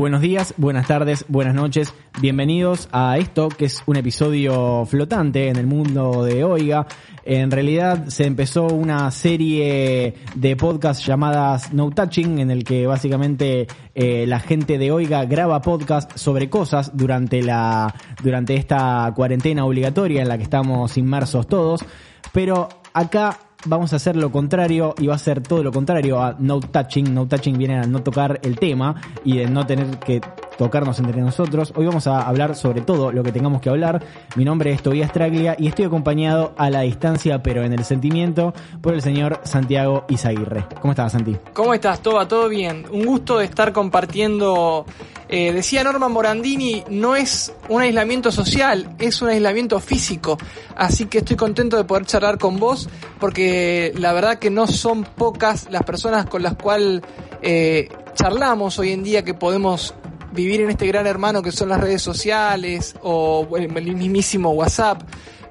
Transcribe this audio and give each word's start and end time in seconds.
Buenos 0.00 0.22
días, 0.22 0.54
buenas 0.56 0.86
tardes, 0.86 1.26
buenas 1.28 1.54
noches. 1.54 1.92
Bienvenidos 2.22 2.88
a 2.90 3.18
esto 3.18 3.50
que 3.50 3.66
es 3.66 3.82
un 3.84 3.96
episodio 3.96 4.86
flotante 4.86 5.48
en 5.48 5.56
el 5.56 5.66
mundo 5.66 6.24
de 6.24 6.42
Oiga. 6.42 6.86
En 7.22 7.50
realidad 7.50 8.06
se 8.06 8.24
empezó 8.24 8.64
una 8.68 9.10
serie 9.10 10.14
de 10.34 10.56
podcasts 10.56 11.04
llamadas 11.04 11.74
No 11.74 11.90
Touching 11.90 12.38
en 12.38 12.50
el 12.50 12.64
que 12.64 12.86
básicamente 12.86 13.66
eh, 13.94 14.26
la 14.26 14.40
gente 14.40 14.78
de 14.78 14.90
Oiga 14.90 15.26
graba 15.26 15.60
podcast 15.60 16.16
sobre 16.16 16.48
cosas 16.48 16.96
durante 16.96 17.42
la 17.42 17.94
durante 18.22 18.54
esta 18.54 19.12
cuarentena 19.14 19.66
obligatoria 19.66 20.22
en 20.22 20.28
la 20.28 20.38
que 20.38 20.44
estamos 20.44 20.96
inmersos 20.96 21.46
todos, 21.46 21.84
pero 22.32 22.70
acá 22.94 23.38
vamos 23.64 23.92
a 23.92 23.96
hacer 23.96 24.16
lo 24.16 24.30
contrario 24.30 24.94
y 24.98 25.06
va 25.06 25.14
a 25.14 25.18
ser 25.18 25.42
todo 25.42 25.62
lo 25.62 25.72
contrario 25.72 26.20
a 26.20 26.36
no 26.38 26.60
touching. 26.60 27.12
No 27.12 27.26
touching 27.26 27.58
viene 27.58 27.78
a 27.78 27.82
no 27.82 28.02
tocar 28.02 28.40
el 28.42 28.58
tema 28.58 28.94
y 29.24 29.38
de 29.38 29.46
no 29.46 29.66
tener 29.66 29.98
que 29.98 30.20
tocarnos 30.60 30.98
entre 30.98 31.22
nosotros. 31.22 31.72
Hoy 31.74 31.86
vamos 31.86 32.06
a 32.06 32.20
hablar 32.20 32.54
sobre 32.54 32.82
todo 32.82 33.12
lo 33.12 33.22
que 33.22 33.32
tengamos 33.32 33.62
que 33.62 33.70
hablar. 33.70 34.04
Mi 34.36 34.44
nombre 34.44 34.70
es 34.70 34.82
Tobias 34.82 35.10
Traglia 35.10 35.56
y 35.58 35.68
estoy 35.68 35.86
acompañado 35.86 36.52
a 36.58 36.68
la 36.68 36.82
distancia, 36.82 37.42
pero 37.42 37.64
en 37.64 37.72
el 37.72 37.82
sentimiento, 37.82 38.52
por 38.82 38.92
el 38.92 39.00
señor 39.00 39.40
Santiago 39.42 40.04
Izaguirre. 40.10 40.66
¿Cómo 40.82 40.92
estás, 40.92 41.12
Santi? 41.12 41.34
¿Cómo 41.54 41.72
estás, 41.72 42.02
Toba? 42.02 42.28
¿Todo 42.28 42.50
bien? 42.50 42.84
Un 42.92 43.06
gusto 43.06 43.38
de 43.38 43.46
estar 43.46 43.72
compartiendo. 43.72 44.84
eh, 45.30 45.50
decía 45.54 45.82
Norman 45.82 46.12
Morandini, 46.12 46.84
no 46.90 47.16
es 47.16 47.54
un 47.70 47.80
aislamiento 47.80 48.30
social, 48.30 48.94
es 48.98 49.22
un 49.22 49.30
aislamiento 49.30 49.80
físico. 49.80 50.36
Así 50.76 51.06
que 51.06 51.18
estoy 51.18 51.36
contento 51.36 51.78
de 51.78 51.84
poder 51.84 52.04
charlar 52.04 52.36
con 52.36 52.58
vos, 52.60 52.86
porque 53.18 53.94
la 53.96 54.12
verdad 54.12 54.38
que 54.38 54.50
no 54.50 54.66
son 54.66 55.04
pocas 55.04 55.68
las 55.70 55.84
personas 55.84 56.26
con 56.26 56.42
las 56.42 56.56
cuales 56.56 57.00
eh, 57.40 57.88
charlamos 58.12 58.78
hoy 58.78 58.92
en 58.92 59.02
día 59.02 59.24
que 59.24 59.32
podemos 59.32 59.94
vivir 60.32 60.60
en 60.60 60.70
este 60.70 60.86
gran 60.86 61.06
hermano 61.06 61.42
que 61.42 61.52
son 61.52 61.68
las 61.68 61.80
redes 61.80 62.02
sociales 62.02 62.94
o 63.02 63.48
el 63.56 63.72
mismísimo 63.72 64.50
WhatsApp. 64.50 65.02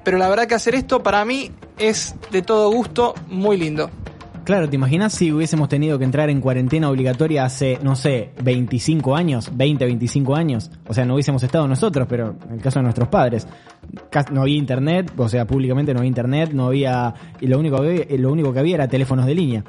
Pero 0.03 0.17
la 0.17 0.29
verdad 0.29 0.47
que 0.47 0.55
hacer 0.55 0.75
esto 0.75 1.03
para 1.03 1.25
mí 1.25 1.51
es 1.77 2.15
de 2.31 2.41
todo 2.41 2.71
gusto 2.71 3.13
muy 3.27 3.57
lindo. 3.57 3.89
Claro, 4.49 4.67
¿te 4.67 4.75
imaginas 4.75 5.13
si 5.13 5.31
hubiésemos 5.31 5.69
tenido 5.69 5.99
que 5.99 6.05
entrar 6.05 6.31
en 6.31 6.41
cuarentena 6.41 6.89
obligatoria 6.89 7.45
hace, 7.45 7.77
no 7.83 7.95
sé, 7.95 8.31
25 8.41 9.15
años, 9.15 9.51
20, 9.53 9.85
25 9.85 10.35
años? 10.35 10.71
O 10.87 10.93
sea, 10.95 11.05
no 11.05 11.13
hubiésemos 11.13 11.43
estado 11.43 11.67
nosotros, 11.67 12.07
pero 12.09 12.35
en 12.47 12.55
el 12.55 12.59
caso 12.59 12.79
de 12.79 12.83
nuestros 12.83 13.09
padres. 13.09 13.45
No 14.31 14.41
había 14.41 14.57
internet, 14.57 15.11
o 15.15 15.29
sea, 15.29 15.45
públicamente 15.45 15.93
no 15.93 15.99
había 15.99 16.07
internet, 16.07 16.51
no 16.51 16.65
había... 16.65 17.13
Y 17.39 17.45
lo 17.45 17.59
único 17.59 17.79
que 17.79 17.87
había, 17.87 18.17
lo 18.17 18.31
único 18.31 18.51
que 18.51 18.59
había 18.59 18.75
era 18.75 18.87
teléfonos 18.87 19.27
de 19.27 19.35
línea. 19.35 19.63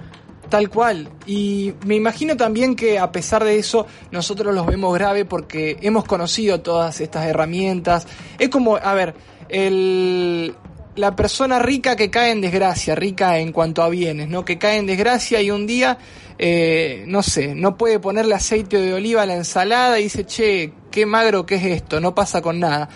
Tal 0.51 0.69
cual. 0.69 1.09
Y 1.27 1.73
me 1.87 1.95
imagino 1.95 2.37
también 2.37 2.75
que 2.75 2.99
a 2.99 3.13
pesar 3.13 3.45
de 3.45 3.57
eso, 3.57 3.87
nosotros 4.11 4.53
los 4.53 4.67
vemos 4.67 4.93
grave 4.93 5.25
porque 5.25 5.79
hemos 5.81 6.05
conocido 6.05 6.61
todas 6.61 7.01
estas 7.01 7.27
herramientas. 7.27 8.07
Es 8.37 8.49
como, 8.49 8.77
a 8.77 8.93
ver, 8.95 9.15
el, 9.49 10.55
la 10.97 11.15
persona 11.15 11.61
rica 11.61 11.95
que 11.95 12.11
cae 12.11 12.33
en 12.33 12.41
desgracia, 12.41 12.97
rica 12.97 13.39
en 13.39 13.53
cuanto 13.53 13.83
a 13.83 13.89
bienes, 13.89 14.29
¿no? 14.29 14.45
Que 14.45 14.59
cae 14.59 14.79
en 14.79 14.87
desgracia 14.87 15.41
y 15.41 15.53
un 15.53 15.69
día, 15.69 15.99
eh, 16.37 17.05
no 17.07 17.23
sé, 17.23 17.55
no 17.55 17.77
puede 17.77 18.01
ponerle 18.01 18.35
aceite 18.35 18.79
de 18.79 18.93
oliva 18.93 19.23
a 19.23 19.27
la 19.27 19.37
ensalada 19.37 20.01
y 20.01 20.05
dice, 20.05 20.27
che, 20.27 20.73
qué 20.91 21.07
magro 21.07 21.47
que 21.47 21.55
es 21.57 21.65
esto, 21.65 22.01
no 22.01 22.13
pasa 22.13 22.43
con 22.43 22.59
nada. 22.59 22.89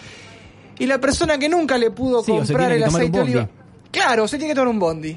Y 0.77 0.87
la 0.87 1.01
persona 1.01 1.39
que 1.39 1.49
nunca 1.49 1.79
le 1.79 1.93
pudo 1.93 2.23
Sí, 2.25 2.33
comprar 2.33 2.73
el 2.73 2.83
aceite 2.83 3.17
de 3.17 3.23
oliva. 3.23 3.49
Claro, 3.93 4.27
se 4.27 4.39
tiene 4.39 4.53
que 4.53 4.57
tomar 4.57 4.69
un 4.69 4.81
bondi. 4.81 5.17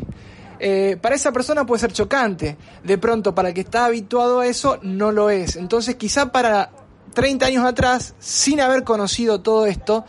Eh, 0.60 0.98
para 1.02 1.16
esa 1.16 1.32
persona 1.32 1.66
puede 1.66 1.82
ser 1.82 1.94
chocante. 1.94 2.58
De 2.84 2.98
pronto, 2.98 3.34
para 3.36 3.50
el 3.50 3.54
que 3.54 3.62
está 3.62 3.86
habituado 3.86 4.40
a 4.40 4.48
eso, 4.48 4.80
no 4.82 5.12
lo 5.12 5.30
es. 5.30 5.56
Entonces, 5.56 5.96
quizá 5.96 6.32
para 6.32 6.72
30 7.14 7.46
años 7.46 7.66
atrás, 7.66 8.16
sin 8.20 8.62
haber 8.62 8.84
conocido 8.84 9.42
todo 9.42 9.66
esto, 9.66 10.06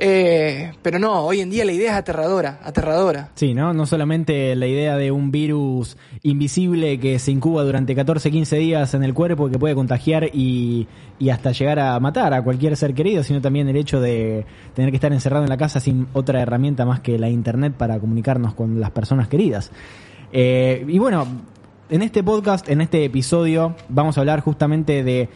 eh, 0.00 0.72
pero 0.80 1.00
no, 1.00 1.24
hoy 1.24 1.40
en 1.40 1.50
día 1.50 1.64
la 1.64 1.72
idea 1.72 1.90
es 1.92 1.98
aterradora, 1.98 2.60
aterradora. 2.62 3.30
Sí, 3.34 3.52
¿no? 3.52 3.74
No 3.74 3.84
solamente 3.84 4.54
la 4.54 4.68
idea 4.68 4.96
de 4.96 5.10
un 5.10 5.32
virus 5.32 5.96
invisible 6.22 7.00
que 7.00 7.18
se 7.18 7.32
incuba 7.32 7.64
durante 7.64 7.96
14, 7.96 8.30
15 8.30 8.56
días 8.58 8.94
en 8.94 9.02
el 9.02 9.12
cuerpo 9.12 9.48
y 9.48 9.52
que 9.52 9.58
puede 9.58 9.74
contagiar 9.74 10.30
y, 10.32 10.86
y 11.18 11.30
hasta 11.30 11.50
llegar 11.50 11.80
a 11.80 11.98
matar 11.98 12.32
a 12.32 12.42
cualquier 12.42 12.76
ser 12.76 12.94
querido, 12.94 13.24
sino 13.24 13.40
también 13.40 13.68
el 13.68 13.76
hecho 13.76 14.00
de 14.00 14.46
tener 14.74 14.90
que 14.90 14.96
estar 14.96 15.12
encerrado 15.12 15.42
en 15.42 15.50
la 15.50 15.56
casa 15.56 15.80
sin 15.80 16.06
otra 16.12 16.40
herramienta 16.40 16.86
más 16.86 17.00
que 17.00 17.18
la 17.18 17.28
internet 17.28 17.74
para 17.76 17.98
comunicarnos 17.98 18.54
con 18.54 18.80
las 18.80 18.92
personas 18.92 19.26
queridas. 19.26 19.72
Eh, 20.32 20.84
y 20.86 20.98
bueno, 21.00 21.26
en 21.90 22.02
este 22.02 22.22
podcast, 22.22 22.68
en 22.68 22.82
este 22.82 23.04
episodio, 23.04 23.74
vamos 23.88 24.16
a 24.16 24.20
hablar 24.20 24.40
justamente 24.40 25.02
de 25.02 25.28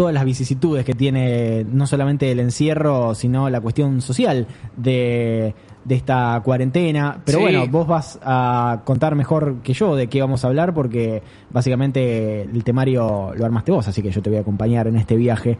todas 0.00 0.14
las 0.14 0.24
vicisitudes 0.24 0.82
que 0.86 0.94
tiene 0.94 1.62
no 1.70 1.86
solamente 1.86 2.30
el 2.32 2.40
encierro, 2.40 3.14
sino 3.14 3.50
la 3.50 3.60
cuestión 3.60 4.00
social 4.00 4.46
de, 4.74 5.54
de 5.84 5.94
esta 5.94 6.40
cuarentena. 6.42 7.20
Pero 7.22 7.36
Sí. 7.36 7.42
bueno, 7.44 7.66
vos 7.68 7.86
vas 7.86 8.18
a 8.22 8.80
contar 8.86 9.14
mejor 9.14 9.56
que 9.62 9.74
yo 9.74 9.94
de 9.96 10.06
qué 10.06 10.22
vamos 10.22 10.42
a 10.42 10.48
hablar 10.48 10.72
porque 10.72 11.22
básicamente 11.50 12.40
el 12.42 12.64
temario 12.64 13.32
lo 13.36 13.44
armaste 13.44 13.72
vos, 13.72 13.86
así 13.88 14.00
que 14.00 14.10
yo 14.10 14.22
te 14.22 14.30
voy 14.30 14.38
a 14.38 14.40
acompañar 14.40 14.86
en 14.86 14.96
este 14.96 15.16
viaje. 15.16 15.58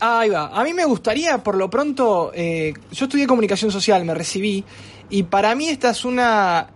Ahí 0.00 0.30
va. 0.30 0.48
A 0.48 0.64
mí 0.64 0.72
me 0.74 0.84
gustaría, 0.84 1.38
por 1.38 1.54
lo 1.56 1.70
pronto, 1.70 2.32
eh, 2.34 2.74
yo 2.90 3.04
estudié 3.04 3.28
comunicación 3.28 3.70
social, 3.70 4.04
me 4.04 4.14
recibí, 4.14 4.64
y 5.10 5.22
para 5.22 5.54
mí 5.54 5.68
esta 5.68 5.90
es 5.90 6.04
una, 6.04 6.66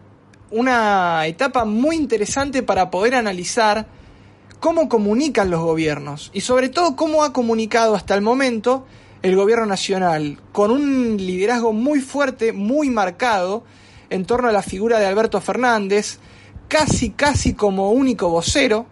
una 0.53 1.27
etapa 1.27 1.65
muy 1.65 1.97
interesante 1.97 2.63
para 2.63 2.89
poder 2.89 3.17
analizar 3.17 3.99
cómo 4.61 4.89
comunican 4.89 5.51
los 5.51 5.61
gobiernos 5.61 6.31
y 6.33 6.43
sobre 6.43 6.69
todo 6.69 6.95
cómo 6.95 7.25
ha 7.25 7.33
comunicado 7.33 7.95
hasta 7.95 8.15
el 8.15 8.23
momento 8.23 8.87
el 9.23 9.37
gobierno 9.37 9.67
nacional, 9.67 10.39
con 10.53 10.71
un 10.71 11.17
liderazgo 11.19 11.73
muy 11.73 12.01
fuerte, 12.01 12.53
muy 12.53 12.89
marcado 12.89 13.65
en 14.09 14.25
torno 14.25 14.49
a 14.49 14.53
la 14.53 14.63
figura 14.63 14.99
de 14.99 15.07
Alberto 15.07 15.41
Fernández, 15.41 16.19
casi, 16.69 17.11
casi 17.11 17.55
como 17.55 17.91
único 17.91 18.29
vocero, 18.29 18.87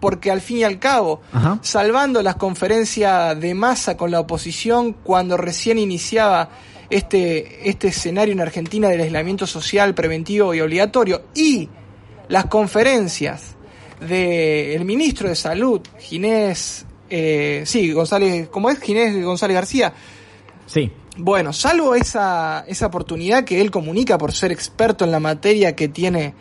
porque 0.00 0.30
al 0.30 0.40
fin 0.40 0.58
y 0.58 0.64
al 0.64 0.78
cabo, 0.78 1.20
Ajá. 1.32 1.58
salvando 1.62 2.22
las 2.22 2.36
conferencias 2.36 3.38
de 3.38 3.54
masa 3.54 3.96
con 3.96 4.10
la 4.10 4.20
oposición 4.20 4.92
cuando 4.92 5.36
recién 5.36 5.78
iniciaba 5.78 6.50
este, 6.90 7.68
este 7.68 7.88
escenario 7.88 8.32
en 8.32 8.40
Argentina 8.40 8.88
del 8.88 9.00
aislamiento 9.02 9.46
social 9.46 9.94
preventivo 9.94 10.54
y 10.54 10.60
obligatorio, 10.60 11.22
y 11.34 11.68
las 12.28 12.46
conferencias 12.46 13.56
del 14.00 14.84
ministro 14.84 15.28
de 15.28 15.36
Salud, 15.36 15.80
Ginés, 15.98 16.86
eh, 17.10 17.62
sí, 17.66 17.92
González, 17.92 18.48
¿cómo 18.48 18.70
es? 18.70 18.80
Ginés 18.80 19.22
González 19.24 19.54
García. 19.54 19.92
Sí, 20.66 20.90
Bueno, 21.16 21.52
salvo 21.52 21.94
esa, 21.94 22.64
esa 22.66 22.86
oportunidad 22.86 23.44
que 23.44 23.60
él 23.60 23.70
comunica 23.70 24.18
por 24.18 24.32
ser 24.32 24.50
experto 24.50 25.04
en 25.04 25.10
la 25.10 25.20
materia 25.20 25.76
que 25.76 25.88
tiene 25.88 26.34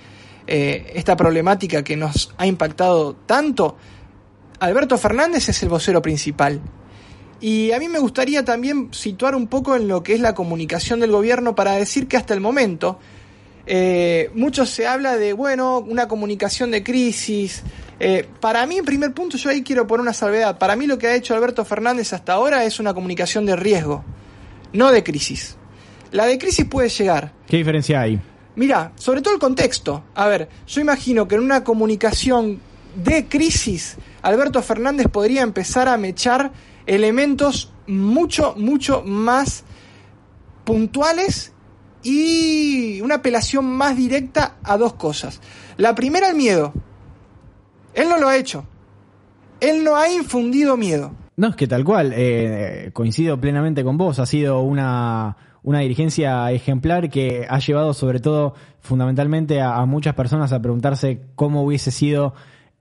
eh, 0.47 0.91
esta 0.95 1.15
problemática 1.15 1.83
que 1.83 1.95
nos 1.95 2.33
ha 2.37 2.47
impactado 2.47 3.15
tanto, 3.25 3.77
Alberto 4.59 4.97
Fernández 4.97 5.49
es 5.49 5.61
el 5.63 5.69
vocero 5.69 6.01
principal. 6.01 6.61
Y 7.39 7.71
a 7.73 7.79
mí 7.79 7.89
me 7.89 7.99
gustaría 7.99 8.45
también 8.45 8.89
situar 8.93 9.35
un 9.35 9.47
poco 9.47 9.75
en 9.75 9.87
lo 9.87 10.01
que 10.01 10.13
es 10.13 10.21
la 10.21 10.33
comunicación 10.33 11.01
del 11.01 11.11
gobierno 11.11 11.55
para 11.55 11.73
decir 11.73 12.07
que 12.07 12.15
hasta 12.15 12.33
el 12.33 12.39
momento 12.39 12.99
eh, 13.65 14.29
mucho 14.33 14.65
se 14.65 14.87
habla 14.87 15.17
de, 15.17 15.33
bueno, 15.33 15.79
una 15.79 16.07
comunicación 16.07 16.71
de 16.71 16.83
crisis. 16.83 17.63
Eh, 17.99 18.27
para 18.39 18.65
mí, 18.65 18.77
en 18.77 18.85
primer 18.85 19.13
punto, 19.13 19.37
yo 19.37 19.49
ahí 19.49 19.63
quiero 19.63 19.87
poner 19.87 20.01
una 20.01 20.13
salvedad. 20.13 20.57
Para 20.57 20.75
mí 20.75 20.87
lo 20.87 20.97
que 20.97 21.07
ha 21.07 21.15
hecho 21.15 21.33
Alberto 21.33 21.63
Fernández 21.63 22.13
hasta 22.13 22.33
ahora 22.33 22.65
es 22.65 22.79
una 22.79 22.93
comunicación 22.93 23.45
de 23.45 23.55
riesgo, 23.55 24.03
no 24.73 24.91
de 24.91 25.03
crisis. 25.03 25.57
La 26.11 26.25
de 26.25 26.37
crisis 26.37 26.65
puede 26.65 26.89
llegar, 26.89 27.33
¿qué 27.47 27.57
diferencia 27.57 28.01
hay? 28.01 28.19
Mira, 28.55 28.91
sobre 28.95 29.21
todo 29.21 29.33
el 29.33 29.39
contexto. 29.39 30.03
A 30.13 30.27
ver, 30.27 30.47
yo 30.67 30.81
imagino 30.81 31.27
que 31.27 31.35
en 31.35 31.41
una 31.41 31.63
comunicación 31.63 32.59
de 32.95 33.27
crisis, 33.27 33.97
Alberto 34.21 34.61
Fernández 34.61 35.07
podría 35.07 35.41
empezar 35.41 35.87
a 35.87 35.97
mechar 35.97 36.51
elementos 36.85 37.71
mucho, 37.87 38.53
mucho 38.55 39.01
más 39.03 39.63
puntuales 40.65 41.52
y 42.03 43.01
una 43.01 43.15
apelación 43.15 43.65
más 43.65 43.95
directa 43.95 44.55
a 44.63 44.77
dos 44.77 44.93
cosas. 44.93 45.41
La 45.77 45.95
primera, 45.95 46.29
el 46.29 46.35
miedo. 46.35 46.73
Él 47.93 48.09
no 48.09 48.17
lo 48.17 48.27
ha 48.27 48.37
hecho. 48.37 48.65
Él 49.59 49.83
no 49.83 49.95
ha 49.95 50.09
infundido 50.09 50.75
miedo. 50.77 51.11
No, 51.35 51.47
es 51.47 51.55
que 51.55 51.67
tal 51.67 51.83
cual, 51.83 52.13
eh, 52.15 52.91
coincido 52.93 53.39
plenamente 53.39 53.83
con 53.83 53.97
vos, 53.97 54.19
ha 54.19 54.25
sido 54.25 54.61
una, 54.61 55.37
una 55.63 55.79
dirigencia 55.79 56.51
ejemplar 56.51 57.09
que 57.09 57.47
ha 57.49 57.59
llevado 57.59 57.93
sobre 57.93 58.19
todo 58.19 58.53
fundamentalmente 58.81 59.61
a, 59.61 59.77
a 59.77 59.85
muchas 59.85 60.13
personas 60.13 60.51
a 60.51 60.61
preguntarse 60.61 61.21
cómo 61.35 61.63
hubiese 61.63 61.89
sido 61.89 62.33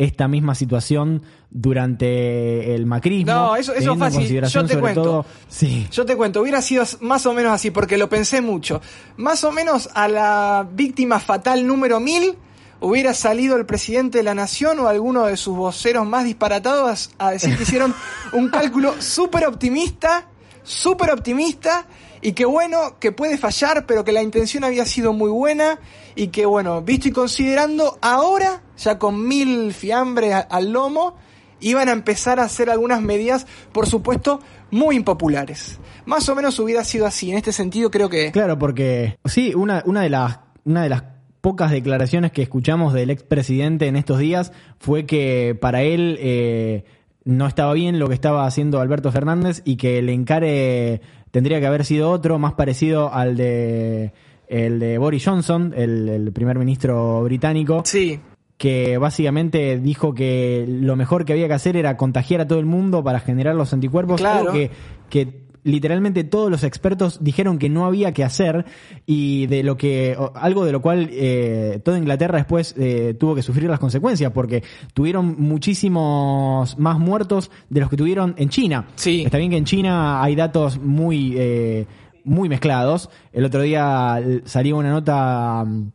esta 0.03 0.29
misma 0.29 0.55
situación 0.55 1.23
durante 1.51 2.75
el 2.75 2.87
macrismo. 2.87 3.33
No, 3.33 3.57
eso- 3.57 3.73
eso 3.75 3.97
fácil. 3.97 4.21
Yo 4.49 4.65
te 4.67 4.79
cuento. 4.81 5.03
todo- 5.03 5.27
sí. 5.49 5.87
Yo 5.91 6.05
te 6.07 6.17
cuento, 6.17 6.41
hubiera 6.41 6.63
sido 6.63 6.85
más 7.01 7.27
o 7.27 7.33
menos 7.35 7.53
así, 7.53 7.71
porque 7.71 7.97
lo 7.99 8.09
pensé 8.09 8.41
mucho. 8.41 8.81
Más 9.17 9.45
o 9.45 9.53
menos 9.53 9.89
a 9.95 10.09
la 10.09 10.67
víctima 10.73 11.21
fatal 11.21 11.67
número 11.67 12.01
1000 12.01 12.37
hubiera 12.81 13.15
salido 13.15 13.57
el 13.57 13.65
presidente 13.67 14.19
de 14.19 14.25
la 14.25 14.35
nación 14.35 14.81
o 14.81 14.89
alguno 14.89 15.27
de 15.27 15.37
sus 15.37 15.57
voceros 15.57 16.07
más 16.07 16.25
disparatados 16.25 17.11
a 17.19 17.31
decir 17.31 17.57
que 17.57 17.63
hicieron 17.63 17.95
un 18.33 18.49
cálculo 18.49 18.95
súper 19.01 19.47
optimista, 19.47 20.27
súper 20.65 21.11
optimista, 21.11 21.87
y 22.23 22.33
que 22.33 22.45
bueno, 22.45 22.99
que 23.01 23.13
puede 23.13 23.37
fallar, 23.37 23.85
pero 23.87 24.05
que 24.05 24.13
la 24.13 24.23
intención 24.23 24.65
había 24.65 24.87
sido 24.87 25.13
muy 25.13 25.31
buena, 25.31 25.79
y 26.15 26.29
que 26.29 26.47
bueno, 26.47 26.81
visto 26.81 27.09
y 27.09 27.13
considerando, 27.13 27.99
ahora, 28.01 28.63
ya 28.79 28.99
con 28.99 29.27
mil 29.27 29.75
fiambres 29.75 30.35
al 30.49 30.73
lomo, 30.73 31.17
iban 31.61 31.89
a 31.89 31.93
empezar 31.93 32.41
a 32.41 32.45
hacer 32.45 32.71
algunas 32.71 33.03
medidas, 33.03 33.47
por 33.73 33.87
supuesto, 33.87 34.41
muy 34.71 34.97
impopulares. 34.97 35.79
Más 36.07 36.29
o 36.29 36.35
menos 36.35 36.59
hubiera 36.59 36.85
sido 36.85 37.07
así. 37.07 37.31
En 37.31 37.37
este 37.37 37.53
sentido, 37.53 37.91
creo 37.91 38.09
que. 38.09 38.33
Claro, 38.33 38.59
porque 38.59 39.19
sí, 39.25 39.53
una, 39.55 39.83
una 39.87 40.03
de 40.03 40.11
las 40.11 40.39
una 40.65 40.83
de 40.83 40.89
las 40.89 41.05
pocas 41.41 41.71
declaraciones 41.71 42.33
que 42.33 42.43
escuchamos 42.43 42.93
del 42.93 43.11
expresidente 43.11 43.89
en 43.89 43.97
estos 43.97 44.19
días 44.19 44.53
fue 44.79 45.07
que 45.07 45.57
para 45.61 45.83
él 45.83 46.17
eh, 46.21 46.85
no 47.25 47.47
estaba 47.47 47.73
bien 47.73 47.99
lo 47.99 48.09
que 48.09 48.15
estaba 48.15 48.47
haciendo 48.47 48.81
Alberto 48.81 49.11
Fernández 49.11 49.63
y 49.65 49.77
que 49.77 49.99
el 49.99 50.09
encare 50.09 51.01
tendría 51.33 51.59
que 51.59 51.67
haber 51.67 51.85
sido 51.85 52.11
otro, 52.11 52.39
más 52.39 52.53
parecido 52.53 53.13
al 53.13 53.37
de 53.37 54.13
el 54.47 54.79
de 54.79 54.99
Boris 54.99 55.25
Johnson, 55.25 55.73
el, 55.77 56.09
el 56.09 56.33
primer 56.33 56.59
ministro 56.59 57.23
británico, 57.25 57.83
Sí, 57.85 58.21
que 58.59 58.97
básicamente 58.99 59.79
dijo 59.81 60.15
que 60.15 60.65
lo 60.69 60.95
mejor 60.95 61.25
que 61.25 61.33
había 61.33 61.49
que 61.49 61.55
hacer 61.55 61.77
era 61.77 61.97
contagiar 61.97 62.43
a 62.43 62.47
todo 62.47 62.61
el 62.61 62.67
mundo 62.67 63.03
para 63.03 63.19
generar 63.19 63.55
los 63.57 63.73
anticuerpos, 63.73 64.21
Claro. 64.21 64.41
algo 64.51 64.53
que, 64.53 64.71
que 65.11 65.42
literalmente 65.65 66.25
todos 66.25 66.51
los 66.51 66.65
expertos 66.65 67.23
dijeron 67.23 67.59
que 67.59 67.69
no 67.69 67.87
había 67.87 68.13
que 68.13 68.25
hacer 68.25 68.65
y 69.07 69.47
de 69.47 69.63
lo 69.63 69.77
que 69.77 70.17
algo 70.35 70.65
de 70.65 70.73
lo 70.73 70.83
cual 70.83 71.09
eh, 71.13 71.81
toda 71.85 71.99
Inglaterra 71.99 72.39
después 72.39 72.75
eh, 72.79 73.15
tuvo 73.19 73.35
que 73.35 73.43
sufrir 73.43 73.69
las 73.71 73.79
consecuencias 73.79 74.33
porque 74.33 74.63
tuvieron 74.95 75.37
muchísimos 75.39 76.79
más 76.79 76.99
muertos 76.99 77.51
de 77.71 77.81
los 77.81 77.91
que 77.91 77.97
tuvieron 77.97 78.35
en 78.39 78.49
China. 78.49 78.87
Sí. 78.97 79.23
Está 79.25 79.39
bien 79.39 79.51
que 79.51 79.57
en 79.57 79.65
China 79.65 80.23
hay 80.23 80.35
datos 80.35 80.79
muy 80.79 81.35
eh, 81.37 81.87
muy 82.25 82.49
mezclados. 82.49 83.11
El 83.33 83.45
otro 83.45 83.63
día 83.63 84.21
salió 84.45 84.77
una 84.77 84.91
nota 84.91 85.65
mm, 85.65 85.89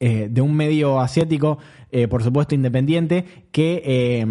eh, 0.00 0.28
de 0.30 0.40
un 0.40 0.54
medio 0.54 1.00
asiático, 1.00 1.58
eh, 1.90 2.08
por 2.08 2.22
supuesto 2.22 2.54
independiente, 2.54 3.24
que 3.52 3.82
eh, 3.84 4.26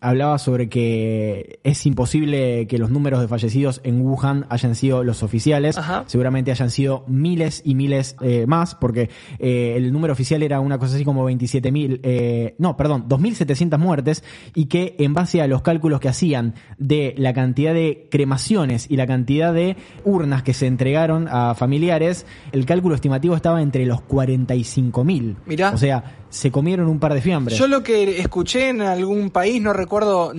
hablaba 0.00 0.38
sobre 0.38 0.68
que 0.68 1.60
es 1.64 1.84
imposible 1.86 2.66
que 2.66 2.78
los 2.78 2.90
números 2.90 3.20
de 3.20 3.28
fallecidos 3.28 3.80
en 3.84 4.00
Wuhan 4.00 4.46
hayan 4.48 4.74
sido 4.74 5.04
los 5.04 5.22
oficiales. 5.22 5.78
Ajá. 5.78 6.04
Seguramente 6.06 6.50
hayan 6.50 6.70
sido 6.70 7.04
miles 7.08 7.62
y 7.64 7.74
miles 7.74 8.16
eh, 8.20 8.46
más, 8.46 8.74
porque 8.74 9.10
el 9.38 9.92
número 9.92 10.12
oficial 10.12 10.42
era 10.42 10.60
una 10.60 10.78
cosa 10.78 10.94
así 10.94 11.04
como 11.04 11.28
27.000, 11.28 12.00
eh, 12.02 12.54
no, 12.58 12.76
perdón, 12.76 13.08
2.700 13.08 13.78
muertes, 13.78 14.24
y 14.54 14.66
que 14.66 14.96
en 14.98 15.14
base 15.14 15.42
a 15.42 15.46
los 15.46 15.62
cálculos 15.62 16.00
que 16.00 16.08
hacían 16.08 16.54
de 16.78 17.14
la 17.16 17.32
cantidad 17.32 17.74
de 17.74 18.08
cremaciones 18.10 18.90
y 18.90 18.96
la 18.96 19.06
cantidad 19.06 19.52
de 19.52 19.76
urnas 20.04 20.42
que 20.42 20.54
se 20.54 20.66
entregaron 20.66 21.28
a 21.30 21.54
familiares, 21.54 22.26
el 22.52 22.66
cálculo 22.66 22.94
estimativo 22.94 23.34
estaba 23.34 23.62
entre 23.62 23.86
los 23.86 24.00
45.000. 24.00 25.36
Mirá. 25.46 25.70
O 25.70 25.78
sea, 25.78 26.21
se 26.32 26.50
comieron 26.50 26.88
un 26.88 26.98
par 26.98 27.12
de 27.12 27.20
fiambres. 27.20 27.58
yo 27.58 27.66
lo 27.68 27.82
que 27.82 28.18
escuché 28.20 28.70
en 28.70 28.80
algún 28.80 29.30
país, 29.30 29.60
no 29.60 29.72
recuerdo, 29.74 30.32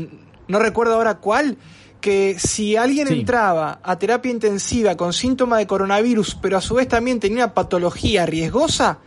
no 0.48 0.60
recuerdo 0.60 0.96
ahora 0.96 1.20
cuál, 1.20 1.58
que 2.02 2.36
si 2.40 2.76
alguien 2.76 3.08
Sí. 3.08 3.20
entraba 3.20 3.80
a 3.84 3.98
terapia 4.00 4.32
intensiva 4.32 4.98
con 4.98 5.14
síntoma 5.14 5.60
de 5.60 5.68
coronavirus, 5.68 6.36
pero 6.42 6.58
a 6.58 6.62
su 6.62 6.74
vez 6.74 6.88
también 6.88 7.20
tenía 7.20 7.46
una 7.46 7.54
patología 7.54 8.26
riesgosa, 8.26 8.98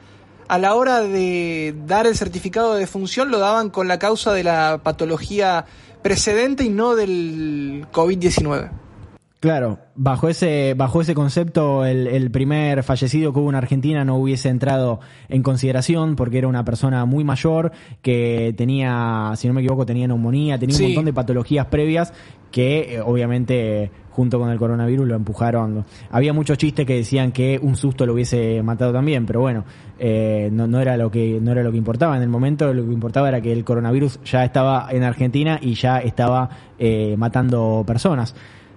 a 0.49 0.59
la 0.59 0.75
hora 0.77 1.00
de 1.00 1.75
dar 1.87 2.06
el 2.06 2.17
certificado 2.17 2.75
de 2.75 2.81
defunción 2.81 3.33
lo 3.33 3.41
daban 3.41 3.69
con 3.69 3.88
la 3.88 3.99
causa 3.99 4.33
de 4.33 4.44
la 4.44 4.81
patología 4.83 5.67
precedente 6.03 6.62
y 6.62 6.69
no 6.69 6.94
del 6.94 7.85
COVID-19. 7.93 8.71
Claro, 9.47 9.79
bajo 9.95 10.29
ese, 10.29 10.75
bajo 10.77 11.01
ese 11.01 11.15
concepto, 11.15 11.85
el, 11.85 12.09
el 12.09 12.33
primer 12.33 12.83
fallecido 12.83 13.33
que 13.33 13.39
hubo 13.39 13.49
en 13.49 13.55
Argentina 13.55 14.05
no 14.05 14.17
hubiese 14.17 14.49
entrado 14.49 14.99
en 15.29 15.45
consideración 15.45 16.17
porque 16.17 16.39
era 16.39 16.49
una 16.49 16.65
persona 16.65 17.05
muy 17.05 17.23
mayor 17.23 17.71
que 18.03 18.53
tenía, 18.57 19.35
si 19.37 19.47
no 19.47 19.55
me 19.55 19.61
equivoco, 19.61 19.87
tenía 19.87 20.09
neumonía, 20.09 20.59
tenía 20.59 20.75
Sí. 20.75 20.83
un 20.83 20.89
montón 20.91 21.05
de 21.05 21.13
patologías 21.13 21.67
previas 21.67 22.13
que 22.51 22.97
eh, 22.97 23.01
obviamente 23.01 23.93
junto 24.11 24.41
con 24.41 24.51
el 24.51 24.59
coronavirus 24.59 25.07
lo 25.07 25.15
empujaron. 25.15 25.85
Había 26.11 26.33
muchos 26.33 26.59
chistes 26.59 26.85
que 26.85 26.97
decían 26.97 27.31
que 27.31 27.61
un 27.63 27.77
susto 27.77 28.05
lo 28.05 28.15
hubiese 28.15 28.61
matado 28.65 28.93
también, 28.93 29.27
pero 29.27 29.43
bueno, 29.43 29.65
eh, 30.01 30.49
no, 30.53 30.67
no 30.67 30.81
era 30.81 30.97
lo 30.97 31.09
que 31.09 31.39
no 31.41 31.53
era 31.53 31.63
lo 31.63 31.71
que 31.71 31.79
importaba 31.79 32.17
en 32.17 32.23
el 32.25 32.29
momento. 32.29 32.75
Lo 32.75 32.85
que 32.85 32.93
importaba 32.93 33.29
era 33.29 33.41
que 33.41 33.53
el 33.53 33.63
coronavirus 33.63 34.19
ya 34.25 34.45
estaba 34.45 34.89
en 34.91 35.05
Argentina 35.05 35.61
y 35.63 35.75
ya 35.75 35.99
estaba 35.99 36.51
eh, 36.81 37.15
matando 37.17 37.85
personas. 37.87 38.35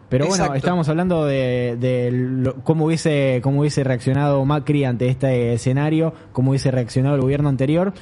Pero 0.10 0.26
bueno, 0.26 0.44
Exacto. 0.44 0.58
estábamos 0.58 0.90
hablando 0.90 1.26
de, 1.26 1.78
de 1.80 2.10
lo- 2.12 2.56
cómo 2.64 2.86
hubiese 2.86 3.40
cómo 3.44 3.60
hubiese 3.62 3.84
reaccionado 3.84 4.44
Macri 4.44 4.84
ante 4.84 5.08
este 5.08 5.54
escenario, 5.54 6.14
cómo 6.32 6.50
hubiese 6.52 6.72
reaccionado 6.72 7.16
el 7.16 7.22
gobierno 7.22 7.48
anterior 7.50 7.94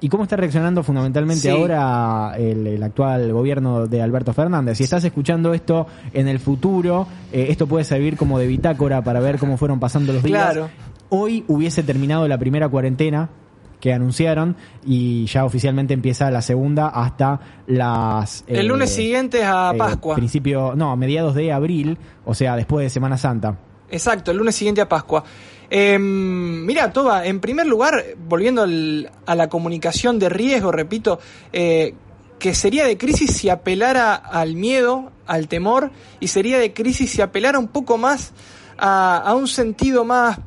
y 0.00 0.08
cómo 0.08 0.22
está 0.24 0.36
reaccionando 0.36 0.82
fundamentalmente 0.82 1.42
Sí. 1.42 1.48
ahora 1.48 2.34
el, 2.38 2.66
el 2.66 2.82
actual 2.82 3.32
gobierno 3.32 3.86
de 3.86 4.02
Alberto 4.02 4.32
Fernández. 4.32 4.78
Si 4.78 4.84
estás 4.84 5.02
escuchando 5.04 5.54
esto 5.54 5.86
en 6.12 6.28
el 6.28 6.38
futuro, 6.38 7.06
eh, 7.32 7.46
esto 7.48 7.66
puede 7.66 7.84
servir 7.84 8.16
como 8.16 8.38
de 8.38 8.46
bitácora 8.46 9.02
para 9.02 9.20
ver 9.20 9.38
cómo 9.38 9.56
fueron 9.56 9.80
pasando 9.80 10.12
los 10.12 10.22
días. 10.22 10.52
Claro. 10.52 10.68
Hoy 11.08 11.44
hubiese 11.48 11.82
terminado 11.82 12.28
la 12.28 12.36
primera 12.38 12.68
cuarentena 12.68 13.30
que 13.80 13.92
anunciaron 13.92 14.56
y 14.84 15.26
ya 15.26 15.44
oficialmente 15.44 15.94
empieza 15.94 16.30
la 16.30 16.42
segunda 16.42 16.88
hasta 16.88 17.40
las 17.66 18.44
El 18.46 18.56
eh, 18.56 18.62
lunes 18.62 18.90
siguiente 18.90 19.44
a 19.44 19.72
eh, 19.74 19.78
Pascua. 19.78 20.14
principio, 20.16 20.74
no, 20.74 20.90
a 20.90 20.96
mediados 20.96 21.34
de 21.34 21.52
abril, 21.52 21.98
o 22.24 22.34
sea, 22.34 22.56
después 22.56 22.84
de 22.84 22.90
Semana 22.90 23.18
Santa. 23.18 23.58
Exacto, 23.90 24.30
el 24.32 24.38
lunes 24.38 24.54
siguiente 24.54 24.80
a 24.80 24.88
Pascua. 24.88 25.22
Eh, 25.70 25.98
mira, 25.98 26.92
Toba, 26.92 27.26
en 27.26 27.40
primer 27.40 27.66
lugar, 27.66 28.02
volviendo 28.28 28.62
al- 28.62 29.10
a 29.26 29.34
la 29.34 29.48
comunicación 29.48 30.18
de 30.18 30.28
riesgo, 30.28 30.72
repito, 30.72 31.18
eh, 31.52 31.94
que 32.38 32.54
sería 32.54 32.84
de 32.86 32.96
crisis 32.98 33.30
si 33.36 33.48
apelara 33.48 34.14
al 34.14 34.54
miedo, 34.54 35.10
al 35.26 35.48
temor, 35.48 35.90
y 36.20 36.28
sería 36.28 36.58
de 36.58 36.72
crisis 36.72 37.10
si 37.10 37.22
apelara 37.22 37.58
un 37.58 37.68
poco 37.68 37.96
más 37.98 38.32
a, 38.78 39.16
a 39.18 39.34
un 39.34 39.48
sentido 39.48 40.04
más, 40.04 40.38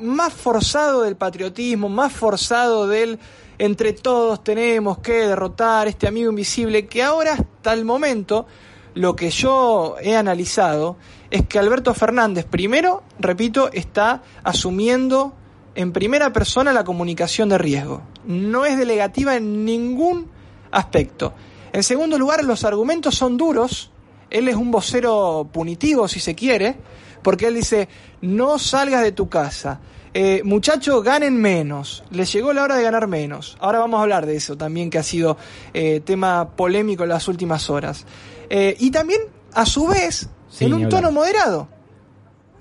más 0.00 0.32
forzado 0.32 1.02
del 1.02 1.16
patriotismo, 1.16 1.88
más 1.88 2.12
forzado 2.12 2.86
del 2.86 3.18
entre 3.58 3.92
todos 3.92 4.42
tenemos 4.42 4.98
que 4.98 5.12
derrotar 5.12 5.86
este 5.86 6.08
amigo 6.08 6.30
invisible, 6.30 6.86
que 6.86 7.02
ahora 7.02 7.34
hasta 7.34 7.72
el 7.72 7.84
momento 7.84 8.46
lo 8.94 9.16
que 9.16 9.30
yo 9.30 9.96
he 10.00 10.16
analizado 10.16 10.96
es 11.30 11.46
que 11.46 11.58
Alberto 11.58 11.94
Fernández, 11.94 12.44
primero, 12.44 13.02
repito, 13.18 13.70
está 13.72 14.22
asumiendo 14.42 15.34
en 15.74 15.92
primera 15.92 16.32
persona 16.32 16.72
la 16.72 16.84
comunicación 16.84 17.48
de 17.48 17.58
riesgo. 17.58 18.02
No 18.24 18.64
es 18.64 18.78
delegativa 18.78 19.36
en 19.36 19.64
ningún 19.64 20.30
aspecto. 20.70 21.34
En 21.72 21.82
segundo 21.82 22.18
lugar, 22.18 22.44
los 22.44 22.64
argumentos 22.64 23.16
son 23.16 23.36
duros. 23.36 23.90
Él 24.30 24.48
es 24.48 24.54
un 24.54 24.70
vocero 24.70 25.48
punitivo, 25.52 26.06
si 26.06 26.20
se 26.20 26.34
quiere, 26.34 26.76
porque 27.24 27.48
él 27.48 27.54
dice, 27.54 27.88
no 28.20 28.60
salgas 28.60 29.02
de 29.02 29.10
tu 29.10 29.28
casa. 29.28 29.80
Eh, 30.12 30.42
muchachos, 30.44 31.02
ganen 31.02 31.36
menos. 31.36 32.04
Les 32.12 32.32
llegó 32.32 32.52
la 32.52 32.62
hora 32.62 32.76
de 32.76 32.84
ganar 32.84 33.08
menos. 33.08 33.56
Ahora 33.58 33.80
vamos 33.80 33.98
a 33.98 34.02
hablar 34.02 34.26
de 34.26 34.36
eso 34.36 34.56
también, 34.56 34.90
que 34.90 34.98
ha 34.98 35.02
sido 35.02 35.36
eh, 35.72 36.00
tema 36.04 36.50
polémico 36.50 37.02
en 37.02 37.08
las 37.08 37.26
últimas 37.26 37.68
horas. 37.68 38.06
Eh, 38.48 38.76
y 38.78 38.92
también, 38.92 39.22
a 39.54 39.66
su 39.66 39.88
vez, 39.88 40.28
Sí, 40.48 40.66
en 40.66 40.74
un 40.74 40.88
tono 40.88 41.10
moderado. 41.10 41.66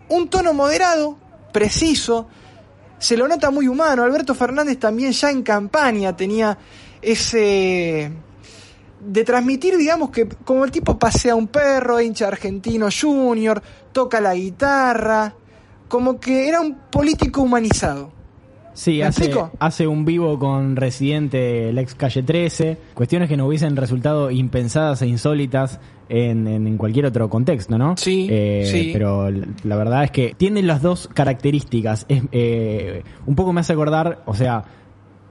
Un 0.09 0.29
tono 0.29 0.53
moderado, 0.53 1.17
preciso, 1.51 2.27
se 2.97 3.17
lo 3.17 3.27
nota 3.27 3.51
muy 3.51 3.67
humano. 3.67 4.01
Alberto 4.01 4.33
Fernández 4.33 4.79
también 4.79 5.11
ya 5.11 5.29
en 5.29 5.43
campaña 5.43 6.15
tenía 6.15 6.57
ese 7.01 8.11
de 9.05 9.23
transmitir, 9.23 9.77
digamos, 9.77 10.09
que 10.09 10.27
como 10.27 10.63
el 10.65 10.71
tipo 10.71 10.97
pasea 10.97 11.35
un 11.35 11.47
perro, 11.47 11.99
hincha 11.99 12.27
argentino 12.27 12.87
junior, 12.89 13.61
toca 13.93 14.19
la 14.19 14.33
guitarra, 14.35 15.33
como 15.87 16.19
que 16.19 16.49
era 16.49 16.59
un 16.59 16.75
político 16.91 17.41
humanizado. 17.41 18.11
Sí, 18.75 18.97
¿Me 18.97 19.03
hace, 19.03 19.25
explico? 19.25 19.51
hace 19.59 19.85
un 19.85 20.03
vivo 20.03 20.39
con 20.39 20.75
Residente, 20.75 21.69
el 21.69 21.77
ex 21.77 21.93
Calle 21.93 22.23
13, 22.23 22.77
cuestiones 22.95 23.29
que 23.29 23.37
no 23.37 23.45
hubiesen 23.45 23.75
resultado 23.75 24.31
impensadas 24.31 24.99
e 25.03 25.07
insólitas 25.07 25.79
en, 26.09 26.47
en- 26.47 26.75
cualquier 26.77 27.05
otro 27.05 27.29
contexto, 27.29 27.77
¿no? 27.77 27.95
Sí, 27.97 28.27
Eh, 28.31 28.63
sí. 28.65 28.89
Pero 28.91 29.29
la 29.29 29.75
verdad 29.75 30.03
es 30.05 30.09
que 30.11 30.33
tienen 30.35 30.65
las 30.65 30.81
dos 30.81 31.07
características. 31.13 32.05
Es, 32.09 32.23
eh, 32.31 33.03
un 33.27 33.35
poco 33.35 33.53
me 33.53 33.61
hace 33.61 33.73
acordar, 33.73 34.23
o 34.25 34.33
sea, 34.33 34.63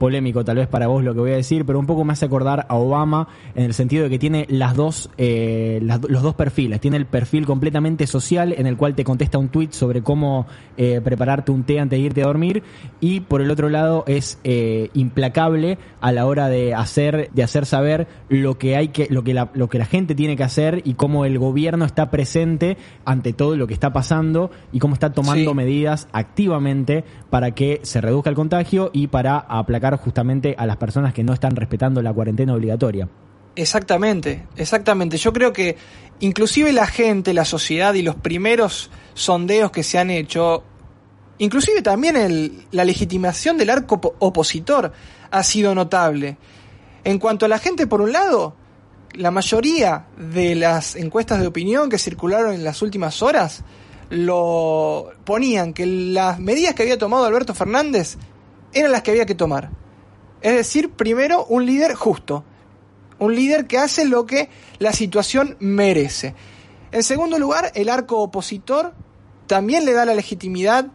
polémico 0.03 0.43
tal 0.43 0.57
vez 0.57 0.67
para 0.67 0.87
vos 0.87 1.01
lo 1.01 1.13
que 1.13 1.21
voy 1.21 1.31
a 1.31 1.35
decir, 1.37 1.63
pero 1.65 1.79
un 1.79 1.85
poco 1.85 2.03
me 2.03 2.11
hace 2.11 2.25
acordar 2.25 2.65
a 2.67 2.75
Obama 2.75 3.29
en 3.55 3.63
el 3.63 3.73
sentido 3.73 4.03
de 4.03 4.09
que 4.09 4.19
tiene 4.19 4.45
las 4.49 4.75
dos, 4.75 5.09
eh, 5.17 5.79
las- 5.81 6.01
los 6.09 6.21
dos 6.21 6.35
perfiles. 6.35 6.81
Tiene 6.81 6.97
el 6.97 7.05
perfil 7.05 7.45
completamente 7.45 8.05
social 8.05 8.53
en 8.57 8.67
el 8.67 8.75
cual 8.75 8.95
te 8.95 9.05
contesta 9.05 9.37
un 9.37 9.47
tweet 9.47 9.69
sobre 9.71 10.01
cómo 10.03 10.45
eh, 10.75 10.99
prepararte 11.01 11.51
un 11.53 11.63
té 11.63 11.79
antes 11.79 11.97
de 11.99 12.05
irte 12.05 12.21
a 12.21 12.25
dormir 12.25 12.63
y 12.99 13.21
por 13.21 13.39
el 13.41 13.49
otro 13.49 13.69
lado 13.69 14.03
es 14.05 14.39
eh, 14.43 14.89
implacable 14.93 15.77
a 16.01 16.11
la 16.11 16.25
hora 16.25 16.49
de 16.49 16.73
hacer, 16.73 17.29
de 17.33 17.43
hacer 17.43 17.65
saber 17.65 18.07
lo 18.27 18.57
que 18.57 18.75
hay 18.75 18.89
que, 18.89 19.07
lo 19.09 19.23
que 19.23 19.33
la, 19.33 19.51
lo 19.53 19.69
que 19.69 19.77
la 19.77 19.85
gente 19.85 20.15
tiene 20.15 20.35
que 20.35 20.43
hacer 20.43 20.81
y 20.83 20.95
cómo 20.95 21.23
el 21.23 21.39
gobierno 21.39 21.85
está 21.85 22.11
presente 22.11 22.75
ante 23.05 23.31
todo 23.31 23.55
lo 23.55 23.67
que 23.67 23.73
está 23.73 23.93
pasando 23.93 24.51
y 24.73 24.79
cómo 24.79 24.95
está 24.95 25.13
tomando 25.13 25.51
Sí. 25.51 25.55
medidas 25.55 26.07
activamente 26.11 27.03
para 27.29 27.51
que 27.51 27.79
se 27.83 28.01
reduzca 28.01 28.29
el 28.29 28.35
contagio 28.35 28.89
y 28.93 29.07
para 29.07 29.37
aplacar 29.37 29.92
justamente 29.99 30.55
a 30.57 30.65
las 30.65 30.77
personas 30.77 31.13
que 31.13 31.23
no 31.23 31.33
están 31.33 31.55
respetando 31.55 32.01
la 32.01 32.13
cuarentena 32.13 32.53
obligatoria. 32.53 33.07
Exactamente, 33.55 34.45
exactamente. 34.55 35.17
Yo 35.17 35.31
creo 35.31 35.53
que 35.53 35.77
inclusive 36.19 36.73
la 36.73 36.87
gente, 36.87 37.33
la 37.33 37.45
sociedad 37.45 37.93
y 37.93 38.01
los 38.01 38.15
primeros 38.15 38.89
sondeos 39.13 39.69
que 39.71 39.83
se 39.83 39.99
han 39.99 40.09
hecho, 40.09 40.63
inclusive 41.37 41.81
también 41.81 42.15
el- 42.17 42.65
la 42.71 42.83
legitimación 42.83 43.57
del 43.57 43.69
arco 43.69 44.01
po- 44.01 44.15
opositor 44.19 44.91
ha 45.29 45.43
sido 45.43 45.75
notable. 45.75 46.37
En 47.03 47.19
cuanto 47.19 47.45
a 47.45 47.49
la 47.49 47.59
gente, 47.59 47.85
por 47.85 48.01
un 48.01 48.11
lado, 48.11 48.55
la 49.13 49.29
mayoría 49.29 50.05
de 50.17 50.55
las 50.55 50.95
encuestas 50.95 51.39
de 51.39 51.45
opinión 51.47 51.89
que 51.89 51.99
circularon 51.99 52.55
en 52.55 52.63
las 52.63 52.81
últimas 52.81 53.21
horas 53.21 53.63
lo 54.09 55.11
ponían 55.25 55.73
que 55.73 55.85
las 55.85 56.39
medidas 56.39 56.73
que 56.75 56.83
había 56.83 56.97
tomado 56.97 57.25
Alberto 57.25 57.53
Fernández 57.53 58.17
eran 58.73 58.91
las 58.91 59.01
que 59.03 59.11
había 59.11 59.25
que 59.25 59.35
tomar. 59.35 59.69
Es 60.43 60.53
decir, 60.55 60.91
primero, 60.91 61.45
un 61.45 61.65
líder 61.65 61.95
justo. 61.95 62.43
Un 63.17 63.33
líder 63.33 63.65
que 63.65 63.77
hace 63.77 64.05
lo 64.05 64.25
que 64.25 64.49
la 64.77 64.91
situación 64.91 65.55
merece. 65.59 66.35
En 66.91 67.01
segundo 67.01 67.39
lugar, 67.39 67.71
el 67.73 67.89
arco 67.89 68.19
opositor 68.19 68.93
también 69.47 69.85
le 69.85 69.93
da 69.93 70.05
la 70.05 70.13
legitimidad 70.13 70.87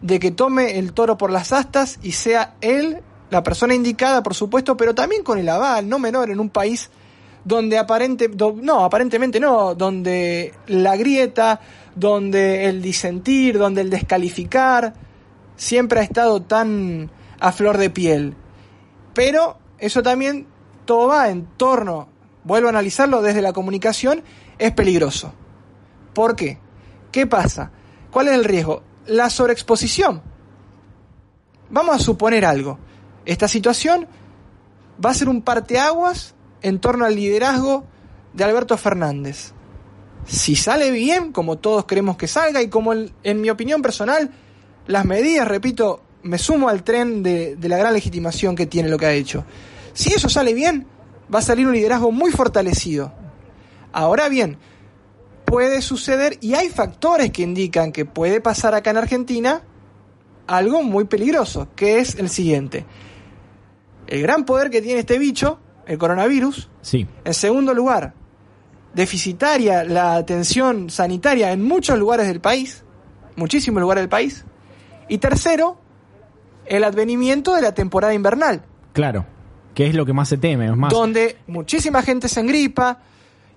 de 0.00 0.18
que 0.18 0.32
tome 0.32 0.78
el 0.78 0.92
toro 0.92 1.16
por 1.16 1.30
las 1.30 1.52
astas 1.52 1.98
y 2.02 2.12
sea 2.12 2.56
él 2.60 3.02
la 3.30 3.42
persona 3.42 3.74
indicada, 3.74 4.22
por 4.22 4.34
supuesto, 4.34 4.76
pero 4.76 4.94
también 4.94 5.22
con 5.22 5.38
el 5.38 5.48
aval, 5.48 5.88
no 5.88 5.98
menor, 5.98 6.30
en 6.30 6.40
un 6.40 6.50
país 6.50 6.90
donde 7.44 7.78
aparente, 7.78 8.28
no, 8.28 8.84
aparentemente 8.84 9.38
no, 9.38 9.74
donde 9.76 10.52
la 10.66 10.96
grieta, 10.96 11.60
donde 11.94 12.66
el 12.66 12.82
disentir, 12.82 13.56
donde 13.56 13.82
el 13.82 13.90
descalificar, 13.90 14.94
siempre 15.56 16.00
ha 16.00 16.02
estado 16.02 16.42
tan 16.42 17.10
a 17.38 17.52
flor 17.52 17.78
de 17.78 17.90
piel. 17.90 18.36
Pero 19.16 19.56
eso 19.78 20.02
también 20.02 20.46
todo 20.84 21.08
va 21.08 21.30
en 21.30 21.46
torno, 21.56 22.06
vuelvo 22.44 22.68
a 22.68 22.70
analizarlo 22.70 23.22
desde 23.22 23.40
la 23.40 23.54
comunicación, 23.54 24.22
es 24.58 24.72
peligroso. 24.72 25.32
¿Por 26.12 26.36
qué? 26.36 26.58
¿Qué 27.12 27.26
pasa? 27.26 27.70
¿Cuál 28.10 28.28
es 28.28 28.34
el 28.34 28.44
riesgo? 28.44 28.82
La 29.06 29.30
sobreexposición. 29.30 30.20
Vamos 31.70 31.96
a 31.96 31.98
suponer 31.98 32.44
algo. 32.44 32.78
Esta 33.24 33.48
situación 33.48 34.06
va 35.02 35.10
a 35.10 35.14
ser 35.14 35.30
un 35.30 35.40
parteaguas 35.40 36.34
en 36.60 36.78
torno 36.78 37.06
al 37.06 37.16
liderazgo 37.16 37.86
de 38.34 38.44
Alberto 38.44 38.76
Fernández. 38.76 39.54
Si 40.26 40.56
sale 40.56 40.90
bien, 40.90 41.32
como 41.32 41.56
todos 41.56 41.86
queremos 41.86 42.18
que 42.18 42.28
salga, 42.28 42.60
y 42.60 42.68
como 42.68 42.92
en, 42.92 43.14
en 43.22 43.40
mi 43.40 43.48
opinión 43.48 43.80
personal, 43.80 44.30
las 44.86 45.06
medidas, 45.06 45.48
repito, 45.48 46.02
me 46.26 46.38
sumo 46.38 46.68
al 46.68 46.82
tren 46.82 47.22
de, 47.22 47.56
de 47.56 47.68
la 47.68 47.78
gran 47.78 47.92
legitimación 47.92 48.54
que 48.54 48.66
tiene 48.66 48.88
lo 48.88 48.98
que 48.98 49.06
ha 49.06 49.12
hecho. 49.12 49.44
Si 49.92 50.12
eso 50.12 50.28
sale 50.28 50.52
bien, 50.54 50.86
va 51.32 51.38
a 51.38 51.42
salir 51.42 51.66
un 51.66 51.72
liderazgo 51.72 52.12
muy 52.12 52.30
fortalecido. 52.30 53.12
Ahora 53.92 54.28
bien, 54.28 54.58
puede 55.46 55.80
suceder, 55.80 56.38
y 56.40 56.54
hay 56.54 56.68
factores 56.68 57.30
que 57.30 57.42
indican 57.42 57.92
que 57.92 58.04
puede 58.04 58.40
pasar 58.40 58.74
acá 58.74 58.90
en 58.90 58.98
Argentina, 58.98 59.62
algo 60.46 60.82
muy 60.82 61.04
peligroso, 61.04 61.68
que 61.74 61.98
es 61.98 62.16
el 62.16 62.28
siguiente. 62.28 62.84
El 64.06 64.22
gran 64.22 64.44
poder 64.44 64.70
que 64.70 64.82
tiene 64.82 65.00
este 65.00 65.18
bicho, 65.18 65.58
el 65.86 65.98
coronavirus, 65.98 66.68
Sí, 66.82 67.06
en 67.24 67.34
segundo 67.34 67.74
lugar, 67.74 68.14
deficitaria 68.94 69.82
la 69.84 70.14
atención 70.14 70.90
sanitaria 70.90 71.52
en 71.52 71.62
muchos 71.62 71.98
lugares 71.98 72.26
del 72.26 72.40
país, 72.40 72.84
muchísimos 73.34 73.80
lugares 73.80 74.02
del 74.02 74.08
país. 74.08 74.44
Y 75.08 75.18
tercero, 75.18 75.78
el 76.68 76.84
advenimiento 76.84 77.54
de 77.54 77.62
la 77.62 77.72
temporada 77.74 78.14
invernal, 78.14 78.62
claro. 78.92 79.24
Que 79.74 79.86
es 79.86 79.94
lo 79.94 80.06
que 80.06 80.14
más 80.14 80.28
se 80.30 80.38
teme, 80.38 80.64
es 80.66 80.76
más. 80.76 80.90
donde 80.92 81.36
muchísima 81.48 82.00
gente 82.02 82.28
se 82.28 82.40
engripa. 82.40 82.98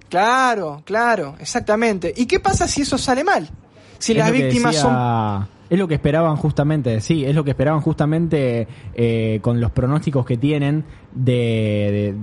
Claro, 0.09 0.81
claro, 0.85 1.35
exactamente. 1.39 2.13
¿Y 2.15 2.25
qué 2.25 2.39
pasa 2.39 2.67
si 2.67 2.81
eso 2.81 2.97
sale 2.97 3.23
mal? 3.23 3.49
Si 3.99 4.11
Es 4.13 4.17
las 4.17 4.31
víctimas 4.31 4.75
decía- 4.75 4.81
son... 4.81 5.47
Es 5.69 5.77
lo 5.77 5.87
que 5.87 5.93
esperaban 5.93 6.35
justamente, 6.35 6.99
sí, 6.99 7.23
es 7.25 7.35
lo 7.35 7.43
que 7.43 7.51
esperaban 7.51 7.79
justamente 7.81 8.67
eh, 8.95 9.37
con 9.43 9.61
los 9.61 9.69
pronósticos 9.71 10.25
que 10.25 10.35
tienen 10.35 10.83
de, 11.13 11.31
de, 11.31 12.15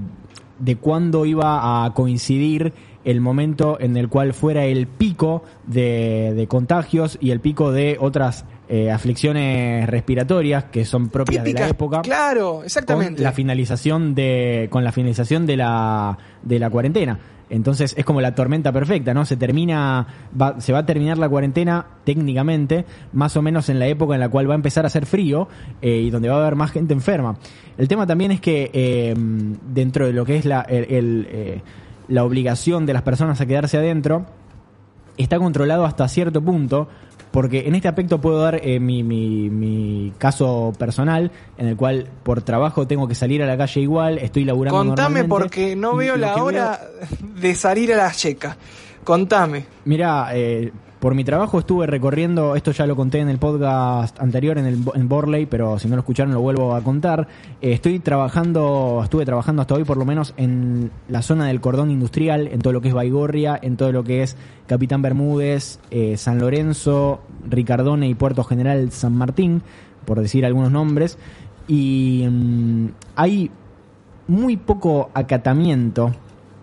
de 0.59 0.77
cuándo 0.77 1.25
iba 1.27 1.85
a 1.85 1.95
coincidir 1.95 2.75
el 3.07 3.23
momento 3.23 3.79
en 3.81 3.97
el 3.97 4.09
cual 4.11 4.35
fuera 4.35 4.67
el 4.67 4.87
pico 4.87 5.43
de, 5.67 6.35
de 6.37 6.47
contagios 6.47 7.17
y 7.21 7.31
el 7.31 7.41
pico 7.41 7.73
de 7.73 7.97
otras 7.99 8.45
eh, 8.69 8.91
aflicciones 8.91 9.89
respiratorias 9.89 10.65
que 10.65 10.85
son 10.85 11.09
propias 11.09 11.45
de 11.45 11.53
la 11.55 11.69
época 11.69 12.03
Claro, 12.03 12.63
exactamente. 12.65 13.15
con 13.15 13.25
la 13.25 13.33
finalización 13.33 14.15
de 14.15 14.67
con 14.71 14.85
la 14.85 14.93
finalización 14.93 15.47
de 15.47 15.57
la 15.57 16.19
de 16.43 16.59
la 16.59 16.69
cuarentena. 16.69 17.19
Entonces 17.49 17.95
es 17.97 18.05
como 18.05 18.21
la 18.21 18.35
tormenta 18.35 18.73
perfecta 18.73 19.15
no 19.15 19.25
se 19.25 19.37
termina 19.37 20.05
va- 20.41 20.61
se 20.61 20.73
va 20.73 20.81
a 20.81 20.87
terminar 20.87 21.17
la 21.17 21.29
cuarentena 21.29 21.87
técnicamente 22.03 22.85
más 23.13 23.37
o 23.37 23.43
menos 23.43 23.69
en 23.69 23.79
la 23.79 23.87
época 23.87 24.15
en 24.15 24.21
la 24.21 24.29
cual 24.29 24.51
va 24.51 24.55
a 24.55 24.57
empezar 24.57 24.85
a 24.85 24.89
hacer 24.89 25.07
frío 25.07 25.47
eh, 25.81 25.99
y 25.99 26.11
donde 26.11 26.29
va 26.29 26.35
a 26.35 26.41
haber 26.41 26.57
más 26.57 26.73
gente 26.73 26.93
enferma. 26.93 27.37
El 27.79 27.87
tema 27.87 28.05
también 28.05 28.33
es 28.33 28.41
que 28.41 28.69
eh, 28.73 29.15
dentro 29.17 30.07
de 30.07 30.13
lo 30.13 30.25
que 30.25 30.39
es 30.39 30.45
la 30.45 30.63
el- 30.63 30.93
el, 30.93 31.29
eh, 31.31 31.61
la 32.09 32.25
obligación 32.25 32.87
de 32.87 32.93
las 32.93 33.03
personas 33.03 33.41
a 33.41 33.47
quedarse 33.47 33.79
adentro 33.79 34.27
está 35.17 35.39
controlado 35.39 35.85
hasta 35.85 36.09
cierto 36.09 36.43
punto, 36.43 36.89
porque 37.31 37.67
en 37.67 37.75
este 37.75 37.89
aspecto 37.89 38.21
puedo 38.21 38.41
dar 38.41 38.61
eh, 38.63 38.81
mi, 38.81 39.03
mi, 39.03 39.51
mi 39.51 40.13
caso 40.19 40.73
personal, 40.79 41.31
en 41.59 41.67
el 41.67 41.77
cual 41.77 42.09
por 42.23 42.43
trabajo 42.43 42.87
tengo 42.87 43.09
que 43.09 43.15
salir 43.15 43.43
a 43.43 43.47
la 43.47 43.57
calle 43.57 43.81
igual, 43.81 44.19
estoy 44.19 44.45
laburando 44.45 44.79
Contame 44.79 45.25
porque 45.25 45.77
no 45.77 45.97
veo 45.97 46.17
la 46.17 46.37
hora 46.37 46.81
de 47.41 47.55
salir 47.55 47.93
a 47.93 47.97
la 47.97 48.13
checa. 48.13 48.57
Contame. 49.05 49.67
Mira, 49.85 50.31
eh, 50.35 50.73
por 51.07 51.15
mi 51.15 51.23
trabajo 51.23 51.61
estuve 51.61 51.87
recorriendo, 51.87 52.57
esto 52.57 52.73
ya 52.73 52.85
lo 52.85 52.97
conté 52.97 53.21
en 53.21 53.29
el 53.29 53.39
podcast 53.39 54.21
anterior, 54.21 54.59
en 54.59 54.67
el 54.67 54.79
en 54.93 55.09
Borley, 55.09 55.47
pero 55.47 55.79
si 55.79 55.87
no 55.87 55.95
lo 55.95 56.01
escucharon 56.01 56.35
lo 56.35 56.41
vuelvo 56.41 56.75
a 56.75 56.81
contar. 56.81 57.29
Eh, 57.63 57.75
estoy 57.75 58.01
trabajando, 58.01 59.01
estuve 59.05 59.25
trabajando 59.25 59.63
hasta 59.63 59.77
hoy 59.77 59.85
por 59.85 59.99
lo 59.99 60.05
menos 60.05 60.35
en 60.37 60.91
la 61.09 61.23
zona 61.23 61.47
del 61.47 61.61
cordón 61.61 61.93
industrial, 61.93 62.49
en 62.49 62.59
todo 62.59 62.73
lo 62.73 62.81
que 62.81 62.89
es 62.89 62.95
Baigorria, 62.95 63.57
en 63.63 63.77
todo 63.77 63.93
lo 63.93 64.03
que 64.03 64.25
es 64.25 64.37
Capitán 64.67 65.01
Bermúdez, 65.01 65.79
eh, 65.93 66.17
San 66.17 66.41
Lorenzo, 66.41 67.21
Ricardone 67.49 68.09
y 68.09 68.17
Puerto 68.17 68.43
General 68.43 68.91
San 68.91 69.15
Martín, 69.15 69.63
por 70.07 70.21
decir 70.21 70.45
algunos 70.45 70.73
nombres. 70.73 71.19
Y 71.69 72.27
mm, 72.29 72.87
hay 73.15 73.53
muy 74.27 74.57
poco 74.57 75.11
acatamiento 75.15 76.11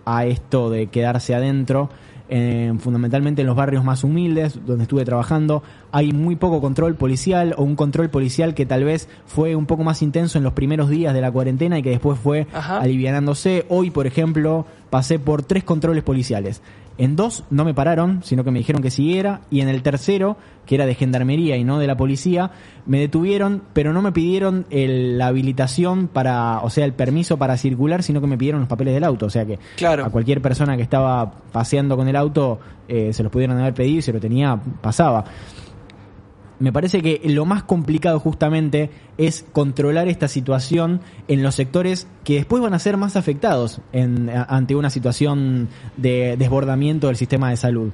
a 0.04 0.26
esto 0.26 0.70
de 0.70 0.88
quedarse 0.88 1.34
adentro, 1.34 1.90
eh, 2.36 2.74
fundamentalmente 2.80 3.42
en 3.42 3.48
los 3.48 3.56
barrios 3.56 3.84
más 3.84 4.04
humildes 4.04 4.60
donde 4.66 4.86
estuve 4.86 5.06
trabajando, 5.06 5.62
hay 5.92 6.14
muy 6.14 6.36
poco 6.36 6.62
control 6.62 6.96
policial 6.96 7.54
o 7.60 7.64
un 7.64 7.76
control 7.76 8.10
policial 8.10 8.56
que 8.56 8.66
tal 8.66 8.84
vez 8.84 9.08
fue 9.28 9.56
un 9.56 9.68
poco 9.68 9.84
más 9.84 10.02
intenso 10.02 10.40
en 10.40 10.44
los 10.44 10.54
primeros 10.54 10.90
días 10.90 11.14
de 11.14 11.22
la 11.22 11.32
cuarentena 11.32 11.78
y 11.78 11.84
que 11.84 11.92
después 11.92 12.18
fue 12.18 12.48
Ajá. 12.52 12.80
alivianándose. 12.80 13.68
Hoy, 13.70 13.92
por 13.92 14.08
ejemplo, 14.08 14.66
pasé 14.90 15.20
por 15.20 15.44
tres 15.44 15.64
controles 15.64 16.04
policiales. 16.04 16.64
En 16.98 17.16
dos 17.16 17.44
no 17.50 17.66
me 17.66 17.74
pararon, 17.74 18.22
sino 18.24 18.44
que 18.44 18.52
me 18.52 18.60
dijeron 18.60 18.82
que 18.84 18.92
siguiera, 18.92 19.42
y 19.50 19.62
en 19.62 19.68
el 19.70 19.82
tercero, 19.82 20.38
que 20.66 20.76
era 20.76 20.86
de 20.86 20.94
gendarmería 20.94 21.58
y 21.58 21.64
no 21.64 21.80
de 21.80 21.88
la 21.88 21.98
policía, 21.98 22.52
me 22.86 23.00
detuvieron, 23.00 23.64
pero 23.74 23.94
no 23.94 24.02
me 24.04 24.12
pidieron 24.12 24.66
el- 24.70 25.18
la 25.18 25.28
habilitación 25.28 26.08
para, 26.08 26.60
o 26.60 26.70
sea, 26.70 26.86
el 26.86 26.94
permiso 26.94 27.38
para 27.38 27.58
circular, 27.58 28.04
sino 28.04 28.22
que 28.22 28.28
me 28.28 28.38
pidieron 28.38 28.62
los 28.62 28.70
papeles 28.70 28.94
del 28.94 29.04
auto. 29.04 29.26
O 29.26 29.30
sea 29.32 29.44
que 29.46 29.58
Claro. 29.76 30.06
a 30.06 30.10
cualquier 30.10 30.42
persona 30.42 30.78
que 30.78 30.84
estaba 30.84 31.32
paseando 31.52 31.98
con 31.98 32.08
el 32.08 32.16
auto 32.16 32.60
eh, 32.88 33.12
se 33.14 33.24
los 33.24 33.32
pudieron 33.32 33.58
haber 33.60 33.74
pedido 33.74 34.00
y 34.00 34.02
se 34.02 34.14
lo 34.14 34.20
tenía, 34.20 34.60
pasaba. 34.82 35.24
Me 36.64 36.72
parece 36.72 37.02
que 37.02 37.20
lo 37.26 37.44
más 37.44 37.64
complicado 37.64 38.22
justamente 38.22 38.90
es 39.18 39.44
controlar 39.52 40.08
esta 40.08 40.30
situación 40.30 41.02
en 41.28 41.44
los 41.44 41.56
sectores 41.56 42.08
que 42.24 42.36
después 42.36 42.64
van 42.64 42.74
a 42.74 42.80
ser 42.80 42.96
más 42.96 43.18
afectados 43.18 43.82
en, 43.92 44.30
ante 44.30 44.74
una 44.74 44.90
situación 44.90 45.68
de 45.98 46.38
desbordamiento 46.38 47.08
del 47.08 47.18
sistema 47.18 47.50
de 47.50 47.58
salud. 47.58 47.92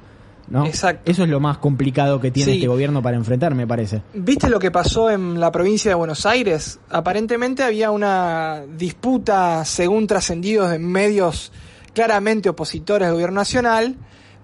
¿no? 0.48 0.66
Exacto. 0.66 1.10
Eso 1.10 1.24
es 1.24 1.28
lo 1.30 1.40
más 1.40 1.58
complicado 1.58 2.20
que 2.20 2.30
tiene 2.30 2.52
Sí. 2.52 2.58
este 2.58 2.68
gobierno 2.68 3.02
para 3.02 3.16
enfrentar, 3.16 3.56
me 3.56 3.66
parece. 3.66 4.02
¿Viste 4.14 4.48
lo 4.48 4.60
que 4.60 4.70
pasó 4.70 5.10
en 5.10 5.40
la 5.40 5.50
provincia 5.50 5.90
de 5.90 5.96
Buenos 5.96 6.24
Aires? 6.24 6.78
Aparentemente 6.90 7.64
había 7.64 7.90
una 7.90 8.62
disputa, 8.76 9.64
según 9.64 10.06
trascendidos 10.06 10.70
de 10.70 10.78
medios 10.78 11.50
claramente 11.92 12.48
opositores 12.48 13.08
al 13.08 13.14
gobierno 13.14 13.40
nacional, 13.40 13.96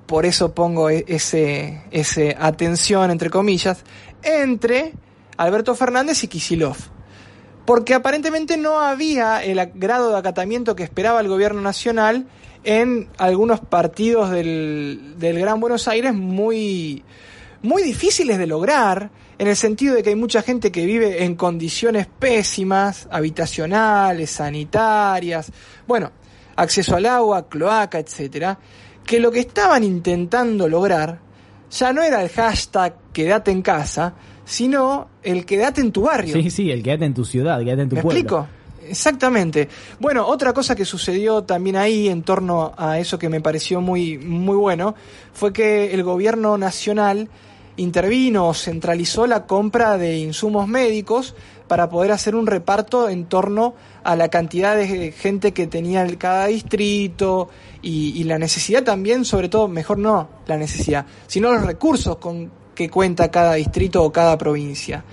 por 0.07 0.25
eso 0.25 0.55
pongo 0.55 0.89
e- 0.89 1.05
ese, 1.09 1.83
ese 1.91 2.37
atención, 2.39 3.11
entre 3.11 3.29
comillas, 3.29 3.83
entre 4.27 4.93
Alberto 5.37 5.75
Fernández 5.75 6.23
y 6.25 6.29
Kisilov. 6.29 6.77
Porque 7.65 7.95
aparentemente 7.95 8.57
no 8.57 8.81
había 8.81 9.43
el 9.43 9.73
grado 9.75 10.11
de 10.11 10.19
acatamiento 10.19 10.77
que 10.77 10.85
esperaba 10.85 11.21
el 11.21 11.29
gobierno 11.29 11.61
nacional 11.61 12.27
en 12.65 13.09
algunos 13.19 13.61
partidos 13.61 14.31
del, 14.31 15.15
del 15.19 15.39
Gran 15.39 15.61
Buenos 15.61 15.89
Aires 15.89 16.15
muy, 16.15 17.05
muy 17.63 17.83
difíciles 17.83 18.39
de 18.39 18.47
lograr, 18.47 19.11
en 19.39 19.49
el 19.49 19.57
sentido 19.57 19.95
de 19.95 20.03
que 20.03 20.11
hay 20.11 20.17
mucha 20.17 20.43
gente 20.43 20.73
que 20.73 20.87
vive 20.87 21.25
en 21.25 21.35
condiciones 21.35 22.07
pésimas, 22.07 23.07
habitacionales, 23.11 24.31
sanitarias, 24.31 25.53
bueno, 25.87 26.11
acceso 26.57 26.97
al 26.97 27.07
agua, 27.07 27.49
cloaca, 27.49 27.99
etcétera, 27.99 28.59
que 29.05 29.21
lo 29.21 29.31
que 29.31 29.41
estaban 29.41 29.85
intentando 29.85 30.69
lograr 30.69 31.21
ya 31.71 31.93
no 31.93 32.03
era 32.03 32.23
el 32.23 32.29
hashtag 32.29 32.95
quédate 33.13 33.51
en 33.51 33.63
casa, 33.63 34.15
sino 34.45 35.09
el 35.23 35.45
quédate 35.45 35.81
en 35.81 35.93
tu 35.93 36.03
barrio. 36.03 36.35
Sí, 36.35 36.51
sí, 36.51 36.71
el 36.71 36.83
quédate 36.83 37.05
en 37.05 37.15
tu 37.15 37.25
ciudad, 37.25 37.59
quédate 37.61 37.83
en 37.83 37.89
tu 37.89 37.97
¿Me 37.97 38.03
pueblo. 38.03 38.21
explico? 38.21 38.49
Exactamente. 38.89 39.69
Bueno, 39.99 40.27
otra 40.27 40.53
cosa 40.53 40.77
que 40.77 40.85
sucedió 40.85 41.43
también 41.43 41.77
ahí 41.77 42.09
en 42.09 42.23
torno 42.23 42.73
a 42.77 42.99
eso 42.99 43.19
que 43.19 43.29
me 43.29 43.41
pareció 43.41 43.81
muy, 43.81 44.17
muy 44.19 44.57
bueno 44.57 44.95
fue 45.33 45.53
que 45.53 45.93
el 45.93 46.03
gobierno 46.05 46.57
nacional 46.57 47.29
intervino 47.77 48.49
o 48.49 48.55
centralizó 48.55 49.27
la 49.27 49.47
compra 49.47 49.99
de 49.99 50.19
insumos 50.19 50.69
médicos 50.69 51.35
para 51.69 51.89
poder 51.89 52.13
hacer 52.13 52.35
un 52.35 52.47
reparto 52.47 53.09
en 53.09 53.27
torno 53.27 53.75
a 54.05 54.17
la 54.17 54.29
cantidad 54.29 54.77
de 54.77 55.13
gente 55.13 55.53
que 55.53 55.67
tenía 55.67 56.07
cada 56.17 56.47
distrito 56.47 57.49
y, 57.83 58.21
y 58.21 58.25
la 58.25 58.39
necesidad 58.39 58.85
también, 58.85 59.25
sobre 59.25 59.49
todo, 59.49 59.69
mejor 59.69 59.99
no 59.99 60.29
la 60.47 60.57
necesidad, 60.57 61.07
sino 61.27 61.53
los 61.53 61.65
recursos 61.65 62.17
con 62.17 62.51
que 62.75 62.89
cuenta 62.89 63.31
cada 63.31 63.55
distrito 63.55 64.05
o 64.05 64.13
cada 64.13 64.39
provincia. 64.39 65.05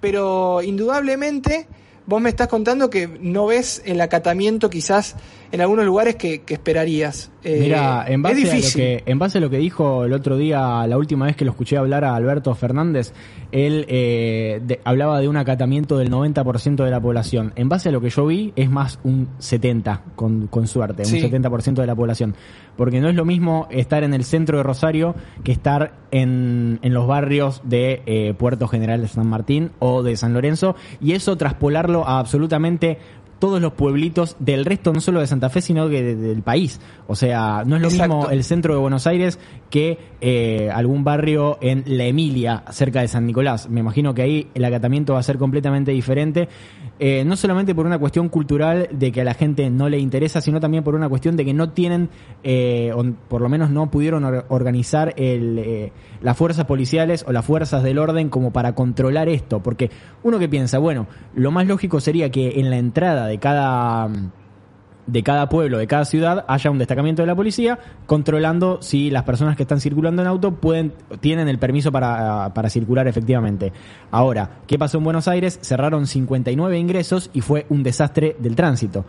Pero 0.00 0.60
indudablemente 0.62 1.66
vos 2.06 2.20
me 2.20 2.28
estás 2.28 2.48
contando 2.48 2.90
que 2.90 3.06
no 3.06 3.46
ves 3.46 3.80
el 3.86 4.00
acatamiento 4.00 4.68
quizás 4.68 5.16
en 5.52 5.60
algunos 5.60 5.84
lugares 5.84 6.16
que, 6.16 6.42
que 6.42 6.54
esperarías. 6.54 7.30
Eh, 7.44 7.58
Mira, 7.60 8.04
en 8.08 8.22
base, 8.22 8.42
es 8.42 8.44
a 8.44 8.46
lo 8.48 8.56
difícil. 8.56 8.80
que, 8.80 9.02
en 9.06 9.18
base 9.18 9.38
a 9.38 9.40
lo 9.40 9.50
que 9.50 9.58
dijo 9.58 10.04
el 10.04 10.12
otro 10.12 10.36
día, 10.36 10.86
la 10.86 10.96
última 10.96 11.26
vez 11.26 11.36
que 11.36 11.44
lo 11.44 11.50
escuché 11.50 11.76
hablar 11.76 12.04
a 12.04 12.14
Alberto 12.14 12.54
Fernández, 12.54 13.12
él 13.50 13.84
eh, 13.88 14.60
de- 14.64 14.80
hablaba 14.84 15.20
de 15.20 15.28
un 15.28 15.36
acatamiento 15.36 15.98
del 15.98 16.10
90% 16.10 16.84
de 16.84 16.90
la 16.90 17.00
población. 17.00 17.52
En 17.56 17.68
base 17.68 17.88
a 17.90 17.92
lo 17.92 18.00
que 18.00 18.10
yo 18.10 18.26
vi, 18.26 18.52
es 18.56 18.70
más 18.70 18.98
un 19.04 19.28
70%, 19.40 20.00
con, 20.16 20.46
con 20.46 20.66
suerte, 20.66 21.04
Sí. 21.04 21.16
un 21.22 21.30
70% 21.30 21.74
de 21.80 21.86
la 21.86 21.94
población. 21.94 22.34
Porque 22.76 23.00
no 23.00 23.08
es 23.10 23.14
lo 23.14 23.24
mismo 23.26 23.66
estar 23.70 24.02
en 24.04 24.14
el 24.14 24.24
centro 24.24 24.56
de 24.56 24.62
Rosario 24.62 25.14
que 25.44 25.52
estar 25.52 25.92
en, 26.10 26.78
en 26.82 26.94
los 26.94 27.06
barrios 27.06 27.60
de 27.64 28.02
eh, 28.06 28.34
Puerto 28.38 28.66
General 28.68 29.00
de 29.02 29.08
San 29.08 29.26
Martín 29.26 29.72
o 29.78 30.02
de 30.02 30.16
San 30.16 30.32
Lorenzo, 30.32 30.74
y 31.00 31.12
eso 31.12 31.36
traspolarlo 31.36 32.06
a 32.08 32.18
absolutamente 32.18 32.98
todos 33.42 33.60
los 33.60 33.72
pueblitos 33.72 34.36
del 34.38 34.64
resto, 34.64 34.92
no 34.92 35.00
solo 35.00 35.18
de 35.18 35.26
Santa 35.26 35.50
Fe, 35.50 35.60
sino 35.60 35.88
que 35.88 36.00
de- 36.00 36.14
del 36.14 36.42
país. 36.42 36.80
O 37.08 37.16
sea, 37.16 37.64
no 37.66 37.74
es 37.74 37.82
lo 37.82 37.88
Exacto. 37.88 38.16
mismo 38.18 38.30
el 38.30 38.44
centro 38.44 38.72
de 38.74 38.78
Buenos 38.80 39.08
Aires 39.08 39.40
que 39.68 39.98
eh, 40.20 40.70
algún 40.72 41.02
barrio 41.02 41.58
en 41.60 41.82
La 41.86 42.04
Emilia, 42.04 42.62
cerca 42.70 43.00
de 43.00 43.08
San 43.08 43.26
Nicolás. 43.26 43.68
Me 43.68 43.80
imagino 43.80 44.14
que 44.14 44.22
ahí 44.22 44.46
el 44.54 44.64
acatamiento 44.64 45.14
va 45.14 45.18
a 45.18 45.22
ser 45.24 45.38
completamente 45.38 45.90
diferente, 45.90 46.48
eh, 47.00 47.24
no 47.24 47.34
solamente 47.34 47.74
por 47.74 47.84
una 47.86 47.98
cuestión 47.98 48.28
cultural 48.28 48.88
de 48.92 49.10
que 49.10 49.22
a 49.22 49.24
la 49.24 49.34
gente 49.34 49.68
no 49.70 49.88
le 49.88 49.98
interesa, 49.98 50.40
sino 50.40 50.60
también 50.60 50.84
por 50.84 50.94
una 50.94 51.08
cuestión 51.08 51.34
de 51.36 51.44
que 51.44 51.52
no 51.52 51.70
tienen, 51.70 52.10
eh, 52.44 52.92
o 52.94 53.02
por 53.28 53.40
lo 53.40 53.48
menos 53.48 53.70
no 53.70 53.90
pudieron 53.90 54.22
or- 54.24 54.46
organizar 54.50 55.14
el, 55.16 55.58
eh, 55.58 55.92
las 56.20 56.36
fuerzas 56.36 56.66
policiales 56.66 57.24
o 57.26 57.32
las 57.32 57.44
fuerzas 57.44 57.82
del 57.82 57.98
orden 57.98 58.28
como 58.28 58.52
para 58.52 58.76
controlar 58.76 59.28
esto. 59.28 59.60
Porque 59.64 59.90
uno 60.22 60.38
que 60.38 60.48
piensa, 60.48 60.78
bueno, 60.78 61.08
lo 61.34 61.50
más 61.50 61.66
lógico 61.66 61.98
sería 62.00 62.30
que 62.30 62.60
en 62.60 62.70
la 62.70 62.76
entrada 62.78 63.26
de 63.26 63.31
cada 63.38 64.08
de 65.06 65.22
cada 65.22 65.48
pueblo, 65.48 65.78
de 65.78 65.86
cada 65.86 66.04
ciudad, 66.04 66.44
haya 66.48 66.70
un 66.70 66.78
destacamento 66.78 67.22
de 67.22 67.26
la 67.26 67.34
policía 67.34 67.78
controlando 68.06 68.80
si 68.80 69.10
las 69.10 69.24
personas 69.24 69.56
que 69.56 69.64
están 69.64 69.80
circulando 69.80 70.22
en 70.22 70.28
auto 70.28 70.54
pueden, 70.54 70.92
tienen 71.20 71.48
el 71.48 71.58
permiso 71.58 71.90
para, 71.90 72.52
para 72.54 72.70
circular 72.70 73.08
efectivamente. 73.08 73.72
Ahora, 74.10 74.60
¿qué 74.66 74.78
pasó 74.78 74.98
en 74.98 75.04
Buenos 75.04 75.28
Aires? 75.28 75.58
Cerraron 75.62 76.06
59 76.06 76.78
ingresos 76.78 77.30
y 77.32 77.40
fue 77.40 77.66
un 77.68 77.82
desastre 77.82 78.36
del 78.38 78.54
tránsito. 78.54 79.04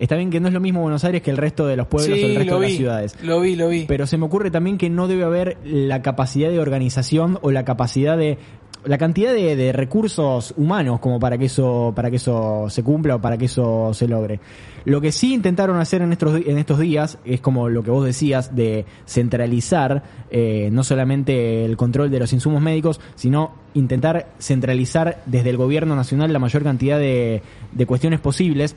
Está 0.00 0.16
bien 0.16 0.30
que 0.30 0.40
no 0.40 0.48
es 0.48 0.54
lo 0.54 0.60
mismo 0.60 0.80
Buenos 0.80 1.04
Aires 1.04 1.22
que 1.22 1.30
el 1.30 1.36
resto 1.36 1.66
de 1.66 1.76
los 1.76 1.86
pueblos 1.86 2.18
o 2.18 2.26
el 2.26 2.34
resto 2.34 2.58
de 2.58 2.66
las 2.66 2.76
ciudades. 2.76 3.16
lo 3.22 3.40
vi, 3.40 3.54
lo 3.54 3.68
vi. 3.68 3.84
Pero 3.86 4.06
se 4.06 4.18
me 4.18 4.26
ocurre 4.26 4.50
también 4.50 4.76
que 4.76 4.90
no 4.90 5.06
debe 5.06 5.22
haber 5.22 5.56
la 5.64 6.02
capacidad 6.02 6.50
de 6.50 6.58
organización 6.58 7.38
o 7.42 7.52
la 7.52 7.64
capacidad 7.64 8.18
de 8.18 8.38
la 8.86 8.98
cantidad 8.98 9.32
de, 9.32 9.56
de 9.56 9.72
recursos 9.72 10.54
humanos 10.56 11.00
como 11.00 11.18
para 11.18 11.38
que 11.38 11.46
eso 11.46 11.92
para 11.94 12.10
que 12.10 12.16
eso 12.16 12.66
se 12.68 12.82
cumpla 12.82 13.16
o 13.16 13.20
para 13.20 13.36
que 13.36 13.46
eso 13.46 13.92
se 13.94 14.08
logre. 14.08 14.40
Lo 14.84 15.00
que 15.00 15.12
sí 15.12 15.32
intentaron 15.32 15.78
hacer 15.78 16.02
en 16.02 16.12
estos 16.12 16.40
en 16.46 16.58
estos 16.58 16.78
días 16.78 17.18
es 17.24 17.40
como 17.40 17.68
lo 17.68 17.82
que 17.82 17.90
vos 17.90 18.04
decías 18.04 18.54
de 18.54 18.84
centralizar 19.06 20.02
eh, 20.30 20.68
no 20.72 20.84
solamente 20.84 21.64
el 21.64 21.76
control 21.76 22.10
de 22.10 22.18
los 22.18 22.32
insumos 22.32 22.60
médicos, 22.60 23.00
sino 23.14 23.52
intentar 23.74 24.28
centralizar 24.38 25.22
desde 25.26 25.50
el 25.50 25.56
gobierno 25.56 25.96
nacional 25.96 26.32
la 26.32 26.38
mayor 26.38 26.62
cantidad 26.62 26.98
de, 26.98 27.42
de 27.72 27.86
cuestiones 27.86 28.20
posibles 28.20 28.76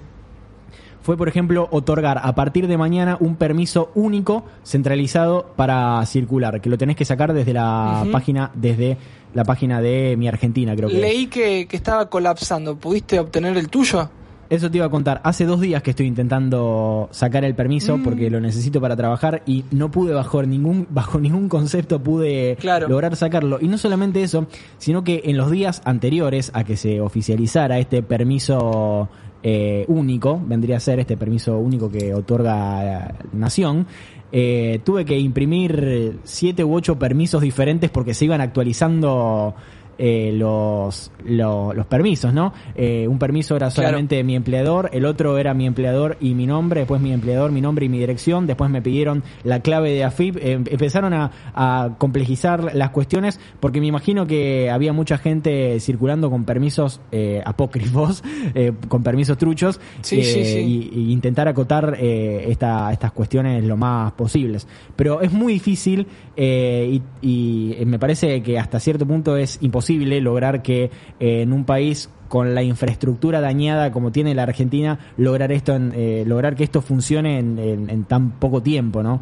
fue, 1.07 1.15
por 1.15 1.29
ejemplo, 1.29 1.69
otorgar 1.71 2.19
a 2.21 2.35
partir 2.35 2.67
de 2.67 2.77
mañana 2.77 3.15
un 3.21 3.37
permiso 3.37 3.91
único 3.95 4.43
centralizado 4.65 5.53
para 5.55 6.05
circular, 6.05 6.59
que 6.59 6.69
lo 6.69 6.77
tenés 6.77 6.97
que 6.97 7.05
sacar 7.05 7.31
desde 7.31 7.53
la 7.53 8.05
página, 8.11 8.51
desde 8.55 8.97
la 9.33 9.45
página 9.45 9.79
de 9.79 10.15
Mi 10.17 10.27
Argentina, 10.27 10.75
creo 10.75 10.89
que. 10.89 10.97
Leí 10.99 11.27
que, 11.27 11.65
que 11.65 11.77
estaba 11.77 12.09
colapsando. 12.09 12.75
¿Pudiste 12.75 13.21
obtener 13.21 13.55
el 13.55 13.69
tuyo? 13.69 14.09
Eso 14.49 14.69
te 14.69 14.77
iba 14.77 14.85
a 14.85 14.89
contar. 14.89 15.21
Hace 15.23 15.45
dos 15.45 15.61
días 15.61 15.81
que 15.81 15.91
estoy 15.91 16.07
intentando 16.07 17.07
sacar 17.11 17.45
el 17.45 17.55
permiso 17.55 17.97
Mm. 17.97 18.03
porque 18.03 18.29
lo 18.29 18.39
necesito 18.41 18.81
para 18.81 18.95
trabajar 18.97 19.43
y 19.45 19.63
no 19.71 19.89
pude 19.91 20.13
bajo 20.13 20.43
ningún, 20.43 20.87
bajo 20.89 21.19
ningún 21.21 21.47
concepto 21.47 21.99
pude 22.03 22.57
Claro. 22.59 22.89
lograr 22.89 23.15
sacarlo. 23.15 23.59
Y 23.61 23.69
no 23.69 23.77
solamente 23.77 24.23
eso, 24.23 24.47
sino 24.77 25.05
que 25.05 25.21
en 25.23 25.37
los 25.37 25.51
días 25.51 25.81
anteriores 25.85 26.51
a 26.53 26.65
que 26.65 26.75
se 26.75 26.99
oficializara 26.99 27.79
este 27.79 28.03
permiso 28.03 29.07
eh, 29.49 29.86
único, 29.88 30.41
vendría 30.45 30.75
a 30.75 30.81
ser 30.81 30.99
este 30.99 31.15
permiso 31.15 31.57
único 31.57 31.89
que 31.89 32.13
otorga 32.13 32.83
la 32.83 33.15
Nación, 33.31 33.88
eh, 34.29 34.81
tuve 34.83 35.05
que 35.05 35.17
imprimir 35.17 36.19
siete 36.25 36.65
u 36.65 36.75
ocho 36.75 36.99
permisos 36.99 37.41
diferentes 37.41 37.89
porque 37.89 38.13
se 38.13 38.25
iban 38.25 38.41
actualizando 38.41 39.55
eh, 39.97 40.31
los, 40.33 41.12
lo- 41.25 41.73
los 41.73 41.86
permisos, 41.88 42.33
¿no? 42.33 42.53
Eh, 42.75 43.07
un 43.07 43.17
permiso 43.19 43.55
era 43.55 43.69
Claro. 43.69 43.88
solamente 43.89 44.23
mi 44.23 44.36
empleador, 44.36 44.89
el 44.93 45.05
otro 45.05 45.38
era 45.38 45.53
mi 45.53 45.65
empleador 45.65 46.17
y 46.21 46.33
mi 46.36 46.45
nombre, 46.45 46.81
después 46.81 47.01
mi 47.01 47.12
empleador, 47.12 47.51
mi 47.51 47.62
nombre 47.62 47.86
y 47.86 47.89
mi 47.89 47.97
dirección, 47.99 48.45
después 48.47 48.69
me 48.69 48.81
pidieron 48.81 49.23
la 49.43 49.62
clave 49.62 49.91
de 49.91 50.03
AFIP, 50.03 50.38
eh, 50.38 50.51
empezaron 50.53 51.13
a, 51.13 51.31
a 51.55 51.95
complejizar 51.97 52.75
las 52.75 52.91
cuestiones 52.91 53.39
porque 53.60 53.79
me 53.79 53.88
imagino 53.88 54.27
que 54.27 54.69
había 54.69 54.93
mucha 54.93 55.17
gente 55.17 55.79
circulando 55.79 56.29
con 56.29 56.43
permisos 56.45 57.01
apócrifos, 57.45 58.23
con 58.88 59.03
permisos 59.03 59.38
truchos, 59.38 59.79
Sí, 60.01 60.23
sí, 60.23 60.45
sí. 60.45 60.60
y, 60.93 60.99
y 60.99 61.12
intentar 61.12 61.47
acotar 61.47 61.97
esta, 61.99 62.91
estas 62.91 63.12
cuestiones 63.12 63.63
lo 63.63 63.77
más 63.77 64.12
posibles. 64.13 64.67
Pero 64.95 65.21
es 65.21 65.31
muy 65.31 65.53
difícil 65.53 66.05
y, 66.36 67.01
y 67.21 67.77
me 67.86 67.97
parece 67.99 68.41
que 68.43 68.60
hasta 68.60 68.79
cierto 68.79 69.05
punto 69.05 69.36
es 69.38 69.57
imposible 69.62 69.87
lograr 69.95 70.62
que 70.62 70.86
eh, 71.19 71.41
en 71.41 71.54
un 71.54 71.65
país 71.65 72.10
con 72.28 72.54
la 72.54 72.62
infraestructura 72.63 73.39
dañada 73.39 73.91
como 73.91 74.12
tiene 74.12 74.36
la 74.36 74.43
Argentina 74.43 75.00
lograr 75.17 75.52
esto 75.52 75.76
en, 75.76 75.93
eh, 75.95 76.23
lograr 76.28 76.56
que 76.56 76.63
esto 76.65 76.82
funcione 76.82 77.39
en, 77.39 77.58
en- 77.58 77.89
en 77.89 78.04
tan 78.04 78.32
poco 78.32 78.62
tiempo, 78.62 79.02
¿no? 79.02 79.21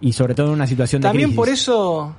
Y 0.00 0.12
sobre 0.12 0.34
todo 0.34 0.48
en 0.48 0.52
una 0.54 0.66
situación 0.66 1.02
de 1.02 1.08
También 1.08 1.28
crisis. 1.30 1.36
por 1.36 1.48
eso, 1.50 2.16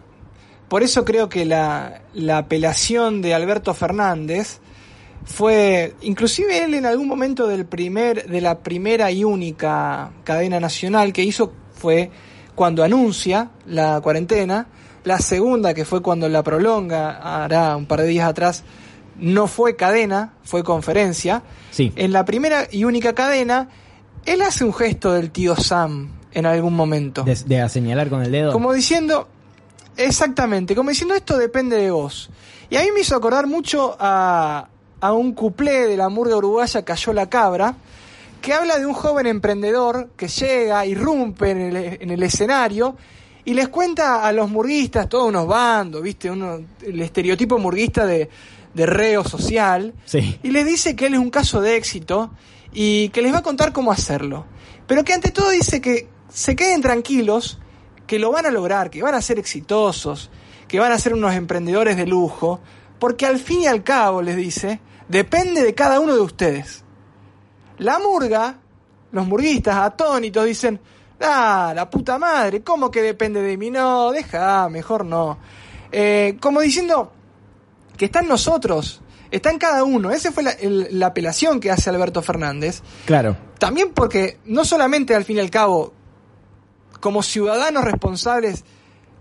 por 0.68 0.84
eso 0.84 1.04
creo 1.06 1.28
que 1.30 1.46
la, 1.46 2.02
la 2.14 2.38
apelación 2.40 3.22
de 3.22 3.34
Alberto 3.34 3.74
Fernández 3.74 4.60
fue, 5.26 5.94
inclusive 6.04 6.64
él 6.64 6.74
en 6.76 6.86
algún 6.86 7.08
momento 7.08 7.48
del 7.48 7.66
primer, 7.66 8.28
de 8.28 8.42
la 8.42 8.60
primera 8.60 9.12
y 9.12 9.24
única 9.24 10.12
cadena 10.24 10.60
nacional 10.60 11.12
que 11.14 11.24
hizo 11.24 11.52
fue 11.74 12.10
cuando 12.56 12.84
anuncia 12.84 13.50
la 13.68 14.00
cuarentena, 14.02 14.68
la 15.08 15.20
segunda 15.20 15.74
que 15.74 15.86
fue 15.86 16.02
cuando 16.02 16.30
la 16.30 16.44
prolonga, 16.44 17.44
hará 17.44 17.76
un 17.76 17.86
par 17.86 18.02
de 18.02 18.08
días 18.08 18.28
atrás, 18.28 18.64
no 19.18 19.48
fue 19.48 19.76
cadena, 19.76 20.34
fue 20.44 20.64
conferencia. 20.64 21.42
Sí. 21.72 21.92
En 21.96 22.12
la 22.12 22.26
primera 22.26 22.68
y 22.72 22.84
única 22.84 23.14
cadena, 23.14 23.70
él 24.26 24.42
hace 24.42 24.64
un 24.64 24.74
gesto 24.74 25.14
del 25.14 25.32
tío 25.32 25.56
Sam 25.56 26.12
en 26.34 26.46
algún 26.46 26.76
momento. 26.76 27.24
de, 27.24 27.36
de 27.36 27.62
a 27.62 27.70
señalar 27.70 28.10
con 28.10 28.22
el 28.22 28.32
dedo. 28.32 28.52
Como 28.52 28.74
diciendo, 28.74 29.28
Exactamente, 29.98 30.76
como 30.76 30.92
diciendo 30.92 31.16
esto 31.16 31.38
depende 31.38 31.76
de 31.78 31.90
vos. 31.90 32.30
Y 32.70 32.76
a 32.76 32.82
mí 32.82 32.90
me 32.94 33.02
hizo 33.02 33.16
acordar 33.16 33.48
mucho 33.48 33.98
a, 34.00 34.68
a 35.02 35.14
un 35.14 35.34
cuplé 35.34 35.88
de 35.88 35.98
la 35.98 36.10
murga 36.10 36.38
uruguaya 36.38 36.86
Cayó 36.86 37.14
la 37.14 37.28
Cabra, 37.28 37.76
que 38.40 38.54
habla 38.54 38.78
de 38.78 38.86
un 38.86 38.94
joven 38.94 39.26
emprendedor 39.26 40.10
que 40.16 40.28
llega, 40.28 40.86
irrumpe 40.86 41.50
en 41.50 41.62
el, 41.62 41.76
en 41.76 42.12
el 42.12 42.22
escenario 42.22 42.96
y 43.48 43.54
les 43.54 43.70
cuenta 43.70 44.28
a 44.28 44.34
los 44.34 44.50
murguistas, 44.50 45.08
todos 45.08 45.30
unos 45.30 45.48
bandos, 45.48 46.02
¿viste? 46.02 46.30
Uno, 46.30 46.60
el 46.86 47.02
estereotipo 47.02 47.58
murguista 47.58 48.06
de, 48.06 48.30
de 48.74 48.86
reo 48.86 49.24
social, 49.24 49.94
Sí. 50.04 50.38
y 50.44 50.52
les 50.52 50.66
dice 50.66 50.98
que 50.98 51.06
él 51.06 51.14
es 51.14 51.20
un 51.22 51.30
caso 51.30 51.62
de 51.62 51.78
éxito 51.78 52.30
y 52.74 53.08
que 53.10 53.22
les 53.22 53.34
va 53.34 53.38
a 53.38 53.44
contar 53.44 53.72
cómo 53.72 53.94
hacerlo. 53.94 54.46
Pero 54.86 55.06
que 55.06 55.14
ante 55.14 55.32
todo 55.32 55.50
dice 55.52 55.80
que 55.80 56.10
se 56.30 56.58
queden 56.58 56.82
tranquilos, 56.82 57.58
que 58.06 58.20
lo 58.20 58.32
van 58.34 58.46
a 58.48 58.52
lograr, 58.52 58.90
que 58.90 59.02
van 59.02 59.16
a 59.16 59.22
ser 59.22 59.40
exitosos, 59.40 60.30
que 60.68 60.82
van 60.82 60.92
a 60.92 61.00
ser 61.00 61.14
unos 61.14 61.34
emprendedores 61.34 61.96
de 61.96 62.06
lujo, 62.06 62.60
porque 63.00 63.26
al 63.26 63.40
fin 63.40 63.62
y 63.62 63.68
al 63.68 63.82
cabo, 63.82 64.22
les 64.22 64.36
dice, 64.36 64.82
depende 65.08 65.64
de 65.64 65.74
cada 65.74 66.02
uno 66.02 66.14
de 66.14 66.20
ustedes. 66.22 66.84
La 67.78 67.98
murga, 68.00 68.58
los 69.14 69.26
murguistas 69.26 69.78
atónitos 69.78 70.46
dicen, 70.46 70.82
ah, 71.22 71.74
la 71.76 71.90
puta 71.90 72.18
madre, 72.18 72.62
¿cómo 72.62 72.92
que 72.92 73.02
depende 73.02 73.42
de 73.42 73.58
mí? 73.58 73.70
No, 73.72 74.12
deja, 74.12 74.68
mejor 74.70 75.06
no. 75.06 75.38
Eh, 75.92 76.38
como 76.42 76.62
diciendo 76.62 77.12
que 77.98 78.06
está 78.06 78.20
en 78.20 78.28
nosotros, 78.28 79.02
está 79.32 79.50
en 79.52 79.58
cada 79.58 79.84
uno. 79.84 80.12
Esa 80.12 80.32
fue 80.32 80.44
la, 80.44 80.52
el- 80.52 80.88
la 81.00 81.08
apelación 81.08 81.60
que 81.60 81.72
hace 81.72 81.90
Alberto 81.90 82.22
Fernández. 82.22 82.82
Claro. 83.06 83.36
También 83.60 83.92
porque 83.94 84.38
no 84.46 84.66
solamente 84.66 85.16
al 85.16 85.24
fin 85.26 85.38
y 85.38 85.40
al 85.40 85.50
cabo, 85.50 85.94
como 87.00 87.24
ciudadanos 87.24 87.84
responsables, 87.84 88.64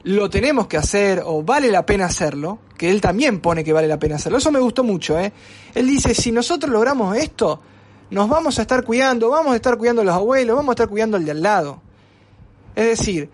lo 0.03 0.31
tenemos 0.31 0.67
que 0.67 0.77
hacer 0.77 1.23
o 1.25 1.43
vale 1.43 1.71
la 1.71 1.85
pena 1.87 2.07
hacerlo, 2.07 2.59
que 2.77 2.91
él 2.91 3.01
también 3.01 3.41
pone 3.41 3.65
que 3.65 3.73
vale 3.73 3.89
la 3.89 3.99
pena 3.99 4.17
hacerlo. 4.17 4.39
Eso 4.39 4.53
me 4.53 4.61
gustó 4.61 4.85
mucho, 4.85 5.19
¿eh? 5.19 5.33
Él 5.75 5.87
dice, 5.87 6.15
si 6.15 6.31
nosotros 6.31 6.71
logramos 6.71 7.17
esto, 7.17 7.61
nos 8.11 8.29
vamos 8.29 8.59
a 8.59 8.63
estar 8.63 8.85
cuidando, 8.85 9.31
vamos 9.31 9.53
a 9.53 9.57
estar 9.57 9.77
cuidando 9.77 10.03
a 10.03 10.05
los 10.05 10.15
abuelos, 10.15 10.55
vamos 10.57 10.71
a 10.71 10.75
estar 10.75 10.89
cuidando 10.89 11.17
al 11.17 11.25
de 11.25 11.31
al 11.33 11.43
lado. 11.43 11.83
Es 12.77 12.99
decir, 12.99 13.31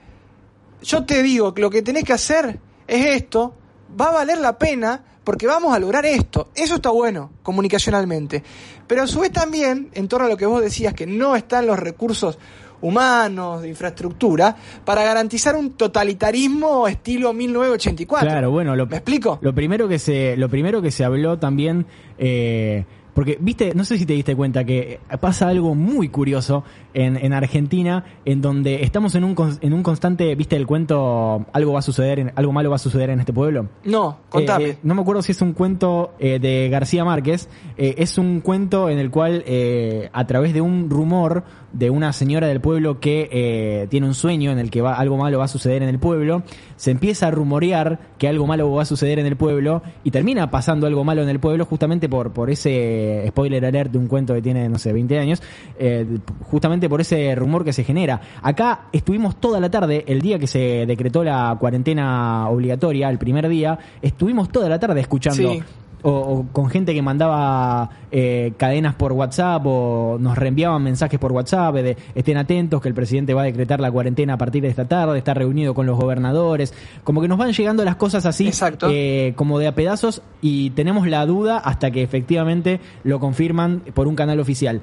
yo 0.83 1.05
te 1.05 1.23
digo 1.23 1.53
que 1.53 1.61
lo 1.61 1.69
que 1.69 1.83
tenés 1.83 2.05
que 2.05 2.15
hacer 2.15 2.59
es 2.87 3.07
esto, 3.17 3.55
va 4.01 4.07
a 4.07 4.13
valer 4.13 4.39
la 4.39 4.57
pena 4.57 5.05
porque 5.25 5.47
vamos 5.47 5.75
a 5.75 5.79
lograr 5.79 6.07
esto. 6.07 6.49
Eso 6.55 6.77
está 6.77 6.91
bueno, 6.91 7.31
comunicacionalmente. 7.43 8.43
Pero 8.87 9.03
a 9.03 9.07
su 9.07 9.21
vez 9.21 9.33
también, 9.33 9.91
en 9.95 10.09
torno 10.09 10.27
a 10.27 10.29
lo 10.29 10.37
que 10.37 10.47
vos 10.47 10.63
decías, 10.63 10.95
que 10.95 11.07
no 11.07 11.37
están 11.37 11.67
los 11.67 11.79
recursos 11.79 12.39
humanos, 12.81 13.63
de 13.63 13.69
infraestructura, 13.69 14.57
para 14.85 15.05
garantizar 15.05 15.55
un 15.55 15.73
totalitarismo 15.73 16.89
estilo 16.89 17.33
1984. 17.33 18.29
Claro, 18.29 18.51
bueno, 18.51 18.75
lo, 18.75 18.87
¿Me 18.87 18.97
explico? 18.97 19.39
Lo 19.41 19.55
primero 19.55 19.89
que 19.89 19.99
se, 19.99 20.37
lo 20.37 20.49
primero 20.49 20.83
que 20.83 20.91
se 20.91 21.05
habló 21.05 21.39
también, 21.39 21.87
eh, 22.19 22.85
porque 23.15 23.37
viste, 23.41 23.73
no 23.75 23.85
sé 23.85 23.99
si 23.99 24.07
te 24.07 24.15
diste 24.15 24.35
cuenta 24.35 24.65
que 24.65 25.01
pasa 25.21 25.49
algo 25.49 25.75
muy 25.75 26.09
curioso 26.09 26.65
en, 26.95 27.17
en 27.17 27.33
Argentina, 27.33 28.05
en 28.25 28.41
donde 28.41 28.83
estamos 28.85 29.15
en 29.15 29.25
un, 29.25 29.37
en 29.61 29.73
un 29.73 29.83
constante, 29.83 30.35
viste 30.35 30.57
el 30.57 30.67
cuento, 30.67 31.47
algo 31.53 31.73
va 31.75 31.81
a 31.81 31.83
suceder, 31.83 32.19
en- 32.19 32.33
algo 32.37 32.53
malo 32.53 32.71
va 32.71 32.77
a 32.77 32.79
suceder 32.79 33.11
en 33.11 33.21
este 33.21 33.33
pueblo. 33.33 33.69
No, 33.85 34.19
contame. 34.29 34.65
Eh, 34.65 34.71
eh, 34.71 34.79
no 34.83 34.95
me 34.95 35.03
acuerdo 35.03 35.23
si 35.23 35.33
es 35.33 35.43
un 35.43 35.53
cuento 35.53 36.13
eh, 36.19 36.39
de 36.39 36.69
García 36.71 37.05
Márquez. 37.05 37.49
eh, 37.77 37.95
es 37.99 38.19
un 38.19 38.41
cuento 38.41 38.89
en 38.89 38.99
el 38.99 39.11
cual, 39.11 39.43
eh, 39.47 40.09
a 40.13 40.27
través 40.27 40.55
de 40.55 40.61
un 40.61 40.89
rumor 40.91 41.45
de 41.73 41.91
una 41.91 42.13
señora 42.13 42.47
del 42.47 42.61
pueblo 42.61 43.01
que 43.01 43.29
eh, 43.33 43.87
tiene 43.89 44.07
un 44.07 44.15
sueño 44.15 44.51
en 44.51 44.59
el 44.59 44.71
que 44.71 44.83
va, 44.83 44.95
algo 44.95 45.17
malo 45.17 45.39
va 45.39 45.47
a 45.47 45.49
suceder 45.49 45.83
en 45.83 45.89
el 45.89 45.99
pueblo, 45.99 46.43
se 46.77 46.91
empieza 46.91 47.29
a 47.29 47.31
rumorear 47.31 47.99
que 48.19 48.29
algo 48.29 48.47
malo 48.47 48.71
va 48.73 48.83
a 48.83 48.85
suceder 48.85 49.19
en 49.19 49.27
el 49.27 49.37
pueblo 49.37 49.83
y 50.05 50.11
termina 50.11 50.51
pasando 50.51 50.87
algo 50.87 51.05
malo 51.05 51.23
en 51.23 51.29
el 51.29 51.41
pueblo 51.41 51.65
justamente 51.65 52.09
por, 52.09 52.33
por 52.33 52.51
ese 52.51 53.25
spoiler 53.29 53.65
alert 53.65 53.93
de 53.93 53.99
un 53.99 54.07
cuento 54.07 54.35
que 54.35 54.43
tiene, 54.43 54.69
no 54.69 54.79
sé, 54.79 54.93
20 54.93 55.19
años, 55.19 55.43
eh, 55.79 56.07
justamente 56.43 56.89
por 56.89 57.01
ese 57.01 57.35
rumor 57.35 57.65
que 57.65 57.73
se 57.73 57.85
genera. 57.85 58.21
Acá 58.43 58.89
estuvimos 58.93 59.37
toda 59.37 59.61
la 59.61 59.71
tarde, 59.71 60.05
el 60.07 60.21
día 60.21 60.39
que 60.39 60.47
se 60.47 60.87
decretó 60.87 61.25
la 61.25 61.57
cuarentena 61.59 62.49
obligatoria, 62.49 63.09
el 63.09 63.19
primer 63.19 63.49
día, 63.49 63.79
estuvimos 64.01 64.51
toda 64.51 64.69
la 64.69 64.79
tarde 64.79 65.01
escuchando. 65.01 65.57
O, 66.05 66.11
o 66.11 66.47
con 66.53 66.69
gente 66.69 66.95
que 66.95 67.03
mandaba 67.03 67.89
eh, 68.11 68.55
cadenas 68.57 68.95
por 68.97 69.13
WhatsApp 69.13 69.63
o 69.65 70.17
nos 70.19 70.37
reenviaban 70.37 70.83
mensajes 70.83 71.21
por 71.21 71.31
WhatsApp 71.31 71.77
de 71.77 71.97
estén 72.15 72.37
atentos 72.37 72.81
que 72.81 72.89
el 72.89 72.95
presidente 72.95 73.35
va 73.35 73.43
a 73.43 73.45
decretar 73.45 73.79
la 73.81 73.91
cuarentena 73.91 74.35
a 74.35 74.37
partir 74.39 74.63
de 74.63 74.69
esta 74.69 74.89
tarde, 74.89 75.17
está 75.17 75.33
reunido 75.33 75.75
con 75.75 75.87
los 75.87 75.97
gobernadores, 75.99 76.75
como 77.05 77.21
que 77.21 77.29
nos 77.29 77.39
van 77.39 77.53
llegando 77.53 77.85
las 77.85 77.97
cosas 77.97 78.27
así, 78.27 78.49
Exacto. 78.49 78.89
eh, 78.91 79.33
como 79.37 79.61
de 79.61 79.69
a 79.69 79.75
pedazos 79.77 80.23
y 80.41 80.71
tenemos 80.71 81.07
la 81.07 81.25
duda 81.25 81.59
hasta 81.59 81.91
que 81.93 82.03
efectivamente 82.03 82.81
lo 83.05 83.21
confirman 83.21 83.81
por 83.95 84.09
un 84.09 84.17
canal 84.17 84.41
oficial. 84.41 84.81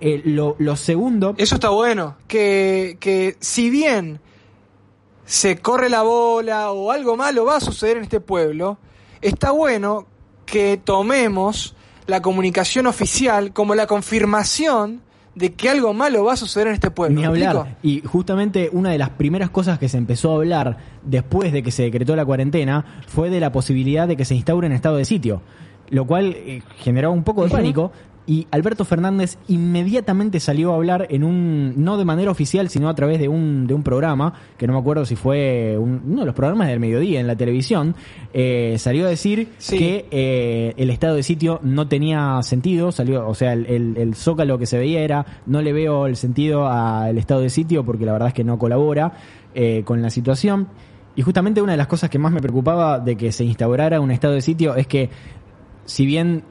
Eh, 0.00 0.20
lo, 0.24 0.56
lo 0.58 0.76
segundo, 0.76 1.34
Eso 1.38 1.54
está 1.54 1.70
bueno. 1.70 2.16
Que, 2.26 2.96
que 3.00 3.36
si 3.40 3.70
bien 3.70 4.20
se 5.24 5.58
corre 5.58 5.88
la 5.88 6.02
bola 6.02 6.70
o 6.72 6.90
algo 6.90 7.16
malo 7.16 7.44
va 7.44 7.56
a 7.56 7.60
suceder 7.60 7.96
en 7.96 8.02
este 8.02 8.20
pueblo, 8.20 8.78
está 9.22 9.52
bueno 9.52 10.06
que 10.46 10.80
tomemos 10.82 11.74
la 12.06 12.22
comunicación 12.22 12.86
oficial 12.86 13.52
como 13.52 13.74
la 13.74 13.86
confirmación 13.86 15.02
de 15.34 15.52
que 15.52 15.68
algo 15.68 15.92
malo 15.92 16.24
va 16.24 16.32
a 16.32 16.36
suceder 16.36 16.68
en 16.68 16.74
este 16.74 16.90
pueblo. 16.90 17.14
Ni 17.14 17.20
¿Me 17.20 17.26
hablar. 17.26 17.76
Y 17.82 18.00
justamente 18.00 18.70
una 18.72 18.90
de 18.90 18.98
las 18.98 19.10
primeras 19.10 19.50
cosas 19.50 19.78
que 19.78 19.88
se 19.88 19.98
empezó 19.98 20.32
a 20.32 20.36
hablar 20.36 20.78
después 21.02 21.52
de 21.52 21.62
que 21.62 21.70
se 21.70 21.82
decretó 21.82 22.16
la 22.16 22.24
cuarentena 22.24 23.02
fue 23.06 23.28
de 23.28 23.38
la 23.38 23.52
posibilidad 23.52 24.08
de 24.08 24.16
que 24.16 24.24
se 24.24 24.34
instaure 24.34 24.66
un 24.66 24.72
estado 24.72 24.96
de 24.96 25.04
sitio, 25.04 25.42
lo 25.90 26.06
cual 26.06 26.34
eh, 26.34 26.62
generó 26.78 27.12
un 27.12 27.22
poco 27.22 27.44
de 27.44 27.50
pánico. 27.50 27.92
Y 28.28 28.48
Alberto 28.50 28.84
Fernández 28.84 29.38
inmediatamente 29.46 30.40
salió 30.40 30.72
a 30.72 30.74
hablar 30.74 31.06
en 31.10 31.22
un, 31.22 31.74
no 31.76 31.96
de 31.96 32.04
manera 32.04 32.30
oficial, 32.32 32.68
sino 32.68 32.88
a 32.88 32.94
través 32.96 33.20
de 33.20 33.28
un, 33.28 33.68
de 33.68 33.74
un 33.74 33.84
programa, 33.84 34.34
que 34.58 34.66
no 34.66 34.72
me 34.72 34.80
acuerdo 34.80 35.04
si 35.06 35.14
fue 35.14 35.76
un- 35.78 36.02
uno 36.04 36.20
de 36.22 36.26
los 36.26 36.34
programas 36.34 36.66
del 36.66 36.80
mediodía 36.80 37.20
en 37.20 37.28
la 37.28 37.36
televisión, 37.36 37.94
eh, 38.34 38.74
salió 38.78 39.06
a 39.06 39.10
decir 39.10 39.50
Sí. 39.58 39.78
que 39.78 40.06
eh, 40.10 40.74
el 40.76 40.90
estado 40.90 41.14
de 41.14 41.22
sitio 41.22 41.60
no 41.62 41.86
tenía 41.86 42.40
sentido, 42.42 42.90
salió, 42.90 43.28
o 43.28 43.34
sea, 43.34 43.52
el, 43.52 43.64
el- 43.66 43.96
el 43.96 44.14
zócalo 44.16 44.58
que 44.58 44.66
se 44.66 44.76
veía 44.78 45.02
era, 45.02 45.24
no 45.46 45.62
le 45.62 45.72
veo 45.72 46.06
el 46.08 46.16
sentido 46.16 46.66
al 46.66 47.16
estado 47.18 47.42
de 47.42 47.48
sitio 47.50 47.84
porque 47.84 48.04
la 48.06 48.12
verdad 48.12 48.28
es 48.28 48.34
que 48.34 48.42
no 48.42 48.58
colabora 48.58 49.12
eh, 49.54 49.82
con 49.84 50.02
la 50.02 50.10
situación. 50.10 50.66
Y 51.14 51.22
justamente 51.22 51.62
una 51.62 51.72
de 51.72 51.78
las 51.78 51.86
cosas 51.86 52.10
que 52.10 52.18
más 52.18 52.32
me 52.32 52.40
preocupaba 52.40 52.98
de 52.98 53.16
que 53.16 53.30
se 53.30 53.44
instaurara 53.44 54.00
un 54.00 54.10
estado 54.10 54.34
de 54.34 54.42
sitio 54.42 54.74
es 54.74 54.86
que, 54.88 55.10
si 55.84 56.04
bien 56.04 56.42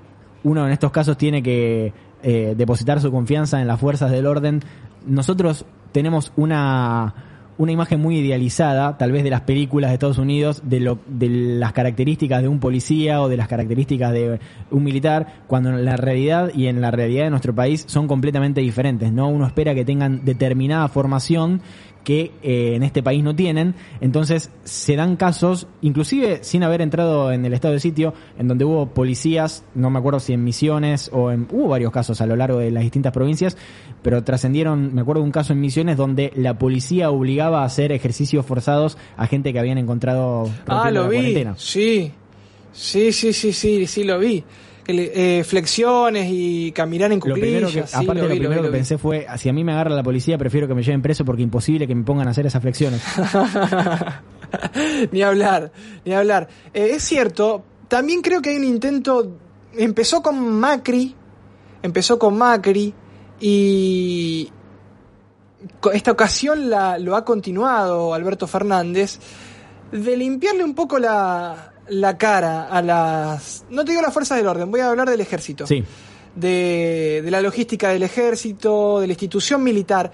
uno 0.46 0.66
en 0.66 0.72
estos 0.72 0.92
casos 0.92 1.18
tiene 1.18 1.44
que 1.44 1.92
eh, 2.24 2.54
depositar 2.56 3.02
su 3.02 3.12
confianza 3.12 3.60
en 3.60 3.68
las 3.68 3.80
fuerzas 3.80 4.12
del 4.12 4.28
orden, 4.28 4.62
nosotros 5.06 5.66
tenemos 5.92 6.32
una, 6.36 7.14
una 7.58 7.72
imagen 7.72 8.00
muy 8.00 8.20
idealizada, 8.20 8.98
tal 8.98 9.12
vez 9.12 9.24
de 9.24 9.32
las 9.32 9.42
películas 9.42 9.90
de 9.90 9.96
Estados 9.96 10.18
Unidos, 10.20 10.62
de, 10.64 10.80
lo, 10.80 11.00
de 11.08 11.30
las 11.30 11.74
características 11.74 12.42
de 12.42 12.48
un 12.48 12.60
policía 12.60 13.22
o 13.22 13.30
de 13.30 13.38
las 13.38 13.48
características 13.48 14.14
de 14.14 14.40
un 14.72 14.84
militar, 14.84 15.42
cuando 15.48 15.70
en 15.70 15.84
la 15.84 15.98
realidad 15.98 16.52
y 16.54 16.68
en 16.68 16.80
la 16.80 16.92
realidad 16.92 17.24
de 17.24 17.30
nuestro 17.32 17.56
país 17.56 17.84
son 17.88 18.08
completamente 18.08 18.62
diferentes, 18.62 19.12
¿no? 19.12 19.28
Uno 19.28 19.48
espera 19.48 19.74
que 19.74 19.86
tengan 19.86 20.26
determinada 20.26 20.88
formación 20.90 21.62
que 22.06 22.32
eh, 22.42 22.76
en 22.76 22.84
este 22.84 23.04
país 23.04 23.22
no 23.22 23.36
tienen. 23.36 23.76
Entonces 24.00 24.50
se 24.64 24.96
dan 24.96 25.18
casos, 25.18 25.68
inclusive 25.82 26.40
sin 26.44 26.64
haber 26.64 26.80
entrado 26.80 27.34
en 27.34 27.44
el 27.46 27.54
estado 27.54 27.74
de 27.74 27.82
sitio, 27.82 28.14
en 28.40 28.48
donde 28.48 28.64
hubo 28.64 28.86
policías, 28.94 29.66
no 29.76 29.90
me 29.90 30.00
acuerdo 30.00 30.22
si 30.22 30.32
en 30.32 30.46
Misiones 30.46 31.10
o 31.12 31.32
en... 31.32 31.48
Hubo 31.52 31.68
varios 31.68 31.92
casos 31.92 32.22
a 32.22 32.26
lo 32.26 32.38
largo 32.38 32.60
de 32.60 32.72
las 32.72 32.84
distintas 32.84 33.12
provincias, 33.12 33.58
pero 34.02 34.24
trascendieron, 34.24 34.94
me 34.96 35.02
acuerdo 35.02 35.22
de 35.22 35.26
un 35.26 35.32
caso 35.34 35.52
en 35.52 35.60
Misiones 35.60 35.98
donde 35.98 36.32
la 36.38 36.58
policía 36.58 37.10
obligaba 37.12 37.64
a 37.64 37.66
hacer 37.66 37.92
ejercicios 37.92 38.46
forzados 38.46 38.98
a 39.18 39.28
gente 39.28 39.52
que 39.52 39.60
habían 39.60 39.78
encontrado 39.80 40.50
Ah, 40.68 40.92
lo 40.92 41.04
la 41.04 41.10
vi. 41.10 41.16
cuarentena. 41.18 41.56
Sí. 41.58 42.12
Sí, 42.72 43.12
sí, 43.12 43.34
sí, 43.34 43.52
sí, 43.52 43.88
sí, 43.88 44.04
lo 44.04 44.20
vi. 44.20 44.44
Que 44.86 45.40
eh, 45.40 45.44
flexiones 45.44 46.28
y 46.30 46.72
caminar 46.72 47.12
en 47.12 47.20
que, 47.20 47.30
cuclillas. 47.30 47.72
sí, 47.72 47.80
aparte 47.80 48.22
lo 48.22 48.30
primero 48.30 48.50
vi, 48.50 48.68
que 48.68 48.68
vi. 48.68 48.72
pensé 48.72 48.98
fue, 49.00 49.26
si 49.38 49.50
a 49.50 49.54
mí 49.54 49.64
me 49.64 49.72
agarra 49.72 49.90
la 49.96 50.04
policía, 50.04 50.38
prefiero 50.38 50.68
que 50.68 50.76
me 50.76 50.84
lleven 50.84 51.02
preso 51.02 51.26
porque 51.26 51.42
imposible 51.42 51.88
que 51.88 51.96
me 51.96 52.04
pongan 52.04 52.28
a 52.28 52.32
hacer 52.32 52.46
esas 52.46 52.62
flexiones. 52.62 53.02
ni 55.12 55.24
hablar, 55.24 55.72
ni 56.06 56.14
hablar. 56.14 56.48
Eh, 56.72 56.92
es 56.94 57.04
cierto, 57.04 57.64
también 57.88 58.22
creo 58.22 58.42
que 58.42 58.52
hay 58.52 58.58
un 58.58 58.64
intento, 58.66 59.38
empezó 59.76 60.22
con 60.22 60.60
Macri, 60.60 61.16
empezó 61.82 62.20
con 62.20 62.38
Macri 62.38 62.94
y 63.40 64.52
esta 65.94 66.12
ocasión 66.12 66.70
la, 66.70 67.00
lo 67.00 67.16
ha 67.16 67.26
continuado 67.26 68.14
Alberto 68.14 68.48
Fernández, 68.48 69.20
de 69.92 70.18
limpiarle 70.18 70.64
un 70.64 70.76
poco 70.76 71.00
la, 71.00 71.74
la 71.90 72.18
cara 72.18 72.66
a 72.68 72.82
las, 72.82 73.66
no 73.70 73.84
te 73.86 73.92
digo 73.92 74.02
las 74.02 74.14
fuerzas 74.14 74.38
del 74.38 74.48
orden, 74.48 74.72
voy 74.72 74.80
a 74.82 74.90
hablar 74.90 75.10
del 75.10 75.22
ejército 75.22 75.68
Sí. 75.68 75.84
de, 76.36 77.22
de 77.24 77.32
la 77.32 77.42
logística 77.42 77.90
del 77.90 78.04
ejército, 78.04 79.00
de 79.00 79.08
la 79.08 79.14
institución 79.14 79.64
militar. 79.64 80.12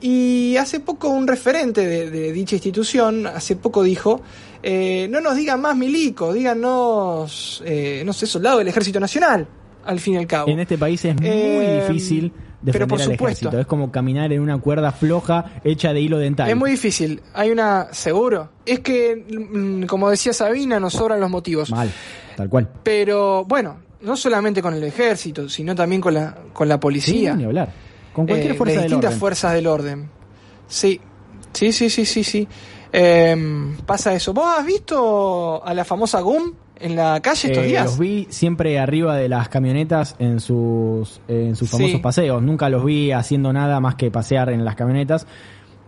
Y 0.00 0.56
hace 0.56 0.78
poco 0.78 1.08
un 1.08 1.26
referente 1.26 1.84
de, 1.86 2.08
de 2.10 2.32
dicha 2.32 2.54
institución, 2.54 3.26
hace 3.26 3.56
poco 3.56 3.82
dijo, 3.82 4.20
eh, 4.62 5.08
no 5.10 5.20
nos 5.20 5.34
digan 5.34 5.60
más 5.60 5.76
milicos, 5.76 6.34
díganos, 6.34 7.62
eh, 7.66 8.02
no 8.06 8.12
sé, 8.12 8.26
soldados 8.26 8.58
del 8.60 8.68
Ejército 8.68 9.00
Nacional, 9.00 9.48
al 9.84 9.98
fin 9.98 10.14
y 10.14 10.16
al 10.18 10.26
cabo. 10.28 10.48
En 10.50 10.60
este 10.60 10.78
país 10.78 11.04
es 11.04 11.16
muy 11.16 11.26
Eh, 11.28 11.84
difícil 11.88 12.32
defender 12.60 12.72
pero 12.72 12.86
por 12.88 12.98
al 13.00 13.04
supuesto. 13.04 13.24
ejército. 13.48 13.60
Es 13.60 13.66
como 13.66 13.90
caminar 13.92 14.32
en 14.32 14.40
una 14.40 14.58
cuerda 14.58 14.92
floja 14.92 15.60
hecha 15.64 15.92
de 15.92 16.00
hilo 16.00 16.18
dental. 16.18 16.48
Es 16.50 16.56
muy 16.56 16.70
difícil, 16.72 17.22
hay 17.34 17.50
una, 17.50 17.88
seguro. 17.92 18.50
Es 18.66 18.80
que, 18.80 19.16
mm, 19.16 19.84
como 19.86 20.10
decía 20.10 20.32
Sabina, 20.32 20.78
nos 20.80 20.92
sobran 20.94 21.20
los 21.20 21.30
motivos. 21.30 21.70
Mal, 21.70 21.90
tal 22.36 22.48
cual. 22.48 22.68
Pero 22.82 23.44
bueno, 23.44 23.76
no 24.00 24.16
solamente 24.16 24.60
con 24.62 24.74
el 24.74 24.84
ejército, 24.84 25.48
sino 25.48 25.74
también 25.74 26.00
con 26.00 26.14
la, 26.14 26.36
con 26.52 26.68
la 26.68 26.78
policía. 26.80 27.32
Sí, 27.32 27.38
ni 27.38 27.44
hablar. 27.44 27.72
Con 28.12 28.26
cualquier 28.26 28.52
Eh, 28.52 28.54
fuerza 28.56 28.72
de 28.72 28.78
del 28.80 28.84
distintas 28.88 29.08
orden. 29.10 29.20
fuerzas 29.20 29.52
del 29.54 29.66
orden. 29.66 30.10
Sí, 30.66 31.00
sí, 31.52 31.72
sí, 31.72 31.88
sí, 31.90 32.04
sí, 32.04 32.24
sí. 32.24 32.48
Eh, 32.92 33.74
pasa 33.86 34.14
eso. 34.14 34.32
¿Vos 34.32 34.46
has 34.58 34.64
visto 34.66 35.62
a 35.64 35.74
la 35.74 35.84
famosa 35.84 36.20
GUM 36.20 36.52
en 36.80 36.96
la 36.96 37.20
calle 37.20 37.48
estos 37.48 37.64
Eh, 37.64 37.68
días? 37.68 37.84
los 37.84 37.98
vi 37.98 38.26
siempre 38.30 38.78
arriba 38.78 39.16
de 39.16 39.28
las 39.28 39.48
camionetas 39.48 40.16
en 40.18 40.40
sus, 40.40 41.20
en 41.28 41.56
sus 41.56 41.68
famosos 41.70 41.92
Sí. 41.96 41.98
paseos. 41.98 42.42
Nunca 42.42 42.68
los 42.68 42.84
vi 42.84 43.12
haciendo 43.12 43.52
nada 43.52 43.80
más 43.80 43.94
que 43.96 44.10
pasear 44.10 44.50
en 44.50 44.64
las 44.64 44.74
camionetas. 44.74 45.26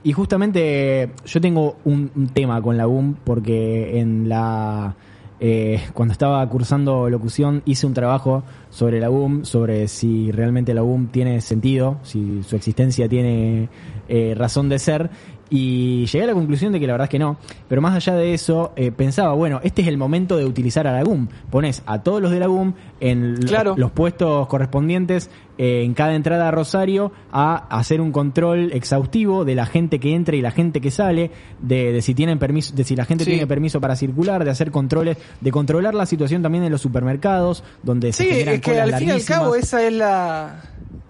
Y 0.02 0.12
justamente 0.12 1.10
yo 1.26 1.40
tengo 1.40 1.76
un, 1.84 2.10
un 2.16 2.28
tema 2.28 2.60
con 2.62 2.76
la 2.76 2.86
BUM 2.86 3.14
porque 3.24 3.98
en 4.00 4.28
la 4.28 4.94
eh, 5.42 5.80
cuando 5.94 6.12
estaba 6.12 6.46
cursando 6.50 7.08
locución 7.08 7.62
hice 7.64 7.86
un 7.86 7.94
trabajo 7.94 8.42
sobre 8.68 9.00
la 9.00 9.08
BUM, 9.08 9.44
sobre 9.44 9.88
si 9.88 10.30
realmente 10.32 10.74
la 10.74 10.82
BUM 10.82 11.06
tiene 11.08 11.40
sentido, 11.40 11.96
si 12.02 12.42
su 12.42 12.56
existencia 12.56 13.08
tiene 13.08 13.68
eh, 14.08 14.34
razón 14.36 14.68
de 14.68 14.78
ser. 14.78 15.10
Y 15.52 16.06
llegué 16.06 16.22
a 16.22 16.26
la 16.28 16.32
conclusión 16.34 16.72
de 16.72 16.78
que 16.78 16.86
la 16.86 16.92
verdad 16.92 17.06
es 17.06 17.10
que 17.10 17.18
no. 17.18 17.36
Pero 17.68 17.82
más 17.82 17.94
allá 17.96 18.14
de 18.14 18.34
eso, 18.34 18.72
eh, 18.76 18.92
pensaba, 18.92 19.32
bueno, 19.34 19.60
este 19.64 19.82
es 19.82 19.88
el 19.88 19.98
momento 19.98 20.36
de 20.36 20.44
utilizar 20.44 20.86
a 20.86 20.92
la 20.92 21.02
GUM. 21.02 21.26
Pones 21.50 21.82
a 21.86 22.02
todos 22.04 22.22
los 22.22 22.30
de 22.30 22.38
la 22.38 22.46
GUM 22.46 22.74
en 23.00 23.36
Claro. 23.38 23.74
los 23.76 23.90
puestos 23.90 24.46
correspondientes 24.46 25.28
eh, 25.58 25.82
en 25.84 25.92
cada 25.94 26.14
entrada 26.14 26.46
a 26.48 26.50
Rosario 26.52 27.10
a 27.32 27.56
hacer 27.76 28.00
un 28.00 28.12
control 28.12 28.70
exhaustivo 28.72 29.44
de 29.44 29.56
la 29.56 29.66
gente 29.66 29.98
que 29.98 30.14
entra 30.14 30.36
y 30.36 30.40
la 30.40 30.52
gente 30.52 30.80
que 30.80 30.92
sale, 30.92 31.32
de, 31.60 31.92
de 31.92 32.00
si 32.00 32.14
tienen 32.14 32.38
permiso, 32.38 32.72
de 32.74 32.84
si 32.84 32.94
la 32.94 33.04
gente 33.04 33.24
Sí. 33.24 33.30
tiene 33.32 33.46
permiso 33.48 33.80
para 33.80 33.96
circular, 33.96 34.44
de 34.44 34.50
hacer 34.52 34.70
controles, 34.70 35.18
de 35.40 35.50
controlar 35.50 35.94
la 35.94 36.06
situación 36.06 36.42
también 36.42 36.62
en 36.64 36.70
los 36.70 36.80
supermercados, 36.80 37.64
donde 37.82 38.12
se 38.12 38.22
Sí, 38.22 38.28
generan 38.30 38.54
es 38.54 38.60
que 38.60 38.80
al 38.80 38.94
fin 38.94 39.08
y 39.08 39.10
al 39.10 39.24
cabo 39.24 39.54
esa 39.56 39.84
es 39.84 39.92
la, 39.92 40.62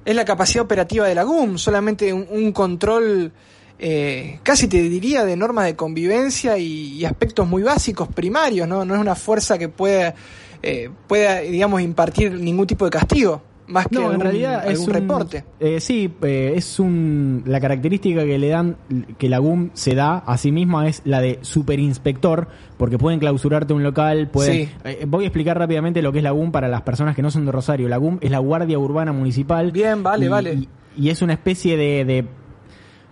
es 0.04 0.16
la 0.16 0.24
capacidad 0.24 0.64
operativa 0.64 1.06
de 1.06 1.14
la 1.14 1.24
GUM, 1.24 1.58
solamente 1.58 2.12
un, 2.12 2.26
un 2.30 2.52
control, 2.52 3.30
eh, 3.80 4.38
casi 4.42 4.68
te 4.68 4.82
diría, 4.82 5.24
de 5.24 5.36
normas 5.36 5.64
de 5.64 5.74
convivencia 5.74 6.58
y, 6.58 6.92
y 6.98 7.04
aspectos 7.06 7.48
muy 7.48 7.62
básicos, 7.62 8.08
primarios, 8.08 8.68
¿no? 8.68 8.84
No 8.84 8.94
es 8.94 9.00
una 9.00 9.14
fuerza 9.14 9.56
que 9.58 9.68
pueda, 9.68 10.14
eh, 10.62 10.90
pueda 11.08 11.40
digamos, 11.40 11.80
impartir 11.80 12.32
ningún 12.32 12.66
tipo 12.66 12.84
de 12.84 12.90
castigo, 12.90 13.42
más 13.68 13.86
que 13.86 13.94
No, 13.94 14.00
algún, 14.02 14.14
en 14.16 14.20
realidad 14.20 14.68
es 14.68 14.80
un 14.80 14.92
reporte. 14.92 15.44
eh, 15.60 15.80
sí, 15.80 16.12
eh, 16.22 16.54
es 16.56 16.78
un 16.80 17.42
la 17.46 17.60
característica 17.60 18.24
que 18.24 18.36
le 18.36 18.48
dan 18.48 18.76
que 19.16 19.28
la 19.28 19.38
GUM 19.38 19.70
se 19.74 19.94
da 19.94 20.18
a 20.18 20.36
sí 20.38 20.50
misma 20.52 20.88
es 20.88 21.02
la 21.04 21.20
de 21.20 21.38
superinspector, 21.42 22.48
porque 22.76 22.98
pueden 22.98 23.20
clausurarte 23.20 23.72
un 23.72 23.82
local, 23.84 24.28
pueden 24.28 24.66
Sí. 24.66 24.72
eh, 24.84 25.04
voy 25.06 25.22
a 25.24 25.28
explicar 25.28 25.56
rápidamente 25.58 26.02
lo 26.02 26.10
que 26.12 26.18
es 26.18 26.24
la 26.24 26.32
GUM 26.32 26.50
para 26.52 26.66
las 26.68 26.82
personas 26.82 27.14
que 27.16 27.22
no 27.22 27.30
son 27.30 27.46
de 27.46 27.52
Rosario. 27.52 27.88
La 27.88 27.96
GUM 27.96 28.18
es 28.20 28.30
la 28.32 28.40
Guardia 28.40 28.78
Urbana 28.78 29.12
Municipal. 29.12 29.70
Bien, 29.70 30.02
vale, 30.02 30.26
y, 30.26 30.28
vale. 30.28 30.54
Y, 30.54 30.68
y 30.98 31.08
es 31.10 31.22
una 31.22 31.34
especie 31.34 31.76
de, 31.76 32.04
de 32.04 32.24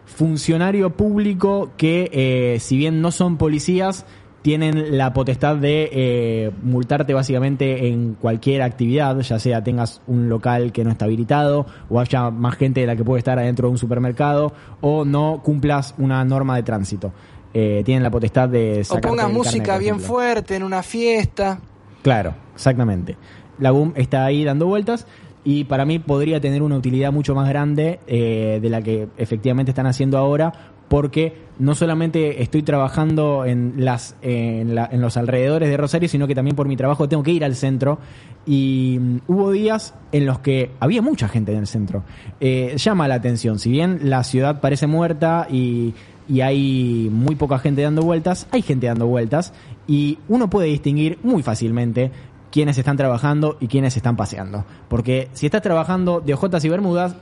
funcionario 0.08 0.90
público 0.90 1.70
que, 1.76 2.10
eh, 2.12 2.58
si 2.60 2.76
bien 2.76 3.00
no 3.00 3.12
son 3.12 3.36
policías, 3.36 4.06
tienen 4.42 4.96
la 4.96 5.12
potestad 5.12 5.56
de 5.56 5.90
eh, 5.92 6.50
multarte 6.62 7.12
básicamente 7.12 7.88
en 7.88 8.14
cualquier 8.14 8.62
actividad, 8.62 9.18
ya 9.20 9.38
sea 9.38 9.62
tengas 9.62 10.00
un 10.06 10.28
local 10.28 10.72
que 10.72 10.84
no 10.84 10.90
está 10.90 11.04
habilitado 11.04 11.66
o 11.90 12.00
haya 12.00 12.30
más 12.30 12.56
gente 12.56 12.80
de 12.80 12.86
la 12.86 12.96
que 12.96 13.04
puede 13.04 13.18
estar 13.18 13.38
adentro 13.38 13.68
de 13.68 13.72
un 13.72 13.78
supermercado 13.78 14.52
o 14.80 15.04
no 15.04 15.42
cumplas 15.44 15.94
una 15.98 16.24
norma 16.24 16.56
de 16.56 16.62
tránsito. 16.62 17.12
Eh, 17.52 17.82
tienen 17.84 18.02
la 18.02 18.10
potestad 18.10 18.48
de 18.48 18.86
O 18.88 19.00
pongas 19.00 19.30
música 19.30 19.78
bien 19.78 20.00
fuerte 20.00 20.56
en 20.56 20.62
una 20.62 20.82
fiesta. 20.82 21.60
Claro, 22.02 22.34
exactamente. 22.54 23.16
La 23.58 23.72
boom 23.72 23.92
está 23.96 24.24
ahí 24.24 24.44
dando 24.44 24.66
vueltas 24.66 25.06
y 25.48 25.64
para 25.64 25.86
mí 25.86 25.98
podría 25.98 26.40
tener 26.42 26.60
una 26.62 26.76
utilidad 26.76 27.10
mucho 27.10 27.34
más 27.34 27.48
grande 27.48 28.00
eh, 28.06 28.58
de 28.60 28.68
la 28.68 28.82
que 28.82 29.08
efectivamente 29.16 29.70
están 29.70 29.86
haciendo 29.86 30.18
ahora 30.18 30.52
porque 30.88 31.32
no 31.58 31.74
solamente 31.74 32.42
estoy 32.42 32.62
trabajando 32.62 33.46
en 33.46 33.72
las 33.78 34.14
en, 34.20 34.74
la- 34.74 34.88
en 34.92 35.00
los 35.00 35.16
alrededores 35.16 35.70
de 35.70 35.76
Rosario, 35.78 36.06
sino 36.08 36.26
que 36.26 36.34
también 36.34 36.54
por 36.54 36.68
mi 36.68 36.76
trabajo 36.76 37.08
tengo 37.08 37.22
que 37.22 37.32
ir 37.32 37.44
al 37.46 37.54
centro 37.56 37.98
y 38.46 38.98
mm, 39.00 39.16
hubo 39.28 39.50
días 39.50 39.94
en 40.12 40.26
los 40.26 40.38
que 40.40 40.70
había 40.80 41.00
mucha 41.00 41.28
gente 41.28 41.52
en 41.52 41.58
el 41.60 41.66
centro. 41.66 42.04
Eh, 42.40 42.74
llama 42.76 43.08
la 43.08 43.14
atención, 43.14 43.58
si 43.58 43.70
bien 43.70 44.00
la 44.04 44.24
ciudad 44.24 44.60
parece 44.60 44.86
muerta 44.86 45.46
y 45.50 45.94
y 46.30 46.42
hay 46.42 47.08
muy 47.10 47.36
poca 47.36 47.58
gente 47.58 47.80
dando 47.80 48.02
vueltas, 48.02 48.48
hay 48.50 48.60
gente 48.60 48.86
dando 48.86 49.06
vueltas 49.06 49.54
y 49.86 50.18
uno 50.28 50.50
puede 50.50 50.68
distinguir 50.68 51.18
muy 51.22 51.42
fácilmente 51.42 52.10
quiénes 52.50 52.78
están 52.78 52.96
trabajando 52.96 53.56
y 53.60 53.68
quiénes 53.68 53.96
están 53.96 54.16
paseando. 54.16 54.64
Porque 54.88 55.28
si 55.32 55.46
estás 55.46 55.62
trabajando 55.62 56.20
de 56.20 56.34
ojotas 56.34 56.64
y 56.64 56.68
bermudas, 56.68 57.14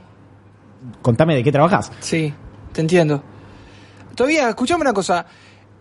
contame 1.01 1.35
de 1.35 1.43
qué 1.43 1.51
trabajas. 1.51 1.91
Sí, 1.99 2.33
te 2.73 2.81
entiendo. 2.81 3.23
Todavía, 4.15 4.49
escuchame 4.49 4.81
una 4.81 4.93
cosa. 4.93 5.25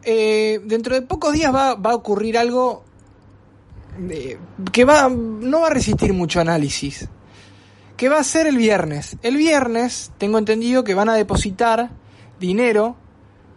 Eh, 0.03 0.61
dentro 0.65 0.95
de 0.95 1.03
pocos 1.03 1.33
días 1.33 1.55
va, 1.55 1.73
a 1.73 1.95
ocurrir 1.95 2.39
algo 2.39 2.85
eh, 4.09 4.39
que 4.73 4.85
va, 4.85 5.09
no 5.09 5.63
va 5.63 5.69
a 5.69 5.71
resistir 5.71 6.13
mucho 6.13 6.41
análisis. 6.41 7.09
Que 7.97 8.09
va 8.09 8.19
a 8.19 8.25
ser 8.25 8.47
el 8.47 8.57
viernes. 8.57 9.17
El 9.23 9.37
viernes 9.37 10.13
tengo 10.19 10.39
entendido 10.39 10.85
que 10.85 10.95
van 10.95 11.09
a 11.09 11.15
depositar 11.15 11.91
dinero 12.39 12.97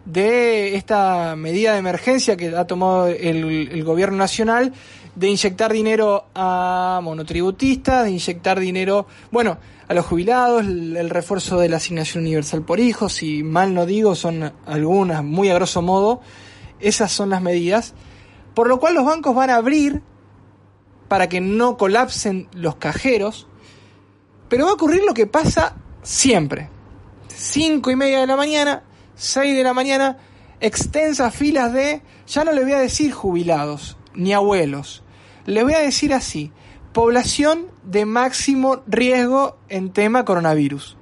de 0.06 0.76
esta 0.76 1.36
medida 1.36 1.74
de 1.74 1.78
emergencia 1.78 2.36
que 2.36 2.56
ha 2.56 2.66
tomado 2.66 3.06
el, 3.06 3.68
el 3.70 3.84
gobierno 3.84 4.16
nacional 4.16 4.72
de 5.14 5.28
inyectar 5.28 5.72
dinero 5.72 6.26
a 6.34 7.00
monotributistas, 7.02 8.04
de 8.04 8.10
inyectar 8.10 8.60
dinero, 8.60 9.06
bueno, 9.30 9.58
a 9.88 9.94
los 9.94 10.06
jubilados, 10.06 10.62
el, 10.62 11.10
refuerzo 11.10 11.58
de 11.58 11.68
la 11.68 11.78
asignación 11.78 12.22
universal 12.22 12.62
por 12.62 12.78
hijos, 12.78 13.14
si 13.14 13.42
mal 13.42 13.74
no 13.74 13.86
digo, 13.86 14.14
son 14.14 14.52
algunas, 14.66 15.24
muy 15.24 15.50
a 15.50 15.54
grosso 15.54 15.82
modo, 15.82 16.20
esas 16.78 17.10
son 17.10 17.30
las 17.30 17.42
medidas, 17.42 17.94
por 18.54 18.68
lo 18.68 18.78
cual 18.78 18.94
los 18.94 19.04
bancos 19.04 19.34
van 19.34 19.50
a 19.50 19.56
abrir 19.56 20.02
para 21.08 21.28
que 21.28 21.40
no 21.40 21.76
colapsen 21.76 22.48
los 22.52 22.76
cajeros, 22.76 23.48
pero 24.48 24.66
va 24.66 24.70
a 24.70 24.74
ocurrir 24.74 25.02
lo 25.04 25.12
que 25.12 25.26
pasa 25.26 25.76
siempre. 26.02 26.68
Cinco 27.28 27.90
y 27.90 27.96
media 27.96 28.20
de 28.20 28.26
la 28.28 28.36
mañana, 28.36 28.84
6 29.16 29.56
de 29.56 29.62
la 29.64 29.74
mañana, 29.74 30.18
extensas 30.60 31.34
filas 31.34 31.72
de, 31.72 32.02
ya 32.26 32.44
no 32.44 32.52
le 32.52 32.62
voy 32.62 32.72
a 32.72 32.78
decir 32.78 33.12
jubilados, 33.12 33.96
ni 34.14 34.32
abuelos, 34.32 35.02
le 35.46 35.62
voy 35.62 35.74
a 35.74 35.80
decir 35.80 36.12
así, 36.12 36.52
población 36.92 37.66
de 37.84 38.04
máximo 38.04 38.82
riesgo 38.86 39.56
en 39.68 39.92
tema 39.92 40.24
coronavirus. 40.24 40.96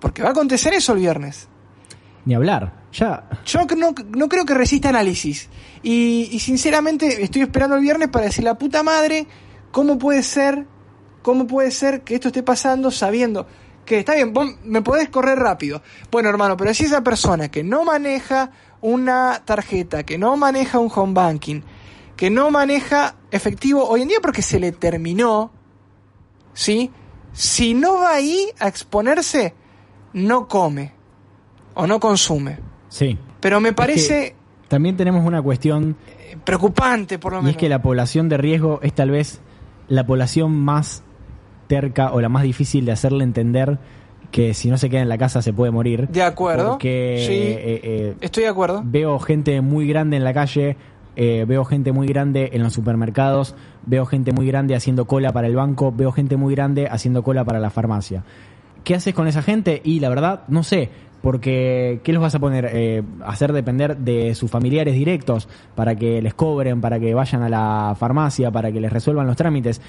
Porque 0.00 0.22
va 0.22 0.28
a 0.28 0.32
acontecer 0.32 0.74
eso 0.74 0.92
el 0.92 1.00
viernes. 1.00 1.48
Ni 2.24 2.34
hablar. 2.34 2.84
Ya. 2.92 3.28
Yo 3.44 3.60
no, 3.76 3.94
no 4.10 4.28
creo 4.28 4.44
que 4.44 4.54
resista 4.54 4.90
análisis. 4.90 5.48
Y, 5.82 6.28
y 6.30 6.38
sinceramente 6.40 7.22
estoy 7.22 7.42
esperando 7.42 7.76
el 7.76 7.82
viernes 7.82 8.08
para 8.08 8.26
decir 8.26 8.44
la 8.44 8.56
puta 8.56 8.82
madre, 8.82 9.26
¿cómo 9.72 9.98
puede 9.98 10.22
ser? 10.22 10.66
¿Cómo 11.22 11.46
puede 11.46 11.70
ser 11.70 12.02
que 12.02 12.14
esto 12.14 12.28
esté 12.28 12.42
pasando 12.42 12.90
sabiendo 12.90 13.46
que 13.84 13.98
está 13.98 14.14
bien, 14.14 14.32
vos 14.32 14.48
me 14.64 14.82
podés 14.82 15.08
correr 15.08 15.38
rápido? 15.38 15.82
Bueno, 16.10 16.28
hermano, 16.28 16.56
pero 16.56 16.72
si 16.74 16.84
esa 16.84 17.02
persona 17.02 17.50
que 17.50 17.62
no 17.62 17.84
maneja 17.84 18.50
una 18.80 19.42
tarjeta, 19.44 20.04
que 20.04 20.18
no 20.18 20.36
maneja 20.36 20.78
un 20.78 20.90
home 20.94 21.14
banking, 21.14 21.62
que 22.16 22.30
no 22.30 22.50
maneja 22.50 23.16
efectivo 23.30 23.84
hoy 23.88 24.02
en 24.02 24.08
día 24.08 24.18
porque 24.22 24.42
se 24.42 24.60
le 24.60 24.72
terminó, 24.72 25.50
¿sí? 26.52 26.90
Si 27.32 27.74
no 27.74 27.94
va 28.00 28.14
ahí 28.14 28.46
a 28.60 28.68
exponerse, 28.68 29.54
no 30.12 30.46
come 30.46 30.92
o 31.74 31.86
no 31.86 31.98
consume. 31.98 32.58
Sí. 32.88 33.18
Pero 33.40 33.60
me 33.60 33.72
parece 33.72 34.36
También 34.68 34.96
tenemos 34.96 35.26
una 35.26 35.42
cuestión 35.42 35.96
eh, 36.08 36.36
preocupante, 36.44 37.18
por 37.18 37.32
lo 37.32 37.38
y 37.40 37.42
menos. 37.42 37.56
es 37.56 37.60
que 37.60 37.68
la 37.68 37.82
población 37.82 38.28
de 38.28 38.36
riesgo 38.36 38.78
es 38.82 38.92
tal 38.94 39.10
vez 39.10 39.40
la 39.88 40.06
población 40.06 40.52
más 40.56 41.02
terca 41.66 42.12
o 42.12 42.20
la 42.20 42.28
más 42.28 42.44
difícil 42.44 42.84
de 42.84 42.92
hacerle 42.92 43.24
entender 43.24 43.78
que 44.30 44.54
si 44.54 44.68
no 44.70 44.78
se 44.78 44.88
queda 44.90 45.00
en 45.02 45.08
la 45.08 45.18
casa 45.18 45.42
se 45.42 45.52
puede 45.52 45.70
morir. 45.72 46.08
De 46.08 46.22
acuerdo. 46.22 46.70
Porque 46.72 47.24
Sí. 47.26 47.32
eh, 47.32 47.80
eh, 47.82 48.16
Estoy 48.20 48.44
de 48.44 48.48
acuerdo. 48.48 48.82
veo 48.84 49.18
gente 49.18 49.60
muy 49.60 49.86
grande 49.88 50.16
en 50.16 50.24
la 50.24 50.32
calle, 50.34 50.76
eh, 51.16 51.44
veo 51.46 51.64
gente 51.64 51.92
muy 51.92 52.06
grande 52.06 52.50
en 52.52 52.62
los 52.62 52.72
supermercados, 52.72 53.54
veo 53.86 54.06
gente 54.06 54.32
muy 54.32 54.46
grande 54.46 54.74
haciendo 54.74 55.06
cola 55.06 55.32
para 55.32 55.46
el 55.46 55.56
banco, 55.56 55.92
veo 55.94 56.12
gente 56.12 56.36
muy 56.36 56.54
grande 56.54 56.88
haciendo 56.90 57.22
cola 57.22 57.44
para 57.44 57.60
la 57.60 57.70
farmacia. 57.70 58.24
¿Qué 58.82 58.94
haces 58.94 59.14
con 59.14 59.26
esa 59.26 59.42
gente? 59.42 59.80
Y 59.84 60.00
la 60.00 60.08
verdad, 60.10 60.42
no 60.48 60.62
sé, 60.62 60.90
porque 61.22 62.00
¿qué 62.04 62.12
los 62.12 62.20
vas 62.20 62.34
a 62.34 62.38
poner? 62.38 62.68
Eh, 62.70 63.02
hacer 63.24 63.52
depender 63.54 63.96
de 63.96 64.34
sus 64.34 64.50
familiares 64.50 64.94
directos 64.94 65.48
para 65.74 65.96
que 65.96 66.20
les 66.20 66.34
cobren, 66.34 66.82
para 66.82 67.00
que 67.00 67.14
vayan 67.14 67.42
a 67.42 67.48
la 67.48 67.96
farmacia, 67.98 68.50
para 68.50 68.70
que 68.70 68.80
les 68.80 68.92
resuelvan 68.92 69.26
los 69.26 69.36
trámites. 69.36 69.80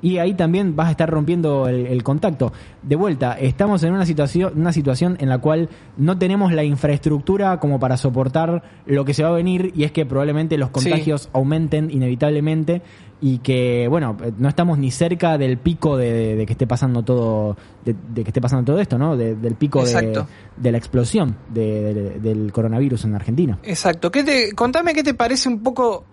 Y 0.00 0.18
ahí 0.18 0.34
también 0.34 0.76
vas 0.76 0.88
a 0.88 0.90
estar 0.92 1.10
rompiendo 1.10 1.66
el, 1.68 1.86
el 1.86 2.02
contacto. 2.04 2.52
De 2.82 2.94
vuelta, 2.94 3.32
estamos 3.38 3.82
en 3.82 3.92
una 3.92 4.06
situación, 4.06 4.52
una 4.56 4.72
situación 4.72 5.16
en 5.18 5.28
la 5.28 5.38
cual 5.38 5.68
no 5.96 6.16
tenemos 6.18 6.52
la 6.52 6.62
infraestructura 6.64 7.58
como 7.58 7.80
para 7.80 7.96
soportar 7.96 8.62
lo 8.86 9.04
que 9.04 9.12
se 9.14 9.22
va 9.24 9.30
a 9.30 9.32
venir 9.32 9.72
y 9.74 9.84
es 9.84 9.92
que 9.92 10.06
probablemente 10.06 10.56
los 10.56 10.68
Sí. 10.68 10.72
contagios 10.74 11.28
aumenten 11.32 11.90
inevitablemente 11.90 12.82
y 13.20 13.38
que 13.38 13.88
bueno 13.88 14.16
eh, 14.22 14.30
no 14.38 14.48
estamos 14.48 14.78
ni 14.78 14.92
cerca 14.92 15.36
del 15.38 15.58
pico 15.58 15.96
de, 15.96 16.12
de- 16.12 16.36
de 16.36 16.46
que 16.46 16.52
esté 16.52 16.68
pasando 16.68 17.02
todo 17.02 17.56
de, 17.84 17.96
de 18.14 18.22
que 18.22 18.28
esté 18.30 18.40
pasando 18.40 18.64
todo 18.72 18.80
esto 18.80 18.96
no 18.96 19.16
De- 19.16 19.34
del 19.34 19.56
pico 19.56 19.82
de, 19.84 20.70
la 20.70 20.78
explosión 20.78 21.34
de- 21.52 21.92
de- 21.94 22.20
del 22.20 22.52
coronavirus 22.52 23.04
en 23.06 23.16
Argentina 23.16 23.58
Exacto. 23.64 24.12
¿Qué 24.12 24.22
te, 24.22 24.52
contame 24.52 24.94
qué 24.94 25.02
te 25.02 25.14
parece 25.14 25.48
un 25.48 25.64
poco. 25.64 26.04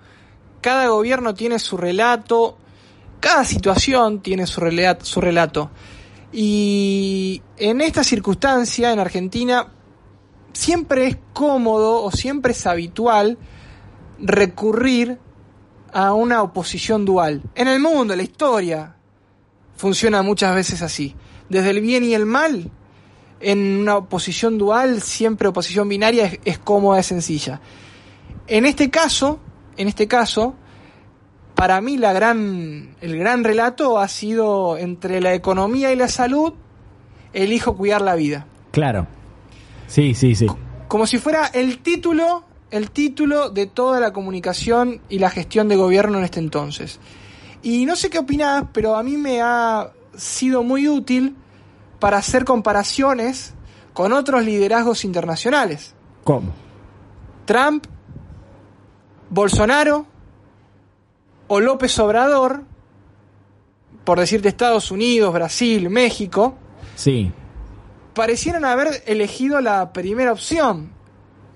Cada 0.62 0.88
gobierno 0.88 1.36
tiene 1.36 1.60
su 1.60 1.78
relato, 1.78 2.58
cada 3.26 3.44
situación 3.44 4.22
tiene 4.22 4.46
su 4.46 4.62
relato, 4.62 5.04
su 5.04 5.20
relato. 5.20 5.72
Y 6.32 7.42
en 7.58 7.82
esta 7.82 8.04
circunstancia, 8.04 8.94
en 8.94 9.00
Argentina, 9.00 9.74
siempre 10.54 11.08
es 11.08 11.18
cómodo 11.34 12.04
o 12.04 12.12
siempre 12.12 12.52
es 12.52 12.68
habitual 12.68 13.40
recurrir 14.22 15.18
a 15.92 16.14
una 16.14 16.44
oposición 16.44 17.04
dual. 17.04 17.42
En 17.56 17.68
el 17.68 17.80
mundo, 17.80 18.14
en 18.14 18.18
la 18.18 18.24
historia, 18.24 18.96
funciona 19.76 20.22
muchas 20.22 20.54
veces 20.54 20.84
así. 20.84 21.16
Desde 21.50 21.72
el 21.72 21.82
bien 21.82 22.04
y 22.04 22.14
el 22.14 22.28
mal, 22.28 22.70
en 23.40 23.80
una 23.80 23.98
oposición 23.98 24.60
dual, 24.60 25.02
siempre 25.02 25.48
oposición 25.48 25.90
binaria 25.90 26.26
es, 26.26 26.40
es 26.46 26.60
cómoda, 26.60 27.00
es 27.00 27.08
sencilla. 27.08 27.60
En 28.46 28.68
este 28.68 28.92
caso, 28.92 29.40
en 29.78 29.88
este 29.88 30.08
caso, 30.08 30.54
para 31.56 31.80
mí 31.82 31.98
la 31.98 32.14
gran, 32.14 32.96
el 33.02 33.18
gran 33.18 33.44
relato 33.44 33.98
ha 33.98 34.08
sido 34.08 34.78
entre 34.78 35.22
la 35.22 35.34
economía 35.34 35.92
y 35.92 35.96
la 35.96 36.10
salud, 36.10 36.54
elijo 37.34 37.76
cuidar 37.76 38.02
la 38.02 38.16
vida. 38.16 38.46
claro 38.72 39.08
sí 39.88 40.14
sí 40.14 40.36
sí 40.36 40.48
Como 40.88 41.08
si 41.08 41.18
fuera 41.18 41.48
el 41.48 41.80
título, 41.80 42.44
el 42.72 42.92
título 42.92 43.50
de 43.50 43.66
toda 43.66 44.00
la 44.00 44.14
comunicación 44.14 45.02
y 45.10 45.20
la 45.20 45.30
gestión 45.30 45.68
de 45.68 45.76
gobierno 45.76 46.18
en 46.20 46.26
este 46.26 46.40
entonces. 46.40 47.00
Y 47.64 47.86
no 47.86 47.96
sé 47.96 48.10
qué 48.10 48.20
opinás, 48.20 48.66
pero 48.72 48.96
a 48.96 49.02
mí 49.02 49.18
me 49.18 49.42
ha 49.42 49.92
sido 50.16 50.62
muy 50.64 50.88
útil 50.88 51.36
para 52.00 52.18
hacer 52.18 52.46
comparaciones 52.46 53.54
con 53.94 54.14
otros 54.14 54.44
liderazgos 54.44 55.06
internacionales. 55.06 55.96
cómo 56.24 56.52
Trump, 57.46 57.86
Bolsonaro 59.30 60.08
o 61.48 61.60
López 61.60 61.98
Obrador, 62.00 62.64
por 64.04 64.20
decirte 64.20 64.48
Estados 64.50 64.92
Unidos, 64.92 65.34
Brasil, 65.34 65.90
México, 65.90 66.56
sí 66.96 67.32
parecieran 68.14 68.64
haber 68.64 69.04
elegido 69.08 69.60
la 69.60 69.92
primera 69.92 70.32
opción, 70.32 70.92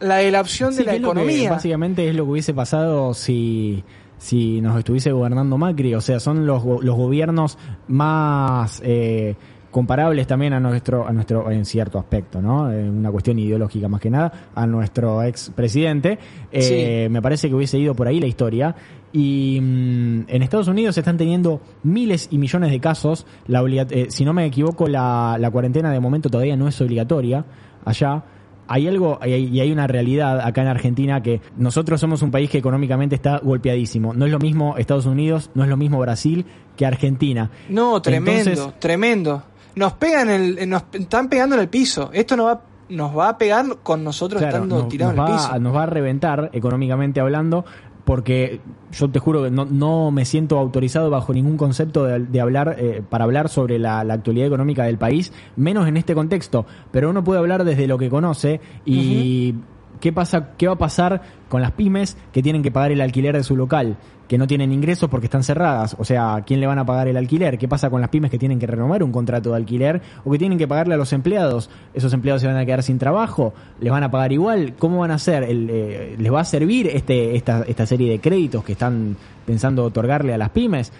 la 0.01 0.17
de 0.17 0.29
la 0.29 0.41
opción 0.41 0.73
Sí, 0.73 0.79
de 0.79 0.85
la 0.85 0.95
economía. 0.95 1.51
básicamente 1.51 2.09
es 2.09 2.13
lo 2.15 2.25
que 2.25 2.31
hubiese 2.31 2.53
pasado 2.53 3.13
si, 3.13 3.81
si 4.17 4.59
nos 4.59 4.77
estuviese 4.77 5.13
gobernando 5.13 5.57
Macri. 5.57 5.95
O 5.95 6.01
sea, 6.01 6.19
son 6.19 6.45
los, 6.45 6.65
los 6.65 6.95
gobiernos 6.97 7.57
más 7.87 8.81
eh, 8.83 9.35
comparables 9.71 10.27
también 10.27 10.51
a 10.51 10.59
nuestro, 10.59 11.07
a 11.07 11.13
nuestro, 11.13 11.49
en 11.49 11.63
cierto 11.63 11.97
aspecto, 11.97 12.41
¿no? 12.41 12.69
En 12.73 12.89
una 12.89 13.09
cuestión 13.09 13.39
ideológica 13.39 13.87
más 13.87 14.01
que 14.01 14.09
nada, 14.09 14.49
a 14.53 14.67
nuestro 14.67 15.23
ex 15.23 15.51
presidente. 15.55 16.19
Eh, 16.51 17.07
Me 17.09 17.21
parece 17.21 17.47
que 17.47 17.55
hubiese 17.55 17.77
ido 17.79 17.95
por 17.95 18.07
ahí 18.09 18.19
la 18.19 18.27
historia. 18.27 18.75
Y 19.11 19.59
mm, 19.61 20.21
en 20.27 20.41
Estados 20.43 20.67
Unidos 20.67 20.95
se 20.95 21.01
están 21.01 21.17
teniendo 21.17 21.61
miles 21.83 22.27
y 22.31 22.37
millones 22.37 22.71
de 22.71 22.79
casos. 22.79 23.25
La 23.47 23.63
eh, 23.65 24.07
si 24.09 24.25
no 24.25 24.33
me 24.33 24.45
equivoco, 24.45 24.87
la, 24.87 25.37
la 25.39 25.49
cuarentena 25.51 25.91
de 25.91 25.99
momento 25.99 26.29
todavía 26.29 26.55
no 26.55 26.67
es 26.67 26.79
obligatoria 26.81 27.45
allá 27.85 28.23
hay 28.71 28.87
algo 28.87 29.19
y 29.25 29.59
hay 29.59 29.71
una 29.71 29.87
realidad 29.87 30.39
acá 30.41 30.61
en 30.61 30.67
Argentina 30.67 31.23
que 31.23 31.41
nosotros 31.57 31.99
somos 31.99 32.21
un 32.21 32.29
país 32.29 32.51
que 32.51 32.59
económicamente 32.59 33.15
está 33.15 33.39
golpeadísimo. 33.39 34.13
No 34.13 34.27
es 34.27 34.31
lo 34.31 34.37
mismo 34.37 34.77
Estados 34.77 35.07
Unidos, 35.07 35.49
no 35.55 35.63
es 35.63 35.69
lo 35.69 35.75
mismo 35.75 35.97
Brasil 35.99 36.45
que 36.77 36.85
Argentina. 36.85 37.49
No, 37.67 37.99
tremendo, 37.99 38.51
Entonces- 38.51 38.79
tremendo. 38.79 39.41
Nos 39.75 39.93
pegan 39.93 40.29
el, 40.29 40.69
nos 40.69 40.83
están 40.93 41.29
pegando 41.29 41.55
en 41.55 41.61
el 41.61 41.67
piso. 41.69 42.11
Esto 42.13 42.37
nos 42.37 42.45
va, 42.45 42.61
nos 42.89 43.17
va 43.17 43.29
a 43.29 43.37
pegar 43.39 43.65
con 43.81 44.03
nosotros 44.03 44.39
Claro, 44.39 44.57
estando 44.57 44.79
nos, 44.81 44.87
tirados 44.87 45.15
nos 45.15 45.25
en 45.27 45.33
el 45.33 45.39
va, 45.39 45.47
piso. 45.47 45.59
nos 45.59 45.75
va 45.75 45.83
a 45.83 45.85
reventar 45.87 46.49
económicamente 46.53 47.19
hablando 47.19 47.65
porque 48.05 48.59
yo 48.91 49.09
te 49.09 49.19
juro 49.19 49.43
que 49.43 49.51
no, 49.51 49.65
no 49.65 50.11
me 50.11 50.25
siento 50.25 50.57
autorizado 50.57 51.09
bajo 51.09 51.33
ningún 51.33 51.57
concepto 51.57 52.05
de, 52.05 52.19
de 52.19 52.41
hablar 52.41 52.75
eh, 52.79 53.03
para 53.07 53.25
hablar 53.25 53.49
sobre 53.49 53.79
la, 53.79 54.03
la 54.03 54.15
actualidad 54.15 54.47
económica 54.47 54.83
del 54.83 54.97
país, 54.97 55.31
menos 55.55 55.87
en 55.87 55.97
este 55.97 56.15
contexto. 56.15 56.65
Pero 56.91 57.09
uno 57.09 57.23
puede 57.23 57.39
hablar 57.39 57.63
desde 57.63 57.87
lo 57.87 57.97
que 57.97 58.09
conoce 58.09 58.61
y 58.85 59.55
qué 59.99 60.11
pasa, 60.13 60.51
qué 60.57 60.67
va 60.67 60.73
a 60.73 60.77
pasar 60.77 61.21
con 61.49 61.61
las 61.61 61.71
pymes 61.71 62.17
que 62.31 62.41
tienen 62.43 62.61
que 62.63 62.71
pagar 62.71 62.91
el 62.91 63.01
alquiler 63.01 63.35
de 63.35 63.43
su 63.43 63.55
local, 63.55 63.97
que 64.27 64.37
no 64.37 64.45
tienen 64.45 64.71
ingresos 64.71 65.09
porque 65.09 65.25
están 65.25 65.43
cerradas. 65.43 65.95
O 65.99 66.05
sea, 66.05 66.35
¿a 66.35 66.41
quién 66.43 66.59
le 66.59 66.67
van 66.67 66.77
a 66.77 66.85
pagar 66.85 67.07
el 67.07 67.17
alquiler? 67.17 67.57
¿Qué 67.57 67.67
pasa 67.67 67.89
con 67.89 67.99
las 67.99 68.09
pymes 68.11 68.29
que 68.29 68.37
tienen 68.37 68.59
que 68.59 68.67
renovar 68.67 69.01
un 69.03 69.11
contrato 69.11 69.49
de 69.51 69.55
alquiler 69.57 70.01
o 70.23 70.31
que 70.31 70.37
tienen 70.37 70.57
que 70.59 70.67
pagarle 70.67 70.93
a 70.93 70.97
los 70.97 71.11
empleados? 71.13 71.69
¿Esos 71.95 72.13
empleados 72.13 72.41
se 72.41 72.47
van 72.47 72.57
a 72.57 72.65
quedar 72.65 72.83
sin 72.83 72.99
trabajo? 72.99 73.53
¿Les 73.79 73.91
van 73.91 74.03
a 74.03 74.11
pagar 74.11 74.31
igual? 74.31 74.75
¿Cómo 74.77 74.99
van 74.99 75.09
a 75.11 75.15
hacer? 75.15 75.45
Eh, 75.49 76.15
¿Les 76.19 76.31
va 76.31 76.41
a 76.41 76.45
servir 76.45 76.87
este, 76.87 77.35
esta, 77.35 77.63
esta 77.67 77.85
serie 77.87 78.11
de 78.11 78.19
créditos 78.19 78.63
que 78.63 78.73
están 78.73 79.17
pensando 79.47 79.83
otorgarle 79.83 80.33
a 80.33 80.37
las 80.37 80.49
pymes? 80.51 80.93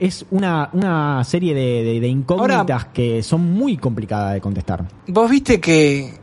Es 0.00 0.24
una, 0.30 0.70
una 0.72 1.22
serie 1.24 1.54
de, 1.54 1.84
de- 1.84 2.00
de 2.00 2.08
incógnitas 2.08 2.58
Ahora- 2.58 2.88
que 2.92 3.22
son 3.22 3.52
muy 3.52 3.76
complicadas 3.76 4.32
de 4.32 4.40
contestar. 4.40 4.84
Vos 5.08 5.30
viste 5.30 5.60
que 5.60 6.14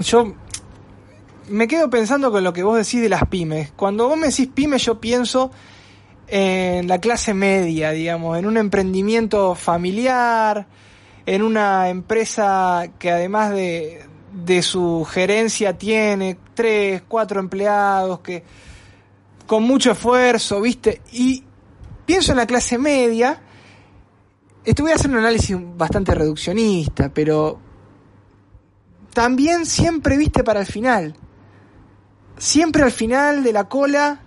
yo 0.00 0.34
me 1.48 1.68
quedo 1.68 1.90
pensando 1.90 2.30
con 2.30 2.44
lo 2.44 2.52
que 2.52 2.62
vos 2.62 2.76
decís 2.76 3.00
de 3.00 3.08
las 3.08 3.26
pymes. 3.26 3.72
Cuando 3.72 4.08
vos 4.08 4.16
me 4.16 4.28
decís 4.28 4.48
pymes, 4.48 4.84
yo 4.84 5.00
pienso 5.00 5.50
en 6.28 6.88
la 6.88 7.00
clase 7.00 7.34
media, 7.34 7.90
digamos, 7.90 8.38
en 8.38 8.46
un 8.46 8.56
emprendimiento 8.56 9.54
familiar, 9.54 10.66
en 11.24 11.42
una 11.42 11.88
empresa 11.88 12.90
que 12.98 13.10
además 13.10 13.50
de, 13.50 14.04
de 14.32 14.62
su 14.62 15.06
gerencia 15.08 15.78
tiene 15.78 16.36
tres, 16.54 17.02
cuatro 17.06 17.40
empleados, 17.40 18.20
que 18.20 18.42
con 19.46 19.62
mucho 19.62 19.92
esfuerzo, 19.92 20.60
¿viste? 20.60 21.02
Y 21.12 21.44
pienso 22.04 22.32
en 22.32 22.38
la 22.38 22.46
clase 22.46 22.78
media. 22.78 23.40
Esto 24.64 24.82
voy 24.82 24.92
a 24.92 24.96
hacer 24.96 25.10
un 25.10 25.18
análisis 25.18 25.56
bastante 25.76 26.12
reduccionista, 26.12 27.08
pero 27.14 27.60
también 29.12 29.64
siempre 29.64 30.16
viste 30.16 30.42
para 30.42 30.60
el 30.60 30.66
final. 30.66 31.14
Siempre 32.38 32.82
al 32.82 32.92
final 32.92 33.42
de 33.42 33.52
la 33.52 33.64
cola 33.64 34.20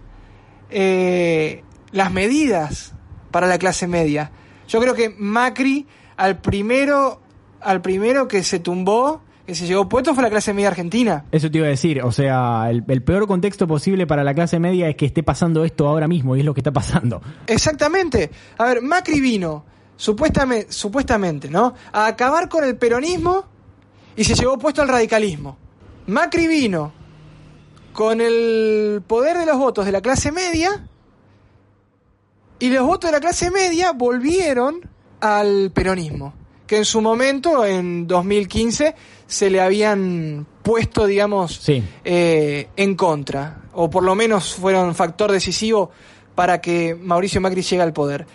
eh, 0.70 1.64
las 1.92 2.12
medidas 2.12 2.94
para 3.32 3.48
la 3.48 3.58
clase 3.58 3.88
media. 3.88 4.32
Yo 4.68 4.80
creo 4.80 4.94
que 4.94 5.10
Macri 5.10 5.88
al 6.18 6.40
primero, 6.40 7.22
al 7.62 7.82
primero 7.82 8.28
que 8.28 8.44
se 8.44 8.60
tumbó, 8.60 9.22
que 9.46 9.56
se 9.56 9.66
llevó 9.66 9.90
puesto 9.90 10.14
fue 10.14 10.24
la 10.24 10.30
clase 10.30 10.54
media 10.54 10.68
argentina. 10.68 11.26
Eso 11.32 11.50
te 11.50 11.58
iba 11.58 11.68
a 11.68 11.72
decir, 11.72 12.04
o 12.04 12.12
sea, 12.12 12.70
el, 12.70 12.84
el 12.88 13.02
peor 13.02 13.26
contexto 13.26 13.68
posible 13.68 14.06
para 14.06 14.24
la 14.24 14.34
clase 14.34 14.60
media 14.60 14.90
es 14.90 14.96
que 14.96 15.06
esté 15.06 15.24
pasando 15.24 15.64
esto 15.64 15.88
ahora 15.88 16.08
mismo 16.08 16.36
y 16.36 16.40
es 16.40 16.46
lo 16.46 16.54
que 16.54 16.60
está 16.60 16.72
pasando. 16.72 17.22
Exactamente. 17.48 18.30
A 18.58 18.66
ver, 18.66 18.82
Macri 18.82 19.20
vino, 19.20 19.66
supuestamente, 19.96 20.72
supuestamente, 20.72 21.50
¿no? 21.50 21.74
A 21.92 22.06
acabar 22.06 22.48
con 22.50 22.64
el 22.64 22.78
peronismo 22.78 23.46
y 24.16 24.24
se 24.24 24.36
llevó 24.36 24.58
puesto 24.60 24.82
al 24.82 24.88
radicalismo. 24.88 25.58
Macri 26.08 26.48
vino 26.48 26.99
con 28.00 28.22
el 28.22 29.02
poder 29.06 29.38
de 29.38 29.46
los 29.46 29.58
votos 29.58 29.86
de 29.86 29.92
la 29.92 30.00
clase 30.00 30.32
media 30.32 30.88
y 32.58 32.70
los 32.70 32.88
votos 32.88 33.10
de 33.10 33.18
la 33.18 33.20
clase 33.20 33.52
media 33.52 33.92
volvieron 33.92 34.80
al 35.20 35.70
peronismo, 35.74 36.34
que 36.66 36.78
en 36.78 36.86
su 36.86 37.02
momento, 37.02 37.66
en 37.66 38.08
2015, 38.08 38.96
se 39.28 39.50
le 39.50 39.60
habían 39.60 40.48
puesto, 40.64 41.08
digamos, 41.08 41.58
Sí. 41.58 41.84
eh, 42.06 42.70
en 42.78 42.96
contra, 42.96 43.64
o 43.74 43.90
por 43.90 44.04
lo 44.06 44.16
menos 44.16 44.54
fueron 44.56 44.96
factor 44.96 45.30
decisivo 45.30 45.92
para 46.36 46.62
que 46.62 46.96
Mauricio 46.96 47.42
Macri 47.42 47.64
llegue 47.64 47.82
al 47.82 47.92
poder. 47.92 48.26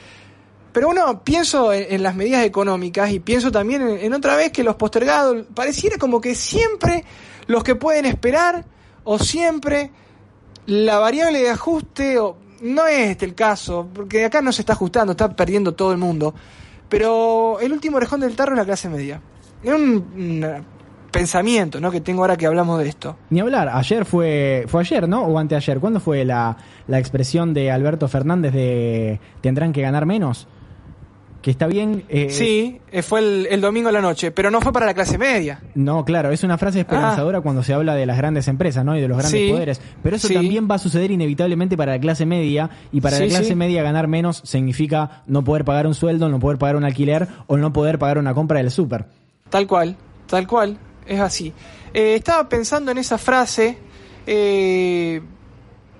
Pero 0.74 0.88
bueno, 0.88 1.24
pienso 1.24 1.72
en, 1.72 1.86
en 1.88 2.02
las 2.02 2.14
medidas 2.14 2.44
económicas 2.44 3.10
y 3.12 3.18
pienso 3.18 3.50
también 3.50 3.80
en, 3.80 3.98
en 3.98 4.12
otra 4.12 4.36
vez 4.36 4.52
que 4.52 4.62
los 4.62 4.76
postergados, 4.76 5.46
pareciera 5.54 5.96
como 5.96 6.20
que 6.20 6.34
siempre 6.34 7.02
los 7.46 7.64
que 7.64 7.76
pueden 7.76 8.04
esperar 8.04 8.66
o 9.04 9.18
siempre 9.18 9.90
la 10.66 10.98
variable 10.98 11.40
de 11.40 11.50
ajuste, 11.50 12.18
o, 12.18 12.36
no 12.62 12.86
es 12.86 13.10
este 13.10 13.26
el 13.26 13.34
caso, 13.34 13.88
porque 13.92 14.24
acá 14.24 14.40
no 14.40 14.52
se 14.52 14.62
está 14.62 14.72
ajustando, 14.72 15.12
está 15.12 15.34
perdiendo 15.36 15.72
todo 15.74 15.92
el 15.92 15.98
mundo, 15.98 16.34
pero 16.88 17.58
el 17.60 17.72
último 17.72 17.96
orejón 17.98 18.20
del 18.20 18.34
tarro 18.36 18.52
es 18.52 18.58
la 18.58 18.64
clase 18.64 18.88
media. 18.88 19.20
Es 19.62 19.72
un- 19.72 20.64
pensamiento 21.10 21.80
¿no? 21.80 21.92
que 21.92 22.00
tengo 22.00 22.22
ahora 22.22 22.36
que 22.36 22.44
hablamos 22.44 22.80
de 22.80 22.88
esto. 22.88 23.16
Ni 23.30 23.38
hablar, 23.38 23.68
ayer 23.72 24.04
fue, 24.04 24.64
fue 24.66 24.80
ayer, 24.80 25.08
¿no? 25.08 25.22
O 25.22 25.38
anteayer. 25.38 25.78
¿Cuándo 25.78 26.00
fue 26.00 26.24
la, 26.24 26.56
la 26.88 26.98
expresión 26.98 27.54
de 27.54 27.70
Alberto 27.70 28.08
Fernández 28.08 28.52
de 28.52 29.20
tendrán 29.40 29.72
que 29.72 29.80
ganar 29.80 30.06
menos? 30.06 30.48
Que 31.44 31.50
está 31.50 31.66
bien. 31.66 32.04
eh, 32.08 32.28
Sí, 32.30 32.80
eh, 32.90 33.02
fue 33.02 33.20
el, 33.20 33.46
el 33.50 33.60
domingo 33.60 33.90
a 33.90 33.92
la 33.92 34.00
noche, 34.00 34.30
pero 34.30 34.50
no 34.50 34.62
fue 34.62 34.72
para 34.72 34.86
la 34.86 34.94
clase 34.94 35.18
media. 35.18 35.60
No, 35.74 36.02
claro, 36.02 36.30
es 36.32 36.42
una 36.42 36.56
frase 36.56 36.80
esperanzadora 36.80 37.42
cuando 37.42 37.62
se 37.62 37.74
habla 37.74 37.94
de 37.94 38.06
las 38.06 38.16
grandes 38.16 38.48
empresas, 38.48 38.82
¿no? 38.82 38.96
Y 38.96 39.02
de 39.02 39.08
los 39.08 39.18
grandes 39.18 39.38
Ah. 39.42 39.44
Sí, 39.44 39.52
poderes. 39.52 39.78
Pero 40.02 40.16
eso 40.16 40.26
sí. 40.28 40.32
también 40.32 40.66
va 40.70 40.76
a 40.76 40.78
suceder 40.78 41.10
inevitablemente 41.10 41.76
para 41.76 41.92
la 41.92 41.98
clase 42.00 42.24
media. 42.24 42.70
Y 42.92 43.02
para 43.02 43.18
Sí, 43.18 43.24
la 43.24 43.28
clase 43.28 43.54
media 43.56 43.82
ganar 43.82 44.08
menos 44.08 44.40
significa 44.42 45.22
no 45.26 45.44
poder 45.44 45.66
pagar 45.66 45.86
un 45.86 45.92
sueldo, 45.94 46.30
no 46.30 46.38
poder 46.40 46.56
pagar 46.56 46.76
un 46.76 46.84
alquiler 46.84 47.28
o 47.46 47.58
no 47.58 47.74
poder 47.74 47.98
pagar 47.98 48.16
una 48.16 48.32
compra 48.32 48.60
del 48.60 48.70
súper. 48.70 49.04
Tal 49.50 49.66
cual, 49.66 49.96
tal 50.26 50.46
cual, 50.46 50.78
es 51.06 51.20
así. 51.20 51.52
Eh, 51.92 52.14
estaba 52.14 52.48
pensando 52.48 52.90
en 52.90 52.96
esa 52.96 53.18
frase. 53.18 53.76
eh, 54.26 55.20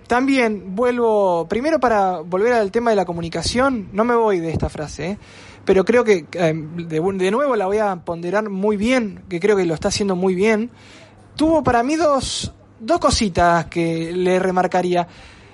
también 0.07 0.75
vuelvo, 0.75 1.47
primero 1.49 1.81
para 1.81 2.21
volver 2.21 2.53
al 2.53 2.71
tema 2.71 2.91
de 2.91 2.97
la 2.97 3.05
comunicación, 3.05 3.89
no 3.93 4.05
me 4.05 4.15
voy 4.15 4.41
de 4.41 4.51
esta 4.51 4.69
frase, 4.69 5.11
eh, 5.11 5.19
pero 5.65 5.85
creo 5.85 6.05
que 6.05 6.27
eh, 6.33 6.55
de, 6.55 7.01
de 7.01 7.31
nuevo 7.31 7.57
la 7.57 7.67
voy 7.67 7.79
a 7.79 7.97
ponderar 7.97 8.49
muy 8.51 8.77
bien, 8.77 9.25
que 9.29 9.41
creo 9.41 9.57
que 9.57 9.65
lo 9.65 9.75
está 9.75 9.89
haciendo 9.89 10.15
muy 10.15 10.35
bien. 10.35 10.71
Tuvo 11.37 11.65
para 11.65 11.83
mí 11.83 11.97
dos, 11.97 12.53
dos 12.79 12.99
cositas 12.99 13.67
que 13.67 14.13
le 14.13 14.39
remarcaría. 14.39 15.09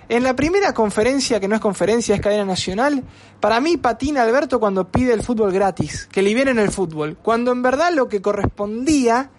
En 0.08 0.24
la 0.24 0.34
primera 0.34 0.74
conferencia, 0.74 1.38
que 1.38 1.46
no 1.46 1.54
es 1.54 1.60
conferencia, 1.60 2.16
es 2.16 2.20
cadena 2.20 2.44
nacional, 2.44 3.04
para 3.38 3.60
mí 3.60 3.76
patina 3.76 4.22
Alberto 4.22 4.58
cuando 4.58 4.88
pide 4.88 5.12
el 5.12 5.22
fútbol 5.22 5.52
gratis, 5.52 6.08
que 6.10 6.22
liberen 6.22 6.58
el 6.58 6.72
fútbol, 6.72 7.16
cuando 7.22 7.52
en 7.52 7.62
verdad 7.62 7.92
lo 7.94 8.08
que 8.08 8.20
correspondía 8.20 9.30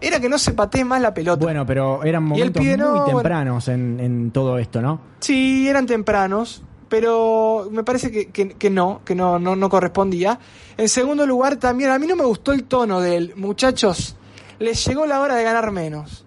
era 0.00 0.20
que 0.20 0.28
no 0.28 0.38
se 0.38 0.52
patee 0.52 0.84
más 0.84 1.00
la 1.00 1.12
pelota. 1.14 1.44
Bueno, 1.44 1.64
pero 1.66 2.02
eran 2.04 2.24
momentos 2.24 2.62
pide, 2.62 2.76
muy 2.76 2.86
bueno. 2.88 3.04
tempranos 3.06 3.68
en, 3.68 4.00
en 4.00 4.30
todo 4.30 4.58
esto, 4.58 4.80
¿no? 4.80 5.00
Sí, 5.20 5.68
eran 5.68 5.86
tempranos, 5.86 6.62
pero 6.88 7.68
me 7.70 7.84
parece 7.84 8.10
que, 8.10 8.28
que- 8.28 8.50
que 8.54 8.70
no, 8.70 9.00
que 9.04 9.14
no, 9.14 9.38
no, 9.38 9.56
no 9.56 9.68
correspondía. 9.68 10.38
En 10.76 10.88
segundo 10.88 11.26
lugar, 11.26 11.56
también 11.56 11.90
a 11.90 11.98
mí 11.98 12.06
no 12.06 12.16
me 12.16 12.24
gustó 12.24 12.52
el 12.52 12.64
tono 12.64 13.00
del 13.00 13.34
muchachos, 13.36 14.16
les 14.58 14.84
llegó 14.86 15.06
la 15.06 15.20
hora 15.20 15.36
de 15.36 15.44
ganar 15.44 15.70
menos. 15.70 16.24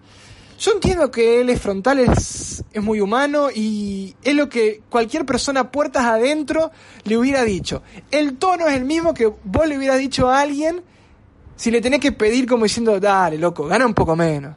Yo 0.59 0.71
entiendo 0.71 1.11
que 1.11 1.41
él 1.41 1.49
es 1.49 1.59
frontal, 1.59 1.99
es, 1.99 2.63
es 2.71 2.81
muy 2.81 3.01
humano 3.01 3.47
y 3.53 4.15
es 4.23 4.33
lo 4.33 4.47
que 4.47 4.81
cualquier 4.89 5.25
persona 5.25 5.71
puertas 5.71 6.05
adentro 6.05 6.71
le 7.03 7.17
hubiera 7.17 7.43
dicho. 7.43 7.81
El 8.11 8.37
tono 8.37 8.67
es 8.67 8.75
el 8.75 8.85
mismo 8.85 9.13
que 9.13 9.25
vos 9.43 9.67
le 9.67 9.77
hubieras 9.77 9.97
dicho 9.97 10.29
a 10.29 10.39
alguien 10.39 10.81
si 11.63 11.71
le 11.71 11.79
tenés 11.79 12.01
que 12.01 12.11
pedir 12.11 12.45
como 12.45 12.63
diciendo, 12.63 12.99
dale, 12.99 13.37
loco, 13.37 13.65
gana 13.67 13.85
un 13.85 13.93
poco 13.93 14.17
menos. 14.17 14.53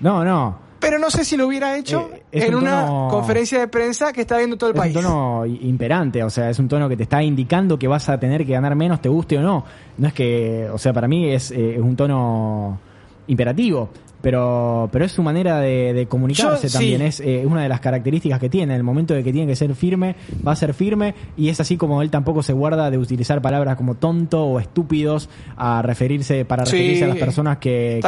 No, 0.00 0.24
no. 0.24 0.64
Pero 0.80 0.98
no 0.98 1.10
sé 1.10 1.22
si 1.24 1.36
lo 1.36 1.46
hubiera 1.46 1.76
hecho 1.76 2.08
Eh, 2.14 2.22
es 2.32 2.44
en 2.44 2.54
un 2.54 2.62
una 2.62 2.86
tono- 2.86 3.08
conferencia 3.10 3.58
de 3.60 3.68
prensa 3.68 4.10
que 4.12 4.22
está 4.22 4.38
viendo 4.38 4.56
todo 4.56 4.70
el 4.70 4.76
Es 4.76 4.80
país. 4.80 4.96
un 4.96 5.02
tono 5.02 5.44
imperante, 5.44 6.22
o 6.22 6.30
sea, 6.30 6.48
es 6.48 6.58
un 6.58 6.66
tono 6.68 6.88
que 6.88 6.96
te 6.96 7.02
está 7.02 7.22
indicando 7.22 7.78
que 7.78 7.88
vas 7.88 8.08
a 8.08 8.18
tener 8.18 8.46
que 8.46 8.52
ganar 8.52 8.74
menos, 8.74 9.02
te 9.02 9.08
guste 9.10 9.36
o 9.36 9.42
no. 9.42 9.64
No 9.98 10.08
es 10.08 10.14
que, 10.14 10.66
o 10.72 10.78
sea, 10.78 10.92
para 10.94 11.08
mí 11.08 11.28
es, 11.30 11.50
eh, 11.50 11.74
es 11.76 11.80
un 11.82 11.94
tono 11.94 12.78
imperativo, 13.26 13.90
pero, 14.26 14.88
pero 14.90 15.04
es 15.04 15.12
su 15.12 15.22
manera 15.22 15.60
de, 15.60 15.92
de 15.94 16.06
comunicarse 16.06 16.66
Yo, 16.66 16.72
también, 16.72 16.98
sí. 16.98 17.06
es 17.06 17.20
eh, 17.20 17.46
una 17.46 17.62
de 17.62 17.68
las 17.68 17.78
características 17.78 18.40
que 18.40 18.48
tiene. 18.48 18.74
El 18.74 18.82
momento 18.82 19.14
de 19.14 19.22
que 19.22 19.32
tiene 19.32 19.46
que 19.46 19.54
ser 19.54 19.72
firme, 19.76 20.16
va 20.44 20.50
a 20.50 20.56
ser 20.56 20.74
firme, 20.74 21.14
y 21.36 21.48
es 21.48 21.60
así 21.60 21.76
como 21.76 22.02
él 22.02 22.10
tampoco 22.10 22.42
se 22.42 22.52
guarda 22.52 22.90
de 22.90 22.98
utilizar 22.98 23.40
palabras 23.40 23.76
como 23.76 23.94
tonto 23.94 24.42
o 24.44 24.58
estúpidos 24.58 25.28
a 25.56 25.80
referirse, 25.80 26.44
para 26.44 26.66
Sí, 26.66 26.72
referirse 26.76 27.04
a 27.04 27.06
las 27.06 27.18
personas 27.18 27.58
que, 27.58 28.00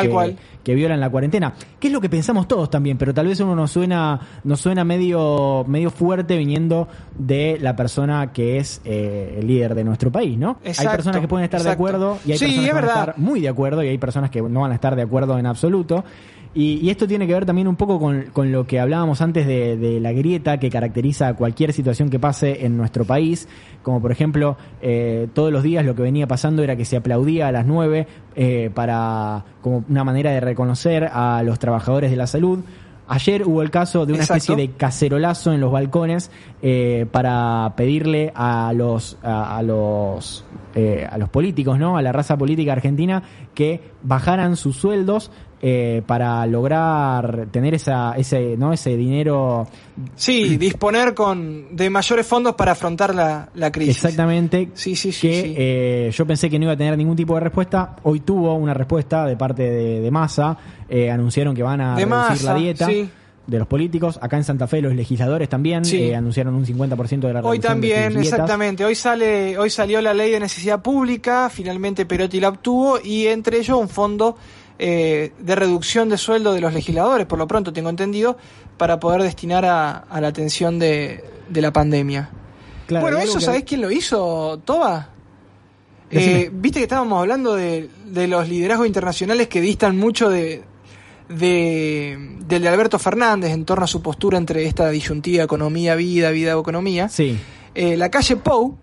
que- 0.64 0.75
violan 0.75 0.99
la 1.01 1.09
cuarentena. 1.09 1.55
Que 1.79 1.87
es 1.87 1.93
lo 1.93 2.01
que 2.01 2.09
pensamos 2.11 2.49
todos 2.49 2.69
también, 2.69 2.99
pero 2.99 3.14
tal 3.14 3.27
vez 3.29 3.39
uno 3.41 3.55
nos 3.55 3.71
suena, 3.71 4.19
nos 4.43 4.61
suena 4.61 4.83
medio, 4.85 5.64
medio 5.69 5.91
fuerte 5.93 6.37
viniendo 6.37 6.89
de 7.16 7.59
la 7.61 7.77
persona 7.77 8.33
que 8.33 8.59
es 8.59 8.81
eh, 8.85 9.37
el 9.39 9.47
líder 9.47 9.75
de 9.77 9.85
nuestro 9.85 10.11
país, 10.11 10.37
¿no? 10.37 10.59
hay 10.64 10.89
personas 10.89 11.21
que 11.21 11.29
pueden 11.29 11.45
estar 11.45 11.61
exacto. 11.61 11.69
de 11.85 11.89
acuerdo 11.89 12.19
y 12.27 12.33
hay 12.33 12.39
Sí, 12.39 12.45
personas 12.47 12.64
es 12.64 12.69
que 12.69 12.75
van 12.75 12.85
a 12.85 12.87
verdad. 12.87 13.01
estar 13.09 13.19
muy 13.19 13.41
de 13.41 13.49
acuerdo 13.49 13.83
y 13.85 13.89
hay 13.89 13.99
personas 13.99 14.31
que 14.31 14.43
no 14.43 14.61
van 14.62 14.73
a 14.73 14.75
estar 14.75 14.95
de 14.97 15.03
acuerdo 15.03 15.39
en 15.39 15.47
absoluto. 15.47 16.05
Y, 16.55 16.79
y 16.83 16.91
esto 16.91 17.07
tiene 17.07 17.27
que 17.27 17.35
ver 17.35 17.45
también 17.45 17.69
un 17.69 17.77
poco 17.77 18.01
con, 18.01 18.25
con 18.33 18.51
lo 18.51 18.67
que 18.67 18.81
hablábamos 18.81 19.21
antes 19.21 19.47
de, 19.47 19.77
de 19.77 20.01
la 20.01 20.13
grieta 20.13 20.59
que 20.59 20.71
caracteriza 20.71 21.35
cualquier 21.35 21.73
situación 21.73 22.09
que 22.09 22.19
pase 22.19 22.65
en 22.65 22.77
nuestro 22.77 23.05
país, 23.05 23.49
como 23.83 24.01
por 24.01 24.11
ejemplo, 24.11 24.57
eh, 24.81 25.29
todos 25.35 25.53
los 25.53 25.63
días 25.63 25.85
lo 25.85 25.95
que 25.95 26.03
venía 26.03 26.27
pasando 26.27 26.63
era 26.63 26.75
que 26.75 26.85
se 26.85 26.97
aplaudía 26.97 27.49
a 27.49 27.53
las 27.53 27.67
9 27.67 28.07
eh, 28.35 28.71
para 28.75 29.45
como 29.61 29.85
una 29.89 30.05
manera 30.05 30.31
de 30.31 30.41
reconocer 30.41 31.05
a 31.13 31.43
los 31.45 31.59
trabajadores 31.59 32.11
de 32.11 32.17
la 32.17 32.27
salud. 32.27 32.61
Ayer 33.11 33.47
hubo 33.47 33.63
el 33.63 33.71
caso 33.71 34.05
de 34.05 34.13
una 34.13 34.23
Exacto. 34.23 34.53
especie 34.53 34.69
de 34.69 34.75
cacerolazo 34.75 35.53
en 35.53 35.61
los 35.61 35.73
balcones 35.73 36.31
eh, 36.61 37.07
para 37.11 37.73
pedirle 37.75 38.33
a 38.35 38.73
los 38.75 39.17
a, 39.23 39.57
a 39.57 39.63
los 39.63 40.45
eh, 40.75 41.07
a 41.11 41.17
los 41.17 41.31
políticos, 41.31 41.79
¿no? 41.79 41.97
A 41.97 42.03
la 42.03 42.13
raza 42.13 42.37
política 42.37 42.73
argentina 42.73 43.23
que 43.55 43.81
bajaran 44.03 44.57
sus 44.57 44.77
sueldos 44.77 45.31
eh, 45.61 46.03
para 46.07 46.47
lograr 46.47 47.49
tener 47.51 47.75
esa 47.75 48.13
ese 48.17 48.57
no 48.57 48.73
ese 48.73 48.97
dinero 48.97 49.67
Sí, 50.15 50.57
disponer 50.57 51.13
con 51.15 51.75
de 51.77 51.91
mayores 51.91 52.25
fondos 52.27 52.55
para 52.55 52.73
afrontar 52.73 53.13
la, 53.15 53.49
la 53.55 53.73
crisis. 53.73 53.97
exactamente 53.97 54.69
Sí, 54.75 54.95
sí, 54.95 55.11
sí. 55.11 55.21
que 55.29 55.43
sí. 55.43 55.55
eh, 55.57 56.11
yo 56.15 56.25
pensé 56.27 56.49
que 56.49 56.59
no 56.59 56.67
iba 56.67 56.75
a 56.75 56.77
tener 56.77 56.97
ningún 56.97 57.17
tipo 57.17 57.35
de 57.35 57.41
respuesta. 57.41 57.97
Hoy 58.05 58.21
tuvo 58.21 58.55
una 58.55 58.73
respuesta 58.75 59.27
de 59.27 59.37
parte 59.37 59.63
de, 59.69 60.01
de 60.01 60.11
Massa. 60.13 60.57
Eh, 60.89 61.11
anunciaron 61.11 61.55
que 61.57 61.63
van 61.65 61.81
a 61.81 61.97
De 61.97 62.05
reducir 62.05 62.45
la 62.47 62.55
dieta 62.55 62.87
sí. 62.87 63.09
de 63.49 63.59
los 63.59 63.67
políticos. 63.67 64.19
Acá 64.23 64.37
en 64.37 64.45
Santa 64.45 64.69
Fe 64.69 64.81
los 64.81 64.95
legisladores 64.95 65.49
también 65.49 65.85
Sí. 65.85 66.05
eh, 66.05 66.15
anunciaron 66.15 66.55
un 66.55 66.65
50% 66.65 67.27
de 67.27 67.33
la 67.33 67.41
Hoy 67.41 67.59
de 67.59 67.67
también, 67.67 68.13
sus 68.13 68.23
exactamente. 68.23 68.85
Hoy 68.85 68.95
sale, 68.95 69.59
hoy 69.59 69.71
salió 69.71 70.01
la 70.01 70.15
ley 70.15 70.31
de 70.31 70.39
necesidad 70.39 70.81
pública, 70.81 71.51
finalmente 71.51 72.07
Perotti 72.07 72.39
la 72.39 72.51
obtuvo 72.51 73.01
y 73.03 73.27
entre 73.27 73.59
ellos 73.59 73.77
un 73.81 73.89
fondo 73.89 74.37
eh, 74.79 75.33
de 75.39 75.55
reducción 75.55 76.09
de 76.09 76.16
sueldo 76.18 76.53
de 76.53 76.61
los 76.61 76.72
legisladores, 76.72 77.26
por 77.26 77.39
lo 77.39 77.47
pronto 77.47 77.72
tengo 77.72 77.91
entendido, 77.91 78.37
para 78.76 79.01
poder 79.01 79.22
destinar 79.22 79.64
a, 79.64 79.91
a 79.99 80.20
la 80.20 80.29
atención 80.29 80.79
de, 80.79 81.24
de 81.49 81.61
la 81.62 81.72
pandemia. 81.72 82.31
Claro, 82.87 83.03
bueno, 83.03 83.18
eso, 83.18 83.39
que- 83.39 83.45
¿sabés 83.45 83.64
quién 83.64 83.81
lo 83.83 83.91
hizo, 83.91 84.61
Toba? 84.64 85.11
Eh, 86.11 86.49
Viste 86.53 86.79
que 86.81 86.85
estábamos 86.85 87.20
hablando 87.20 87.55
de, 87.55 87.91
de 88.07 88.29
los 88.29 88.49
liderazgos 88.49 88.87
internacionales 88.87 89.49
que 89.49 89.61
distan 89.61 89.99
mucho 89.99 90.31
de, 90.31 90.62
de, 91.29 92.37
del 92.47 92.62
de 92.62 92.68
Alberto 92.68 92.99
Fernández 92.99 93.53
en 93.53 93.64
torno 93.64 93.85
a 93.85 93.89
su 93.89 94.01
postura 94.03 94.39
entre 94.39 94.64
esta 94.64 94.89
disyuntiva 94.91 95.45
economía-vida, 95.45 96.31
vida-economía. 96.31 97.09
Sí, 97.09 97.39
Eh, 97.74 97.97
la 97.97 98.11
calle 98.11 98.35
Pou, 98.37 98.76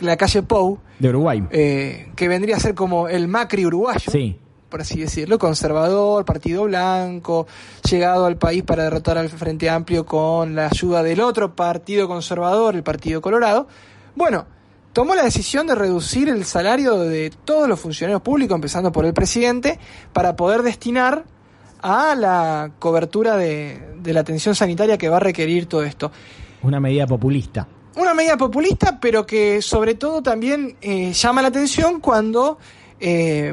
la 0.00 0.16
calle 0.18 0.42
Pou, 0.42 0.78
de 0.98 1.08
Uruguay. 1.08 1.42
eh, 1.52 2.08
que 2.16 2.28
vendría 2.28 2.56
a 2.56 2.60
ser 2.60 2.74
como 2.74 3.08
el 3.08 3.28
Macri 3.28 3.64
uruguayo, 3.64 4.10
sí. 4.10 4.36
Por 4.74 4.80
así 4.80 4.98
decirlo, 4.98 5.38
conservador, 5.38 6.24
partido 6.24 6.64
blanco, 6.64 7.46
llegado 7.88 8.26
al 8.26 8.36
país 8.36 8.64
para 8.64 8.82
derrotar 8.82 9.16
al 9.16 9.28
Frente 9.28 9.70
Amplio 9.70 10.04
con 10.04 10.56
la 10.56 10.66
ayuda 10.66 11.04
del 11.04 11.20
otro 11.20 11.54
partido 11.54 12.08
conservador, 12.08 12.74
el 12.74 12.82
Partido 12.82 13.20
Colorado. 13.20 13.68
Bueno, 14.16 14.46
tomó 14.92 15.14
la 15.14 15.22
decisión 15.22 15.68
de 15.68 15.76
reducir 15.76 16.28
el 16.28 16.44
salario 16.44 16.98
de 16.98 17.30
todos 17.44 17.68
los 17.68 17.78
funcionarios 17.78 18.20
públicos, 18.20 18.56
empezando 18.56 18.90
por 18.90 19.06
el 19.06 19.14
presidente, 19.14 19.78
para 20.12 20.34
poder 20.34 20.64
destinar 20.64 21.22
a 21.80 22.16
la 22.16 22.72
cobertura 22.80 23.36
de, 23.36 23.80
de 24.02 24.12
la 24.12 24.22
atención 24.22 24.56
sanitaria 24.56 24.98
que 24.98 25.08
va 25.08 25.18
a 25.18 25.20
requerir 25.20 25.66
todo 25.66 25.84
esto. 25.84 26.10
Una 26.64 26.80
medida 26.80 27.06
populista. 27.06 27.68
Una 27.94 28.12
medida 28.12 28.36
populista, 28.36 28.98
pero 29.00 29.24
que 29.24 29.62
sobre 29.62 29.94
todo 29.94 30.20
también 30.20 30.76
eh, 30.80 31.12
llama 31.12 31.42
la 31.42 31.48
atención 31.48 32.00
cuando 32.00 32.58
eh, 32.98 33.52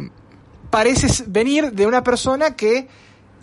parece 0.72 1.24
venir 1.28 1.72
de 1.74 1.86
una 1.86 2.04
persona 2.04 2.56
que, 2.56 2.88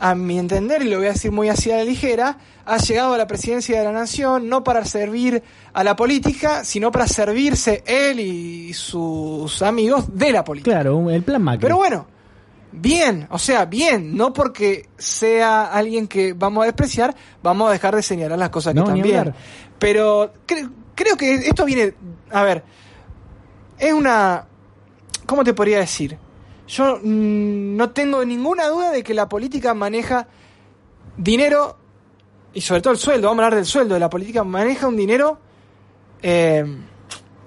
a 0.01 0.15
mi 0.17 0.39
entender, 0.39 0.83
y 0.83 0.89
lo 0.89 0.99
voy 0.99 1.07
a 1.07 1.13
decir 1.13 1.31
muy 1.31 1.49
así 1.49 1.71
a 1.71 1.77
la 1.77 1.85
ligera, 1.85 2.39
ha 2.65 2.79
llegado 2.79 3.15
a 3.15 3.19
la 3.19 3.27
presidencia 3.27 3.79
de 3.79 3.85
la 3.85 3.93
nación 3.93 4.49
no 4.49 4.63
para 4.65 4.85
servir 4.85 5.43
a 5.73 5.85
la 5.85 5.95
política, 5.97 6.65
sino 6.65 6.91
para 6.91 7.07
servirse 7.07 7.83
él 7.87 8.19
y 8.21 8.73
sus 8.75 9.63
amigos 9.63 10.07
de 10.17 10.33
la 10.33 10.43
política. 10.45 10.73
Claro, 10.73 11.11
el 11.11 11.23
plan 11.23 11.43
Macri. 11.43 11.63
Pero 11.63 11.77
bueno, 11.77 12.07
bien, 12.73 13.27
o 13.31 13.39
sea, 13.39 13.65
bien, 13.65 14.17
no 14.17 14.33
porque 14.33 14.89
sea 14.99 15.65
alguien 15.73 16.07
que 16.09 16.33
vamos 16.35 16.63
a 16.63 16.67
despreciar, 16.67 17.15
vamos 17.43 17.69
a 17.69 17.73
dejar 17.73 17.97
de 17.97 18.03
señalar 18.03 18.39
las 18.39 18.51
cosas 18.51 18.75
que 18.75 18.81
No, 18.81 18.87
están 18.87 19.03
bien. 19.03 19.35
Pero 19.79 20.33
cre- 20.47 20.71
creo 20.95 21.17
que 21.17 21.35
esto 21.35 21.65
viene, 21.65 21.95
a 22.31 22.43
ver, 22.43 22.63
es 23.79 23.93
una, 23.93 24.45
¿cómo 25.27 25.43
te 25.45 25.55
podría 25.55 25.79
decir? 25.79 26.19
Yo 26.69 26.99
mm, 27.03 27.77
no 27.77 27.91
tengo 27.91 28.25
ninguna 28.25 28.69
duda 28.69 28.91
de 28.93 29.03
que 29.03 29.15
la 29.15 29.29
política 29.29 29.75
maneja 29.75 30.29
dinero, 31.17 31.77
y 32.55 32.61
sobre 32.61 32.81
todo 32.81 32.93
el 32.93 32.99
sueldo, 32.99 33.29
vamos 33.29 33.43
a 33.43 33.47
hablar 33.47 33.57
del 33.59 33.67
sueldo, 33.67 33.99
la 33.99 34.11
política 34.11 34.45
maneja 34.45 34.87
un 34.87 34.97
dinero, 34.97 35.39
eh, 36.23 36.65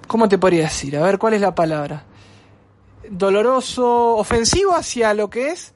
¿cómo 0.07 0.28
te 0.28 0.38
podría 0.38 0.63
decir? 0.63 0.97
A 0.97 1.03
ver, 1.03 1.17
¿cuál 1.17 1.34
es 1.36 1.41
la 1.41 1.53
palabra? 1.55 2.05
doloroso, 3.09 4.15
ofensivo 4.15 4.74
hacia 4.74 5.13
lo 5.13 5.30
que 5.30 5.49
es 5.49 5.74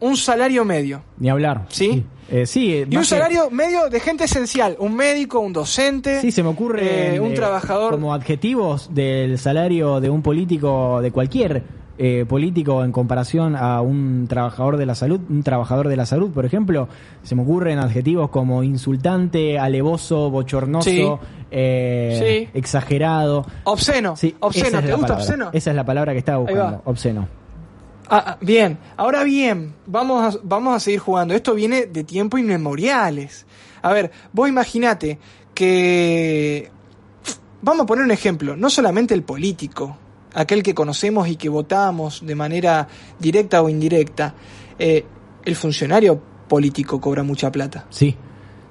un 0.00 0.16
salario 0.16 0.64
medio. 0.64 1.02
Ni 1.18 1.28
hablar. 1.30 1.66
¿Sí? 1.68 2.04
Eh, 2.28 2.46
sí, 2.46 2.72
eh, 2.74 2.86
Y 2.90 2.96
un 2.96 3.02
que- 3.02 3.08
salario 3.08 3.48
medio 3.50 3.88
de 3.88 4.00
gente 4.00 4.24
esencial, 4.24 4.74
un 4.80 4.96
médico, 4.96 5.38
un 5.40 5.52
docente, 5.52 6.20
Sí, 6.20 6.32
se 6.32 6.42
me 6.42 6.48
ocurre 6.48 7.14
eh, 7.16 7.20
un 7.20 7.30
eh, 7.32 7.34
trabajador. 7.34 7.92
como 7.92 8.12
adjetivos 8.12 8.92
del 8.92 9.38
salario 9.38 10.00
de 10.00 10.10
un 10.10 10.22
político, 10.22 11.00
de 11.00 11.12
cualquier 11.12 11.62
eh, 11.96 12.24
político 12.28 12.82
en 12.84 12.90
comparación 12.92 13.54
a 13.56 13.80
un 13.80 14.26
trabajador 14.28 14.76
de 14.76 14.86
la 14.86 14.94
salud, 14.94 15.20
un 15.28 15.42
trabajador 15.42 15.88
de 15.88 15.96
la 15.96 16.06
salud, 16.06 16.30
por 16.32 16.44
ejemplo, 16.44 16.88
se 17.22 17.34
me 17.34 17.42
ocurren 17.42 17.78
adjetivos 17.78 18.30
como 18.30 18.62
insultante, 18.64 19.58
alevoso, 19.58 20.28
bochornoso, 20.30 20.90
Sí. 20.90 21.06
eh, 21.52 22.46
Sí. 22.50 22.58
exagerado. 22.58 23.46
Obsceno, 23.64 24.16
Sí, 24.16 24.34
obsceno, 24.40 24.66
esa 24.68 24.78
es 24.78 24.84
¿te 24.84 24.90
la 24.90 24.94
gusta 24.96 25.06
palabra. 25.08 25.22
obsceno? 25.24 25.50
Esa 25.52 25.70
es 25.70 25.76
la 25.76 25.84
palabra 25.84 26.12
que 26.12 26.18
estaba 26.18 26.38
buscando, 26.38 26.82
obsceno. 26.84 27.28
Ah, 28.10 28.22
ah, 28.26 28.38
bien, 28.40 28.76
ahora 28.96 29.22
bien, 29.24 29.74
vamos 29.86 30.34
a, 30.34 30.38
vamos 30.42 30.76
a 30.76 30.80
seguir 30.80 31.00
jugando. 31.00 31.32
Esto 31.32 31.54
viene 31.54 31.86
de 31.86 32.04
tiempos 32.04 32.38
inmemoriales. 32.40 33.46
A 33.82 33.92
ver, 33.92 34.10
vos 34.32 34.48
imaginate 34.48 35.18
que... 35.54 36.70
Vamos 37.62 37.84
a 37.84 37.86
poner 37.86 38.04
un 38.04 38.10
ejemplo, 38.10 38.56
no 38.56 38.68
solamente 38.68 39.14
el 39.14 39.22
político, 39.22 39.96
aquel 40.34 40.62
que 40.62 40.74
conocemos 40.74 41.28
y 41.28 41.36
que 41.36 41.48
votamos 41.48 42.24
de 42.26 42.34
manera 42.34 42.88
directa 43.18 43.62
o 43.62 43.68
indirecta, 43.68 44.34
eh, 44.78 45.04
el 45.44 45.56
funcionario 45.56 46.20
político 46.48 47.00
cobra 47.00 47.22
mucha 47.22 47.50
plata. 47.50 47.86
Sí, 47.90 48.16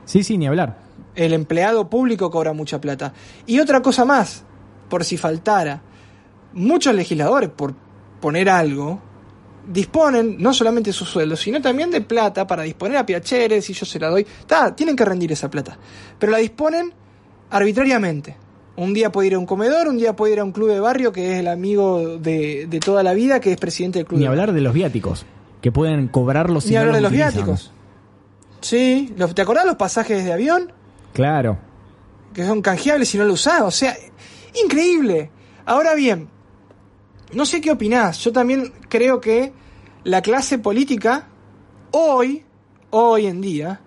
sí, 0.06 0.24
sí, 0.24 0.38
ni 0.38 0.48
hablar. 0.48 0.78
El 1.16 1.34
empleado 1.34 1.90
público 1.90 2.30
cobra 2.30 2.54
mucha 2.54 2.82
plata. 2.82 3.14
Y 3.46 3.60
otra 3.60 3.82
cosa 3.82 4.06
más, 4.06 4.44
por 4.90 5.04
si 5.04 5.18
faltara, 5.18 5.82
muchos 6.54 6.94
legisladores, 6.94 7.50
por 7.50 7.74
poner 8.20 8.50
algo, 8.50 9.00
disponen 9.68 10.38
no 10.40 10.54
solamente 10.54 10.90
de 10.90 10.94
su 10.94 11.06
sueldo, 11.06 11.36
sino 11.36 11.62
también 11.62 11.92
de 11.92 12.02
plata 12.02 12.46
para 12.46 12.64
disponer 12.64 12.98
a 12.98 13.06
Piacheres, 13.06 13.66
si 13.66 13.74
yo 13.74 13.86
se 13.86 14.00
la 14.00 14.10
doy. 14.10 14.26
Ta, 14.48 14.76
tienen 14.76 14.96
que 14.96 15.06
rendir 15.06 15.32
esa 15.32 15.50
plata. 15.50 15.78
Pero 16.20 16.32
la 16.32 16.40
disponen 16.40 16.94
arbitrariamente. 17.50 18.43
Un 18.76 18.94
día 18.94 19.12
puede 19.12 19.28
ir 19.28 19.34
a 19.36 19.40
un 19.40 19.46
comedor, 19.46 19.88
un 19.88 19.98
día 19.98 20.16
puede 20.16 20.34
ir 20.34 20.40
a 20.40 20.44
un 20.44 20.52
club 20.52 20.70
de 20.70 20.80
barrio 20.80 21.12
que 21.12 21.34
es 21.34 21.40
el 21.40 21.48
amigo 21.48 22.18
de, 22.18 22.66
de 22.68 22.80
toda 22.80 23.04
la 23.04 23.14
vida, 23.14 23.40
que 23.40 23.52
es 23.52 23.58
presidente 23.58 24.00
del 24.00 24.08
club 24.08 24.18
Ni 24.18 24.24
de 24.24 24.30
barrio. 24.30 24.42
hablar 24.42 24.56
de 24.56 24.62
los 24.62 24.74
viáticos, 24.74 25.26
que 25.62 25.72
pueden 25.72 26.08
cobrarlos 26.08 26.64
si 26.64 26.70
Ni 26.72 26.76
no 26.76 26.82
hablar 26.82 26.96
de 26.96 27.02
los 27.02 27.12
utilizan. 27.12 27.34
viáticos. 27.34 27.72
Sí, 28.62 29.14
los- 29.18 29.36
¿te 29.36 29.42
acordás 29.44 29.66
los 29.66 29.76
pasajes 29.76 30.24
de 30.26 30.34
avión? 30.34 30.72
Claro. 31.14 31.58
que 32.34 32.44
son 32.48 32.64
canjeables 32.64 33.10
si 33.10 33.20
no 33.20 33.26
lo 33.26 33.34
usás. 33.34 33.62
O 33.62 33.70
sea, 33.70 33.96
increíble. 34.66 35.30
Ahora 35.66 35.94
bien, 35.94 36.30
no 37.34 37.46
sé 37.46 37.62
qué 37.62 37.70
opinás. 37.72 38.18
Yo 38.24 38.32
también 38.32 38.74
creo 38.90 39.22
que 39.22 39.54
la 40.04 40.24
clase 40.24 40.58
política, 40.58 41.28
hoy, 41.92 42.44
hoy 42.90 43.28
en 43.28 43.40
día, 43.40 43.82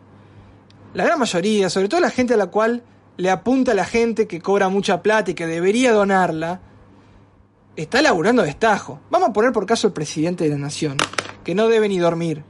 la 0.95 1.05
gran 1.05 1.19
mayoría, 1.19 1.69
sobre 1.71 1.89
todo 1.89 2.01
la 2.01 2.11
gente 2.11 2.35
a 2.35 2.37
la 2.37 2.47
cual 2.47 2.85
le 3.17 3.31
apunta 3.31 3.73
a 3.73 3.75
la 3.75 3.85
gente 3.85 4.27
que 4.27 4.41
cobra 4.41 4.69
mucha 4.69 5.03
plata 5.03 5.31
y 5.31 5.35
que 5.35 5.47
debería 5.47 5.93
donarla, 5.93 6.61
está 7.77 8.03
laburando 8.03 8.43
de 8.43 8.51
estajo. 8.51 9.01
Vamos 9.11 9.31
a 9.31 9.33
poner 9.33 9.53
por 9.53 9.67
caso 9.67 9.87
el 9.87 9.93
presidente 9.93 10.45
de 10.45 10.51
la 10.51 10.59
nación, 10.59 10.97
que 11.45 11.55
no 11.55 11.69
debe 11.69 11.89
ni 11.89 11.99
dormir. 11.99 12.45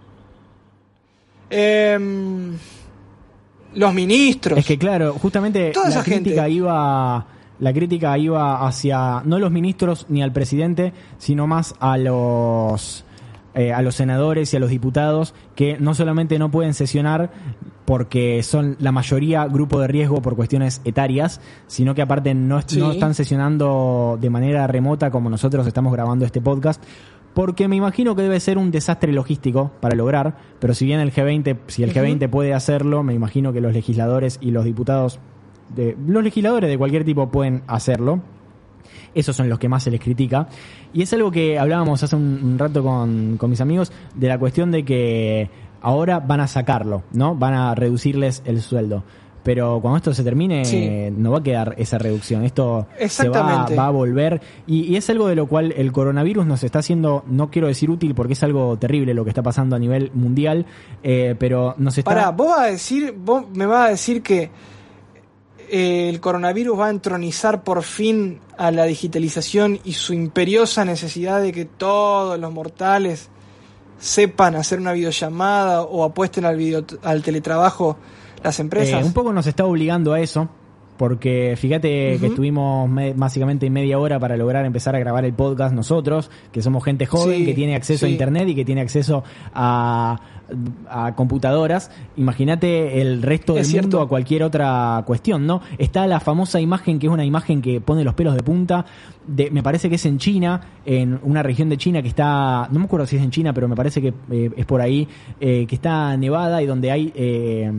Em, 1.51 2.57
los 3.75 3.95
ministros. 3.95 4.59
Es 4.59 4.67
que 4.67 4.79
claro, 4.79 5.14
justamente 5.14 5.71
Toda 5.71 5.87
la 5.89 5.95
esa 5.95 6.03
crítica 6.05 6.43
gente. 6.43 6.51
iba 6.51 7.27
la 7.59 7.73
crítica 7.73 8.19
iba 8.19 8.67
hacia 8.67 9.23
no 9.25 9.39
los 9.39 9.51
ministros 9.51 10.07
ni 10.09 10.23
al 10.23 10.33
presidente, 10.33 10.93
sino 11.19 11.47
más 11.47 11.75
a 11.81 11.97
los 11.97 13.05
eh, 13.57 13.73
a 13.73 13.83
los 13.83 13.97
senadores 13.97 14.53
y 14.53 14.57
a 14.57 14.61
los 14.61 14.71
diputados 14.71 15.35
que 15.57 15.77
no 15.81 15.95
solamente 15.95 16.39
no 16.39 16.51
pueden 16.53 16.75
sesionar 16.75 17.31
porque 17.85 18.43
son 18.43 18.77
la 18.81 18.93
mayoría 18.93 19.47
grupo 19.47 19.81
de 19.81 19.87
riesgo 19.89 20.21
por 20.23 20.37
cuestiones 20.37 20.81
etarias, 20.85 21.41
sino 21.67 21.95
que 21.95 22.03
aparte 22.03 22.35
no, 22.35 22.61
Sí. 22.63 22.79
no 22.79 22.93
están 22.93 23.15
sesionando 23.15 24.19
de 24.21 24.31
manera 24.31 24.67
remota 24.67 25.11
como 25.11 25.31
nosotros 25.31 25.67
estamos 25.67 25.93
grabando 25.93 26.25
este 26.25 26.41
podcast. 26.41 26.83
Porque 27.35 27.69
me 27.69 27.77
imagino 27.77 28.17
que 28.17 28.23
debe 28.23 28.41
ser 28.41 28.57
un 28.57 28.71
desastre 28.71 29.13
logístico 29.13 29.71
para 29.81 29.95
lograr, 29.95 30.37
pero 30.59 30.73
si 30.73 30.87
bien 30.87 31.01
el 31.01 31.13
G20, 31.13 31.59
si 31.67 31.83
el 31.83 31.91
Ujú. 31.91 31.99
G20 32.01 32.29
puede 32.31 32.55
hacerlo, 32.55 33.03
me 33.03 33.13
imagino 33.13 33.53
que 33.53 33.61
los 33.61 33.75
legisladores 33.75 34.39
y 34.41 34.53
los 34.53 34.65
diputados, 34.65 35.19
de, 35.75 35.97
los 36.09 36.25
legisladores 36.25 36.71
de 36.71 36.79
cualquier 36.79 37.05
tipo 37.05 37.31
pueden 37.31 37.63
hacerlo. 37.67 38.21
Esos 39.14 39.37
son 39.37 39.49
los 39.49 39.59
que 39.59 39.68
más 39.68 39.82
se 39.82 39.91
les 39.91 40.01
critica. 40.01 40.49
Y 40.93 41.03
es 41.03 41.12
algo 41.12 41.30
que 41.30 41.59
hablábamos 41.59 42.03
hace 42.03 42.16
un, 42.16 42.59
rato 42.59 42.82
con, 42.82 43.37
con 43.37 43.51
mis 43.51 43.61
amigos 43.61 43.93
de 44.14 44.28
la 44.28 44.39
cuestión 44.39 44.70
de 44.70 44.84
que 44.84 45.51
ahora 45.80 46.20
van 46.20 46.41
a 46.41 46.47
sacarlo, 46.49 47.05
¿no? 47.12 47.34
Van 47.34 47.55
a 47.55 47.74
reducirles 47.74 48.43
el 48.45 48.61
sueldo. 48.61 49.05
Pero 49.47 49.78
cuando 49.80 49.99
esto 49.99 50.12
se 50.12 50.24
termine, 50.24 50.64
Sí. 50.64 50.91
no 51.16 51.30
va 51.30 51.39
a 51.39 51.43
quedar 51.45 51.76
esa 51.78 51.99
reducción. 51.99 52.43
Esto 52.43 52.89
se 53.07 53.28
va, 53.28 53.64
a 53.64 53.91
volver. 53.91 54.41
Y, 54.66 54.80
y 54.93 54.97
es 54.97 55.09
algo 55.09 55.28
de 55.28 55.37
lo 55.37 55.47
cual 55.47 55.72
el 55.76 55.93
coronavirus 55.93 56.45
nos 56.47 56.64
está 56.64 56.80
haciendo, 56.80 57.22
no 57.28 57.49
quiero 57.49 57.68
decir 57.68 57.89
útil 57.89 58.12
porque 58.16 58.32
es 58.32 58.43
algo 58.43 58.76
terrible 58.76 59.14
lo 59.14 59.22
que 59.22 59.30
está 59.30 59.45
pasando 59.45 59.76
a 59.76 59.78
nivel 59.78 60.11
mundial, 60.14 60.66
eh, 61.05 61.37
pero 61.39 61.76
nos 61.78 61.97
está... 61.97 62.11
Pará, 62.11 62.30
vos 62.32 62.49
vas 62.49 62.59
a 62.59 62.66
decir, 62.72 63.14
vos 63.16 63.45
me 63.55 63.66
vas 63.66 63.87
a 63.87 63.91
decir 63.91 64.20
que 64.20 64.51
eh, 65.70 66.09
el 66.09 66.18
coronavirus 66.18 66.80
va 66.80 66.87
a 66.89 66.91
entronizar 66.91 67.62
por 67.62 67.84
fin 67.84 68.41
a 68.59 68.71
la 68.71 68.85
digitalización 68.85 69.79
y 69.85 69.93
su 69.93 70.13
imperiosa 70.15 70.85
necesidad 70.85 71.43
de 71.43 71.53
que 71.53 71.65
todos 71.65 72.39
los 72.39 72.53
mortales 72.53 73.29
sepan 73.99 74.55
hacer 74.57 74.79
una 74.79 74.93
videollamada 74.93 75.83
o 75.83 76.05
apuesten 76.05 76.45
al, 76.45 76.57
video, 76.57 76.85
al 77.03 77.23
teletrabajo 77.23 77.97
las 78.43 78.61
empresas. 78.61 79.03
Eh, 79.03 79.05
un 79.05 79.13
poco 79.13 79.33
nos 79.33 79.47
está 79.47 79.65
obligando 79.65 80.13
a 80.13 80.21
eso, 80.21 80.49
porque 80.99 81.55
fíjate 81.59 82.19
que 82.21 82.27
estuvimos 82.27 82.89
me- 82.89 83.13
básicamente 83.15 83.69
media 83.71 83.99
hora 83.99 84.19
para 84.21 84.37
lograr 84.37 84.65
empezar 84.65 84.95
a 84.95 84.99
grabar 84.99 85.25
el 85.25 85.33
podcast 85.35 85.75
nosotros, 85.75 86.31
que 86.53 86.63
somos 86.63 86.85
gente 86.85 87.07
joven, 87.07 87.39
Sí, 87.39 87.45
que 87.47 87.55
tiene 87.55 87.75
acceso 87.75 88.07
a 88.07 88.09
internet 88.09 88.49
y 88.49 88.55
que 88.55 88.65
tiene 88.65 88.81
acceso 88.83 89.25
a, 89.55 90.21
a 90.89 91.15
computadoras. 91.15 91.91
Imagínate 92.17 93.01
el 93.01 93.23
resto 93.23 93.55
del 93.55 93.65
cierto. 93.65 93.89
mundo 93.89 94.03
a 94.03 94.09
cualquier 94.09 94.43
otra 94.43 95.03
cuestión, 95.07 95.47
¿no? 95.47 95.61
Está 95.79 96.07
la 96.07 96.21
famosa 96.21 96.61
imagen 96.61 96.99
que 96.99 97.07
es 97.07 97.13
una 97.13 97.25
imagen 97.25 97.63
que 97.63 97.81
pone 97.81 98.05
los 98.05 98.15
pelos 98.15 98.35
de 98.35 98.43
punta, 98.43 98.87
de, 99.27 99.51
me 99.51 99.63
parece 99.63 99.89
que 99.89 99.97
es 99.97 100.07
en 100.07 100.19
China, 100.19 100.61
en 100.85 101.19
una 101.23 101.43
región 101.43 101.69
de 101.69 101.77
China 101.77 102.03
que 102.03 102.09
está, 102.09 102.69
no 102.71 102.79
me 102.79 102.85
acuerdo 102.85 103.07
si 103.07 103.17
es 103.17 103.23
en 103.23 103.31
China, 103.31 103.53
pero 103.53 103.69
me 103.69 103.77
parece 103.77 104.01
que 104.01 104.15
eh, 104.31 104.51
es 104.57 104.67
por 104.67 104.81
ahí, 104.81 105.09
eh, 105.41 105.67
que 105.69 105.75
está 105.75 106.17
nevada 106.17 106.63
y 106.63 106.67
donde 106.67 106.91
hay... 106.91 107.13
eh, 107.15 107.73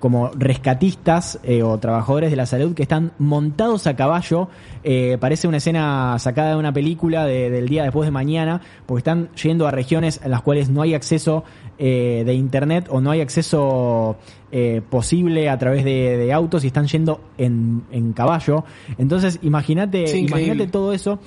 como 0.00 0.30
rescatistas 0.34 1.38
eh, 1.44 1.62
o 1.62 1.78
trabajadores 1.78 2.30
de 2.30 2.36
la 2.36 2.46
salud 2.46 2.74
que 2.74 2.82
están 2.82 3.12
montados 3.18 3.86
a 3.86 3.94
caballo. 3.94 4.48
Eh, 4.82 5.18
parece 5.20 5.46
una 5.46 5.58
escena 5.58 6.18
sacada 6.18 6.50
de 6.50 6.56
una 6.56 6.72
película 6.72 7.26
de- 7.26 7.50
del 7.50 7.68
día 7.68 7.82
después 7.84 8.06
de 8.06 8.10
mañana, 8.10 8.60
porque 8.86 9.00
están 9.00 9.28
yendo 9.34 9.66
a 9.68 9.70
regiones 9.70 10.20
en 10.24 10.30
las 10.30 10.40
cuales 10.42 10.70
no 10.70 10.82
hay 10.82 10.94
acceso 10.94 11.44
eh, 11.78 12.24
de 12.26 12.34
internet 12.34 12.88
o 12.90 13.00
no 13.00 13.10
hay 13.10 13.20
acceso 13.20 14.16
eh, 14.52 14.82
posible 14.88 15.48
a 15.48 15.58
través 15.58 15.84
de, 15.84 16.16
de 16.16 16.32
autos 16.32 16.64
y 16.64 16.66
están 16.66 16.86
yendo 16.86 17.20
en, 17.38 17.82
en 17.92 18.12
caballo. 18.12 18.64
Entonces, 18.98 19.38
imagínate, 19.42 20.06
Sí, 20.06 20.18
imagínate 20.26 20.66
todo 20.66 20.92
eso. 20.92 21.20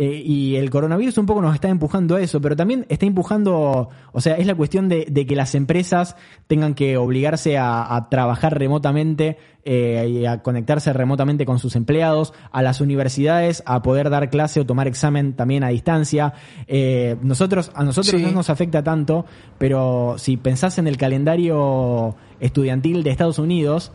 Eh, 0.00 0.22
y 0.24 0.54
el 0.54 0.70
coronavirus 0.70 1.18
un 1.18 1.26
poco 1.26 1.42
nos 1.42 1.54
está 1.54 1.68
empujando 1.68 2.14
a 2.14 2.20
eso, 2.20 2.40
pero 2.40 2.54
también 2.54 2.86
está 2.88 3.04
empujando, 3.04 3.88
o 4.12 4.20
sea, 4.20 4.36
es 4.36 4.46
la 4.46 4.54
cuestión 4.54 4.88
de, 4.88 5.06
de 5.10 5.26
que 5.26 5.34
las 5.34 5.56
empresas 5.56 6.14
tengan 6.46 6.74
que 6.74 6.96
obligarse 6.96 7.58
a, 7.58 7.96
a 7.96 8.08
trabajar 8.08 8.56
remotamente 8.56 9.38
eh, 9.64 10.06
y 10.08 10.24
a 10.24 10.40
conectarse 10.42 10.92
remotamente 10.92 11.44
con 11.44 11.58
sus 11.58 11.74
empleados, 11.74 12.32
a 12.52 12.62
las 12.62 12.80
universidades 12.80 13.64
a 13.66 13.82
poder 13.82 14.08
dar 14.08 14.30
clase 14.30 14.60
o 14.60 14.64
tomar 14.66 14.86
examen 14.86 15.32
también 15.34 15.64
a 15.64 15.68
distancia. 15.70 16.32
Eh, 16.68 17.16
nosotros, 17.22 17.72
a 17.74 17.82
nosotros 17.82 18.20
Sí. 18.20 18.22
no 18.24 18.30
nos 18.30 18.50
afecta 18.50 18.84
tanto, 18.84 19.26
pero 19.58 20.14
si 20.16 20.36
pensás 20.36 20.78
en 20.78 20.86
el 20.86 20.96
calendario 20.96 22.14
estudiantil 22.38 23.02
de 23.02 23.10
Estados 23.10 23.40
Unidos, 23.40 23.90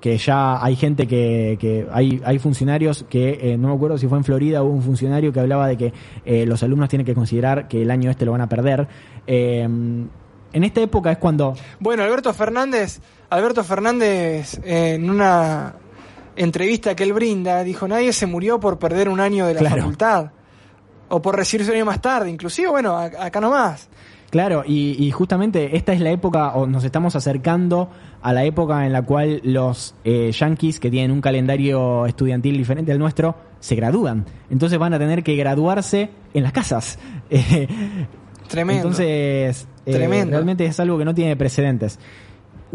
que 0.00 0.18
ya 0.18 0.62
hay 0.64 0.76
gente 0.76 1.06
que, 1.06 1.56
que 1.60 1.86
hay, 1.90 2.20
hay 2.24 2.38
funcionarios 2.38 3.04
que, 3.08 3.38
eh, 3.40 3.56
no 3.56 3.68
me 3.68 3.74
acuerdo 3.74 3.98
si 3.98 4.06
fue 4.06 4.18
en 4.18 4.24
Florida, 4.24 4.62
hubo 4.62 4.72
un 4.72 4.82
funcionario 4.82 5.32
que 5.32 5.40
hablaba 5.40 5.66
de 5.68 5.76
que 5.76 5.92
eh, 6.24 6.44
los 6.46 6.62
alumnos 6.62 6.88
tienen 6.88 7.06
que 7.06 7.14
considerar 7.14 7.66
que 7.66 7.82
el 7.82 7.90
año 7.90 8.10
este 8.10 8.24
lo 8.24 8.32
van 8.32 8.42
a 8.42 8.48
perder. 8.48 8.86
Eh, 9.26 9.62
en 9.62 10.64
esta 10.64 10.80
época 10.80 11.10
es 11.12 11.18
cuando... 11.18 11.54
Bueno, 11.80 12.02
Alberto 12.02 12.32
Fernández, 12.32 13.00
Alberto 13.30 13.64
Fernández 13.64 14.60
en 14.64 15.10
una 15.10 15.74
entrevista 16.36 16.94
que 16.94 17.02
él 17.02 17.12
brinda 17.12 17.62
dijo 17.64 17.88
nadie 17.88 18.12
se 18.12 18.26
murió 18.26 18.60
por 18.60 18.78
perder 18.78 19.08
un 19.08 19.20
año 19.20 19.46
de 19.46 19.54
la 19.54 19.60
Claro. 19.60 19.76
facultad 19.78 20.30
o 21.08 21.22
por 21.22 21.36
recibirse 21.36 21.70
un 21.72 21.76
año 21.78 21.86
más 21.86 22.00
tarde, 22.00 22.30
inclusive 22.30 22.68
bueno 22.68 22.96
acá 22.96 23.40
nomás. 23.40 23.88
Claro, 24.36 24.64
y, 24.66 25.02
y 25.02 25.10
justamente 25.12 25.78
esta 25.78 25.94
es 25.94 26.00
la 26.02 26.10
época, 26.10 26.54
o 26.56 26.66
nos 26.66 26.84
estamos 26.84 27.16
acercando 27.16 27.88
a 28.20 28.34
la 28.34 28.44
época 28.44 28.84
en 28.84 28.92
la 28.92 29.00
cual 29.00 29.40
los 29.44 29.94
eh, 30.04 30.30
yankees, 30.30 30.78
que 30.78 30.90
tienen 30.90 31.10
un 31.10 31.22
calendario 31.22 32.04
estudiantil 32.04 32.58
diferente 32.58 32.92
al 32.92 32.98
nuestro, 32.98 33.34
se 33.60 33.76
gradúan. 33.76 34.26
Entonces 34.50 34.78
van 34.78 34.92
a 34.92 34.98
tener 34.98 35.22
que 35.22 35.36
graduarse 35.36 36.10
en 36.34 36.42
las 36.42 36.52
casas. 36.52 36.98
Tremendo. 38.48 38.82
Entonces, 38.82 39.66
Eh, 39.86 39.92
Tremendo. 39.92 40.32
realmente 40.32 40.66
es 40.66 40.78
algo 40.80 40.98
que 40.98 41.06
no 41.06 41.14
tiene 41.14 41.34
precedentes. 41.36 41.98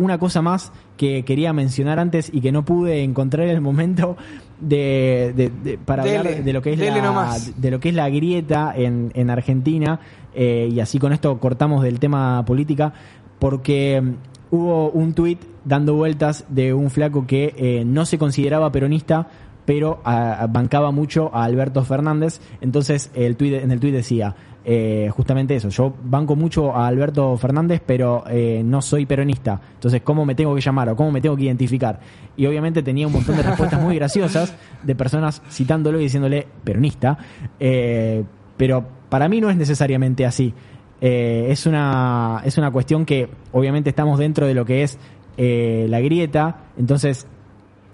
Una 0.02 0.18
cosa 0.18 0.42
más 0.42 0.72
que 0.98 1.24
quería 1.24 1.54
mencionar 1.54 2.00
antes 2.00 2.30
y 2.34 2.42
que 2.42 2.52
no 2.52 2.66
pude 2.66 3.04
encontrar 3.04 3.48
el 3.48 3.62
momento 3.62 4.18
de, 4.60 5.34
de- 5.36 5.50
de- 5.64 5.78
para 5.78 6.04
Dele, 6.04 6.18
hablar 6.18 6.44
de 6.44 6.54
lo 6.54 6.62
que 6.62 6.74
es 6.74 6.80
la, 6.80 7.02
nomás. 7.02 7.62
de 7.62 7.72
lo 7.72 7.80
que 7.80 7.90
es 7.90 7.96
la 7.96 8.10
grieta 8.10 8.74
en, 8.76 9.12
en 9.16 9.30
Argentina 9.30 10.00
eh, 10.34 10.70
y 10.72 10.80
así 10.80 11.00
con 11.00 11.14
esto 11.14 11.40
cortamos 11.40 11.84
del 11.84 12.00
tema 12.00 12.44
política 12.46 12.94
porque 13.40 14.02
mm, 14.02 14.56
hubo 14.56 14.90
un 14.92 15.14
tuit 15.14 15.40
dando 15.66 15.96
vueltas 15.96 16.46
de 16.50 16.74
un 16.74 16.90
flaco 16.90 17.26
que 17.28 17.54
eh, 17.58 17.84
no 17.86 18.06
se 18.06 18.18
consideraba 18.18 18.72
peronista 18.72 19.28
pero 19.66 20.00
a- 20.04 20.34
a- 20.44 20.48
bancaba 20.48 20.92
mucho 20.92 21.32
a 21.34 21.44
Alberto 21.44 21.84
Fernández 21.84 22.40
entonces 22.62 23.10
el 23.16 23.36
tuit, 23.38 23.54
en 23.56 23.72
el 23.72 23.80
tuit 23.80 23.94
decía 23.94 24.36
eh, 24.64 25.10
justamente 25.12 25.56
eso. 25.56 25.70
Yo 25.70 25.94
banco 26.04 26.36
mucho 26.36 26.76
a 26.76 26.88
Alberto 26.88 27.36
Fernández 27.38 27.82
pero 27.86 28.24
eh, 28.30 28.62
no 28.64 28.82
soy 28.82 29.06
peronista. 29.06 29.60
Entonces 29.74 30.02
cómo 30.04 30.26
me 30.26 30.36
tengo 30.36 30.54
que 30.56 30.62
llamar 30.62 30.90
o 30.90 30.96
cómo 30.96 31.12
me 31.12 31.22
tengo 31.22 31.36
que 31.36 31.44
identificar 31.44 32.00
y 32.36 32.46
obviamente 32.46 32.82
tenía 32.82 33.08
un 33.08 33.14
montón 33.14 33.38
de 33.38 33.44
respuestas 33.44 33.82
muy 33.82 33.96
graciosas 33.96 34.56
de 34.84 34.96
personas 34.96 35.42
citándolo 35.50 36.00
y 36.00 36.04
diciéndole 36.04 36.48
peronista. 36.64 37.18
Eh, 37.60 38.24
pero 38.58 38.86
para 39.10 39.28
mí 39.28 39.42
no 39.42 39.50
es 39.50 39.58
necesariamente 39.58 40.26
así. 40.26 40.54
Eh, 41.02 41.48
es, 41.50 41.66
una, 41.66 42.42
es 42.46 42.58
una 42.58 42.72
cuestión 42.72 43.06
que 43.06 43.28
obviamente 43.52 43.90
estamos 43.90 44.20
dentro 44.20 44.46
de 44.46 44.54
lo 44.54 44.66
que 44.66 44.84
es 44.84 45.00
eh, 45.38 45.88
la 45.90 46.00
grieta, 46.00 46.66
entonces 46.78 47.26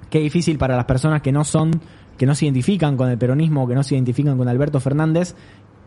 qué 0.09 0.19
difícil 0.19 0.57
para 0.57 0.75
las 0.75 0.85
personas 0.85 1.21
que 1.21 1.31
no 1.31 1.45
son, 1.45 1.71
que 2.17 2.25
no 2.25 2.35
se 2.35 2.45
identifican 2.45 2.97
con 2.97 3.09
el 3.09 3.17
peronismo, 3.17 3.67
que 3.67 3.75
no 3.75 3.83
se 3.83 3.95
identifican 3.95 4.37
con 4.37 4.49
Alberto 4.49 4.81
Fernández, 4.81 5.35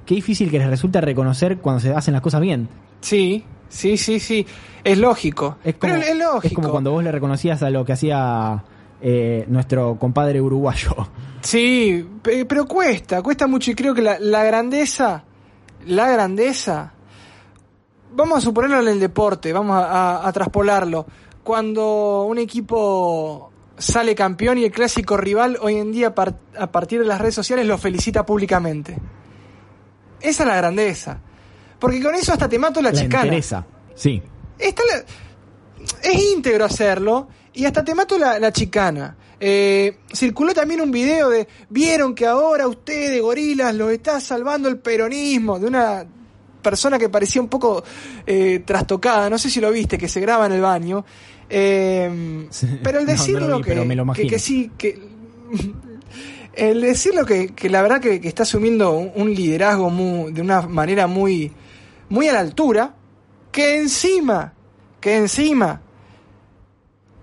qué 0.07 0.15
difícil 0.17 0.51
que 0.51 0.59
les 0.59 0.69
resulta 0.69 1.01
reconocer 1.01 1.59
cuando 1.59 1.81
se 1.81 1.93
hacen 1.95 2.13
las 2.15 2.23
cosas 2.23 2.41
bien. 2.41 2.69
Sí, 3.01 3.45
sí, 3.69 3.97
sí, 3.97 4.21
sí. 4.21 4.47
Es 4.85 4.99
lógico. 4.99 5.57
Es 5.65 5.75
como, 5.77 5.95
Pero 5.95 6.05
es 6.07 6.17
lógico. 6.19 6.47
es 6.47 6.53
como 6.53 6.71
cuando 6.71 6.91
vos 6.93 7.03
le 7.05 7.13
reconocías 7.13 7.63
a 7.63 7.71
lo 7.71 7.85
que 7.85 7.93
hacía 7.93 8.63
eh, 9.01 9.45
nuestro 9.49 9.97
compadre 9.99 10.41
uruguayo. 10.41 10.95
Sí, 11.43 12.07
pe- 12.21 12.45
pero 12.45 12.67
cuesta, 12.67 13.23
cuesta 13.23 13.47
mucho 13.47 13.71
y 13.71 13.75
creo 13.75 13.95
que 13.95 14.03
la, 14.03 14.19
la 14.19 14.45
grandeza, 14.45 15.25
la 15.87 16.11
grandeza, 16.11 16.93
vamos 18.15 18.37
a 18.37 18.41
suponerlo 18.43 18.79
en 18.83 18.89
el 18.89 19.01
deporte, 19.01 19.51
vamos 19.51 19.75
a, 19.77 20.19
a- 20.19 20.29
a 20.29 20.33
traspolarlo. 20.33 21.07
Cuando 21.43 22.25
un 22.25 22.37
equipo 22.37 23.51
sale 23.79 24.15
campeón 24.15 24.59
y 24.59 24.65
el 24.65 24.71
clásico 24.71 25.17
rival 25.17 25.57
hoy 25.63 25.77
en 25.77 25.93
día 25.93 26.13
a 26.59 26.67
partir 26.71 27.01
de 27.01 27.07
las 27.07 27.19
redes 27.19 27.37
sociales 27.37 27.67
lo 27.67 27.79
felicita 27.79 28.27
públicamente. 28.27 28.99
Esa 30.21 30.43
es 30.43 30.49
la 30.49 30.57
grandeza. 30.57 31.19
Porque 31.79 32.03
con 32.03 32.15
eso 32.15 32.33
hasta 32.33 32.49
te 32.49 32.59
mato 32.59 32.81
la, 32.83 32.91
La 32.93 33.01
chicana. 33.01 33.25
interesa. 33.25 33.67
Sí. 33.95 34.23
Está 34.59 34.83
la- 34.93 35.05
es 36.03 36.23
íntegro 36.35 36.65
hacerlo 36.67 37.29
y 37.55 37.65
hasta 37.65 37.83
te 37.85 37.95
mato 37.95 38.19
la, 38.19 38.39
la 38.39 38.53
chicana. 38.53 39.17
Eh, 39.43 39.97
circuló 40.13 40.53
también 40.53 40.83
un 40.83 40.91
video 40.91 41.31
de 41.31 41.49
vieron 41.71 42.15
que 42.15 42.27
ahora 42.27 42.69
ustedes, 42.69 43.23
gorilas, 43.23 43.75
los 43.75 43.91
está 43.91 44.21
salvando 44.21 44.69
el 44.69 44.79
peronismo 44.79 45.59
de 45.59 45.67
una 45.67 46.05
persona 46.61 46.99
que 46.99 47.09
parecía 47.09 47.41
un 47.41 47.49
poco 47.49 47.83
eh, 48.27 48.63
trastocada, 48.67 49.31
no 49.31 49.39
sé 49.39 49.49
si 49.49 49.59
lo 49.63 49.71
viste, 49.73 49.97
que 49.97 50.09
se 50.09 50.21
graba 50.21 50.45
en 50.45 50.53
el 50.53 50.61
baño. 50.61 51.07
Eh, 51.49 52.47
Sí. 52.51 52.79
pero 52.83 52.99
el 52.99 53.07
No, 53.07 53.13
no 53.13 53.19
decirlo 53.19 53.57
vi, 53.57 53.63
que, 53.63 53.69
pero 53.71 53.85
me 53.87 53.97
lo 53.97 54.03
que, 54.03 54.05
imagino. 54.05 54.29
que 54.29 54.39
sí, 54.39 54.71
que 54.77 54.99
el 56.61 56.83
decirlo 56.83 57.25
que, 57.25 57.55
que 57.55 57.71
la 57.71 57.81
verdad 57.81 58.01
que, 58.01 58.21
que 58.21 58.29
está 58.29 58.43
asumiendo 58.43 58.93
un, 58.93 59.35
liderazgo 59.35 59.89
muy- 59.89 60.31
de 60.33 60.43
una 60.43 60.61
manera 60.63 61.07
muy, 61.07 61.53
muy 62.11 62.29
a 62.29 62.35
la 62.35 62.41
altura, 62.41 62.95
que 63.51 63.79
encima, 63.79 64.53
que 65.01 65.17
encima 65.17 65.81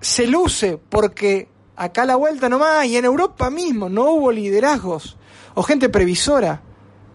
se 0.02 0.26
luce 0.26 0.78
porque 0.90 1.48
acá 1.76 2.02
a 2.02 2.06
la 2.06 2.16
vuelta 2.16 2.50
nomás 2.50 2.86
y 2.88 2.98
en 2.98 3.06
Europa 3.06 3.50
mismo 3.50 3.90
no 3.90 4.12
hubo 4.12 4.32
liderazgos 4.32 5.18
o 5.54 5.62
gente 5.64 5.90
previsora 5.90 6.62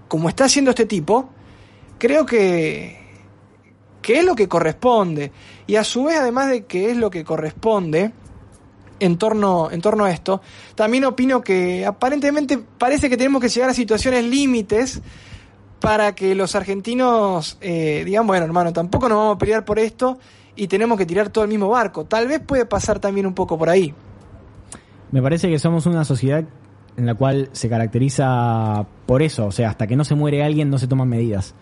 como 0.08 0.28
está 0.28 0.44
haciendo 0.44 0.70
este 0.70 0.86
tipo, 0.86 1.28
creo 1.98 2.24
que, 2.26 2.98
que 4.02 4.18
es 4.18 4.24
lo 4.24 4.34
que 4.34 4.46
corresponde. 4.46 5.32
Y 5.66 5.76
a 5.76 5.84
su 5.84 6.04
vez, 6.04 6.18
además 6.18 6.50
de 6.50 6.66
que 6.66 6.90
es 6.90 6.96
lo 6.96 7.08
que 7.10 7.24
corresponde, 7.24 8.12
en 9.02 9.18
torno, 9.18 9.70
en 9.70 9.80
torno 9.80 10.04
a 10.04 10.10
esto, 10.10 10.40
también 10.74 11.04
opino 11.04 11.42
que 11.42 11.84
aparentemente 11.84 12.58
parece 12.78 13.10
que 13.10 13.16
tenemos 13.16 13.42
que 13.42 13.48
llegar 13.48 13.70
a 13.70 13.74
situaciones 13.74 14.24
límites 14.24 15.02
para 15.80 16.14
que 16.14 16.34
los 16.34 16.54
argentinos 16.54 17.58
eh, 17.60 18.04
digan, 18.06 18.26
bueno, 18.26 18.44
hermano, 18.44 18.72
tampoco 18.72 19.08
nos 19.08 19.18
vamos 19.18 19.36
a 19.36 19.38
pelear 19.38 19.64
por 19.64 19.80
esto 19.80 20.18
y 20.54 20.68
tenemos 20.68 20.96
que 20.96 21.06
tirar 21.06 21.30
todo 21.30 21.42
el 21.42 21.50
mismo 21.50 21.68
barco. 21.68 22.04
Tal 22.04 22.28
vez 22.28 22.40
puede 22.40 22.64
pasar 22.64 23.00
también 23.00 23.26
un 23.26 23.34
poco 23.34 23.58
por 23.58 23.68
ahí. 23.68 23.92
Me 25.10 25.20
parece 25.20 25.50
que 25.50 25.58
somos 25.58 25.86
una 25.86 26.04
sociedad 26.04 26.44
en 26.96 27.06
la 27.06 27.14
cual 27.14 27.48
se 27.52 27.68
caracteriza 27.68 28.86
por 29.06 29.22
eso, 29.22 29.46
o 29.46 29.52
sea, 29.52 29.70
hasta 29.70 29.86
que 29.86 29.96
no 29.96 30.04
se 30.04 30.14
muere 30.14 30.44
alguien 30.44 30.70
no 30.70 30.78
se 30.78 30.86
toman 30.86 31.08
medidas. 31.08 31.54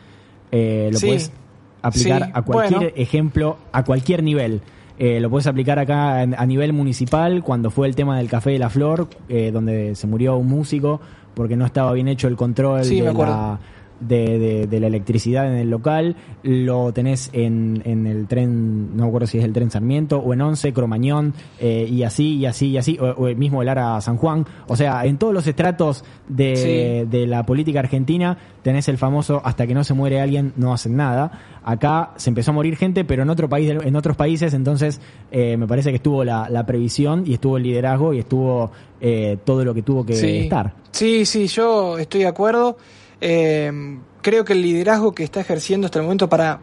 Eh, 0.52 0.90
lo 0.92 0.98
Sí, 0.98 1.06
puedes 1.06 1.32
aplicar 1.80 2.24
sí, 2.24 2.30
a 2.34 2.42
cualquier 2.42 2.80
bueno. 2.80 2.94
ejemplo, 2.96 3.56
a 3.72 3.84
cualquier 3.84 4.22
nivel. 4.22 4.60
Eh, 5.02 5.18
lo 5.18 5.30
puedes 5.30 5.46
aplicar 5.46 5.78
acá 5.78 6.22
en- 6.22 6.34
a 6.38 6.44
nivel 6.44 6.74
municipal, 6.74 7.42
cuando 7.42 7.70
fue 7.70 7.88
el 7.88 7.96
tema 7.96 8.18
del 8.18 8.28
Café 8.28 8.50
de 8.50 8.58
la 8.58 8.68
Flor, 8.68 9.08
eh, 9.30 9.50
donde 9.50 9.94
se 9.94 10.06
murió 10.06 10.36
un 10.36 10.46
músico 10.46 11.00
porque 11.32 11.56
no 11.56 11.64
estaba 11.64 11.90
bien 11.94 12.06
hecho 12.06 12.28
el 12.28 12.36
control 12.36 12.84
Sí, 12.84 13.00
de, 13.00 13.06
la, 13.06 13.58
de, 14.00 14.38
de- 14.38 14.66
de 14.66 14.80
la 14.80 14.86
electricidad 14.88 15.46
en 15.46 15.58
el 15.58 15.70
local. 15.70 16.16
Lo 16.42 16.92
tenés 16.92 17.30
en, 17.32 17.82
en 17.84 18.06
el 18.06 18.26
tren, 18.26 18.96
no 18.96 19.02
me 19.04 19.08
acuerdo 19.08 19.26
si 19.26 19.38
es 19.38 19.44
el 19.44 19.52
tren 19.52 19.70
Sarmiento, 19.70 20.18
o 20.18 20.32
en 20.32 20.40
Once, 20.40 20.72
Cromañón, 20.72 21.34
eh, 21.58 21.86
y 21.90 22.02
así, 22.02 22.36
y 22.36 22.46
así, 22.46 22.68
y 22.68 22.78
así, 22.78 22.98
o, 23.00 23.04
o 23.10 23.28
el 23.28 23.36
mismo 23.36 23.62
el 23.62 23.68
Ara 23.68 24.00
San 24.00 24.16
Juan. 24.16 24.46
O 24.66 24.76
sea, 24.76 25.04
en 25.04 25.18
todos 25.18 25.32
los 25.34 25.46
estratos 25.46 26.04
de, 26.28 27.06
de 27.10 27.26
la 27.26 27.44
política 27.44 27.80
argentina 27.80 28.36
tenés 28.62 28.88
el 28.88 28.98
famoso 28.98 29.40
hasta 29.44 29.66
que 29.66 29.74
no 29.74 29.84
se 29.84 29.94
muere 29.94 30.20
alguien 30.20 30.52
no 30.56 30.72
hacen 30.72 30.96
nada. 30.96 31.60
Acá 31.64 32.12
se 32.16 32.30
empezó 32.30 32.50
a 32.52 32.54
morir 32.54 32.76
gente, 32.76 33.04
pero 33.04 33.22
en 33.22 33.30
otro 33.30 33.48
país, 33.48 33.70
en 33.70 33.96
otros 33.96 34.16
países, 34.16 34.54
entonces 34.54 35.00
eh, 35.30 35.56
me 35.56 35.66
parece 35.66 35.90
que 35.90 35.96
estuvo 35.96 36.24
la, 36.24 36.48
la 36.48 36.64
previsión 36.64 37.24
y 37.26 37.34
estuvo 37.34 37.56
el 37.58 37.62
liderazgo 37.64 38.14
y 38.14 38.18
estuvo 38.20 38.70
eh, 39.00 39.36
todo 39.44 39.64
lo 39.64 39.74
que 39.74 39.82
tuvo 39.82 40.04
que 40.04 40.14
sí. 40.14 40.38
estar. 40.38 40.72
Sí, 40.90 41.24
sí, 41.26 41.46
yo 41.46 41.98
estoy 41.98 42.20
de 42.20 42.26
acuerdo. 42.28 42.76
Eh, 43.20 43.98
creo 44.22 44.44
que 44.44 44.52
el 44.52 44.62
liderazgo 44.62 45.14
que 45.14 45.24
está 45.24 45.40
ejerciendo 45.40 45.86
hasta 45.86 45.98
el 45.98 46.04
momento 46.04 46.28
para 46.28 46.60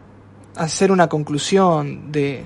hacer 0.55 0.91
una 0.91 1.07
conclusión 1.07 2.11
de, 2.11 2.45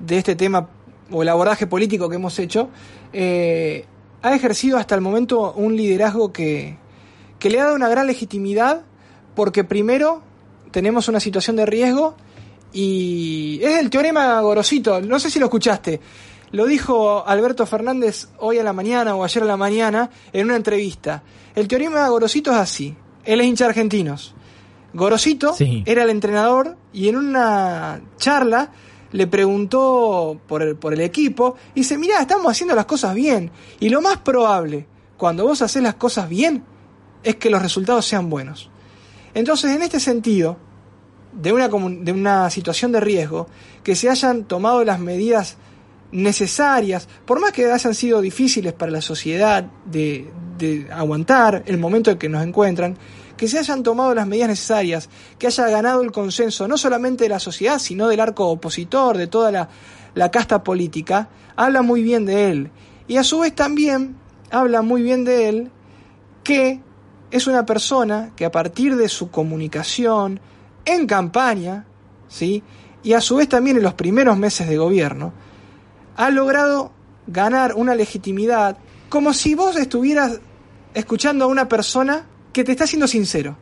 de 0.00 0.18
este 0.18 0.36
tema 0.36 0.68
o 1.10 1.22
el 1.22 1.28
abordaje 1.28 1.66
político 1.66 2.08
que 2.08 2.16
hemos 2.16 2.38
hecho, 2.38 2.70
eh, 3.12 3.84
ha 4.22 4.34
ejercido 4.34 4.78
hasta 4.78 4.94
el 4.94 5.00
momento 5.00 5.52
un 5.52 5.76
liderazgo 5.76 6.32
que, 6.32 6.76
que 7.38 7.50
le 7.50 7.60
ha 7.60 7.64
dado 7.64 7.76
una 7.76 7.88
gran 7.88 8.06
legitimidad 8.06 8.82
porque 9.34 9.64
primero 9.64 10.22
tenemos 10.70 11.08
una 11.08 11.20
situación 11.20 11.56
de 11.56 11.66
riesgo 11.66 12.16
y 12.72 13.60
es 13.62 13.78
el 13.78 13.90
teorema 13.90 14.40
Gorosito, 14.40 15.00
no 15.00 15.18
sé 15.18 15.30
si 15.30 15.38
lo 15.38 15.46
escuchaste. 15.46 16.00
Lo 16.52 16.66
dijo 16.66 17.26
Alberto 17.26 17.64
Fernández 17.66 18.28
hoy 18.38 18.58
a 18.58 18.62
la 18.62 18.74
mañana 18.74 19.14
o 19.14 19.24
ayer 19.24 19.42
a 19.42 19.46
la 19.46 19.56
mañana 19.56 20.10
en 20.32 20.46
una 20.46 20.56
entrevista. 20.56 21.22
El 21.54 21.66
teorema 21.66 22.06
Gorosito 22.08 22.50
es 22.50 22.58
así. 22.58 22.94
Él 23.24 23.40
es 23.40 23.46
hincha 23.46 23.64
de 23.64 23.70
argentinos. 23.70 24.34
Gorosito 24.94 25.54
Sí. 25.54 25.82
era 25.86 26.04
el 26.04 26.10
entrenador 26.10 26.76
y 26.92 27.08
en 27.08 27.16
una 27.16 28.00
charla 28.18 28.70
le 29.10 29.26
preguntó 29.26 30.38
por 30.46 30.62
el, 30.62 30.76
por 30.76 30.92
el 30.92 31.00
equipo 31.00 31.56
y 31.74 31.80
dice, 31.80 31.98
mira, 31.98 32.20
estamos 32.20 32.50
haciendo 32.50 32.74
las 32.74 32.86
cosas 32.86 33.14
bien. 33.14 33.50
Y 33.80 33.88
lo 33.88 34.00
más 34.00 34.18
probable, 34.18 34.86
cuando 35.16 35.44
vos 35.44 35.62
haces 35.62 35.82
las 35.82 35.94
cosas 35.94 36.28
bien, 36.28 36.64
es 37.22 37.36
que 37.36 37.50
los 37.50 37.62
resultados 37.62 38.04
sean 38.06 38.28
buenos. 38.30 38.70
Entonces, 39.34 39.70
en 39.74 39.82
este 39.82 40.00
sentido, 40.00 40.56
de 41.32 41.52
una, 41.52 41.68
de 41.68 42.12
una 42.12 42.50
situación 42.50 42.92
de 42.92 43.00
riesgo, 43.00 43.46
que 43.82 43.94
se 43.96 44.10
hayan 44.10 44.44
tomado 44.44 44.84
las 44.84 44.98
medidas 44.98 45.56
necesarias, 46.12 47.08
por 47.24 47.40
más 47.40 47.52
que 47.52 47.70
hayan 47.70 47.94
sido 47.94 48.20
difíciles 48.20 48.72
para 48.72 48.92
la 48.92 49.00
sociedad 49.00 49.64
de, 49.86 50.30
de 50.58 50.86
aguantar 50.92 51.62
el 51.66 51.78
momento 51.78 52.10
en 52.10 52.18
que 52.18 52.28
nos 52.28 52.44
encuentran, 52.44 52.96
que 53.36 53.48
se 53.48 53.58
hayan 53.58 53.82
tomado 53.82 54.14
las 54.14 54.26
medidas 54.26 54.50
necesarias, 54.50 55.08
que 55.38 55.48
haya 55.48 55.68
ganado 55.68 56.02
el 56.02 56.12
consenso 56.12 56.68
no 56.68 56.76
solamente 56.76 57.24
de 57.24 57.30
la 57.30 57.40
sociedad, 57.40 57.78
sino 57.78 58.06
del 58.08 58.20
arco 58.20 58.46
opositor, 58.48 59.16
de 59.16 59.26
toda 59.26 59.50
la, 59.50 59.68
la 60.14 60.30
casta 60.30 60.62
política, 60.62 61.28
habla 61.56 61.82
muy 61.82 62.02
bien 62.02 62.24
de 62.26 62.50
él. 62.50 62.70
Y 63.08 63.16
a 63.16 63.24
su 63.24 63.40
vez 63.40 63.54
también 63.54 64.16
habla 64.50 64.82
muy 64.82 65.02
bien 65.02 65.24
de 65.24 65.48
él 65.48 65.70
que 66.44 66.80
es 67.30 67.46
una 67.46 67.64
persona 67.64 68.30
que 68.36 68.44
a 68.44 68.50
partir 68.50 68.96
de 68.96 69.08
su 69.08 69.30
comunicación 69.30 70.40
en 70.84 71.06
campaña, 71.06 71.86
¿sí? 72.28 72.62
y 73.02 73.14
a 73.14 73.20
su 73.20 73.36
vez 73.36 73.48
también 73.48 73.76
en 73.76 73.82
los 73.82 73.94
primeros 73.94 74.36
meses 74.36 74.68
de 74.68 74.76
gobierno, 74.76 75.32
ha 76.16 76.30
logrado 76.30 76.92
ganar 77.26 77.74
una 77.74 77.94
legitimidad 77.94 78.76
como 79.08 79.32
si 79.32 79.54
vos 79.54 79.76
estuvieras 79.76 80.40
escuchando 80.94 81.44
a 81.44 81.48
una 81.48 81.68
persona 81.68 82.26
que 82.52 82.64
te 82.64 82.72
está 82.72 82.86
siendo 82.86 83.06
sincero, 83.06 83.56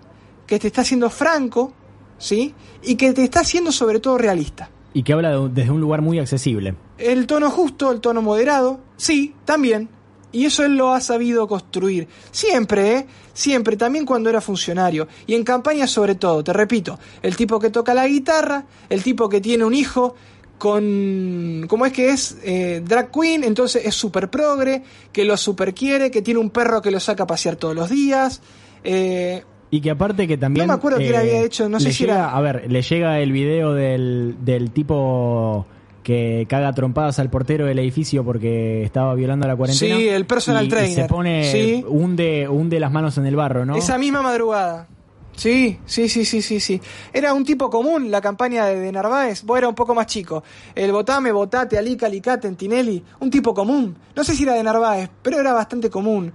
que 0.47 0.59
te 0.59 0.69
está 0.69 0.83
siendo 0.85 1.11
franco, 1.11 1.73
¿sí? 2.19 2.55
Y 2.83 2.95
que 2.97 3.13
te 3.13 3.25
está 3.25 3.41
haciendo 3.41 3.71
sobre 3.73 4.01
todo 4.01 4.19
realista. 4.19 4.71
Y 4.93 5.03
que 5.03 5.13
habla 5.13 5.31
de- 5.31 5.49
desde 5.51 5.71
un 5.71 5.81
lugar 5.81 6.03
muy 6.03 6.19
accesible. 6.19 6.75
El 6.99 7.27
tono 7.27 7.51
justo, 7.51 7.93
el 7.93 8.01
tono 8.01 8.23
moderado, 8.23 8.81
sí, 8.97 9.35
también. 9.45 9.89
Y 10.33 10.45
eso 10.47 10.65
él 10.65 10.77
lo 10.77 10.93
ha 10.93 11.01
sabido 11.01 11.49
construir. 11.49 12.07
Siempre, 12.31 12.97
¿eh? 12.97 13.07
Siempre, 13.33 13.77
también 13.77 14.07
cuando 14.07 14.31
era 14.31 14.41
funcionario. 14.41 15.09
Y 15.27 15.35
en 15.35 15.43
campaña 15.45 15.87
sobre 15.89 16.15
todo, 16.15 16.43
te 16.45 16.53
repito, 16.53 16.99
el 17.23 17.35
tipo 17.37 17.59
que 17.59 17.71
toca 17.71 17.95
la 17.95 18.07
guitarra, 18.07 18.65
el 18.89 19.03
tipo 19.03 19.29
que 19.29 19.41
tiene 19.41 19.65
un 19.65 19.75
hijo 19.75 20.15
con... 20.61 21.65
¿Cómo 21.69 21.87
es 21.87 21.93
que 21.93 22.11
es? 22.11 22.39
Eh, 22.45 22.83
drag 22.87 23.11
queen, 23.11 23.43
entonces 23.43 23.85
es 23.85 23.95
super 23.97 24.31
progre, 24.31 24.83
que 25.13 25.25
lo 25.25 25.37
super 25.37 25.75
quiere, 25.75 26.13
que 26.13 26.23
tiene 26.23 26.39
un 26.39 26.51
perro 26.51 26.81
que 26.83 26.93
lo 26.93 27.01
saca 27.01 27.25
a 27.25 27.27
pasear 27.27 27.57
todos 27.57 27.75
los 27.75 27.91
días. 27.91 28.41
Eh, 28.85 29.43
Y 29.71 29.81
que 29.81 29.91
aparte 29.91 30.29
que 30.29 30.37
también... 30.37 30.65
eh, 30.65 30.67
No 30.69 30.75
me 30.75 30.79
acuerdo 30.79 30.99
qué 30.99 31.11
le 31.11 31.17
había 31.17 31.43
hecho, 31.43 31.69
no 31.69 31.81
sé 31.81 31.93
si 31.93 32.05
llega- 32.05 32.15
era- 32.15 32.37
A 32.37 32.41
ver, 32.41 32.71
le 32.71 32.83
llega 32.83 33.19
el 33.21 33.33
video 33.33 33.73
del, 33.75 34.37
del 34.45 34.71
tipo 34.71 35.67
que 36.03 36.47
caga 36.49 36.73
trompadas 36.73 37.19
al 37.19 37.29
portero 37.31 37.67
del 37.67 37.79
edificio 37.79 38.25
porque 38.25 38.83
estaba 38.83 39.15
violando 39.15 39.47
la 39.47 39.55
cuarentena. 39.57 39.97
Sí, 39.97 40.09
el 40.09 40.25
personal 40.27 40.65
y- 40.65 40.67
y 40.67 40.71
trainer. 40.71 40.95
se 40.95 41.05
pone, 41.05 41.51
Sí. 41.53 41.85
hunde, 41.89 42.49
hunde 42.49 42.81
las 42.81 42.91
manos 42.93 43.19
en 43.19 43.27
el 43.27 43.37
barro, 43.37 43.65
¿no? 43.67 43.77
Esa 43.77 43.99
misma 43.99 44.23
madrugada. 44.23 44.89
Sí, 45.37 45.79
sí, 45.87 46.09
sí, 46.09 46.25
sí, 46.25 46.43
sí, 46.43 46.61
sí. 46.61 46.81
Era 47.13 47.33
un 47.33 47.45
tipo 47.45 47.71
común 47.71 48.11
la 48.11 48.21
campaña 48.21 48.67
de, 48.67 48.79
de 48.79 48.93
Narváez. 48.93 49.43
Vos 49.45 49.57
era 49.59 49.69
un 49.69 49.75
poco 49.75 49.95
más 49.95 50.07
chico. 50.07 50.43
El 50.75 50.93
votame, 50.93 51.33
votate, 51.33 51.79
Alica, 51.79 52.07
Alicate, 52.07 52.51
Tinelli. 52.53 53.03
Un 53.21 53.31
tipo 53.31 53.55
común. 53.55 53.97
No 54.15 54.23
sé 54.25 54.35
si 54.35 54.43
era 54.43 54.55
de 54.55 54.63
Narváez, 54.63 55.09
pero 55.23 55.41
era 55.41 55.53
bastante 55.53 55.89
común. 55.89 56.33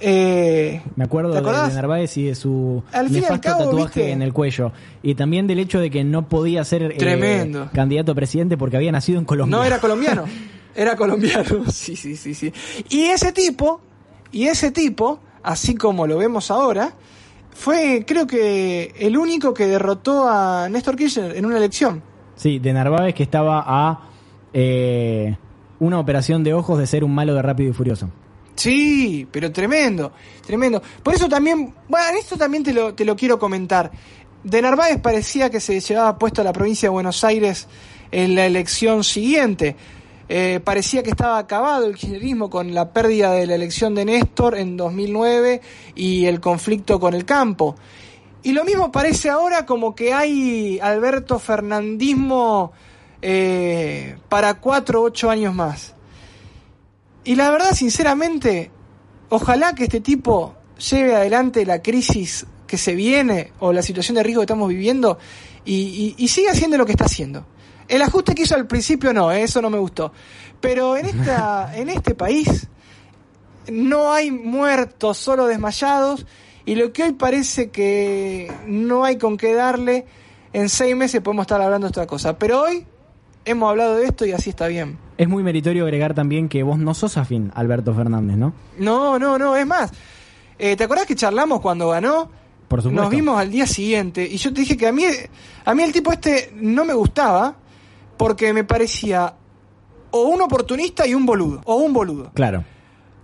Eh, 0.00 0.80
Me 0.96 1.04
acuerdo 1.04 1.30
¿Te 1.32 1.42
de, 1.42 1.74
Narváez 1.74 2.16
y 2.16 2.24
de 2.24 2.34
su 2.34 2.82
Al 2.92 3.12
nefasto 3.12 3.40
cabo, 3.40 3.64
tatuaje 3.64 4.00
¿viste? 4.00 4.12
en 4.12 4.22
el 4.22 4.32
cuello. 4.32 4.72
Y 5.02 5.14
también 5.14 5.46
del 5.46 5.58
hecho 5.58 5.78
de 5.78 5.90
que 5.90 6.04
no 6.04 6.28
podía 6.28 6.64
ser 6.64 6.94
eh, 6.96 7.68
candidato 7.74 8.12
a 8.12 8.14
presidente 8.14 8.56
porque 8.56 8.76
había 8.76 8.92
nacido 8.92 9.18
en 9.18 9.26
Colombia. 9.26 9.56
No 9.56 9.64
era 9.64 9.78
colombiano. 9.78 10.24
Era 10.74 10.94
colombiano. 10.96 11.64
Sí, 11.72 11.96
sí, 11.96 12.16
sí, 12.16 12.32
sí. 12.32 12.52
Y 12.88 13.06
ese 13.06 13.32
tipo, 13.32 13.80
y 14.30 14.46
ese 14.46 14.70
tipo, 14.70 15.18
así 15.42 15.74
como 15.74 16.06
lo 16.06 16.16
vemos 16.16 16.50
ahora, 16.52 16.94
fue 17.60 18.04
creo 18.06 18.26
que 18.26 18.94
el 18.98 19.18
único 19.18 19.52
que 19.52 19.66
derrotó 19.66 20.26
a 20.26 20.66
Néstor 20.70 20.96
Kirchner 20.96 21.36
en 21.36 21.44
una 21.44 21.58
elección. 21.58 22.02
Sí, 22.34 22.58
de 22.58 22.72
Narváez 22.72 23.14
que 23.14 23.22
estaba 23.22 23.62
a 23.66 24.08
eh, 24.54 25.36
una 25.78 25.98
operación 25.98 26.42
de 26.42 26.54
ojos 26.54 26.78
de 26.78 26.86
ser 26.86 27.04
un 27.04 27.14
malo 27.14 27.34
de 27.34 27.42
Rápido 27.42 27.70
y 27.70 27.72
Furioso. 27.74 28.08
Sí, 28.54 29.28
pero 29.30 29.52
tremendo, 29.52 30.12
tremendo. 30.46 30.82
Por 31.02 31.14
eso 31.14 31.28
también, 31.28 31.74
bueno, 31.86 32.18
esto 32.18 32.38
también 32.38 32.62
te 32.62 32.72
lo, 32.72 32.94
te 32.94 33.04
lo 33.04 33.14
quiero 33.14 33.38
comentar. 33.38 33.90
De 34.42 34.62
Narváez 34.62 34.98
parecía 34.98 35.50
que 35.50 35.60
se 35.60 35.80
llevaba 35.80 36.18
puesto 36.18 36.40
a 36.40 36.44
la 36.44 36.54
provincia 36.54 36.88
de 36.88 36.92
Buenos 36.92 37.22
Aires 37.24 37.68
en 38.10 38.34
la 38.34 38.46
elección 38.46 39.04
siguiente. 39.04 39.76
Eh, 40.32 40.60
parecía 40.62 41.02
que 41.02 41.10
estaba 41.10 41.38
acabado 41.38 41.86
el 41.86 41.96
kirchnerismo 41.96 42.50
con 42.50 42.72
la 42.72 42.92
pérdida 42.92 43.32
de 43.32 43.48
la 43.48 43.56
elección 43.56 43.96
de 43.96 44.04
Néstor 44.04 44.56
en 44.56 44.76
2009 44.76 45.60
y 45.96 46.26
el 46.26 46.38
conflicto 46.38 47.00
con 47.00 47.14
el 47.14 47.24
campo. 47.24 47.74
Y 48.44 48.52
lo 48.52 48.64
mismo 48.64 48.92
parece 48.92 49.28
ahora 49.28 49.66
como 49.66 49.92
que 49.96 50.12
hay 50.14 50.78
Alberto 50.80 51.40
Fernandismo 51.40 52.70
eh, 53.22 54.16
para 54.28 54.54
cuatro 54.60 55.00
o 55.02 55.04
ocho 55.06 55.30
años 55.30 55.52
más. 55.52 55.94
Y 57.24 57.34
la 57.34 57.50
verdad, 57.50 57.72
sinceramente, 57.74 58.70
ojalá 59.30 59.74
que 59.74 59.82
este 59.84 60.00
tipo 60.00 60.54
lleve 60.90 61.16
adelante 61.16 61.66
la 61.66 61.82
crisis 61.82 62.46
que 62.68 62.78
se 62.78 62.94
viene 62.94 63.52
o 63.58 63.72
la 63.72 63.82
situación 63.82 64.14
de 64.14 64.22
riesgo 64.22 64.42
que 64.42 64.44
estamos 64.44 64.68
viviendo 64.68 65.18
y, 65.64 65.74
y- 65.74 66.14
y 66.24 66.28
siga 66.28 66.52
haciendo 66.52 66.78
lo 66.78 66.86
que 66.86 66.92
está 66.92 67.06
haciendo. 67.06 67.44
El 67.90 68.02
ajuste 68.02 68.34
que 68.34 68.42
hizo 68.42 68.54
al 68.54 68.66
principio 68.66 69.12
no, 69.12 69.30
eh, 69.32 69.42
eso 69.42 69.60
no 69.60 69.68
me 69.68 69.78
gustó. 69.78 70.12
Pero 70.60 70.96
en, 70.96 71.06
esta, 71.06 71.72
en 71.76 71.88
este 71.90 72.14
país 72.14 72.68
no 73.70 74.12
hay 74.12 74.30
muertos, 74.30 75.18
solo 75.18 75.46
desmayados. 75.46 76.26
Y 76.64 76.74
lo 76.76 76.92
que 76.92 77.02
hoy 77.04 77.12
parece 77.12 77.70
que 77.70 78.52
no 78.66 79.04
hay 79.04 79.18
con 79.18 79.36
qué 79.36 79.54
darle, 79.54 80.06
en 80.52 80.68
seis 80.68 80.94
meses 80.94 81.20
podemos 81.20 81.44
estar 81.44 81.60
hablando 81.60 81.86
de 81.86 81.90
otra 81.90 82.06
cosa. 82.06 82.38
Pero 82.38 82.62
hoy 82.62 82.86
hemos 83.44 83.70
hablado 83.70 83.96
de 83.96 84.04
esto 84.06 84.24
y 84.24 84.32
así 84.32 84.50
está 84.50 84.68
bien. 84.68 84.98
Es 85.18 85.28
muy 85.28 85.42
meritorio 85.42 85.84
agregar 85.84 86.14
también 86.14 86.48
que 86.48 86.62
vos 86.62 86.78
no 86.78 86.94
sos 86.94 87.16
afín 87.16 87.50
Alberto 87.54 87.94
Fernández, 87.94 88.36
¿no? 88.36 88.52
No, 88.78 89.18
no, 89.18 89.38
no, 89.38 89.56
es 89.56 89.66
más. 89.66 89.90
eh, 90.58 90.76
¿Te 90.76 90.84
acordás 90.84 91.06
que 91.06 91.16
charlamos 91.16 91.60
cuando 91.60 91.88
ganó? 91.88 92.30
Por 92.68 92.82
supuesto. 92.82 93.02
Nos 93.02 93.10
vimos 93.10 93.38
al 93.38 93.50
día 93.50 93.66
siguiente 93.66 94.24
y 94.30 94.36
yo 94.36 94.52
te 94.52 94.60
dije 94.60 94.76
que 94.76 94.86
a 94.86 94.92
mí, 94.92 95.04
a 95.64 95.74
mí 95.74 95.82
el 95.82 95.90
tipo 95.92 96.12
este 96.12 96.52
no 96.54 96.84
me 96.84 96.94
gustaba 96.94 97.56
porque 98.20 98.52
me 98.52 98.64
parecía 98.64 99.32
o 100.10 100.24
un 100.24 100.42
oportunista 100.42 101.06
y 101.06 101.14
un 101.14 101.24
boludo, 101.24 101.62
o 101.64 101.76
un 101.76 101.90
boludo. 101.90 102.30
Claro. 102.34 102.62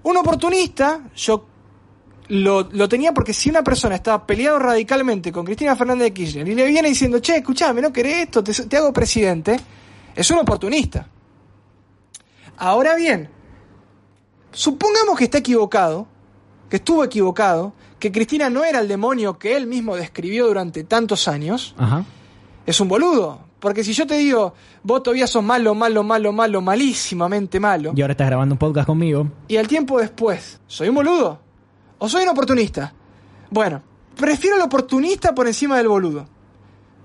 Un 0.04 0.16
oportunista, 0.16 1.10
yo 1.14 1.44
lo, 2.28 2.62
lo 2.72 2.88
tenía 2.88 3.12
porque 3.12 3.34
si 3.34 3.50
una 3.50 3.62
persona 3.62 3.96
estaba 3.96 4.26
peleado 4.26 4.58
radicalmente 4.58 5.30
con 5.30 5.44
Cristina 5.44 5.76
Fernández 5.76 6.04
de 6.04 6.14
Kirchner 6.14 6.48
y 6.48 6.54
le 6.54 6.64
viene 6.64 6.88
diciendo, 6.88 7.18
che, 7.18 7.36
escuchame, 7.36 7.82
no 7.82 7.92
querés 7.92 8.22
esto, 8.22 8.42
te, 8.42 8.54
te 8.54 8.76
hago 8.78 8.90
presidente, 8.90 9.60
es 10.14 10.30
un 10.30 10.38
oportunista. 10.38 11.06
Ahora 12.56 12.94
bien, 12.94 13.28
supongamos 14.50 15.18
que 15.18 15.24
está 15.24 15.36
equivocado, 15.36 16.06
que 16.70 16.76
estuvo 16.76 17.04
equivocado, 17.04 17.74
que 17.98 18.10
Cristina 18.10 18.48
no 18.48 18.64
era 18.64 18.80
el 18.80 18.88
demonio 18.88 19.38
que 19.38 19.58
él 19.58 19.66
mismo 19.66 19.94
describió 19.94 20.46
durante 20.46 20.84
tantos 20.84 21.28
años, 21.28 21.74
Ajá. 21.76 22.02
es 22.64 22.80
un 22.80 22.88
boludo. 22.88 23.45
Porque 23.60 23.82
si 23.82 23.92
yo 23.92 24.06
te 24.06 24.18
digo, 24.18 24.52
vos 24.82 25.02
todavía 25.02 25.26
sos 25.26 25.42
malo, 25.42 25.74
malo, 25.74 26.02
malo, 26.02 26.32
malo, 26.32 26.60
malísimamente 26.60 27.58
malo, 27.58 27.92
Y 27.96 28.02
ahora 28.02 28.12
estás 28.12 28.26
grabando 28.26 28.54
un 28.54 28.58
podcast 28.58 28.86
conmigo. 28.86 29.28
y 29.48 29.56
al 29.56 29.66
tiempo 29.66 29.98
después, 29.98 30.60
¿soy 30.66 30.88
un 30.88 30.94
boludo? 30.96 31.40
¿O 31.98 32.08
soy 32.08 32.24
un 32.24 32.28
oportunista? 32.28 32.92
Bueno, 33.50 33.82
prefiero 34.14 34.56
el 34.56 34.62
oportunista 34.62 35.34
por 35.34 35.46
encima 35.46 35.78
del 35.78 35.88
boludo. 35.88 36.28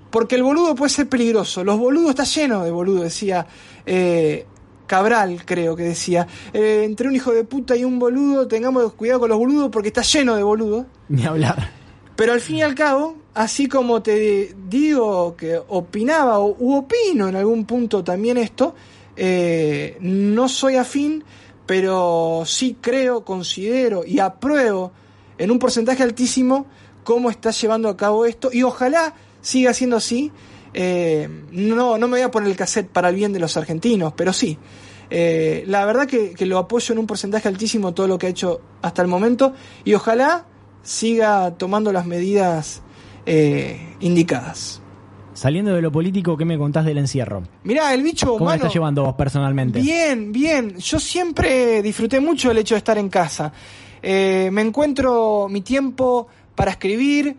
Porque 0.09 0.35
el 0.35 0.43
boludo 0.43 0.75
puede 0.75 0.89
ser 0.89 1.07
peligroso. 1.07 1.63
Los 1.63 1.79
boludos 1.79 2.09
está 2.09 2.23
lleno 2.25 2.65
de 2.65 2.71
boludos, 2.71 3.03
decía 3.03 3.47
eh, 3.85 4.45
Cabral, 4.85 5.45
creo 5.45 5.77
que 5.77 5.83
decía. 5.83 6.27
Eh, 6.51 6.81
entre 6.83 7.07
un 7.07 7.15
hijo 7.15 7.31
de 7.31 7.45
puta 7.45 7.77
y 7.77 7.85
un 7.85 7.97
boludo, 7.97 8.45
tengamos 8.45 8.91
cuidado 8.91 9.21
con 9.21 9.29
los 9.29 9.37
boludos 9.37 9.69
porque 9.71 9.87
está 9.87 10.01
lleno 10.01 10.35
de 10.35 10.43
boludos. 10.43 10.85
Ni 11.07 11.23
hablar. 11.23 11.69
Pero 12.17 12.33
al 12.33 12.41
fin 12.41 12.57
y 12.57 12.61
al 12.61 12.75
cabo, 12.75 13.15
así 13.34 13.67
como 13.67 14.01
te 14.01 14.53
digo 14.69 15.36
que 15.36 15.59
opinaba 15.67 16.39
o 16.39 16.55
u 16.59 16.75
opino 16.75 17.29
en 17.29 17.36
algún 17.36 17.65
punto 17.65 18.03
también 18.03 18.38
esto, 18.38 18.75
eh, 19.15 19.97
no 20.01 20.49
soy 20.49 20.75
afín, 20.75 21.23
pero 21.65 22.43
sí 22.45 22.77
creo, 22.82 23.23
considero 23.23 24.03
y 24.05 24.19
apruebo 24.19 24.91
en 25.38 25.51
un 25.51 25.59
porcentaje 25.59 26.03
altísimo 26.03 26.65
cómo 27.03 27.29
está 27.29 27.51
llevando 27.51 27.89
a 27.89 27.97
cabo 27.97 28.25
esto 28.25 28.49
y 28.51 28.63
ojalá 28.63 29.13
siga 29.41 29.73
siendo 29.73 29.97
así. 29.97 30.32
Eh, 30.73 31.27
no, 31.51 31.97
no 31.97 32.07
me 32.07 32.17
voy 32.17 32.21
a 32.21 32.32
poner 32.32 32.49
el 32.49 32.55
cassette 32.55 32.89
para 32.89 33.09
el 33.09 33.15
bien 33.15 33.34
de 33.34 33.39
los 33.39 33.57
argentinos, 33.57 34.13
pero 34.15 34.34
sí. 34.34 34.57
Eh, 35.09 35.65
la 35.67 35.86
verdad 35.86 36.07
que, 36.07 36.32
que 36.32 36.45
lo 36.45 36.57
apoyo 36.57 36.93
en 36.93 36.99
un 36.99 37.07
porcentaje 37.07 37.49
altísimo 37.49 37.93
todo 37.93 38.07
lo 38.07 38.17
que 38.17 38.27
ha 38.27 38.29
hecho 38.29 38.61
hasta 38.82 39.01
el 39.01 39.09
momento 39.09 39.53
y 39.84 39.93
ojalá 39.93 40.45
siga 40.84 41.51
tomando 41.57 41.91
las 41.91 42.05
medidas 42.05 42.82
eh, 43.26 43.95
indicadas. 43.99 44.82
Saliendo 45.34 45.74
de 45.74 45.82
lo 45.82 45.91
político, 45.91 46.38
¿qué 46.38 46.45
me 46.45 46.57
contás 46.57 46.86
del 46.86 46.97
encierro? 46.97 47.43
Mirá, 47.63 47.93
el 47.93 48.03
bicho 48.03 48.28
¿Cómo 48.28 48.38
la 48.39 48.43
humano. 48.43 48.55
estás 48.57 48.74
llevando 48.74 49.03
vos 49.03 49.15
personalmente? 49.15 49.80
Bien, 49.80 50.32
bien. 50.32 50.78
Yo 50.78 50.99
siempre 50.99 51.82
disfruté 51.82 52.19
mucho 52.19 52.51
el 52.51 52.57
hecho 52.57 52.76
de 52.76 52.80
estar 52.80 52.97
en 52.97 53.09
casa. 53.09 53.51
Eh, 54.03 54.49
me 54.51 54.61
encuentro 54.61 55.47
mi 55.49 55.61
tiempo 55.61 56.28
para 56.53 56.72
escribir. 56.72 57.36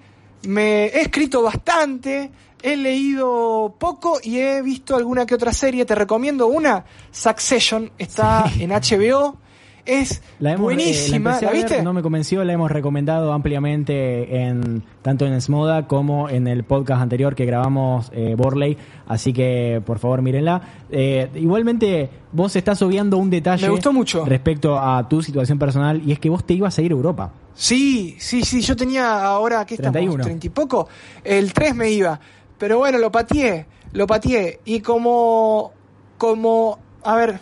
Me 0.48 0.86
he 0.86 1.02
escrito 1.02 1.42
bastante. 1.42 2.30
He 2.62 2.76
leído 2.76 3.74
poco 3.78 4.18
y 4.22 4.38
he 4.38 4.62
visto 4.62 4.96
alguna 4.96 5.26
que 5.26 5.34
otra 5.34 5.52
serie. 5.52 5.84
Te 5.84 5.94
recomiendo 5.94 6.46
una. 6.46 6.84
Succession 7.10 7.92
está 7.98 8.50
en 8.58 8.70
HBO. 8.70 9.36
Es 9.84 10.22
La 10.38 10.52
hemos, 10.52 10.60
eh, 10.60 10.76
buenísima. 10.76 11.30
la, 11.30 11.36
empecé 11.36 11.44
¿La, 11.44 11.50
a 11.50 11.54
ver, 11.54 11.62
viste? 11.64 11.82
no 11.82 11.92
me 11.92 12.02
convenció, 12.02 12.44
la 12.44 12.52
hemos 12.52 12.70
recomendado 12.70 13.32
ampliamente 13.32 14.42
en 14.44 14.84
tanto 15.02 15.26
en 15.26 15.40
Smoda 15.40 15.88
como 15.88 16.28
en 16.28 16.46
el 16.46 16.62
podcast 16.62 17.02
anterior 17.02 17.34
que 17.34 17.44
grabamos 17.46 18.08
eh, 18.14 18.34
Borley, 18.36 18.76
así 19.08 19.32
que 19.32 19.82
por 19.84 19.98
favor 19.98 20.22
mírenla. 20.22 20.62
Eh, 20.90 21.28
igualmente, 21.34 22.08
vos 22.30 22.54
estás 22.54 22.80
obviando 22.82 23.16
un 23.18 23.28
detalle 23.28 23.66
Me 23.66 23.72
gustó 23.72 23.92
mucho. 23.92 24.24
respecto 24.24 24.78
a 24.78 25.08
tu 25.08 25.20
situación 25.20 25.58
personal 25.58 26.00
y 26.06 26.12
es 26.12 26.20
que 26.20 26.30
vos 26.30 26.44
te 26.44 26.54
ibas 26.54 26.78
a 26.78 26.82
ir 26.82 26.92
a 26.92 26.94
Europa. 26.94 27.32
Sí, 27.54 28.14
sí, 28.20 28.42
sí, 28.44 28.60
yo 28.60 28.76
tenía 28.76 29.24
ahora, 29.24 29.64
¿qué 29.66 29.74
estamos? 29.74 29.92
31. 29.94 30.24
¿30 30.24 30.44
y 30.44 30.48
poco? 30.50 30.88
El 31.24 31.52
3 31.52 31.74
me 31.74 31.90
iba. 31.90 32.20
Pero 32.56 32.78
bueno, 32.78 32.98
lo 32.98 33.10
pateé, 33.10 33.66
lo 33.92 34.06
pateé. 34.06 34.60
Y 34.64 34.78
como, 34.80 35.72
como, 36.18 36.78
a 37.02 37.16
ver, 37.16 37.40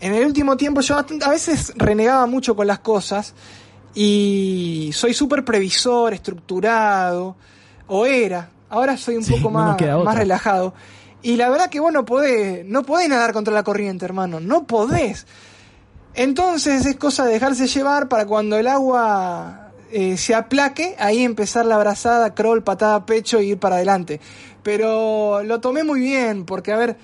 en 0.00 0.14
el 0.14 0.26
último 0.26 0.56
tiempo 0.56 0.80
yo 0.80 0.96
a 0.98 1.28
veces 1.28 1.72
renegaba 1.76 2.26
mucho 2.26 2.56
con 2.56 2.66
las 2.66 2.80
cosas 2.80 3.34
y 3.94 4.90
soy 4.92 5.14
súper 5.14 5.44
previsor, 5.44 6.14
estructurado, 6.14 7.36
o 7.86 8.06
era, 8.06 8.50
Ahora 8.70 8.96
soy 8.96 9.16
un 9.16 9.24
Sí, 9.24 9.34
poco 9.34 9.50
más, 9.50 9.76
más 10.04 10.16
relajado. 10.16 10.72
Y 11.22 11.36
la 11.36 11.50
verdad 11.50 11.68
que 11.68 11.80
vos 11.80 11.92
no 11.92 12.04
podés, 12.04 12.64
no 12.64 12.84
podés 12.84 13.08
nadar 13.08 13.32
contra 13.32 13.52
la 13.52 13.64
corriente, 13.64 14.04
hermano. 14.04 14.38
No 14.38 14.64
podés. 14.64 15.26
Entonces 16.14 16.86
es 16.86 16.96
cosa 16.96 17.26
de 17.26 17.32
dejarse 17.32 17.66
llevar 17.66 18.08
para 18.08 18.26
cuando 18.26 18.56
el 18.56 18.68
agua 18.68 19.72
eh, 19.90 20.16
se 20.16 20.36
aplaque, 20.36 20.94
ahí 21.00 21.24
empezar 21.24 21.66
la 21.66 21.74
abrazada, 21.74 22.32
crawl, 22.34 22.62
patada, 22.62 23.04
pecho 23.06 23.40
y 23.40 23.50
ir 23.50 23.58
para 23.58 23.76
adelante. 23.76 24.20
Pero 24.62 25.42
lo 25.42 25.60
tomé 25.60 25.82
muy 25.82 26.00
bien, 26.00 26.46
porque 26.46 26.72
a 26.72 26.76
ver, 26.76 26.96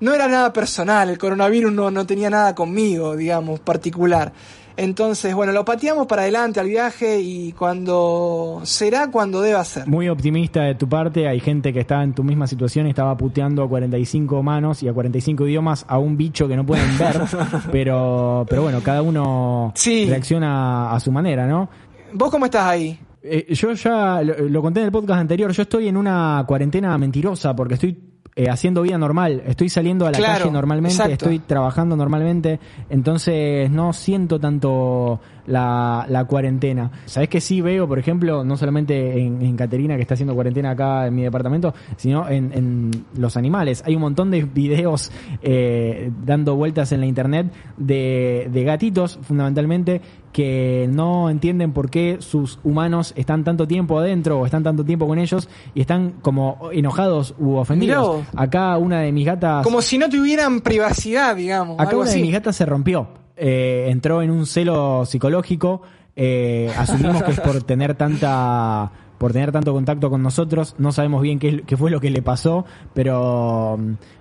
no 0.00 0.14
era 0.14 0.28
nada 0.28 0.52
personal, 0.52 1.08
el 1.08 1.18
coronavirus 1.18 1.72
no, 1.72 1.90
no 1.90 2.06
tenía 2.06 2.30
nada 2.30 2.54
conmigo, 2.54 3.16
digamos, 3.16 3.60
particular. 3.60 4.32
Entonces, 4.78 5.34
bueno, 5.34 5.52
lo 5.52 5.64
pateamos 5.64 6.06
para 6.06 6.20
adelante 6.22 6.60
al 6.60 6.68
viaje 6.68 7.18
y 7.18 7.52
cuando 7.52 8.60
será 8.64 9.10
cuando 9.10 9.40
deba 9.40 9.64
ser. 9.64 9.86
Muy 9.86 10.10
optimista 10.10 10.64
de 10.64 10.74
tu 10.74 10.86
parte. 10.86 11.26
Hay 11.26 11.40
gente 11.40 11.72
que 11.72 11.80
está 11.80 12.02
en 12.02 12.12
tu 12.12 12.22
misma 12.22 12.46
situación 12.46 12.86
y 12.86 12.90
estaba 12.90 13.16
puteando 13.16 13.62
a 13.62 13.68
45 13.70 14.42
manos 14.42 14.82
y 14.82 14.88
a 14.88 14.92
45 14.92 15.46
idiomas 15.46 15.86
a 15.88 15.96
un 15.98 16.18
bicho 16.18 16.46
que 16.46 16.56
no 16.56 16.66
pueden 16.66 16.98
ver. 16.98 17.22
pero, 17.72 18.44
pero 18.50 18.62
bueno, 18.64 18.82
cada 18.82 19.00
uno 19.00 19.72
Sí. 19.74 20.04
reacciona 20.10 20.92
a 20.92 21.00
su 21.00 21.10
manera, 21.10 21.46
¿no? 21.46 21.70
¿Vos 22.12 22.30
cómo 22.30 22.44
estás 22.44 22.64
ahí? 22.66 22.98
Eh, 23.22 23.46
yo 23.54 23.72
ya 23.72 24.20
lo, 24.22 24.34
lo 24.46 24.60
conté 24.60 24.80
en 24.80 24.86
el 24.86 24.92
podcast 24.92 25.20
anterior. 25.20 25.50
Yo 25.52 25.62
estoy 25.62 25.88
en 25.88 25.96
una 25.96 26.44
cuarentena 26.46 26.98
mentirosa 26.98 27.56
porque 27.56 27.74
estoy 27.74 27.98
eh, 28.38 28.50
haciendo 28.50 28.82
vida 28.82 28.98
normal. 28.98 29.42
Estoy 29.46 29.70
saliendo 29.70 30.06
a 30.06 30.10
la 30.10 30.18
Claro, 30.18 30.40
calle 30.40 30.50
normalmente, 30.52 30.94
exacto. 30.94 31.12
estoy 31.14 31.38
trabajando 31.38 31.96
normalmente. 31.96 32.60
Entonces 32.90 33.70
no 33.70 33.94
siento 33.94 34.38
tanto 34.38 35.18
la, 35.46 36.06
la 36.08 36.24
cuarentena. 36.24 36.90
¿Sabés 37.06 37.28
que 37.28 37.40
sí 37.40 37.60
veo, 37.60 37.88
por 37.88 37.98
ejemplo, 37.98 38.44
no 38.44 38.56
solamente 38.56 39.18
en, 39.18 39.42
en 39.42 39.56
Caterina 39.56 39.96
que 39.96 40.02
está 40.02 40.14
haciendo 40.14 40.34
cuarentena 40.34 40.70
acá 40.70 41.06
en 41.06 41.14
mi 41.14 41.22
departamento, 41.22 41.74
sino 41.96 42.28
en, 42.28 42.52
en 42.52 42.90
los 43.16 43.36
animales? 43.36 43.82
Hay 43.86 43.94
un 43.94 44.02
montón 44.02 44.30
de 44.30 44.42
videos 44.44 45.10
eh, 45.42 46.10
dando 46.24 46.56
vueltas 46.56 46.92
en 46.92 47.00
la 47.00 47.06
internet 47.06 47.52
de, 47.76 48.48
de 48.52 48.64
gatitos, 48.64 49.18
fundamentalmente, 49.22 50.00
que 50.32 50.86
no 50.92 51.30
entienden 51.30 51.72
por 51.72 51.88
qué 51.88 52.18
sus 52.20 52.58
humanos 52.62 53.14
están 53.16 53.42
tanto 53.42 53.66
tiempo 53.66 53.98
adentro 53.98 54.40
o 54.40 54.44
están 54.44 54.62
tanto 54.62 54.84
tiempo 54.84 55.06
con 55.06 55.18
ellos 55.18 55.48
y 55.74 55.80
están 55.80 56.16
como 56.20 56.68
enojados 56.72 57.34
u 57.38 57.54
ofendidos. 57.54 58.22
Acá 58.34 58.76
una 58.76 59.00
de 59.00 59.12
mis 59.12 59.24
gatas... 59.24 59.64
Como 59.64 59.80
si 59.80 59.96
no 59.96 60.10
tuvieran 60.10 60.60
privacidad, 60.60 61.34
digamos. 61.36 61.80
Acá 61.80 61.90
algo 61.90 62.02
una 62.02 62.10
de 62.10 62.20
mis 62.20 62.32
gatas 62.32 62.54
se 62.54 62.66
rompió. 62.66 63.08
Eh, 63.36 63.86
entró 63.88 64.22
en 64.22 64.30
un 64.30 64.46
celo 64.46 65.04
psicológico. 65.04 65.82
Eh, 66.14 66.72
asumimos 66.76 67.22
que 67.22 67.32
es 67.32 67.40
por 67.40 67.62
tener 67.62 67.94
tanta 67.94 68.90
por 69.18 69.32
tener 69.32 69.50
tanto 69.52 69.72
contacto 69.72 70.10
con 70.10 70.22
nosotros. 70.22 70.74
No 70.78 70.92
sabemos 70.92 71.22
bien 71.22 71.38
qué, 71.38 71.62
qué 71.62 71.76
fue 71.76 71.90
lo 71.90 72.00
que 72.00 72.10
le 72.10 72.22
pasó, 72.22 72.64
pero 72.94 73.78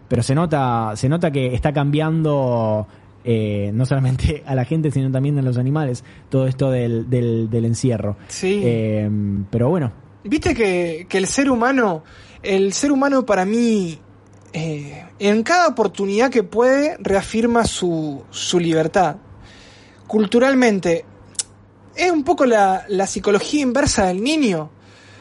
pero 0.07 0.24
se 0.24 0.36
nota 0.36 0.93
se 0.95 1.09
nota 1.09 1.32
que 1.32 1.53
está 1.53 1.74
cambiando 1.74 2.88
eh, 3.24 3.72
no 3.74 3.86
solamente 3.86 4.43
a 4.45 4.55
la 4.55 4.66
gente 4.66 4.91
sino 4.91 5.11
también 5.11 5.39
a 5.39 5.41
los 5.41 5.57
animales 5.57 6.03
todo 6.30 6.47
esto 6.47 6.70
del, 6.72 7.09
del, 7.09 7.49
del 7.49 7.66
encierro. 7.66 8.18
Sí. 8.28 8.61
Eh, 8.63 9.09
pero 9.49 9.70
bueno, 9.70 9.91
Viste 10.28 10.55
que, 10.55 11.05
que 11.07 11.20
el 11.20 11.28
ser 11.28 11.51
humano, 11.51 12.03
el 12.41 12.74
ser 12.74 12.91
humano 12.91 13.28
para 13.28 13.45
mí, 13.45 13.99
eh, 14.58 15.06
en 15.20 15.43
cada 15.43 15.68
oportunidad 15.68 16.32
que 16.32 16.41
puede, 16.41 16.95
reafirma 17.01 17.66
su, 17.66 18.24
su 18.30 18.58
libertad. 18.58 19.18
Culturalmente, 20.08 21.03
es 21.93 22.10
un 22.10 22.24
poco 22.24 22.45
la, 22.45 22.86
la 22.88 23.06
psicología 23.06 23.62
inversa 23.62 24.06
del 24.06 24.24
niño. 24.24 24.70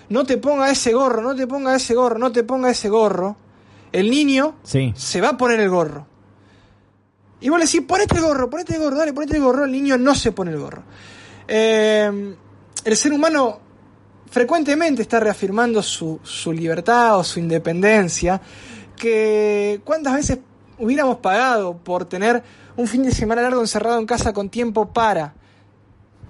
No 0.09 0.23
te 0.23 0.39
ponga 0.39 0.71
ese 0.71 0.93
gorro, 0.93 1.21
no 1.21 1.35
te 1.35 1.49
ponga 1.49 1.75
ese 1.75 1.95
gorro, 1.97 2.17
no 2.17 2.31
te 2.31 2.45
ponga 2.45 2.71
ese 2.71 2.89
gorro. 2.89 3.37
El 3.91 4.09
niño 4.09 4.55
sí. 4.63 4.93
se 4.95 5.21
va 5.21 5.31
a 5.31 5.37
poner 5.37 5.59
el 5.59 5.69
gorro. 5.69 6.07
Y 7.41 7.49
vos 7.49 7.59
le 7.59 7.65
decís, 7.65 7.81
ponete 7.81 8.15
el 8.15 8.23
gorro, 8.23 8.49
ponete 8.49 8.75
el 8.75 8.83
gorro, 8.83 8.97
dale, 8.99 9.13
ponete 9.13 9.37
el 9.37 9.43
gorro. 9.43 9.65
El 9.65 9.73
niño 9.73 9.99
no 9.99 10.15
se 10.15 10.31
pone 10.31 10.53
el 10.53 10.59
gorro. 10.59 10.85
Eh, 11.49 12.37
el 12.85 12.97
ser 12.97 13.13
humano 13.13 13.59
frecuentemente 14.31 15.03
está 15.03 15.19
reafirmando 15.19 15.83
su, 15.83 16.21
su 16.23 16.53
libertad 16.53 17.19
o 17.19 17.25
su 17.25 17.41
independencia. 17.41 18.41
Que 18.97 19.81
cuántas 19.85 20.15
veces 20.15 20.39
hubiéramos 20.79 21.19
pagado 21.19 21.77
por 21.77 22.05
tener 22.05 22.43
un 22.77 22.87
fin 22.87 23.03
de 23.03 23.13
semana 23.13 23.43
largo 23.43 23.61
encerrado 23.61 23.99
en 23.99 24.07
casa 24.07 24.33
con 24.33 24.49
tiempo 24.49 24.93
para 24.93 25.35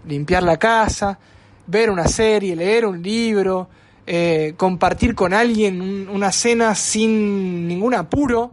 limpiar 0.06 0.42
la 0.42 0.58
casa, 0.58 1.18
ver 1.66 1.90
una 1.90 2.06
serie, 2.08 2.54
leer 2.56 2.86
un 2.86 3.02
libro, 3.02 3.68
eh, 4.06 4.54
compartir 4.56 5.14
con 5.14 5.32
alguien 5.32 5.80
un- 5.80 6.08
una 6.08 6.30
cena 6.30 6.74
sin 6.74 7.66
ningún 7.66 7.94
apuro. 7.94 8.52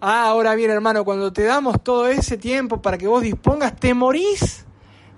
Ah, 0.00 0.26
ahora 0.26 0.54
bien, 0.54 0.70
hermano, 0.70 1.04
cuando 1.04 1.32
te 1.32 1.42
damos 1.44 1.82
todo 1.82 2.08
ese 2.08 2.36
tiempo 2.36 2.80
para 2.82 2.98
que 2.98 3.06
vos 3.06 3.22
dispongas, 3.22 3.74
te 3.76 3.94
morís, 3.94 4.64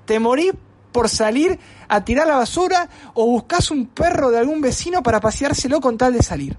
te 0.07 0.19
morís 0.19 0.53
por 0.93 1.09
salir 1.09 1.59
a 1.89 2.05
tirar 2.05 2.27
la 2.27 2.37
basura 2.37 2.89
o 3.15 3.27
buscas 3.27 3.71
un 3.71 3.87
perro 3.87 4.31
de 4.31 4.39
algún 4.39 4.61
vecino 4.61 5.03
para 5.03 5.21
paseárselo 5.21 5.81
con 5.81 5.99
tal 5.99 6.13
de 6.13 6.23
salir. 6.23 6.57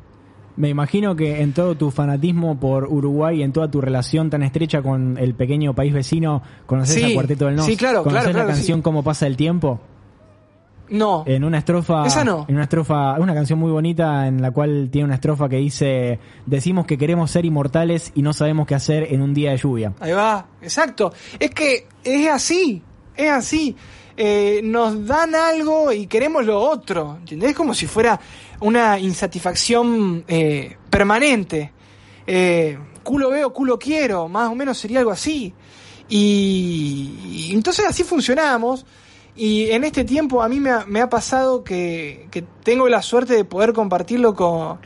Me 0.58 0.70
imagino 0.70 1.16
que 1.16 1.41
en 1.41 1.51
todo 1.53 1.76
tu 1.76 1.91
fanatismo 1.91 2.58
por 2.60 2.86
Uruguay 2.86 3.39
y 3.39 3.43
en 3.43 3.51
toda 3.51 3.70
tu 3.70 3.82
relación 3.82 4.30
tan 4.30 4.41
estrecha 4.43 4.82
con 4.82 5.18
el 5.18 5.34
pequeño 5.34 5.74
país 5.74 5.93
vecino, 5.93 6.41
¿conoces 6.66 6.95
Sí, 6.95 7.12
a 7.12 7.14
Cuarteto 7.14 7.45
del 7.47 7.56
Nos? 7.58 7.66
sí, 7.66 7.76
claro, 7.76 8.03
¿Conoces 8.03 8.22
claro, 8.24 8.34
claro 8.36 8.47
la 8.47 8.53
canción 8.53 8.80
sí. 8.80 8.82
Cómo 8.84 9.03
pasa 9.03 9.28
el 9.28 9.36
tiempo? 9.36 9.80
No, 10.88 11.24
En 11.26 11.43
una 11.43 11.58
estrofa, 11.58 12.06
Esa 12.06 12.24
no. 12.24 12.45
en 12.47 12.53
una 12.56 12.66
estrofa, 12.66 13.16
es 13.16 13.20
una 13.20 13.34
canción 13.34 13.58
muy 13.58 13.72
bonita 13.72 14.28
en 14.28 14.39
la 14.39 14.51
cual 14.51 14.89
tiene 14.91 15.06
una 15.06 15.16
estrofa 15.16 15.49
que 15.49 15.56
dice, 15.58 16.20
decimos 16.45 16.86
que 16.86 16.95
queremos 16.95 17.32
ser 17.32 17.43
inmortales 17.43 18.12
y 18.14 18.22
no 18.22 18.34
sabemos 18.34 18.68
qué 18.68 18.76
hacer 18.76 19.12
en 19.12 19.24
un 19.24 19.34
día 19.34 19.49
de 19.49 19.58
lluvia. 19.58 19.93
Ahí 19.99 20.12
va, 20.12 20.45
exacto. 20.62 21.12
Es 21.39 21.49
que 21.49 21.88
es 22.03 22.30
así, 22.30 22.84
es 23.18 23.32
así. 23.32 23.76
Eh, 24.16 24.62
nos 24.64 25.06
dan 25.08 25.34
algo 25.34 25.91
y 25.91 26.06
queremos 26.06 26.45
lo 26.45 26.60
otro. 26.62 27.18
¿Entendés? 27.20 27.49
Es 27.49 27.56
como 27.56 27.74
si 27.74 27.88
fuera 27.88 28.20
una 28.62 28.99
insatisfacción 28.99 30.24
eh, 30.28 30.78
permanente. 30.89 31.72
Eh, 32.28 32.78
culo 33.03 33.30
veo, 33.30 33.53
culo 33.53 33.78
quiero, 33.78 34.28
más 34.28 34.49
o 34.51 34.56
menos 34.56 34.78
sería 34.78 34.99
algo 34.99 35.12
así. 35.12 35.53
Y, 36.10 37.47
y 37.49 37.53
entonces 37.53 37.86
así 37.86 38.03
funcionamos. 38.03 38.86
Y 39.36 39.70
en 39.72 39.84
este 39.84 40.06
tiempo 40.06 40.41
a 40.41 40.47
mí 40.47 40.60
me 40.60 40.70
ha, 40.72 40.86
me 40.86 41.01
ha 41.01 41.10
pasado 41.10 41.64
que, 41.64 42.28
que 42.32 42.41
tengo 42.64 42.88
la 42.88 43.01
suerte 43.01 43.34
de 43.34 43.43
poder 43.43 43.74
compartirlo 43.74 44.34
con, 44.34 44.80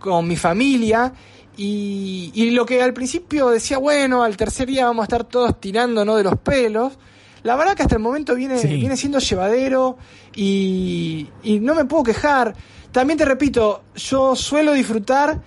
con 0.00 0.26
mi 0.26 0.36
familia. 0.36 1.12
Y, 1.56 2.32
y 2.34 2.50
lo 2.50 2.64
que 2.66 2.82
al 2.82 2.92
principio 2.94 3.50
decía, 3.50 3.78
bueno, 3.78 4.22
al 4.24 4.36
tercer 4.36 4.66
día 4.68 4.86
vamos 4.86 5.02
a 5.02 5.04
estar 5.04 5.24
todos 5.24 5.60
tirándonos 5.60 6.16
de 6.16 6.24
los 6.24 6.36
pelos. 6.38 6.94
La 7.42 7.56
verdad 7.56 7.74
que 7.76 7.82
hasta 7.82 7.96
el 7.96 8.02
momento 8.02 8.34
viene, 8.34 8.58
Sí. 8.58 8.68
viene 8.68 8.96
siendo 8.96 9.18
llevadero 9.18 9.98
y, 10.34 11.28
y 11.42 11.60
no 11.60 11.74
me 11.74 11.84
puedo 11.84 12.02
quejar. 12.04 12.54
También 12.92 13.18
te 13.18 13.24
repito, 13.24 13.82
yo 13.94 14.36
suelo 14.36 14.72
disfrutar, 14.72 15.40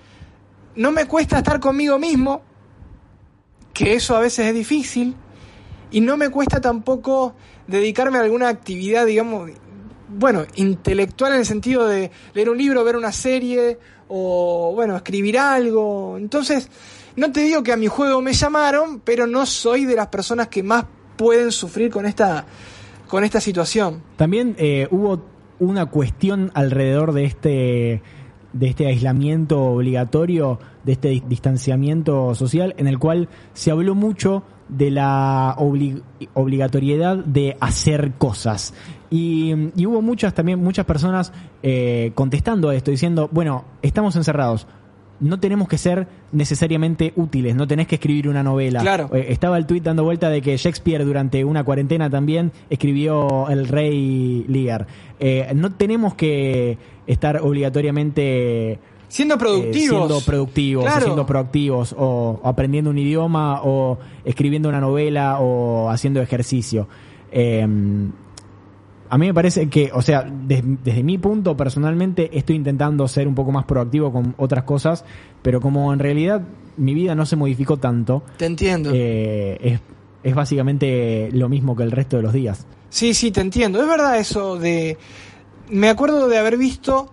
no 0.74 0.90
me 0.90 1.06
cuesta 1.06 1.38
estar 1.38 1.60
conmigo 1.60 1.98
mismo, 1.98 2.42
que 3.72 3.94
eso 3.94 4.16
a 4.16 4.20
veces 4.20 4.46
es 4.46 4.54
difícil, 4.54 5.14
y 5.92 6.00
no 6.00 6.16
me 6.16 6.28
cuesta 6.28 6.60
tampoco 6.60 7.36
dedicarme 7.68 8.18
a 8.18 8.22
alguna 8.22 8.48
actividad, 8.48 9.06
digamos, 9.06 9.50
bueno, 10.08 10.44
intelectual 10.56 11.34
en 11.34 11.38
el 11.38 11.46
sentido 11.46 11.86
de 11.86 12.10
leer 12.34 12.50
un 12.50 12.58
libro, 12.58 12.82
ver 12.82 12.96
una 12.96 13.12
serie 13.12 13.78
o, 14.08 14.72
bueno, 14.74 14.96
escribir 14.96 15.38
algo. 15.38 16.16
Entonces, 16.18 16.68
no 17.14 17.30
te 17.32 17.40
digo 17.40 17.62
que 17.62 17.72
a 17.72 17.76
mi 17.76 17.86
juego 17.86 18.20
me 18.22 18.32
llamaron, 18.32 19.00
pero 19.00 19.26
no 19.26 19.46
soy 19.46 19.84
de 19.84 19.94
las 19.94 20.08
personas 20.08 20.48
que 20.48 20.62
más 20.62 20.84
pueden 21.16 21.52
sufrir 21.52 21.90
con 21.90 22.06
esta, 22.06 22.44
con 23.08 23.24
esta 23.24 23.40
situación. 23.40 24.02
También 24.16 24.54
eh, 24.58 24.88
hubo 24.90 25.35
una 25.58 25.86
cuestión 25.86 26.50
alrededor 26.54 27.12
de 27.12 27.24
este 27.24 28.02
de 28.52 28.68
este 28.68 28.86
aislamiento 28.86 29.62
obligatorio, 29.62 30.58
de 30.82 30.92
este 30.92 31.12
dis- 31.12 31.24
distanciamiento 31.28 32.34
social, 32.34 32.74
en 32.78 32.86
el 32.86 32.98
cual 32.98 33.28
se 33.52 33.70
habló 33.70 33.94
mucho 33.94 34.44
de 34.70 34.90
la 34.90 35.54
obli- 35.58 36.02
obligatoriedad 36.32 37.18
de 37.18 37.56
hacer 37.60 38.12
cosas. 38.16 38.72
Y, 39.10 39.52
y 39.76 39.84
hubo 39.84 40.00
muchas 40.00 40.32
también, 40.32 40.62
muchas 40.62 40.86
personas 40.86 41.34
eh, 41.62 42.12
contestando 42.14 42.70
a 42.70 42.74
esto, 42.74 42.90
diciendo, 42.90 43.28
bueno, 43.30 43.64
estamos 43.82 44.16
encerrados, 44.16 44.66
no 45.20 45.40
tenemos 45.40 45.68
que 45.68 45.78
ser 45.78 46.06
necesariamente 46.32 47.12
útiles, 47.16 47.54
no 47.54 47.66
tenés 47.66 47.86
que 47.86 47.96
escribir 47.96 48.28
una 48.28 48.42
novela. 48.42 48.80
Claro. 48.80 49.10
Eh, 49.14 49.26
estaba 49.30 49.58
el 49.58 49.66
tuit 49.66 49.82
dando 49.82 50.04
vuelta 50.04 50.28
de 50.28 50.42
que 50.42 50.56
Shakespeare 50.56 51.04
durante 51.04 51.44
una 51.44 51.64
cuarentena 51.64 52.10
también 52.10 52.52
escribió 52.70 53.48
El 53.48 53.68
Rey 53.68 54.44
Lear. 54.48 54.86
Eh, 55.18 55.52
no 55.54 55.72
tenemos 55.72 56.14
que 56.14 56.78
estar 57.06 57.40
obligatoriamente 57.42 58.78
Siendo 59.08 59.34
eh, 59.34 59.38
productivos. 59.38 59.98
siendo 60.08 60.20
productivos, 60.20 60.84
o 60.84 61.00
siendo 61.00 61.26
proactivos, 61.26 61.94
o, 61.96 62.40
o 62.42 62.48
aprendiendo 62.48 62.90
un 62.90 62.98
idioma, 62.98 63.60
o 63.62 63.98
escribiendo 64.24 64.68
una 64.68 64.80
novela, 64.80 65.38
o 65.40 65.88
haciendo 65.88 66.20
ejercicio. 66.20 66.88
Eh, 67.30 67.66
A 69.08 69.18
mí 69.18 69.26
me 69.26 69.34
parece 69.34 69.68
que, 69.68 69.90
o 69.92 70.02
sea, 70.02 70.22
des- 70.22 70.62
desde 70.84 71.02
mi 71.02 71.18
punto 71.18 71.56
personalmente 71.56 72.30
estoy 72.36 72.56
intentando 72.56 73.06
ser 73.08 73.28
un 73.28 73.34
poco 73.34 73.52
más 73.52 73.64
proactivo 73.64 74.12
con 74.12 74.34
otras 74.38 74.64
cosas, 74.64 75.04
pero 75.42 75.60
como 75.60 75.92
en 75.92 75.98
realidad 75.98 76.42
mi 76.76 76.92
vida 76.94 77.14
no 77.14 77.24
se 77.26 77.36
modificó 77.36 77.76
tanto, 77.76 78.22
Te 78.36 78.46
entiendo. 78.46 78.90
eh, 78.92 79.58
es, 79.62 79.80
es 80.22 80.34
básicamente 80.34 81.28
lo 81.32 81.48
mismo 81.48 81.76
que 81.76 81.82
el 81.84 81.90
resto 81.92 82.16
de 82.16 82.22
los 82.22 82.32
días. 82.32 82.66
Sí, 82.88 83.14
sí, 83.14 83.30
te 83.30 83.40
entiendo. 83.40 83.80
Es 83.80 83.88
verdad 83.88 84.18
eso 84.18 84.58
de... 84.58 84.96
Me 85.70 85.88
acuerdo 85.88 86.28
de 86.28 86.38
haber 86.38 86.56
visto 86.56 87.10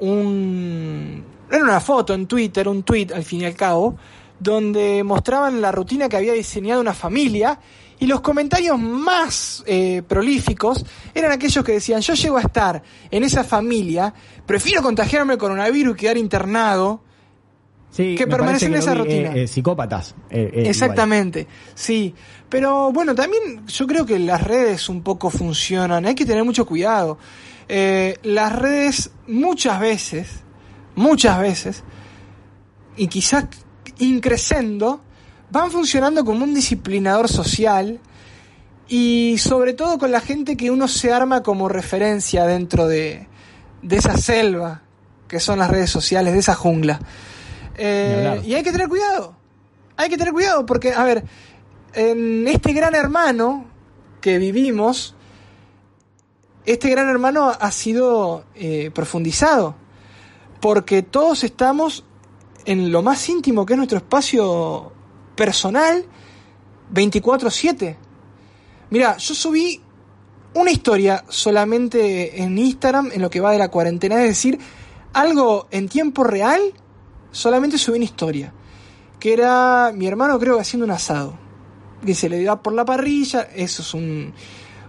un... 0.00 1.24
Era 1.50 1.62
una 1.62 1.80
foto 1.80 2.14
en 2.14 2.26
Twitter, 2.26 2.66
un 2.68 2.82
tweet 2.82 3.08
al 3.14 3.22
fin 3.24 3.42
y 3.42 3.44
al 3.44 3.54
cabo, 3.54 3.96
donde 4.40 5.02
mostraban 5.04 5.60
la 5.60 5.70
rutina 5.72 6.08
que 6.08 6.16
había 6.16 6.32
diseñado 6.32 6.80
una 6.80 6.94
familia 6.94 7.58
y 8.04 8.06
los 8.06 8.20
comentarios 8.20 8.78
más 8.78 9.64
eh, 9.66 10.02
prolíficos 10.06 10.84
eran 11.14 11.32
aquellos 11.32 11.64
que 11.64 11.72
decían, 11.72 12.02
yo 12.02 12.12
llego 12.12 12.36
a 12.36 12.42
estar 12.42 12.82
en 13.10 13.24
esa 13.24 13.42
familia, 13.44 14.12
prefiero 14.44 14.82
contagiarme 14.82 15.32
el 15.32 15.38
coronavirus 15.38 15.94
y 15.96 16.00
quedar 16.00 16.18
internado 16.18 17.00
Sí, 17.90 18.14
Que 18.16 18.26
permanecen 18.26 18.74
en 18.74 18.80
esa 18.80 18.92
vi, 18.92 18.98
rutina. 18.98 19.30
eh, 19.34 19.44
eh, 19.44 19.46
psicópatas. 19.46 20.16
igual. 20.30 20.66
Exactamente, 20.66 21.46
sí. 21.74 22.12
Pero 22.50 22.92
bueno, 22.92 23.14
también 23.14 23.66
yo 23.68 23.86
creo 23.86 24.04
que 24.04 24.18
las 24.18 24.42
redes 24.42 24.88
un 24.90 25.00
poco 25.02 25.30
funcionan, 25.30 26.04
hay 26.04 26.14
que 26.14 26.26
tener 26.26 26.44
mucho 26.44 26.66
cuidado. 26.66 27.16
Las 27.68 28.52
redes 28.52 29.12
muchas 29.28 29.80
veces, 29.80 30.42
muchas 30.96 31.38
veces, 31.40 31.84
y 32.96 33.06
quizás 33.06 33.46
increciendo, 33.98 35.00
van 35.54 35.70
funcionando 35.70 36.24
como 36.24 36.44
un 36.44 36.52
disciplinador 36.52 37.28
social 37.28 38.00
y 38.88 39.36
sobre 39.38 39.72
todo 39.72 39.98
con 39.98 40.10
la 40.10 40.20
gente 40.20 40.56
que 40.56 40.70
uno 40.70 40.88
se 40.88 41.12
arma 41.12 41.44
como 41.44 41.68
referencia 41.68 42.44
dentro 42.44 42.88
de, 42.88 43.28
de 43.80 43.96
esa 43.96 44.16
selva 44.16 44.82
que 45.28 45.38
son 45.38 45.60
las 45.60 45.70
redes 45.70 45.90
sociales, 45.90 46.34
de 46.34 46.40
esa 46.40 46.56
jungla. 46.56 47.00
Eh, 47.76 48.42
y 48.44 48.54
hay 48.54 48.64
que 48.64 48.72
tener 48.72 48.88
cuidado. 48.88 49.36
Hay 49.96 50.08
que 50.08 50.18
tener 50.18 50.32
cuidado 50.32 50.66
porque, 50.66 50.92
a 50.92 51.04
ver, 51.04 51.24
en 51.92 52.48
este 52.48 52.72
gran 52.72 52.96
hermano 52.96 53.64
que 54.20 54.38
vivimos, 54.38 55.14
este 56.66 56.90
gran 56.90 57.08
hermano 57.08 57.52
ha 57.58 57.70
sido 57.70 58.44
eh, 58.56 58.90
profundizado. 58.92 59.76
Porque 60.60 61.02
todos 61.02 61.44
estamos 61.44 62.04
en 62.64 62.90
lo 62.90 63.02
más 63.02 63.28
íntimo 63.28 63.64
que 63.64 63.74
es 63.74 63.76
nuestro 63.76 63.98
espacio 63.98 64.93
personal 65.34 66.04
24/7. 66.92 67.96
Mira, 68.90 69.16
yo 69.16 69.34
subí 69.34 69.80
una 70.54 70.70
historia 70.70 71.24
solamente 71.28 72.42
en 72.42 72.56
Instagram 72.58 73.10
en 73.12 73.22
lo 73.22 73.30
que 73.30 73.40
va 73.40 73.52
de 73.52 73.58
la 73.58 73.70
cuarentena, 73.70 74.22
es 74.22 74.28
decir, 74.28 74.58
algo 75.12 75.66
en 75.70 75.88
tiempo 75.88 76.22
real, 76.22 76.60
solamente 77.32 77.78
subí 77.78 77.96
una 77.96 78.04
historia, 78.04 78.52
que 79.18 79.32
era 79.32 79.92
mi 79.94 80.06
hermano 80.06 80.38
creo 80.38 80.54
que 80.56 80.60
haciendo 80.60 80.84
un 80.84 80.92
asado, 80.92 81.36
que 82.04 82.14
se 82.14 82.28
le 82.28 82.38
dio 82.38 82.62
por 82.62 82.72
la 82.72 82.84
parrilla, 82.84 83.48
eso 83.54 83.82
es 83.82 83.94
un, 83.94 84.32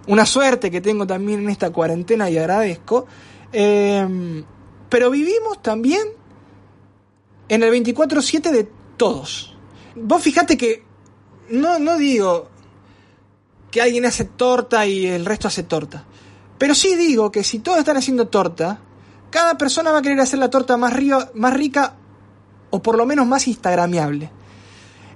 una 0.08 0.26
suerte 0.26 0.70
que 0.70 0.82
tengo 0.82 1.08
también 1.08 1.40
en 1.40 1.50
esta 1.50 1.72
cuarentena 1.72 2.30
y 2.30 2.38
agradezco, 2.38 3.08
Eh, 3.58 4.44
pero 4.90 5.10
vivimos 5.10 5.62
también 5.62 6.02
en 7.48 7.64
el 7.64 7.72
24/7 7.72 8.52
de 8.52 8.68
todos. 8.98 9.55
Vos 9.96 10.22
fijate 10.22 10.58
que 10.58 10.84
no, 11.50 11.80
no 11.80 11.98
digo 11.98 12.50
que 13.72 13.82
alguien 13.82 14.06
hace 14.06 14.26
torta 14.26 14.86
y 14.86 15.06
el 15.06 15.26
resto 15.26 15.48
hace 15.48 15.64
torta. 15.64 16.06
Pero 16.58 16.74
sí 16.76 16.96
digo 16.96 17.32
que 17.32 17.44
si 17.44 17.60
todos 17.60 17.80
están 17.80 17.98
haciendo 17.98 18.28
torta, 18.28 18.80
cada 19.30 19.58
persona 19.58 19.92
va 19.92 20.00
a 20.00 20.02
querer 20.02 20.20
hacer 20.20 20.40
la 20.40 20.50
torta 20.50 20.78
más, 20.78 20.94
río- 20.94 21.32
más 21.34 21.54
rica 21.54 21.96
o 22.70 22.82
por 22.82 22.98
lo 22.98 23.06
menos 23.06 23.28
más 23.28 23.48
instagramiable. 23.48 24.32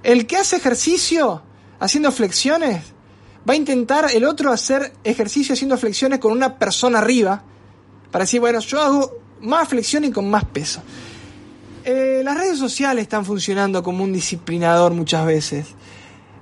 El 0.02 0.26
que 0.26 0.36
hace 0.36 0.56
ejercicio 0.56 1.42
haciendo 1.78 2.12
flexiones 2.12 2.82
va 3.48 3.54
a 3.54 3.56
intentar 3.56 4.10
el 4.12 4.24
otro 4.24 4.52
hacer 4.52 4.92
ejercicio 5.04 5.54
haciendo 5.54 5.78
flexiones 5.78 6.18
con 6.18 6.32
una 6.32 6.58
persona 6.58 6.98
arriba 6.98 7.42
para 8.10 8.24
decir, 8.24 8.40
bueno, 8.40 8.60
yo 8.60 8.80
hago 8.80 9.12
más 9.40 9.68
flexión 9.68 10.04
y 10.04 10.10
con 10.10 10.28
más 10.28 10.44
peso. 10.44 10.82
Eh, 11.84 12.22
las 12.24 12.36
redes 12.38 12.58
sociales 12.58 13.02
están 13.02 13.24
funcionando 13.24 13.82
como 13.82 14.04
un 14.04 14.12
disciplinador 14.12 14.92
muchas 14.92 15.26
veces. 15.26 15.74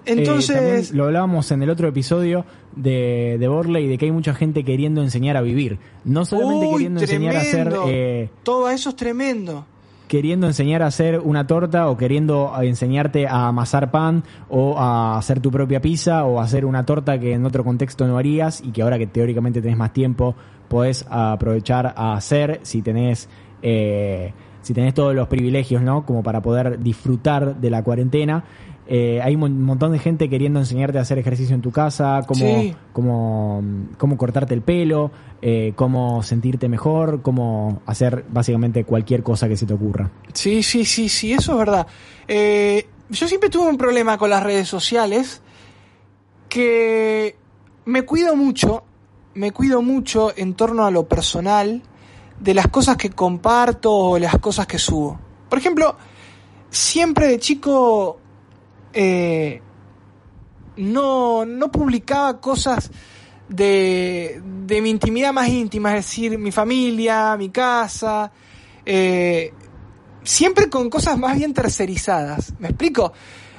Eh, 0.06 0.12
Entonces, 0.12 0.92
lo 0.92 1.04
hablábamos 1.04 1.50
en 1.50 1.62
el 1.62 1.70
otro 1.70 1.86
episodio 1.88 2.44
de, 2.74 3.36
de 3.38 3.48
Borley, 3.48 3.86
de 3.88 3.98
que 3.98 4.06
hay 4.06 4.12
mucha 4.12 4.34
gente 4.34 4.64
queriendo 4.64 5.02
enseñar 5.02 5.36
a 5.36 5.42
vivir. 5.42 5.78
No 6.04 6.24
solamente 6.24 6.66
Uy, 6.66 6.72
queriendo 6.74 7.00
enseñar 7.00 7.36
a 7.36 7.40
hacer... 7.40 7.72
eh, 7.88 8.30
todo 8.42 8.70
eso 8.70 8.90
es 8.90 8.96
tremendo. 8.96 9.66
queriendo 10.08 10.46
enseñar 10.46 10.82
a 10.82 10.86
hacer 10.86 11.18
una 11.20 11.46
torta 11.46 11.90
o 11.90 11.98
queriendo 11.98 12.50
enseñarte 12.62 13.26
a 13.26 13.48
amasar 13.48 13.90
pan 13.90 14.24
o 14.48 14.78
a 14.78 15.18
hacer 15.18 15.40
tu 15.40 15.50
propia 15.50 15.82
pizza 15.82 16.24
o 16.24 16.40
a 16.40 16.44
hacer 16.44 16.64
una 16.64 16.86
torta 16.86 17.20
que 17.20 17.34
en 17.34 17.44
otro 17.44 17.62
contexto 17.62 18.06
no 18.06 18.16
harías 18.16 18.62
y 18.62 18.70
que 18.72 18.80
ahora 18.80 18.96
que 18.96 19.06
teóricamente 19.06 19.60
tenés 19.60 19.76
más 19.76 19.92
tiempo 19.92 20.34
podés 20.68 21.04
aprovechar 21.10 21.92
a 21.94 22.14
hacer 22.14 22.60
si 22.62 22.80
tenés 22.80 23.28
eh, 23.60 24.32
si 24.68 24.74
tenés 24.74 24.92
todos 24.92 25.14
los 25.14 25.28
privilegios 25.28 25.80
no 25.82 26.04
como 26.04 26.22
para 26.22 26.42
poder 26.42 26.78
disfrutar 26.78 27.56
de 27.56 27.70
la 27.70 27.82
cuarentena 27.82 28.44
Eh, 28.90 29.20
hay 29.22 29.34
un 29.34 29.40
mon- 29.40 29.62
montón 29.64 29.92
de 29.92 29.98
gente 29.98 30.30
queriendo 30.30 30.60
enseñarte 30.60 30.96
a 30.96 31.02
hacer 31.02 31.18
ejercicio 31.18 31.54
en 31.54 31.60
tu 31.60 31.70
casa, 31.70 32.22
cómo, 32.26 32.40
Sí. 32.40 32.74
cómo, 32.94 33.62
cómo 33.98 34.16
cortarte 34.16 34.54
el 34.54 34.62
pelo, 34.62 35.10
eh, 35.42 35.74
cómo 35.76 36.22
sentirte 36.22 36.70
mejor, 36.70 37.20
cómo 37.20 37.82
hacer 37.84 38.24
básicamente 38.30 38.84
cualquier 38.84 39.22
cosa 39.22 39.46
que 39.46 39.58
se 39.58 39.66
te 39.66 39.74
ocurra. 39.74 40.10
Sí, 40.32 40.62
sí, 40.62 40.86
sí, 40.86 41.10
sí, 41.10 41.34
eso 41.34 41.52
es 41.52 41.58
verdad. 41.58 41.86
Eh, 42.28 42.86
yo 43.10 43.28
siempre 43.28 43.50
tuve 43.50 43.68
un 43.68 43.76
problema 43.76 44.16
con 44.16 44.30
las 44.30 44.42
redes 44.42 44.68
sociales 44.68 45.42
que 46.48 47.36
me 47.84 48.02
cuido 48.06 48.36
mucho, 48.36 48.84
me 49.34 49.52
cuido 49.52 49.82
mucho 49.82 50.32
en 50.34 50.54
torno 50.54 50.86
a 50.86 50.90
lo 50.90 51.06
personal 51.06 51.82
de 52.40 52.54
las 52.54 52.68
cosas 52.68 52.96
que 52.96 53.10
comparto 53.10 53.92
o 53.94 54.18
las 54.18 54.38
cosas 54.38 54.66
que 54.66 54.78
subo. 54.78 55.18
Por 55.48 55.58
ejemplo, 55.58 55.96
siempre 56.70 57.26
de 57.28 57.38
chico 57.38 58.18
eh, 58.92 59.60
no, 60.76 61.44
no 61.44 61.70
publicaba 61.70 62.40
cosas 62.40 62.90
de, 63.48 64.40
de 64.66 64.82
mi 64.82 64.90
intimidad 64.90 65.32
más 65.32 65.48
íntima, 65.48 65.96
es 65.96 66.06
decir, 66.06 66.38
mi 66.38 66.52
familia, 66.52 67.36
mi 67.36 67.48
casa, 67.48 68.30
eh, 68.84 69.52
siempre 70.22 70.68
con 70.68 70.90
cosas 70.90 71.18
más 71.18 71.36
bien 71.36 71.54
tercerizadas. 71.54 72.52
¿Me 72.58 72.68
explico? 72.68 73.12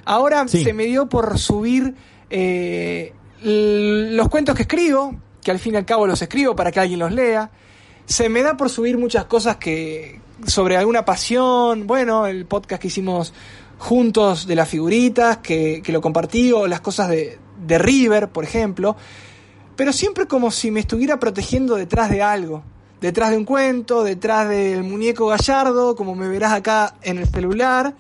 Ahora 0.06 0.48
Sí. 0.48 0.64
se 0.64 0.74
me 0.74 0.86
dio 0.86 1.10
por 1.10 1.38
subir 1.38 1.96
eh, 2.30 3.14
los 3.42 4.30
cuentos 4.30 4.56
que 4.56 4.64
escribo, 4.64 5.16
que 5.44 5.52
al 5.52 5.60
fin 5.60 5.74
y 5.74 5.78
al 5.78 5.86
cabo 5.86 6.06
los 6.08 6.22
escribo 6.22 6.56
para 6.56 6.72
que 6.72 6.80
alguien 6.80 7.00
los 7.00 7.12
lea. 7.12 7.50
Se 8.10 8.28
me 8.28 8.42
da 8.42 8.58
por 8.58 8.70
subir 8.70 8.98
muchas 8.98 9.26
cosas 9.26 9.58
que 9.58 10.20
sobre 10.46 10.76
alguna 10.78 11.06
pasión, 11.06 11.86
bueno, 11.86 12.26
el 12.26 12.46
podcast 12.46 12.82
que 12.82 12.88
hicimos 12.88 13.34
juntos 13.78 14.48
de 14.48 14.56
las 14.56 14.68
figuritas, 14.68 15.38
que, 15.38 15.82
que 15.84 15.92
lo 15.92 16.02
compartí, 16.02 16.52
o 16.52 16.66
las 16.68 16.82
cosas 16.82 17.08
de, 17.10 17.38
de 17.68 17.78
River, 17.78 18.30
por 18.30 18.44
ejemplo, 18.44 18.96
pero 19.76 19.94
siempre 19.94 20.26
como 20.26 20.50
si 20.50 20.72
me 20.72 20.80
estuviera 20.80 21.20
protegiendo 21.20 21.76
detrás 21.76 22.10
de 22.10 22.24
algo, 22.24 22.64
detrás 23.00 23.30
de 23.30 23.38
un 23.38 23.46
cuento, 23.46 24.04
detrás 24.04 24.50
del 24.50 24.84
muñeco 24.84 25.28
gallardo, 25.28 25.96
como 25.96 26.16
me 26.16 26.28
verás 26.28 26.54
acá 26.54 26.96
en 27.04 27.20
el 27.20 27.28
celular. 27.28 27.94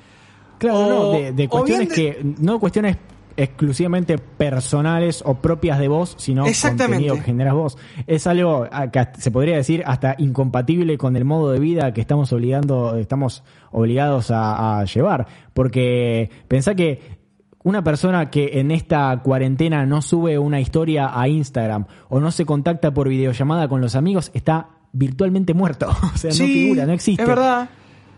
Claro, 0.57 0.79
O- 0.79 1.13
no, 1.13 1.31
de, 1.31 1.47
cuestiones 1.47 1.89
de- 1.89 1.95
que, 1.95 2.17
no 2.39 2.59
cuestiones 2.59 2.97
exclusivamente 3.39 4.17
personales 4.17 5.23
o 5.25 5.35
propias 5.35 5.79
de 5.79 5.87
vos, 5.87 6.15
sino 6.17 6.45
contenido 6.61 7.15
que 7.15 7.21
generas 7.21 7.53
vos. 7.53 7.77
Es 8.05 8.27
algo 8.27 8.67
ah, 8.71 8.91
que 8.91 9.07
se 9.17 9.31
podría 9.31 9.55
decir 9.55 9.83
hasta 9.85 10.15
incompatible 10.17 10.97
con 10.97 11.15
el 11.15 11.25
modo 11.25 11.51
de 11.51 11.59
vida 11.59 11.93
que 11.93 12.01
estamos 12.01 12.33
obligando, 12.33 12.97
estamos 12.97 13.43
obligados 13.71 14.29
a, 14.29 14.79
a 14.79 14.85
llevar. 14.85 15.27
Porque 15.53 16.29
pensá 16.47 16.75
que 16.75 17.19
una 17.63 17.83
persona 17.83 18.29
que 18.29 18.59
en 18.59 18.71
esta 18.71 19.21
cuarentena 19.23 19.85
no 19.85 20.01
sube 20.01 20.37
una 20.37 20.59
historia 20.59 21.11
a 21.13 21.27
Instagram 21.27 21.85
o 22.09 22.19
no 22.19 22.31
se 22.31 22.45
contacta 22.45 22.93
por 22.93 23.07
videollamada 23.07 23.67
con 23.67 23.79
los 23.79 23.95
amigos 23.95 24.31
está 24.33 24.69
virtualmente 24.91 25.53
muerto. 25.53 25.87
o 26.13 26.17
sea, 26.17 26.31
no 26.31 26.35
figura, 26.35 26.85
no 26.85 26.93
existe. 26.93 27.21
Es 27.21 27.27
verdad. 27.27 27.69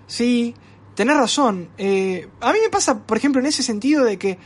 Sí, 0.07 0.55
tenés 0.95 1.17
razón. 1.17 1.69
Eh, 1.77 2.27
a 2.39 2.51
mí 2.51 2.59
me 2.63 2.69
pasa, 2.69 3.05
por 3.05 3.17
ejemplo, 3.17 3.41
en 3.41 3.47
ese 3.47 3.63
sentido 3.63 4.03
de 4.03 4.17
que. 4.17 4.37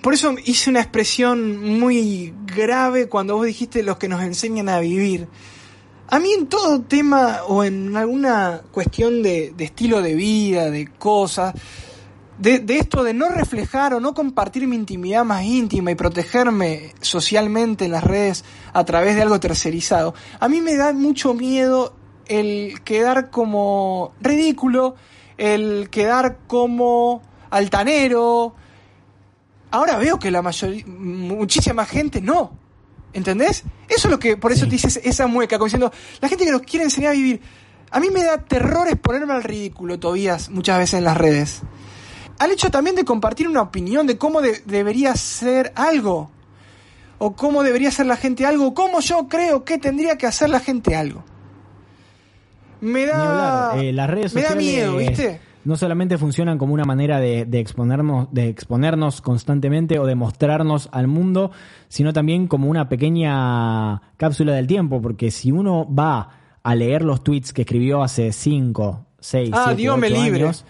Por 0.00 0.14
eso 0.14 0.34
hice 0.44 0.70
una 0.70 0.80
expresión 0.80 1.78
muy 1.78 2.32
grave 2.46 3.08
cuando 3.08 3.36
vos 3.36 3.46
dijiste 3.46 3.82
los 3.82 3.98
que 3.98 4.08
nos 4.08 4.22
enseñan 4.22 4.68
a 4.68 4.80
vivir. 4.80 5.28
A 6.08 6.18
mí 6.18 6.32
en 6.32 6.46
todo 6.46 6.80
tema 6.80 7.40
o 7.46 7.62
en 7.62 7.96
alguna 7.96 8.62
cuestión 8.70 9.22
de, 9.22 9.54
estilo 9.58 10.00
de 10.00 10.14
vida, 10.14 10.70
de 10.70 10.86
cosas, 10.86 11.54
de, 12.38 12.58
de 12.58 12.78
esto 12.78 13.04
de 13.04 13.12
no 13.12 13.28
reflejar 13.28 13.94
o 13.94 14.00
no 14.00 14.14
compartir 14.14 14.66
mi 14.66 14.76
intimidad 14.76 15.24
más 15.24 15.44
íntima 15.44 15.90
y 15.90 15.94
protegerme 15.94 16.94
socialmente 17.00 17.84
en 17.84 17.92
las 17.92 18.04
redes 18.04 18.44
a 18.72 18.84
través 18.84 19.14
de 19.14 19.22
algo 19.22 19.40
tercerizado, 19.40 20.14
a 20.40 20.48
mí 20.48 20.60
me 20.60 20.76
da 20.76 20.92
mucho 20.92 21.34
miedo 21.34 21.94
el 22.26 22.80
quedar 22.82 23.30
como 23.30 24.12
ridículo, 24.20 24.96
el 25.36 25.90
quedar 25.90 26.38
como 26.46 27.22
altanero. 27.50 28.54
Ahora 29.72 29.96
veo 29.98 30.18
que 30.18 30.30
la 30.30 30.40
mayoría, 30.42 30.84
muchísima 30.86 31.84
gente 31.84 32.20
no. 32.20 32.56
¿Entendés? 33.14 33.64
Eso 33.88 34.08
es 34.08 34.10
lo 34.10 34.18
que, 34.18 34.36
por 34.36 34.52
eso 34.52 34.62
Sí. 34.64 34.70
te 34.70 34.76
dices 34.76 35.00
esa 35.02 35.26
mueca, 35.26 35.58
como 35.58 35.66
diciendo, 35.66 35.92
la 36.20 36.28
gente 36.28 36.44
que 36.44 36.50
nos 36.52 36.62
quiere 36.62 36.84
enseñar 36.84 37.10
a 37.10 37.14
vivir. 37.14 37.40
A 37.90 38.00
mí 38.00 38.08
me 38.10 38.22
da 38.24 38.38
terror 38.38 38.88
exponerme 38.88 39.34
al 39.34 39.42
ridículo, 39.42 39.98
Tobías, 39.98 40.48
muchas 40.48 40.78
veces 40.78 40.94
en 40.98 41.04
las 41.04 41.16
redes. 41.16 41.60
Al 42.38 42.50
hecho 42.50 42.70
también 42.70 42.96
de 42.96 43.04
compartir 43.04 43.48
una 43.48 43.60
opinión 43.60 44.06
de 44.06 44.16
cómo 44.16 44.40
de- 44.40 44.62
debería 44.64 45.14
ser 45.14 45.72
algo. 45.76 46.30
O 47.18 47.36
cómo 47.36 47.62
debería 47.62 47.90
ser 47.90 48.06
la 48.06 48.16
gente 48.16 48.46
algo. 48.46 48.68
o 48.68 48.74
Cómo 48.74 49.00
yo 49.00 49.28
creo 49.28 49.62
que 49.64 49.76
tendría 49.78 50.16
que 50.18 50.26
hacer 50.26 50.48
la 50.50 50.58
gente 50.60 50.96
algo. 50.96 51.22
Me 52.80 53.06
da. 53.06 53.74
Eh, 53.76 53.92
las 53.92 54.10
redes 54.10 54.34
me 54.34 54.42
da 54.42 54.54
miedo, 54.54 54.96
¿viste? 54.96 55.40
No 55.64 55.76
solamente 55.76 56.18
funcionan 56.18 56.58
como 56.58 56.74
una 56.74 56.84
manera 56.84 57.20
de, 57.20 57.44
de 57.44 57.60
exponernos, 57.60 58.28
de 58.32 58.48
exponernos 58.48 59.20
constantemente 59.20 59.98
o 59.98 60.06
de 60.06 60.14
mostrarnos 60.14 60.88
al 60.92 61.06
mundo, 61.06 61.50
sino 61.88 62.12
también 62.12 62.46
como 62.48 62.68
una 62.68 62.88
pequeña 62.88 64.02
cápsula 64.16 64.52
del 64.54 64.66
tiempo, 64.66 65.00
porque 65.00 65.30
si 65.30 65.52
uno 65.52 65.86
va 65.92 66.30
a 66.62 66.74
leer 66.74 67.02
los 67.02 67.22
tweets 67.24 67.52
que 67.52 67.62
escribió 67.62 68.02
hace 68.02 68.32
5, 68.32 69.04
6, 69.20 69.50
Ah, 69.52 69.62
7, 69.66 69.76
Dios 69.82 69.98
me 69.98 70.10
libre. 70.10 70.42
años, 70.42 70.64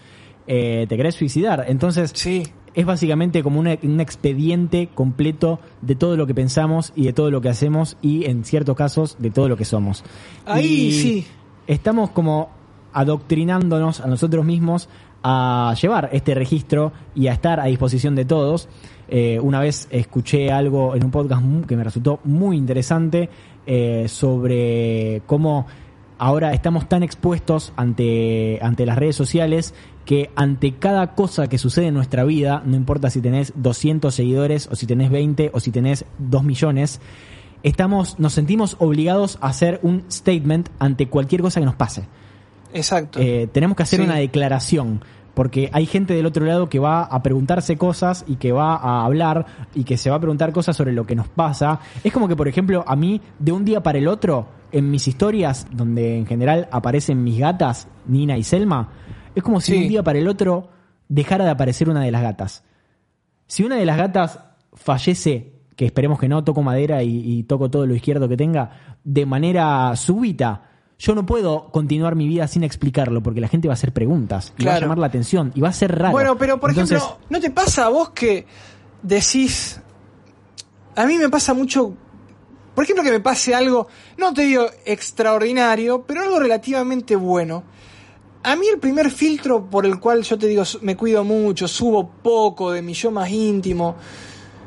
eh, 0.47 0.85
te 0.89 0.97
querés 0.97 1.15
suicidar. 1.15 1.65
Entonces, 1.67 2.11
Sí. 2.15 2.43
es 2.73 2.85
básicamente 2.85 3.43
como 3.43 3.59
una- 3.59 3.77
un 3.83 3.99
expediente 3.99 4.89
completo 4.93 5.59
de 5.81 5.95
todo 5.95 6.17
lo 6.17 6.25
que 6.27 6.33
pensamos 6.33 6.91
y 6.95 7.05
de 7.05 7.13
todo 7.13 7.29
lo 7.31 7.41
que 7.41 7.49
hacemos 7.49 7.97
y 8.01 8.25
en 8.25 8.43
ciertos 8.43 8.75
casos 8.75 9.15
de 9.19 9.29
todo 9.29 9.47
lo 9.49 9.57
que 9.57 9.65
somos. 9.65 10.03
Ahí 10.45 10.65
Y 10.87 10.91
sí. 10.93 11.27
Estamos 11.65 12.09
como 12.09 12.49
adoctrinándonos 12.93 14.01
a 14.01 14.07
nosotros 14.07 14.45
mismos 14.45 14.89
a 15.23 15.73
llevar 15.81 16.09
este 16.11 16.35
registro 16.35 16.91
y 17.15 17.27
a 17.27 17.33
estar 17.33 17.59
a 17.59 17.65
disposición 17.65 18.15
de 18.15 18.25
todos. 18.25 18.67
Eh, 19.07 19.39
una 19.41 19.59
vez 19.59 19.87
escuché 19.89 20.51
algo 20.51 20.95
en 20.95 21.03
un 21.03 21.11
podcast 21.11 21.43
que 21.67 21.75
me 21.75 21.83
resultó 21.83 22.19
muy 22.23 22.57
interesante 22.57 23.29
eh, 23.65 24.05
sobre 24.07 25.21
cómo 25.25 25.65
ahora 26.17 26.53
estamos 26.53 26.87
tan 26.87 27.03
expuestos 27.03 27.73
ante, 27.75 28.59
ante 28.61 28.85
las 28.85 28.97
redes 28.97 29.15
sociales 29.15 29.73
que 30.05 30.31
ante 30.35 30.73
cada 30.73 31.15
cosa 31.15 31.47
que 31.47 31.57
sucede 31.57 31.87
en 31.87 31.93
nuestra 31.93 32.23
vida, 32.25 32.61
no 32.65 32.75
importa 32.75 33.09
si 33.09 33.21
tenés 33.21 33.53
200 33.55 34.13
seguidores 34.13 34.67
o 34.71 34.75
si 34.75 34.85
tenés 34.85 35.09
20 35.09 35.51
o 35.53 35.59
si 35.59 35.71
tenés 35.71 36.05
2 36.19 36.43
millones, 36.43 36.99
estamos, 37.63 38.19
nos 38.19 38.33
sentimos 38.33 38.75
obligados 38.79 39.37
a 39.41 39.47
hacer 39.47 39.79
un 39.83 40.03
statement 40.11 40.69
ante 40.79 41.07
cualquier 41.07 41.41
cosa 41.41 41.61
que 41.61 41.65
nos 41.65 41.75
pase. 41.75 42.07
Exacto. 42.73 43.19
Eh, 43.21 43.47
tenemos 43.51 43.75
que 43.77 43.83
hacer 43.83 43.99
Sí. 43.99 44.05
una 44.05 44.15
declaración. 44.15 45.01
Porque 45.33 45.71
hay 45.73 45.87
gente 45.87 46.13
del 46.13 46.27
otro 46.27 46.45
lado 46.45 46.69
que 46.69 46.77
va 46.77 47.01
a 47.03 47.23
preguntarse 47.23 47.75
cosas 47.75 48.23
y 48.27 48.35
que 48.35 48.51
va 48.51 48.75
a 48.75 49.03
hablar 49.03 49.47
y 49.73 49.83
que 49.83 49.97
se 49.97 50.11
va 50.11 50.17
a 50.17 50.19
preguntar 50.19 50.51
cosas 50.53 50.77
sobre 50.77 50.93
lo 50.93 51.07
que 51.07 51.15
nos 51.15 51.27
pasa. 51.27 51.79
Es 52.03 52.13
como 52.13 52.27
que, 52.27 52.35
por 52.35 52.47
ejemplo, 52.47 52.83
a 52.85 52.95
mí, 52.95 53.19
de 53.39 53.51
un 53.51 53.65
día 53.65 53.81
para 53.81 53.97
el 53.97 54.07
otro, 54.07 54.47
en 54.71 54.91
mis 54.91 55.07
historias, 55.07 55.65
donde 55.71 56.19
en 56.19 56.27
general 56.27 56.67
aparecen 56.71 57.23
mis 57.23 57.39
gatas, 57.39 57.87
Nina 58.05 58.37
y 58.37 58.43
Selma, 58.43 58.89
es 59.33 59.41
como 59.41 59.59
si 59.59 59.71
de 59.71 59.79
un 59.79 59.87
día 59.87 60.03
para 60.03 60.19
el 60.19 60.27
otro 60.27 60.69
dejara 61.09 61.45
de 61.45 61.49
aparecer 61.51 61.89
una 61.89 62.01
de 62.01 62.11
las 62.11 62.21
gatas. 62.21 62.63
Si 63.47 63.63
una 63.63 63.75
de 63.77 63.85
las 63.85 63.97
gatas 63.97 64.39
fallece, 64.73 65.53
que 65.75 65.85
esperemos 65.85 66.19
que 66.19 66.27
no, 66.29 66.43
toco 66.43 66.61
madera 66.61 67.01
y, 67.01 67.09
y 67.39 67.43
toco 67.43 67.71
todo 67.71 67.87
lo 67.87 67.95
izquierdo 67.95 68.29
que 68.29 68.37
tenga, 68.37 68.97
de 69.03 69.25
manera 69.25 69.95
súbita, 69.95 70.69
yo 70.99 71.15
no 71.15 71.25
puedo 71.25 71.69
continuar 71.71 72.15
mi 72.15 72.27
vida 72.27 72.47
sin 72.47 72.63
explicarlo, 72.63 73.21
porque 73.21 73.41
la 73.41 73.47
gente 73.47 73.67
va 73.67 73.73
a 73.73 73.75
hacer 73.75 73.93
preguntas, 73.93 74.53
y 74.57 74.65
va 74.65 74.75
a 74.75 74.79
llamar 74.79 74.97
la 74.97 75.07
atención, 75.07 75.51
y 75.55 75.61
va 75.61 75.69
a 75.69 75.73
ser 75.73 75.97
raro. 75.97 76.11
Bueno, 76.11 76.37
pero 76.37 76.59
por 76.59 76.69
Entonces, 76.69 76.97
ejemplo, 76.97 77.19
¿no 77.29 77.39
te 77.39 77.51
pasa 77.51 77.85
a 77.85 77.89
vos 77.89 78.11
que 78.11 78.45
decís... 79.01 79.79
A 80.95 81.05
mí 81.05 81.17
me 81.17 81.29
pasa 81.29 81.53
mucho... 81.53 81.93
Por 82.75 82.83
ejemplo, 82.83 83.03
que 83.03 83.11
me 83.11 83.19
pase 83.19 83.53
algo, 83.53 83.87
no 84.17 84.33
te 84.33 84.43
digo 84.43 84.65
extraordinario, 84.85 86.03
pero 86.07 86.21
algo 86.21 86.39
relativamente 86.39 87.15
bueno. 87.15 87.63
A 88.43 88.55
mí 88.55 88.67
el 88.67 88.79
primer 88.79 89.11
filtro 89.11 89.69
por 89.69 89.85
el 89.85 89.99
cual 89.99 90.23
yo 90.23 90.37
te 90.37 90.47
digo, 90.47 90.63
me 90.81 90.97
cuido 90.97 91.23
mucho, 91.23 91.67
subo 91.67 92.09
poco 92.09 92.71
de 92.71 92.81
mi 92.81 92.93
yo 92.93 93.11
más 93.11 93.29
íntimo. 93.29 93.95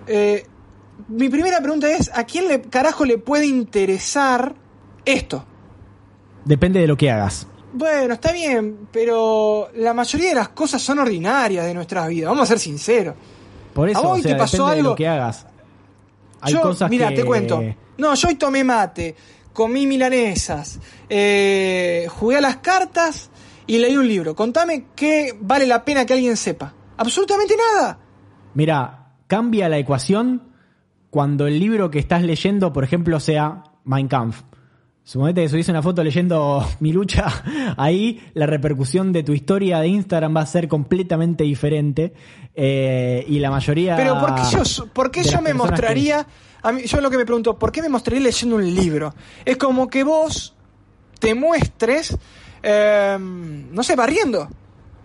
eh, 0.06 0.46
mi 1.08 1.28
primera 1.28 1.60
pregunta 1.60 1.90
es, 1.90 2.10
¿a 2.14 2.24
quién 2.24 2.48
le, 2.48 2.62
carajo 2.62 3.04
le 3.04 3.18
puede 3.18 3.46
interesar 3.46 4.54
esto? 5.04 5.44
Depende 6.46 6.80
de 6.80 6.86
lo 6.86 6.96
que 6.96 7.10
hagas. 7.10 7.46
Bueno, 7.72 8.14
está 8.14 8.32
bien, 8.32 8.88
pero 8.92 9.68
la 9.74 9.92
mayoría 9.92 10.28
de 10.28 10.34
las 10.36 10.48
cosas 10.50 10.80
son 10.80 11.00
ordinarias 11.00 11.66
de 11.66 11.74
nuestras 11.74 12.08
vidas, 12.08 12.30
vamos 12.30 12.44
a 12.44 12.46
ser 12.46 12.60
sinceros. 12.60 13.16
Por 13.74 13.90
eso, 13.90 13.98
¿A 13.98 14.02
vos 14.02 14.10
o 14.10 14.14
hoy 14.14 14.22
sea, 14.22 14.32
te 14.32 14.38
pasó 14.38 14.66
de 14.66 14.72
algo? 14.74 14.90
lo 14.90 14.96
que 14.96 15.08
hagas. 15.08 15.44
Hay 16.40 16.52
yo, 16.54 16.62
cosas 16.62 16.88
mira, 16.88 17.08
que... 17.10 17.16
te 17.16 17.24
cuento. 17.24 17.60
No, 17.98 18.14
yo 18.14 18.28
hoy 18.28 18.36
tomé 18.36 18.62
mate, 18.62 19.16
comí 19.52 19.86
milanesas, 19.86 20.78
eh, 21.10 22.06
jugué 22.10 22.36
a 22.36 22.40
las 22.40 22.58
cartas 22.58 23.28
y 23.66 23.78
leí 23.78 23.96
un 23.96 24.06
libro. 24.06 24.36
Contame 24.36 24.86
qué 24.94 25.36
vale 25.40 25.66
la 25.66 25.84
pena 25.84 26.06
que 26.06 26.12
alguien 26.14 26.36
sepa. 26.36 26.72
Absolutamente 26.96 27.54
nada. 27.56 27.98
Mira, 28.54 29.08
cambia 29.26 29.68
la 29.68 29.78
ecuación 29.78 30.44
cuando 31.10 31.46
el 31.48 31.58
libro 31.58 31.90
que 31.90 31.98
estás 31.98 32.22
leyendo, 32.22 32.72
por 32.72 32.84
ejemplo, 32.84 33.18
sea 33.18 33.64
Mein 33.84 34.06
Kampf. 34.08 34.42
Suponete 35.06 35.42
que 35.42 35.48
subís 35.48 35.68
una 35.68 35.82
foto 35.82 36.02
leyendo 36.02 36.66
mi 36.80 36.92
lucha, 36.92 37.26
ahí 37.76 38.28
la 38.34 38.44
repercusión 38.46 39.12
de 39.12 39.22
tu 39.22 39.32
historia 39.32 39.78
de 39.78 39.86
Instagram 39.86 40.36
va 40.36 40.40
a 40.40 40.46
ser 40.46 40.66
completamente 40.66 41.44
diferente 41.44 42.12
eh, 42.56 43.24
y 43.28 43.38
la 43.38 43.52
mayoría... 43.52 43.94
Pero 43.94 44.18
¿por 44.18 44.34
qué 44.34 44.42
yo, 44.50 44.86
por 44.88 45.12
qué 45.12 45.22
de 45.22 45.30
yo 45.30 45.40
me 45.40 45.50
que- 45.50 45.54
mostraría? 45.54 46.26
A 46.60 46.72
mí, 46.72 46.82
yo 46.86 47.00
lo 47.00 47.08
que 47.08 47.18
me 47.18 47.24
pregunto, 47.24 47.56
¿por 47.56 47.70
qué 47.70 47.82
me 47.82 47.88
mostraría 47.88 48.20
leyendo 48.20 48.56
un 48.56 48.74
libro? 48.74 49.14
Es 49.44 49.56
como 49.58 49.86
que 49.88 50.02
vos 50.02 50.56
te 51.20 51.36
muestres, 51.36 52.18
eh, 52.64 53.16
no 53.20 53.82
sé, 53.84 53.94
barriendo. 53.94 54.48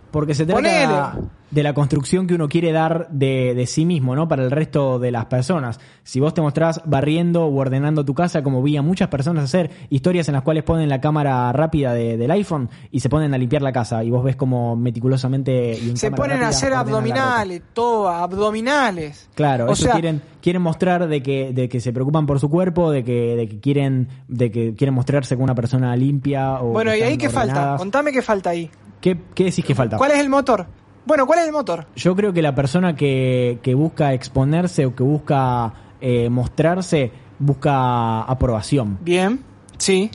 Porque 0.09 0.33
se 0.33 0.47
trata 0.47 0.57
Ponele. 0.63 1.29
De 1.51 1.63
la 1.63 1.73
construcción 1.73 2.27
que 2.27 2.33
uno 2.35 2.47
quiere 2.49 2.71
dar 2.71 3.07
de, 3.11 3.53
de 3.55 3.65
sí 3.67 3.85
mismo, 3.85 4.15
¿no? 4.15 4.27
Para 4.27 4.43
el 4.43 4.51
resto 4.51 4.99
de 4.99 5.11
las 5.11 5.25
personas. 5.25 5.79
Si 6.03 6.19
vos 6.19 6.33
te 6.33 6.41
mostrás 6.41 6.81
barriendo 6.85 7.45
o 7.45 7.55
ordenando 7.59 8.03
tu 8.05 8.13
casa, 8.13 8.41
como 8.41 8.63
vi 8.63 8.77
a 8.77 8.81
muchas 8.81 9.09
personas 9.09 9.43
hacer, 9.43 9.69
historias 9.89 10.27
en 10.29 10.33
las 10.33 10.43
cuales 10.43 10.63
ponen 10.63 10.87
la 10.89 11.01
cámara 11.01 11.51
rápida 11.51 11.93
de- 11.93 12.15
del 12.17 12.31
iPhone 12.31 12.69
y 12.89 13.01
se 13.01 13.09
ponen 13.09 13.33
a 13.33 13.37
limpiar 13.37 13.61
la 13.61 13.71
casa, 13.73 14.03
y 14.03 14.09
vos 14.09 14.23
ves 14.23 14.35
como 14.37 14.75
meticulosamente. 14.77 15.77
y 15.77 15.89
en 15.89 15.97
Se 15.97 16.09
ponen 16.11 16.41
a 16.41 16.47
hacer 16.47 16.73
abdominales, 16.73 17.61
todo, 17.73 18.07
abdominales. 18.09 19.29
Claro, 19.35 19.65
o 19.65 19.73
eso 19.73 19.83
sea, 19.83 19.93
quieren, 19.93 20.21
quieren 20.41 20.61
mostrar 20.61 21.07
de 21.07 21.21
que, 21.21 21.51
de 21.53 21.69
que 21.69 21.79
se 21.79 21.91
preocupan 21.93 22.25
por 22.25 22.39
su 22.39 22.49
cuerpo, 22.49 22.91
de 22.91 23.03
que, 23.03 23.35
de 23.35 23.47
que 23.47 23.59
quieren, 23.59 24.07
de 24.27 24.51
que 24.51 24.73
quieren 24.75 24.93
mostrarse 24.93 25.35
como 25.35 25.43
una 25.45 25.55
persona 25.55 25.95
limpia 25.95 26.61
o 26.61 26.67
Bueno, 26.71 26.95
¿y 26.95 27.01
ahí 27.01 27.17
qué 27.17 27.29
falta? 27.29 27.75
Contame 27.77 28.11
qué 28.11 28.21
falta 28.21 28.51
ahí. 28.51 28.69
¿Qué, 28.99 29.17
qué 29.33 29.45
decís 29.45 29.65
que 29.65 29.73
falta? 29.75 29.97
¿Cuál 29.97 30.11
es 30.11 30.19
el 30.19 30.29
motor? 30.29 30.65
Bueno, 31.05 31.25
¿cuál 31.25 31.39
es 31.39 31.45
el 31.45 31.51
motor? 31.51 31.85
Yo 31.95 32.15
creo 32.15 32.31
que 32.33 32.41
la 32.41 32.53
persona 32.53 32.95
que, 32.95 33.59
que 33.63 33.73
busca 33.73 34.13
exponerse 34.13 34.85
o 34.85 34.95
que 34.95 35.03
busca 35.03 35.73
eh, 35.99 36.29
mostrarse 36.29 37.11
busca 37.39 38.21
aprobación 38.21 38.99
Bien, 39.01 39.39
sí. 39.77 40.11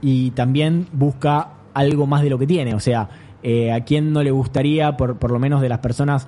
y 0.00 0.32
también 0.32 0.88
busca 0.92 1.50
algo 1.72 2.06
más 2.06 2.22
de 2.22 2.30
lo 2.30 2.38
que 2.38 2.46
tiene. 2.46 2.74
O 2.74 2.80
sea, 2.80 3.08
eh, 3.42 3.72
a 3.72 3.84
quién 3.84 4.12
no 4.12 4.22
le 4.22 4.30
gustaría, 4.30 4.96
por, 4.96 5.16
por 5.16 5.30
lo 5.30 5.38
menos 5.38 5.60
de 5.60 5.68
las 5.68 5.78
personas 5.78 6.26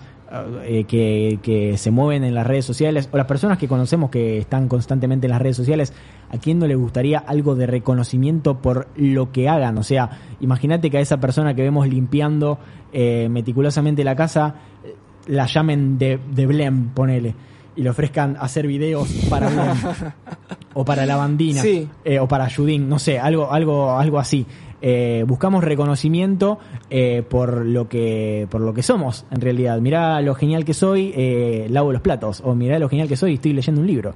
eh, 0.64 0.84
que, 0.84 1.38
que 1.42 1.76
se 1.78 1.90
mueven 1.90 2.24
en 2.24 2.34
las 2.34 2.46
redes 2.46 2.64
sociales 2.64 3.08
o 3.12 3.16
las 3.16 3.26
personas 3.26 3.58
que 3.58 3.68
conocemos 3.68 4.10
que 4.10 4.38
están 4.38 4.68
constantemente 4.68 5.26
en 5.26 5.30
las 5.32 5.40
redes 5.42 5.56
sociales, 5.56 5.92
a 6.30 6.38
quién 6.38 6.58
no 6.58 6.66
le 6.66 6.74
gustaría 6.74 7.18
algo 7.18 7.54
de 7.54 7.66
reconocimiento 7.66 8.58
por 8.58 8.88
lo 8.96 9.30
que 9.32 9.48
hagan. 9.48 9.78
O 9.78 9.82
sea, 9.82 10.10
imagínate 10.40 10.90
que 10.90 10.98
a 10.98 11.00
esa 11.00 11.18
persona 11.18 11.54
que 11.54 11.62
vemos 11.62 11.86
limpiando 11.86 12.58
eh, 12.92 13.28
meticulosamente 13.30 14.02
la 14.02 14.16
casa, 14.16 14.54
eh, 14.84 14.94
la 15.26 15.46
llamen 15.46 15.98
de, 15.98 16.18
de 16.32 16.46
Blem, 16.46 16.88
ponele. 16.88 17.34
Y 17.76 17.82
le 17.82 17.90
ofrezcan 17.90 18.36
hacer 18.38 18.66
videos 18.68 19.08
para 19.28 19.48
Blem 19.48 19.76
o 20.74 20.84
para 20.84 21.04
la 21.06 21.16
bandina 21.16 21.60
Sí. 21.60 21.88
eh, 22.04 22.20
o 22.20 22.28
para 22.28 22.48
Judín, 22.48 22.88
no 22.88 22.98
sé, 23.00 23.18
algo, 23.18 23.52
algo, 23.52 23.90
algo 23.98 24.18
así. 24.18 24.46
Eh, 24.86 25.24
buscamos 25.26 25.64
reconocimiento 25.64 26.58
eh, 26.90 27.22
por 27.26 27.64
lo 27.64 27.88
que 27.88 28.46
por 28.50 28.60
lo 28.60 28.74
que 28.74 28.82
somos 28.82 29.24
en 29.30 29.40
realidad 29.40 29.80
mirá 29.80 30.20
lo 30.20 30.34
genial 30.34 30.66
que 30.66 30.74
soy 30.74 31.10
eh, 31.16 31.68
lavo 31.70 31.90
los 31.90 32.02
platos 32.02 32.42
o 32.44 32.54
mirá 32.54 32.78
lo 32.78 32.90
genial 32.90 33.08
que 33.08 33.16
soy 33.16 33.34
estoy 33.34 33.54
leyendo 33.54 33.80
un 33.80 33.86
libro 33.86 34.14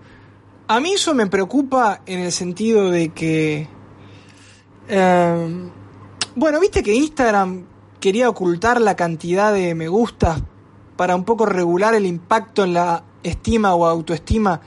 A 0.66 0.78
mí 0.80 0.92
eso 0.92 1.14
me 1.14 1.26
preocupa 1.26 2.02
en 2.04 2.18
el 2.20 2.32
sentido 2.32 2.90
de 2.90 3.08
que... 3.08 3.66
eh, 4.88 5.70
bueno, 6.34 6.60
viste 6.60 6.82
que 6.82 6.94
Instagram 6.94 7.64
quería 7.98 8.28
ocultar 8.28 8.78
la 8.82 8.94
cantidad 8.94 9.54
de 9.54 9.74
me 9.74 9.88
gustas 9.88 10.42
para 10.96 11.16
un 11.16 11.24
poco 11.24 11.46
regular 11.46 11.94
el 11.94 12.04
impacto 12.04 12.64
en 12.64 12.74
la 12.74 13.04
estima 13.22 13.74
o 13.74 13.86
autoestima 13.86 14.60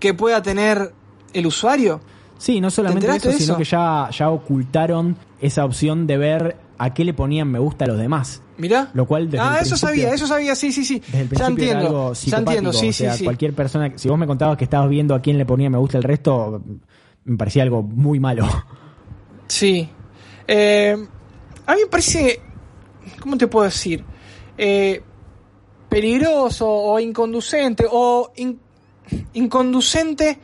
que 0.00 0.14
pueda 0.14 0.40
tener 0.40 0.94
el 1.34 1.46
usuario. 1.46 2.00
Sí, 2.42 2.60
no 2.60 2.72
solamente 2.72 3.08
eso, 3.08 3.30
sino 3.30 3.56
que 3.56 3.62
ya, 3.62 4.10
ya 4.10 4.28
ocultaron 4.30 5.16
esa 5.40 5.64
opción 5.64 6.08
de 6.08 6.16
ver 6.18 6.56
a 6.76 6.92
qué 6.92 7.04
le 7.04 7.14
ponían 7.14 7.48
me 7.48 7.60
gusta 7.60 7.84
a 7.84 7.88
los 7.88 7.98
demás. 7.98 8.42
Mirá. 8.58 8.90
Lo 8.94 9.06
cual 9.06 9.30
desde 9.30 9.44
ah, 9.44 9.58
el 9.60 9.66
eso 9.66 9.76
sabía, 9.76 10.12
eso 10.12 10.26
sabía, 10.26 10.56
sí, 10.56 10.72
sí, 10.72 10.84
sí. 10.84 10.98
Desde 11.06 11.20
el 11.20 11.28
Ya 11.28 11.28
principio 11.28 11.64
era 11.64 11.72
entiendo, 11.78 11.98
algo 12.00 12.14
ya 12.14 12.38
entiendo, 12.38 12.72
sí, 12.72 12.88
o 12.88 12.92
sea, 12.92 13.12
sí, 13.12 13.18
sí. 13.20 13.24
cualquier 13.24 13.54
persona, 13.54 13.92
si 13.94 14.08
vos 14.08 14.18
me 14.18 14.26
contabas 14.26 14.56
que 14.56 14.64
estabas 14.64 14.90
viendo 14.90 15.14
a 15.14 15.22
quién 15.22 15.38
le 15.38 15.46
ponía 15.46 15.70
me 15.70 15.78
gusta 15.78 15.98
el 15.98 16.02
resto, 16.02 16.60
me 17.24 17.36
parecía 17.36 17.62
algo 17.62 17.82
muy 17.84 18.18
malo. 18.18 18.44
Sí. 19.46 19.88
Eh, 20.48 20.96
a 21.66 21.74
mí 21.74 21.80
me 21.82 21.86
parece, 21.88 22.40
¿cómo 23.20 23.36
te 23.36 23.46
puedo 23.46 23.66
decir? 23.66 24.02
Eh, 24.58 25.00
peligroso 25.88 26.68
o 26.68 26.98
inconducente 26.98 27.84
o 27.88 28.32
in- 28.36 28.58
inconducente 29.34 30.38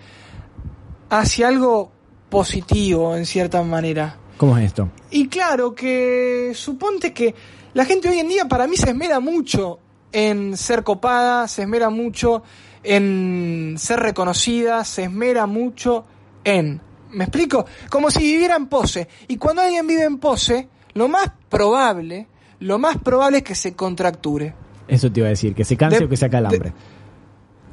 hacia 1.10 1.48
algo 1.48 1.90
positivo 2.28 3.16
en 3.16 3.26
cierta 3.26 3.62
manera. 3.62 4.16
¿Cómo 4.36 4.56
es 4.59 4.66
esto? 4.66 4.89
Y 5.10 5.28
claro 5.28 5.74
que 5.74 6.52
suponte 6.55 7.12
que 7.12 7.35
la 7.74 7.85
gente 7.85 8.09
hoy 8.09 8.18
en 8.18 8.28
día 8.28 8.47
para 8.47 8.66
mí 8.66 8.76
se 8.76 8.90
esmera 8.90 9.18
mucho 9.20 9.78
en 10.12 10.56
ser 10.56 10.85
copada, 10.85 11.48
se 11.48 11.62
esmera 11.62 11.90
mucho 11.90 12.43
en 12.82 13.74
ser 13.78 14.01
reconocida, 14.01 14.85
se 14.85 15.05
esmera 15.05 15.47
mucho 15.47 16.05
en... 16.44 16.80
¿Me 17.10 17.24
explico? 17.24 17.64
Como 17.90 18.10
si 18.10 18.20
viviera 18.20 18.56
en 18.56 18.66
pose. 18.66 19.09
Y 19.28 19.36
cuando 19.39 19.62
alguien 19.62 19.86
vive 19.86 20.05
en 20.05 20.18
pose, 20.18 20.68
lo 20.94 21.09
más 21.09 21.30
probable, 21.48 22.28
lo 22.60 22.78
más 22.78 22.98
probable 22.98 23.39
es 23.39 23.44
que 23.44 23.55
se 23.55 23.74
contracture. 23.74 24.55
Eso 24.86 25.10
te 25.10 25.20
iba 25.20 25.26
a 25.26 25.30
decir, 25.30 25.55
que 25.55 25.64
se 25.64 25.76
canse 25.76 25.98
De- 26.01 26.05
o 26.05 26.09
que 26.09 26.16
se 26.16 26.26
acalambre. 26.26 26.72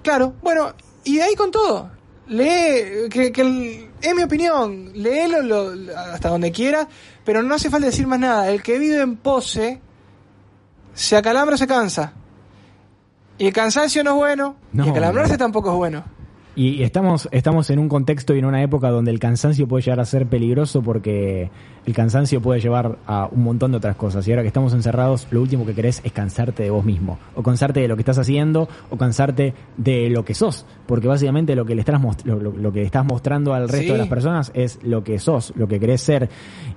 Claro, 0.04 0.34
bueno, 0.42 0.74
y 1.04 1.18
de 1.18 1.24
ahí 1.24 1.36
con 1.36 1.52
todo. 1.52 1.90
Lee, 2.28 3.08
que, 3.10 3.32
que 3.32 3.42
el- 3.42 3.90
es 4.02 4.16
mi 4.16 4.24
opinión, 4.24 4.92
léelo 4.94 5.42
lo- 5.42 5.98
hasta 5.98 6.30
donde 6.30 6.52
quiera, 6.52 6.88
pero 7.24 7.44
no 7.44 7.56
hace 7.56 7.70
falta 7.70 7.88
decir 7.88 8.08
más 8.08 8.20
nada. 8.20 8.50
El 8.50 8.62
que 8.64 8.80
vive 8.80 9.02
en 9.02 9.16
pose, 9.18 9.80
se 10.94 11.18
acalambra 11.18 11.56
o 11.56 11.58
se 11.58 11.68
cansa. 11.68 12.14
Y 13.38 13.48
el 13.48 13.54
cansancio 13.54 14.04
no 14.04 14.12
es 14.12 14.16
bueno, 14.16 14.56
No, 14.72 14.86
y 14.86 14.90
acalambrarse 14.90 15.34
no. 15.34 15.38
tampoco 15.40 15.70
es 15.72 15.76
bueno. 15.76 16.04
Y 16.58 16.84
estamos, 16.84 17.28
estamos 17.34 17.70
en 17.70 17.80
un 17.80 17.90
contexto 17.90 18.34
y 18.34 18.40
en 18.40 18.46
una 18.46 18.64
época 18.64 18.90
donde 18.90 19.12
el 19.12 19.20
cansancio 19.20 19.68
puede 19.68 19.84
llegar 19.84 20.00
a 20.00 20.06
ser 20.06 20.26
peligroso 20.28 20.82
porque 20.82 21.50
el 21.86 21.94
cansancio 21.94 22.42
puede 22.42 22.62
llevar 22.62 22.98
a 23.06 23.28
un 23.30 23.44
montón 23.44 23.72
de 23.72 23.78
otras 23.78 23.98
cosas. 23.98 24.26
Y 24.26 24.32
ahora 24.32 24.42
que 24.42 24.48
estamos 24.48 24.74
encerrados, 24.74 25.28
lo 25.32 25.42
último 25.42 25.66
que 25.66 25.74
querés 25.74 26.00
es 26.06 26.14
cansarte 26.14 26.64
de 26.64 26.70
vos 26.70 26.86
mismo. 26.86 27.20
O 27.36 27.44
cansarte 27.44 27.82
de 27.82 27.90
lo 27.90 27.98
que 27.98 28.04
estás 28.04 28.18
haciendo, 28.20 28.70
o 28.90 28.96
cansarte 28.98 29.54
de 29.76 30.10
lo 30.10 30.24
que 30.24 30.34
sos. 30.34 30.66
Porque 30.88 31.10
básicamente 31.10 31.56
lo 31.58 31.66
que 31.66 31.76
le 31.76 31.82
estás, 31.82 32.00
most- 32.00 32.24
lo, 32.26 32.40
lo- 32.40 32.54
lo 32.56 32.72
que 32.72 32.84
estás 32.84 33.04
mostrando 33.06 33.54
al 33.54 33.68
resto 33.68 33.88
Sí. 33.88 33.92
de 33.92 33.98
las 33.98 34.08
personas 34.08 34.52
es 34.54 34.80
lo 34.82 35.04
que 35.04 35.20
sos, 35.20 35.52
lo 35.58 35.68
que 35.68 35.78
querés 35.78 36.00
ser. 36.00 36.30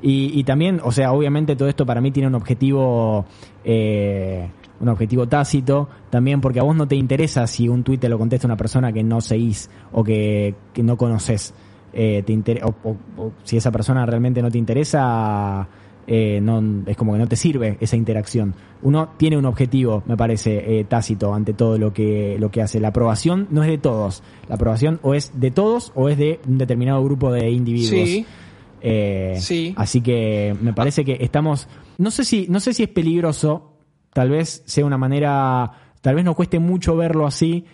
Y, 0.03 0.33
y 0.39 0.43
también, 0.43 0.81
o 0.83 0.91
sea, 0.91 1.13
obviamente 1.13 1.55
todo 1.55 1.69
esto 1.69 1.87
para 1.87 2.01
mí 2.01 2.11
tiene 2.11 2.27
un 2.27 2.35
objetivo... 2.35 3.27
Eh, 3.65 4.49
un 4.81 4.89
objetivo 4.89 5.27
tácito, 5.27 5.89
también 6.11 6.41
porque 6.41 6.61
a 6.61 6.63
vos 6.63 6.77
no 6.77 6.87
te 6.87 6.97
interesa 6.97 7.47
si 7.47 7.69
un 7.69 7.83
tuit 7.83 8.01
te 8.01 8.09
lo 8.09 8.19
contesta 8.19 8.47
una 8.47 8.57
persona 8.57 8.93
que 8.93 9.03
no 9.03 9.21
seguís 9.21 9.69
o 9.93 10.05
que, 10.05 10.55
que 10.73 10.83
no 10.83 10.97
conoces. 10.97 11.53
Eh, 11.93 12.23
te 12.25 12.33
inter- 12.33 12.63
o, 12.65 12.75
o- 12.89 12.97
o 13.23 13.33
si 13.45 13.57
esa 13.57 13.71
persona 13.73 14.05
realmente 14.07 14.43
no 14.43 14.51
te 14.51 14.59
interesa, 14.59 15.67
eh, 16.07 16.39
no, 16.43 16.63
es 16.87 16.97
como 16.97 17.13
que 17.15 17.19
no 17.19 17.27
te 17.27 17.37
sirve 17.37 17.77
esa 17.81 17.97
interacción. 17.97 18.55
Uno 18.83 19.11
tiene 19.17 19.37
un 19.37 19.47
objetivo, 19.47 20.03
me 20.07 20.17
parece, 20.17 20.79
eh, 20.81 20.85
tácito 20.85 21.35
ante 21.35 21.55
todo 21.55 21.77
lo 21.79 21.93
que, 21.93 22.37
lo 22.39 22.51
que 22.51 22.63
hace. 22.63 22.79
La 22.79 22.89
aprobación 22.89 23.49
no 23.51 23.63
es 23.65 23.69
de 23.71 23.79
todos. 23.79 24.23
La 24.49 24.55
aprobación 24.57 25.01
o 25.03 25.15
es 25.15 25.33
de 25.41 25.51
todos 25.51 25.93
o 25.95 26.09
es 26.09 26.17
de 26.19 26.41
un 26.47 26.59
determinado 26.59 27.03
grupo 27.03 27.33
de 27.33 27.51
individuos. 27.51 27.91
Sí. 28.09 28.27
Sí. 29.41 29.75
Así 29.77 30.01
que 30.03 30.55
me 30.61 30.73
parece 30.73 31.05
que 31.05 31.17
estamos. 31.21 31.67
No 31.99 32.11
sé 32.11 32.25
si, 32.25 32.47
no 32.49 32.61
sé 32.61 32.73
si 32.75 32.85
es 32.85 32.89
peligroso. 32.89 33.73
Tal 34.13 34.31
vez 34.31 34.63
sea 34.67 34.85
una 34.85 34.99
manera. 34.99 35.71
Tal 36.01 36.15
vez 36.15 36.25
nos 36.25 36.37
cueste 36.37 36.59
mucho 36.59 36.97
verlo 36.97 37.27
así. 37.27 37.65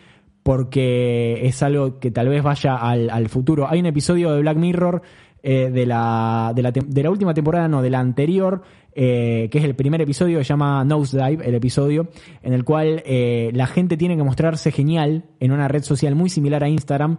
Porque 0.42 1.46
es 1.46 1.62
algo 1.62 1.98
que 1.98 2.10
tal 2.10 2.28
vez 2.28 2.42
vaya 2.42 2.76
al, 2.76 3.28
futuro. 3.30 3.66
Hay 3.66 3.80
un 3.80 3.86
episodio 3.86 4.30
de 4.32 4.42
Black 4.42 4.58
Mirror 4.58 5.00
eh, 5.42 5.70
de, 5.70 5.86
la, 5.86 6.52
de, 6.54 6.62
la, 6.62 6.70
de 6.70 7.02
la 7.02 7.10
última 7.10 7.32
temporada, 7.32 7.66
no, 7.66 7.80
de 7.80 7.88
la 7.88 7.98
anterior, 7.98 8.62
eh, 8.94 9.48
que 9.50 9.58
es 9.58 9.64
el 9.64 9.74
primer 9.74 10.00
episodio, 10.00 10.38
se 10.38 10.44
llama 10.44 10.84
Nosedive, 10.84 11.48
el 11.48 11.54
episodio, 11.54 12.08
en 12.42 12.52
el 12.52 12.64
cual 12.64 13.02
eh, 13.04 13.50
la 13.52 13.66
gente 13.66 13.96
tiene 13.96 14.16
que 14.16 14.22
mostrarse 14.22 14.70
genial 14.70 15.24
en 15.40 15.50
una 15.50 15.66
red 15.66 15.82
social 15.82 16.14
muy 16.14 16.30
similar 16.30 16.62
a 16.62 16.68
Instagram, 16.68 17.18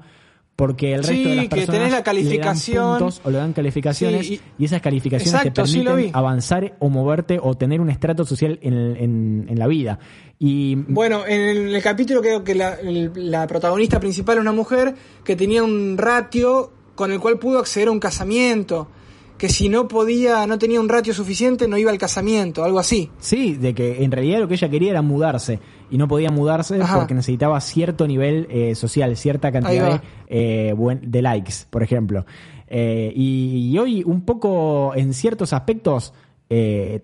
porque 0.56 0.94
el 0.94 0.99
resto 1.03 1.14
Sí, 1.14 1.23
de 1.23 1.36
las 1.36 1.44
que 1.45 1.49
personas 1.49 1.68
tenés 1.68 1.82
la 1.82 1.88
le 1.90 1.94
dan 1.95 2.03
calificación. 2.03 2.98
puntos 2.99 3.22
o 3.26 3.30
le 3.30 3.38
dan 3.40 3.52
calificaciones 3.53 4.26
Sí, 4.27 4.41
y, 4.57 4.64
y- 4.64 4.65
esas 4.65 4.82
calificaciones 4.82 5.34
Exacto, 5.34 5.64
te 5.64 5.84
permiten 5.84 6.11
avanzar 6.15 6.76
o 6.80 6.90
moverte 6.90 7.40
o 7.41 7.56
tener 7.56 7.82
un 7.82 7.90
estrato 7.90 8.23
social 8.26 8.57
en, 8.61 8.73
en- 8.73 9.45
en 9.49 9.60
la 9.60 9.68
vida. 9.68 9.99
Y 10.40 10.76
Bueno, 10.76 11.26
en 11.27 11.68
el, 11.76 11.82
capítulo 11.82 12.22
creo 12.22 12.44
que 12.44 12.56
la, 12.56 12.76
el- 12.76 13.11
la 13.15 13.48
protagonista 13.48 13.99
principal 13.99 14.38
es 14.38 14.41
una 14.41 14.53
mujer 14.53 14.95
que 15.26 15.36
tenía 15.36 15.61
un 15.64 15.98
ratio 15.98 16.72
con 16.95 17.11
el 17.11 17.19
cual 17.19 17.38
pudo 17.38 17.60
acceder 17.60 17.90
a 17.90 17.91
un 17.91 17.99
casamiento. 17.99 18.88
Que 19.37 19.49
si 19.49 19.67
no 19.67 19.87
podía, 19.87 20.47
no 20.47 20.57
tenía 20.57 20.79
un 20.79 20.87
ratio 20.87 21.13
suficiente, 21.13 21.67
no 21.67 21.77
iba 21.77 21.91
al 21.91 21.97
casamiento, 21.97 22.63
algo 22.63 22.79
así. 22.79 23.11
Sí, 23.19 23.55
de 23.55 23.73
que 23.73 24.03
en 24.03 24.11
realidad 24.11 24.39
lo 24.39 24.47
que 24.47 24.53
ella 24.53 24.69
quería 24.69 24.91
era 24.91 25.01
mudarse 25.01 25.59
y 25.91 25.97
no 25.97 26.07
podía 26.07 26.31
mudarse 26.31 26.81
Ajá. 26.81 26.95
porque 26.99 27.13
necesitaba 27.13 27.59
cierto 27.59 28.07
nivel 28.07 28.47
eh, 28.49 28.75
social, 28.75 29.15
cierta 29.17 29.51
cantidad 29.51 30.01
de, 30.01 30.69
eh, 30.69 30.73
buen- 30.73 31.01
de 31.11 31.21
likes, 31.21 31.53
por 31.69 31.83
ejemplo. 31.83 32.25
Eh, 32.67 33.11
y, 33.15 33.71
y 33.73 33.77
hoy 33.77 34.03
un 34.05 34.21
poco 34.21 34.93
en 34.95 35.13
ciertos 35.13 35.51
aspectos 35.53 36.13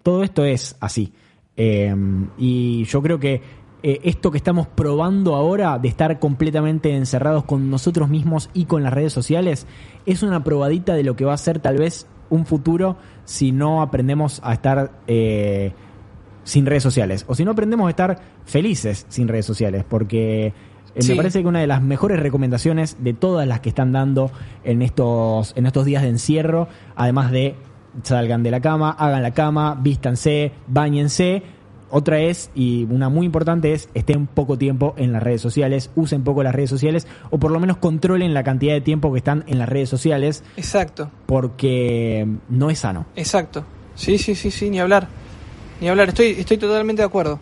todo 0.04 0.24
esto 0.24 0.46
es 0.46 0.78
así. 0.80 1.12
Y 2.38 2.84
yo 2.86 3.02
creo 3.02 3.20
que 3.20 3.42
eh, 3.84 4.00
esto 4.04 4.30
que 4.32 4.38
estamos 4.38 4.68
probando 4.68 5.36
ahora 5.36 5.80
de 5.80 5.88
estar 5.88 6.20
completamente 6.20 6.96
encerrados 6.96 7.44
con 7.46 7.70
nosotros 7.70 8.10
mismos 8.10 8.50
y 8.54 8.66
con 8.66 8.84
las 8.84 8.94
redes 8.94 9.12
sociales 9.14 9.66
es 10.06 10.22
una 10.24 10.44
probadita 10.44 10.94
de 10.94 11.04
lo 11.04 11.16
que 11.16 11.26
va 11.26 11.34
a 11.34 11.38
ser 11.38 11.60
tal 11.60 11.78
vez 11.78 12.08
un 12.32 12.48
futuro 12.48 12.98
si 13.26 13.52
no 13.52 13.84
aprendemos 13.84 14.42
a 14.44 14.54
estar 14.54 14.92
eh, 15.06 15.72
sin 16.44 16.66
redes 16.66 16.82
sociales 16.82 17.24
o 17.28 17.36
si 17.36 17.46
no 17.46 17.52
aprendemos 17.52 17.86
a 17.86 17.90
estar 17.92 18.20
felices 18.46 19.06
sin 19.10 19.28
redes 19.28 19.46
sociales 19.46 19.86
porque 19.88 20.48
eh, 20.48 20.54
Sí. 21.02 21.12
me 21.12 21.18
parece 21.18 21.42
que 21.42 21.48
una 21.48 21.60
de 21.60 21.68
las 21.68 21.82
mejores 21.82 22.20
recomendaciones 22.20 22.98
de 23.02 23.14
todas 23.14 23.48
las 23.48 23.60
que 23.62 23.70
están 23.70 23.92
dando 23.94 24.32
en 24.64 24.82
estos 24.82 25.54
en 25.56 25.66
estos 25.68 25.86
días 25.86 26.02
de 26.04 26.10
encierro 26.10 26.68
además 26.96 27.32
de 27.32 27.56
salgan 28.04 28.42
de 28.44 28.52
la 28.52 28.60
cama 28.60 28.90
hagan 28.92 29.22
la 29.22 29.32
cama 29.32 29.78
vístanse 29.80 30.52
bañense 30.68 31.44
otra 31.92 32.20
es, 32.20 32.50
y 32.56 32.86
una 32.90 33.10
muy 33.10 33.26
importante 33.26 33.74
es, 33.74 33.90
estén 33.94 34.28
poco 34.28 34.58
tiempo 34.58 34.94
en 34.98 35.12
las 35.12 35.22
redes 35.22 35.42
sociales, 35.42 35.90
usen 35.96 36.24
poco 36.24 36.44
las 36.44 36.56
redes 36.56 36.70
sociales, 36.70 37.08
o 37.30 37.38
por 37.38 37.52
lo 37.52 37.60
menos 37.60 37.78
controlen 37.78 38.34
la 38.34 38.44
cantidad 38.44 38.74
de 38.74 38.82
tiempo 38.82 39.12
que 39.12 39.20
están 39.20 39.44
en 39.48 39.60
las 39.60 39.70
redes 39.70 39.90
sociales, 39.90 40.44
Exacto, 40.58 41.12
porque 41.26 42.28
no 42.50 42.70
es 42.70 42.80
sano. 42.80 43.06
exacto. 43.16 43.66
Sí, 43.96 44.18
sí, 44.18 44.36
sí, 44.36 44.50
sí, 44.52 44.70
ni 44.70 44.80
hablar. 44.80 45.08
Ni 45.82 45.90
hablar, 45.90 46.10
estoy, 46.10 46.32
estoy 46.40 46.58
totalmente 46.58 47.02
de 47.02 47.08
acuerdo. 47.08 47.40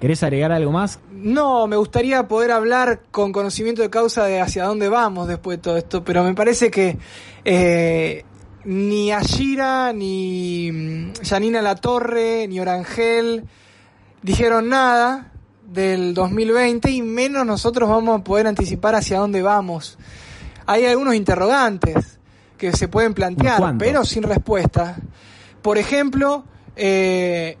¿Querés 0.00 0.22
agregar 0.22 0.52
algo 0.52 0.70
más? 0.70 1.00
No, 1.10 1.66
me 1.66 1.76
gustaría 1.76 2.28
poder 2.28 2.52
hablar 2.52 3.00
con 3.10 3.32
conocimiento 3.32 3.82
de 3.82 3.90
causa 3.90 4.24
de 4.26 4.40
hacia 4.40 4.64
dónde 4.64 4.88
vamos 4.88 5.26
después 5.26 5.58
de 5.58 5.62
todo 5.62 5.76
esto, 5.76 6.04
pero 6.04 6.22
me 6.22 6.34
parece 6.34 6.70
que 6.70 6.98
eh, 7.44 8.24
ni 8.64 9.10
Ashira, 9.10 9.92
ni 9.92 10.70
mm, 10.70 11.12
Janina 11.24 11.62
Latorre, 11.62 12.46
ni 12.48 12.60
Orangel 12.60 13.44
dijeron 14.22 14.68
nada 14.68 15.32
del 15.66 16.14
2020 16.14 16.90
y 16.90 17.02
menos 17.02 17.44
nosotros 17.46 17.88
vamos 17.88 18.20
a 18.20 18.24
poder 18.24 18.46
anticipar 18.46 18.94
hacia 18.94 19.18
dónde 19.18 19.42
vamos. 19.42 19.98
Hay 20.66 20.86
algunos 20.86 21.14
interrogantes 21.14 22.18
que 22.56 22.72
se 22.72 22.88
pueden 22.88 23.14
plantear, 23.14 23.58
¿Cuánto? 23.58 23.84
pero 23.84 24.04
sin 24.04 24.22
respuesta. 24.22 24.96
Por 25.62 25.78
ejemplo, 25.78 26.44
eh, 26.76 27.58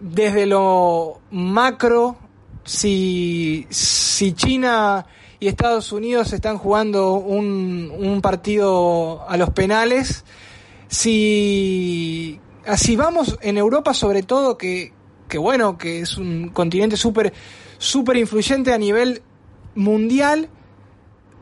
desde 0.00 0.46
lo 0.46 1.20
macro, 1.30 2.16
si, 2.64 3.66
si 3.70 4.32
China 4.32 5.06
y 5.40 5.48
Estados 5.48 5.92
Unidos 5.92 6.32
están 6.32 6.58
jugando 6.58 7.14
un, 7.14 7.92
un 7.96 8.20
partido 8.20 9.28
a 9.28 9.36
los 9.36 9.50
penales, 9.50 10.24
si, 10.88 12.40
si 12.76 12.96
vamos 12.96 13.38
en 13.42 13.58
Europa 13.58 13.94
sobre 13.94 14.22
todo, 14.22 14.56
que, 14.56 14.92
que 15.34 15.38
bueno, 15.38 15.76
que 15.76 15.98
es 15.98 16.16
un 16.16 16.50
continente 16.50 16.96
súper 16.96 17.32
súper 17.78 18.18
influyente 18.18 18.72
a 18.72 18.78
nivel 18.78 19.20
mundial, 19.74 20.48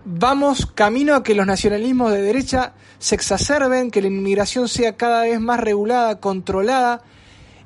vamos 0.06 0.64
camino 0.64 1.14
a 1.14 1.22
que 1.22 1.34
los 1.34 1.46
nacionalismos 1.46 2.10
de 2.10 2.22
derecha 2.22 2.72
se 2.98 3.14
exacerben, 3.14 3.90
que 3.90 4.00
la 4.00 4.06
inmigración 4.06 4.66
sea 4.66 4.96
cada 4.96 5.24
vez 5.24 5.38
más 5.40 5.60
regulada, 5.60 6.20
controlada, 6.20 7.02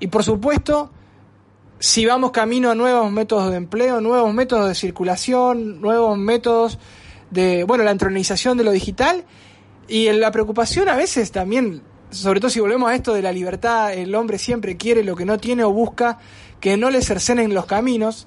Y 0.01 0.09
por 0.09 0.25
supuesto, 0.25 0.91
si 1.79 2.05
vamos 2.07 2.33
camino 2.33 2.73
a 2.73 2.75
nuevos 2.75 3.09
métodos 3.13 3.53
de 3.53 3.59
empleo, 3.59 4.01
nuevos 4.01 4.35
métodos 4.35 4.67
de 4.67 4.75
circulación, 4.75 5.81
nuevos 5.81 6.19
métodos 6.19 6.81
de, 7.31 7.63
bueno, 7.63 7.85
la 7.85 7.93
entronización 7.93 8.59
de 8.59 8.65
lo 8.65 8.73
digital. 8.73 9.25
Y 9.87 10.11
la 10.11 10.33
preocupación 10.33 10.89
a 10.89 10.97
veces 10.97 11.31
también, 11.31 11.83
sobre 12.11 12.41
todo 12.41 12.51
si 12.51 12.61
volvemos 12.61 12.91
a 12.91 12.95
esto 12.95 13.15
de 13.15 13.23
la 13.23 13.33
libertad, 13.33 13.93
el 13.95 14.15
hombre 14.15 14.39
siempre 14.39 14.77
quiere 14.77 15.05
lo 15.05 15.17
que 15.17 15.25
no 15.25 15.39
tiene 15.39 15.65
o 15.65 15.73
busca 15.73 16.19
que 16.61 16.77
no 16.77 16.91
le 16.91 17.03
cercenen 17.03 17.55
los 17.55 17.67
caminos. 17.67 18.27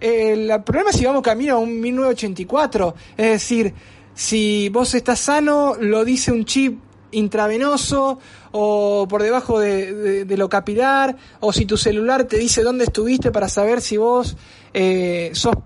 El 0.00 0.62
problema 0.62 0.90
es 0.90 0.96
si 0.96 1.04
vamos 1.04 1.22
camino 1.22 1.56
a 1.56 1.58
un 1.58 1.80
1984, 1.80 2.94
es 3.16 3.30
decir, 3.30 3.74
si 4.14 4.68
vos 4.68 4.94
estás 4.94 5.20
sano, 5.20 5.74
lo 5.78 6.04
dice 6.04 6.32
un 6.32 6.44
chip 6.44 6.80
intravenoso 7.10 8.18
o 8.52 9.06
por 9.08 9.22
debajo 9.22 9.58
de, 9.58 10.24
de, 10.24 10.36
lo 10.36 10.48
capilar, 10.48 11.16
o 11.40 11.52
si 11.52 11.64
tu 11.66 11.76
celular 11.76 12.24
te 12.24 12.38
dice 12.38 12.62
dónde 12.62 12.84
estuviste 12.84 13.30
para 13.30 13.48
saber 13.48 13.80
si 13.80 13.96
vos 13.96 14.36
eh, 14.74 15.30
sos 15.34 15.56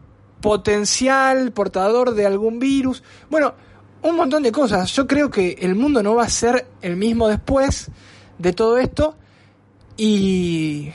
potencial 0.41 1.53
portador 1.53 2.15
de 2.15 2.27
algún 2.27 2.59
virus. 2.59 3.03
Bueno, 3.31 3.55
un 4.03 4.17
montón 4.17 4.43
de 4.43 4.53
cosas. 4.53 4.93
Yo 4.95 5.07
creo 5.07 5.31
que 5.31 5.57
el 5.61 5.75
mundo 5.75 6.03
no 6.03 6.15
va 6.15 6.25
a 6.25 6.29
ser 6.29 6.67
el 6.83 6.97
mismo 6.97 7.29
después 7.29 7.91
de 8.39 8.53
todo 8.53 8.79
esto 8.79 9.17
y 9.97 10.89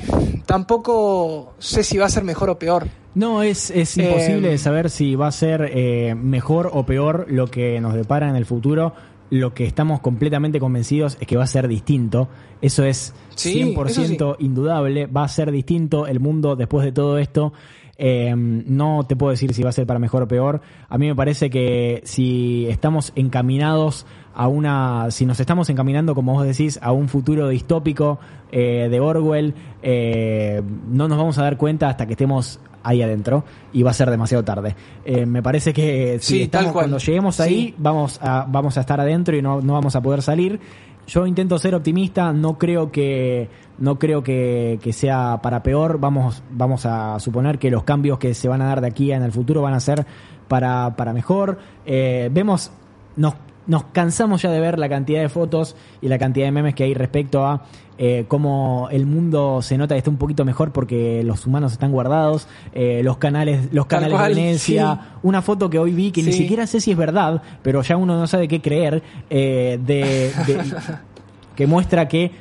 tampoco 0.45 1.53
sé 1.59 1.83
si 1.83 1.97
va 1.97 2.05
a 2.05 2.09
ser 2.09 2.23
mejor 2.23 2.49
o 2.49 2.57
peor. 2.59 2.87
No, 3.15 3.41
es, 3.41 3.71
es 3.71 3.97
imposible 3.97 4.53
Eh, 4.53 4.57
saber 4.57 4.89
si 4.89 5.15
va 5.15 5.27
a 5.27 5.31
ser 5.31 5.71
eh, 5.73 6.15
mejor 6.15 6.69
o 6.73 6.85
peor 6.85 7.25
lo 7.29 7.47
que 7.47 7.79
nos 7.81 7.93
depara 7.93 8.29
en 8.29 8.35
el 8.35 8.45
futuro. 8.45 8.93
Lo 9.29 9.53
que 9.53 9.65
estamos 9.65 9.99
completamente 9.99 10.59
convencidos 10.59 11.17
es 11.19 11.27
que 11.27 11.35
va 11.35 11.43
a 11.43 11.47
ser 11.47 11.67
distinto. 11.67 12.29
Eso 12.61 12.83
es 12.85 13.13
Sí, 13.35 13.61
100% 13.75 14.37
indudable. 14.39 15.07
Va 15.07 15.23
a 15.23 15.27
ser 15.27 15.51
distinto 15.51 16.07
el 16.07 16.19
mundo 16.19 16.55
después 16.55 16.85
de 16.85 16.91
todo 16.91 17.17
esto. 17.17 17.53
Eh, 17.99 18.33
no 18.35 19.03
te 19.07 19.15
puedo 19.15 19.31
decir 19.31 19.53
si 19.53 19.63
va 19.63 19.69
a 19.69 19.73
ser 19.73 19.87
para 19.87 19.99
mejor 19.99 20.23
o 20.23 20.27
peor. 20.27 20.61
A 20.87 20.97
mí 20.97 21.07
me 21.07 21.15
parece 21.15 21.49
que 21.49 22.01
si 22.05 22.67
estamos 22.69 23.11
encaminados 23.15 24.05
a 24.35 24.47
una, 24.47 25.07
si 25.09 25.25
nos 25.25 25.39
estamos 25.39 25.69
encaminando, 25.69 26.13
como 26.13 26.33
vos 26.33 26.45
decís, 26.45 26.79
a 26.83 26.91
un 26.91 27.07
futuro 27.09 27.47
distópico 27.49 28.19
eh, 28.51 28.87
de 28.89 28.99
Orwell, 28.99 29.55
eh, 29.81 30.61
no 30.89 31.07
nos 31.07 31.17
vamos 31.17 31.37
a 31.39 31.41
dar 31.43 31.57
cuenta 31.57 31.89
hasta 31.89 32.05
que 32.05 32.13
estemos 32.13 32.59
ahí 32.83 33.01
adentro 33.01 33.43
y 33.73 33.83
va 33.83 33.91
a 33.91 33.93
ser 33.93 34.09
demasiado 34.09 34.43
tarde. 34.45 34.75
Eh, 35.03 35.25
me 35.25 35.41
parece 35.43 35.73
que 35.73 36.19
si 36.21 36.35
Sí, 36.35 36.41
estamos, 36.43 36.71
cuando 36.71 36.99
lleguemos 36.99 37.39
ahí 37.39 37.69
Sí. 37.69 37.75
vamos 37.79 38.19
a 38.21 38.45
vamos 38.47 38.77
a 38.77 38.81
estar 38.81 39.01
adentro 39.01 39.35
y 39.35 39.41
no, 39.41 39.59
no 39.61 39.73
vamos 39.73 39.95
a 39.95 40.01
poder 40.01 40.21
salir. 40.21 40.59
Yo 41.07 41.25
intento 41.25 41.57
ser 41.57 41.73
optimista, 41.73 42.33
no 42.33 42.57
creo 42.57 42.91
que 42.91 43.49
no 43.77 43.97
creo 43.97 44.23
que, 44.23 44.77
que 44.81 44.91
sea 44.91 45.39
para 45.41 45.63
peor. 45.63 45.99
Vamos 45.99 46.43
vamos 46.51 46.85
a 46.85 47.17
suponer 47.19 47.59
que 47.59 47.71
los 47.71 47.83
cambios 47.83 48.19
que 48.19 48.33
se 48.33 48.49
van 48.49 48.61
a 48.61 48.65
dar 48.65 48.81
de 48.81 48.87
aquí 48.87 49.13
en 49.13 49.23
el 49.23 49.31
futuro 49.31 49.61
van 49.61 49.73
a 49.73 49.79
ser 49.79 50.05
para 50.49 50.97
para 50.97 51.13
mejor. 51.13 51.59
Eh, 51.85 52.29
vemos 52.31 52.71
nos 53.15 53.35
nos 53.67 53.83
cansamos 53.85 54.41
ya 54.41 54.49
de 54.51 54.59
ver 54.59 54.79
la 54.79 54.89
cantidad 54.89 55.21
de 55.21 55.29
fotos 55.29 55.75
y 56.01 56.07
la 56.07 56.17
cantidad 56.17 56.45
de 56.47 56.51
memes 56.51 56.73
que 56.75 56.83
hay 56.85 56.93
respecto 56.93 57.45
a 57.45 57.63
eh, 57.99 58.25
cómo 58.27 58.87
el 58.91 59.05
mundo 59.05 59.61
se 59.61 59.77
nota 59.77 59.95
que 59.95 59.99
está 59.99 60.09
un 60.09 60.17
poquito 60.17 60.45
mejor 60.45 60.71
porque 60.71 61.23
los 61.23 61.45
humanos 61.47 61.71
están 61.73 61.91
guardados, 61.91 62.47
eh, 62.73 63.01
los 63.03 63.17
canales, 63.17 63.69
los 63.73 63.87
canales 63.87 64.17
cual, 64.17 64.35
de 64.35 64.41
Venecia, 64.41 65.17
una 65.23 65.41
foto 65.41 65.69
que 65.69 65.79
hoy 65.79 65.91
vi 65.93 66.11
que 66.11 66.21
ni 66.21 66.31
siquiera 66.37 66.67
sé 66.67 66.79
si 66.79 66.91
es 66.91 66.97
verdad, 66.97 67.41
pero 67.63 67.81
ya 67.81 67.97
uno 67.97 68.17
no 68.17 68.27
sabe 68.27 68.47
qué 68.47 68.61
creer, 68.61 69.01
eh, 69.29 69.79
de, 69.83 70.31
de- 70.45 70.63
que 71.55 71.65
muestra 71.67 72.07
que 72.07 72.31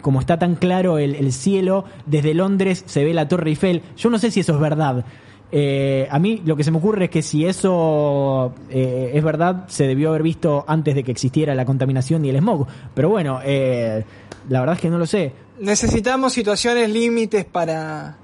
como 0.00 0.20
está 0.20 0.38
tan 0.38 0.54
claro 0.54 0.96
el, 0.98 1.14
el 1.14 1.32
cielo, 1.32 1.84
desde 2.06 2.32
Londres 2.32 2.84
se 2.86 3.04
ve 3.04 3.12
la 3.12 3.28
Torre 3.28 3.50
Eiffel. 3.50 3.82
Yo 3.98 4.08
no 4.08 4.18
sé 4.18 4.30
si 4.30 4.40
eso 4.40 4.54
es 4.54 4.60
verdad. 4.60 5.04
Eh, 5.52 6.06
a 6.10 6.18
mí 6.18 6.42
lo 6.44 6.56
que 6.56 6.64
se 6.64 6.70
me 6.70 6.78
ocurre 6.78 7.06
es 7.06 7.10
que 7.10 7.22
si 7.22 7.44
eso 7.44 8.52
eh, 8.68 9.12
es 9.14 9.24
verdad, 9.24 9.64
se 9.68 9.86
debió 9.86 10.10
haber 10.10 10.22
visto 10.22 10.64
antes 10.66 10.94
de 10.94 11.02
que 11.02 11.10
existiera 11.10 11.54
la 11.54 11.64
contaminación 11.64 12.24
y 12.24 12.30
el 12.30 12.36
smog. 12.38 12.66
Pero 12.94 13.08
bueno, 13.08 13.40
eh, 13.44 14.04
la 14.48 14.60
verdad 14.60 14.76
es 14.76 14.80
que 14.80 14.90
no 14.90 14.98
lo 14.98 15.06
sé. 15.06 15.32
Necesitamos 15.58 16.32
situaciones 16.32 16.88
límites 16.88 17.44
para, 17.44 18.16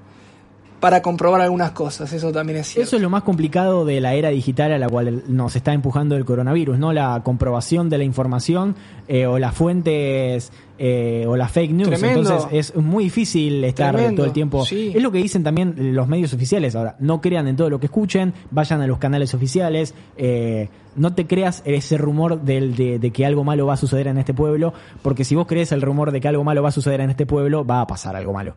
para 0.79 1.01
comprobar 1.01 1.41
algunas 1.41 1.71
cosas, 1.71 2.11
eso 2.13 2.31
también 2.31 2.59
es 2.59 2.67
cierto. 2.67 2.87
Eso 2.87 2.95
es 2.95 3.01
lo 3.01 3.09
más 3.09 3.23
complicado 3.23 3.83
de 3.85 3.99
la 3.99 4.13
era 4.13 4.29
digital 4.29 4.71
a 4.71 4.77
la 4.77 4.87
cual 4.87 5.23
nos 5.27 5.55
está 5.55 5.73
empujando 5.73 6.15
el 6.15 6.25
coronavirus, 6.25 6.79
¿no? 6.79 6.93
La 6.93 7.21
comprobación 7.23 7.89
de 7.89 7.97
la 7.97 8.03
información 8.03 8.75
eh, 9.07 9.25
o 9.25 9.39
las 9.39 9.53
fuentes 9.53 10.51
eh, 10.79 11.25
o 11.27 11.35
las 11.35 11.51
fake 11.51 11.71
news. 11.71 11.89
Tremendo. 11.89 12.19
Entonces 12.21 12.47
es 12.73 12.75
muy 12.75 13.05
difícil 13.05 13.63
estar 13.63 13.93
Tremendo, 13.95 14.17
todo 14.17 14.25
el 14.27 14.33
tiempo. 14.33 14.65
sí. 14.65 14.91
Es 14.95 15.01
lo 15.01 15.11
que 15.11 15.17
dicen 15.19 15.43
también 15.43 15.75
los 15.95 16.07
medios 16.07 16.33
oficiales 16.33 16.75
ahora. 16.75 16.95
No 16.99 17.19
crean 17.21 17.47
en 17.47 17.55
todo 17.55 17.69
lo 17.69 17.79
que 17.79 17.87
escuchen, 17.87 18.33
vayan 18.51 18.81
a 18.81 18.87
los 18.87 18.97
canales 18.97 19.33
oficiales. 19.33 19.93
eh, 20.17 20.69
no 20.95 21.13
te 21.13 21.27
creas 21.27 21.61
ese 21.63 21.95
rumor 21.99 22.41
del, 22.41 22.75
de, 22.75 22.97
de 22.97 23.11
que 23.11 23.23
algo 23.23 23.43
malo 23.43 23.67
va 23.67 23.73
a 23.75 23.77
suceder 23.77 24.07
en 24.07 24.17
este 24.17 24.33
pueblo, 24.33 24.73
porque 25.03 25.23
si 25.25 25.35
vos 25.35 25.45
crees 25.45 25.71
el 25.71 25.83
rumor 25.83 26.11
de 26.11 26.19
que 26.19 26.27
algo 26.27 26.43
malo 26.43 26.63
va 26.63 26.69
a 26.69 26.71
suceder 26.71 27.01
en 27.01 27.11
este 27.11 27.27
pueblo, 27.27 27.63
va 27.63 27.81
a 27.81 27.85
pasar 27.87 28.15
algo 28.15 28.33
malo. 28.33 28.55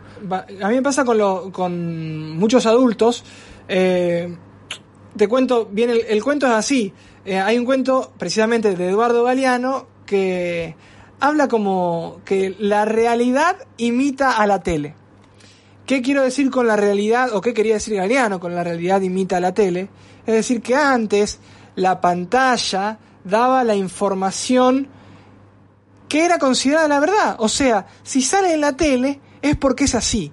A 0.62 0.68
mí 0.70 0.74
me 0.76 0.80
pasa 0.80 1.04
con, 1.04 1.18
lo- 1.18 1.52
con 1.52 2.38
muchos 2.38 2.64
adultos. 2.64 3.24
eh, 3.68 4.34
te 5.16 5.28
cuento, 5.28 5.68
bien, 5.70 5.90
el, 5.90 6.00
el 6.08 6.22
cuento 6.24 6.46
es 6.46 6.52
así. 6.52 6.94
Eh, 7.26 7.38
hay 7.38 7.58
un 7.58 7.66
cuento 7.66 8.12
precisamente 8.16 8.74
de 8.74 8.88
Eduardo 8.88 9.24
Galeano 9.24 9.86
que 10.06 10.76
habla 11.20 11.48
como 11.48 12.20
que 12.24 12.56
la 12.58 12.84
realidad 12.84 13.56
imita 13.76 14.32
a 14.32 14.46
la 14.46 14.60
tele. 14.60 14.94
¿Qué 15.86 16.02
quiero 16.02 16.22
decir 16.22 16.50
con 16.50 16.66
la 16.66 16.76
realidad, 16.76 17.34
o 17.34 17.40
qué 17.40 17.52
quería 17.52 17.74
decir 17.74 17.96
Galeano 17.96 18.40
con 18.40 18.54
la 18.54 18.64
realidad 18.64 19.00
imita 19.00 19.36
a 19.36 19.40
la 19.40 19.52
tele? 19.52 19.88
Es 20.26 20.34
decir, 20.34 20.62
que 20.62 20.74
antes 20.74 21.40
la 21.74 22.00
pantalla 22.00 22.98
daba 23.24 23.64
la 23.64 23.74
información 23.74 24.88
que 26.08 26.24
era 26.24 26.38
considerada 26.38 26.88
la 26.88 27.00
verdad. 27.00 27.36
O 27.38 27.48
sea, 27.48 27.86
si 28.02 28.22
sale 28.22 28.54
en 28.54 28.60
la 28.60 28.76
tele 28.76 29.20
es 29.42 29.56
porque 29.56 29.84
es 29.84 29.94
así. 29.94 30.32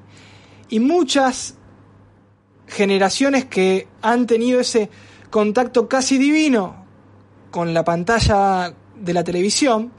Y 0.69 0.79
muchas 0.79 1.55
generaciones 2.67 3.45
que 3.45 3.87
han 4.01 4.27
tenido 4.27 4.59
ese 4.59 4.89
contacto 5.29 5.87
casi 5.87 6.17
divino 6.17 6.85
con 7.51 7.73
la 7.73 7.83
pantalla 7.83 8.73
de 8.95 9.13
la 9.13 9.23
televisión, 9.23 9.91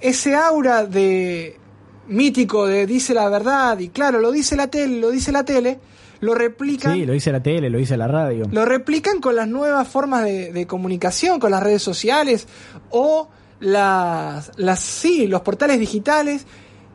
ese 0.00 0.34
aura 0.34 0.84
de 0.86 1.58
mítico 2.08 2.66
de 2.66 2.86
dice 2.86 3.14
la 3.14 3.28
verdad 3.28 3.78
y 3.78 3.88
claro, 3.88 4.20
lo 4.20 4.30
dice 4.30 4.56
la 4.56 4.68
tele, 4.68 5.00
lo 5.00 5.10
dice 5.10 5.32
la 5.32 5.44
tele, 5.44 5.78
lo 6.20 6.34
replican 6.34 6.94
Sí, 6.94 7.04
lo 7.04 7.12
dice 7.12 7.32
la 7.32 7.42
tele, 7.42 7.68
lo 7.70 7.78
dice 7.78 7.96
la 7.96 8.06
radio. 8.08 8.46
lo 8.50 8.64
replican 8.64 9.20
con 9.20 9.36
las 9.36 9.48
nuevas 9.48 9.88
formas 9.88 10.24
de, 10.24 10.52
de 10.52 10.66
comunicación, 10.66 11.38
con 11.40 11.50
las 11.50 11.62
redes 11.62 11.82
sociales 11.82 12.46
o 12.90 13.28
las, 13.60 14.52
las 14.56 14.80
sí, 14.80 15.26
los 15.26 15.40
portales 15.42 15.80
digitales, 15.80 16.46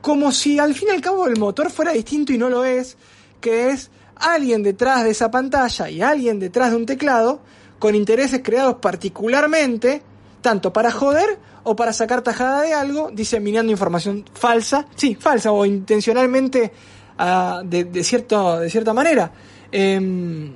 como 0.02 0.32
si 0.32 0.60
al 0.60 0.74
fin 0.74 0.90
y 0.90 0.92
al 0.92 1.02
cabo 1.02 1.28
el 1.28 1.38
motor 1.38 1.70
fuera 1.70 1.92
distinto 1.92 2.34
y 2.34 2.38
no 2.38 2.50
lo 2.50 2.64
es, 2.64 2.98
que 3.40 3.70
es 3.70 3.92
alguien 4.16 4.64
detrás 4.64 5.04
de 5.04 5.12
esa 5.12 5.32
pantalla 5.32 5.90
y 5.90 6.02
alguien 6.02 6.40
detrás 6.40 6.72
de 6.72 6.78
un 6.78 6.86
teclado 6.86 7.42
con 7.80 7.96
intereses 7.96 8.42
creados 8.44 8.76
particularmente 8.76 10.04
tanto 10.42 10.72
para 10.72 10.92
joder 10.92 11.40
o 11.64 11.76
para 11.76 11.94
sacar 11.94 12.22
tajada 12.22 12.62
de 12.62 12.74
algo, 12.74 13.12
diseminando 13.12 13.72
información 13.72 14.26
falsa, 14.34 14.86
sí, 14.96 15.16
falsa 15.16 15.52
o 15.52 15.66
intencionalmente 15.66 16.72
ah, 17.18 17.62
de, 17.64 17.84
de, 17.86 18.04
cierto, 18.04 18.60
de 18.60 18.70
cierta 18.70 18.94
manera. 18.94 19.32
Em, 19.72 20.54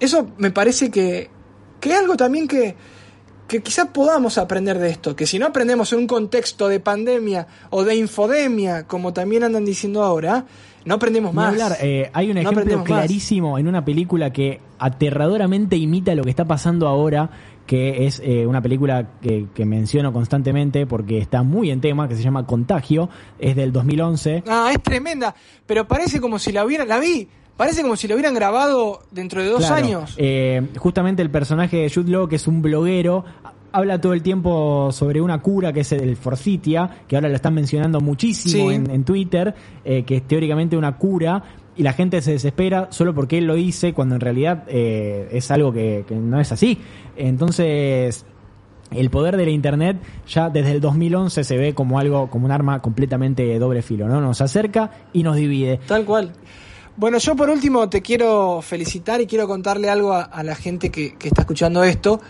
eso 0.00 0.28
me 0.38 0.50
parece 0.50 0.90
que, 0.90 1.30
que 1.80 1.90
es 1.92 1.98
algo 1.98 2.16
también 2.16 2.48
que, 2.48 2.74
que 3.46 3.62
quizás 3.62 3.88
podamos 3.88 4.38
aprender 4.38 4.78
de 4.78 4.90
esto, 4.90 5.14
que 5.14 5.26
si 5.26 5.38
no 5.38 5.46
aprendemos 5.46 5.92
en 5.92 6.00
un 6.00 6.06
contexto 6.06 6.68
de 6.68 6.80
pandemia 6.80 7.46
o 7.70 7.84
de 7.84 7.94
infodemia, 7.96 8.86
como 8.86 9.12
también 9.12 9.44
andan 9.44 9.64
diciendo 9.64 10.02
ahora, 10.02 10.44
no 10.84 10.94
aprendemos 10.94 11.32
más. 11.34 11.48
hablar, 11.48 11.76
eh, 11.80 12.10
hay 12.12 12.30
un 12.30 12.34
No 12.34 12.50
ejemplo 12.50 12.78
más. 12.78 12.86
clarísimo 12.86 13.58
en 13.58 13.68
una 13.68 13.84
película 13.84 14.32
que 14.32 14.60
aterradoramente 14.78 15.76
imita 15.76 16.14
lo 16.14 16.24
que 16.24 16.30
está 16.30 16.44
pasando 16.44 16.86
ahora, 16.88 17.30
que 17.66 18.06
es 18.06 18.20
eh, 18.24 18.46
una 18.46 18.62
película 18.62 19.08
que, 19.20 19.46
que 19.54 19.64
menciono 19.66 20.12
constantemente 20.12 20.86
porque 20.86 21.18
está 21.18 21.42
muy 21.42 21.70
en 21.70 21.80
tema, 21.80 22.08
que 22.08 22.14
se 22.16 22.22
llama 22.22 22.46
Contagio, 22.46 23.08
es 23.38 23.56
del 23.56 23.72
2011. 23.72 24.44
Ah, 24.46 24.70
es 24.72 24.82
tremenda, 24.82 25.34
pero 25.66 25.86
parece 25.86 26.20
como 26.20 26.38
si 26.38 26.52
la 26.52 26.64
hubieran, 26.64 26.88
la 26.88 26.98
vi, 26.98 27.28
parece 27.56 27.82
como 27.82 27.96
si 27.96 28.06
la 28.08 28.14
hubieran 28.14 28.34
grabado 28.34 29.00
dentro 29.10 29.42
de 29.42 29.48
dos 29.48 29.58
Claro, 29.66 29.74
años. 29.74 30.14
eh, 30.18 30.62
justamente 30.78 31.22
el 31.22 31.30
personaje 31.30 31.78
de 31.78 31.90
Jude 31.90 32.10
Law, 32.10 32.28
que 32.28 32.36
es 32.36 32.46
un 32.46 32.62
bloguero, 32.62 33.24
habla 33.72 34.00
todo 34.00 34.14
el 34.14 34.22
tiempo 34.22 34.90
sobre 34.92 35.20
una 35.20 35.42
cura 35.42 35.72
que 35.72 35.80
es 35.80 35.92
el 35.92 36.16
Forsythia, 36.16 37.02
que 37.08 37.16
ahora 37.16 37.28
lo 37.28 37.34
están 37.34 37.52
mencionando 37.54 38.00
muchísimo 38.00 38.70
Sí. 38.70 38.74
en, 38.74 38.90
en 38.90 39.04
Twitter, 39.04 39.54
eh, 39.84 40.04
que 40.04 40.16
es 40.16 40.22
teóricamente 40.26 40.76
una 40.76 40.96
cura. 40.96 41.42
Y 41.78 41.82
la 41.82 41.92
gente 41.92 42.22
se 42.22 42.30
desespera 42.32 42.88
solo 42.90 43.14
porque 43.14 43.36
él 43.36 43.44
lo 43.44 43.54
dice, 43.54 43.92
cuando 43.92 44.14
en 44.14 44.22
realidad 44.22 44.64
eh, 44.66 45.28
es 45.30 45.50
algo 45.50 45.74
que, 45.74 46.06
que 46.08 46.14
no 46.14 46.40
es 46.40 46.50
así. 46.50 46.78
Entonces, 47.16 48.24
el 48.90 49.10
poder 49.10 49.36
de 49.36 49.44
la 49.44 49.50
internet 49.50 49.98
ya 50.28 50.50
desde 50.50 50.72
el 50.72 50.80
2011 50.80 51.44
se 51.44 51.56
ve 51.56 51.74
como 51.74 51.98
algo, 51.98 52.30
como 52.30 52.46
un 52.46 52.52
arma 52.52 52.80
completamente 52.82 53.44
de 53.44 53.58
doble 53.58 53.82
filo, 53.82 54.08
¿no? 54.08 54.20
Nos 54.20 54.40
acerca 54.40 54.90
y 55.12 55.22
nos 55.22 55.36
divide. 55.36 55.80
Tal 55.86 56.04
cual. 56.04 56.32
Bueno, 56.96 57.18
yo 57.18 57.36
por 57.36 57.50
último 57.50 57.90
te 57.90 58.00
quiero 58.00 58.62
felicitar 58.62 59.20
y 59.20 59.26
quiero 59.26 59.46
contarle 59.46 59.90
algo 59.90 60.12
a, 60.12 60.22
a 60.22 60.42
la 60.42 60.54
gente 60.54 60.90
que, 60.90 61.14
que 61.16 61.28
está 61.28 61.42
escuchando 61.42 61.84
esto, 61.84 62.20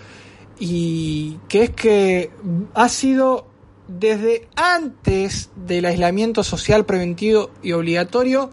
y 0.58 1.38
que 1.48 1.64
es 1.64 1.70
que 1.70 2.30
ha 2.74 2.88
sido 2.88 3.46
desde 3.88 4.48
antes 4.56 5.50
del 5.54 5.84
aislamiento 5.84 6.42
social 6.42 6.84
preventivo 6.86 7.50
y 7.62 7.72
obligatorio 7.72 8.50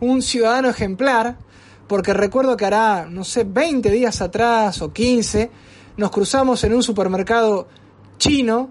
un 0.00 0.22
ciudadano 0.22 0.68
ejemplar, 0.68 1.38
porque 1.88 2.12
recuerdo 2.12 2.56
que 2.56 2.66
hará, 2.66 3.06
no 3.08 3.24
sé, 3.24 3.44
20 3.44 3.90
días 3.90 4.20
atrás 4.20 4.82
o 4.82 4.92
15, 4.92 5.50
nos 5.96 6.10
cruzamos 6.10 6.62
en 6.64 6.74
un 6.74 6.82
supermercado 6.82 7.68
chino 8.18 8.70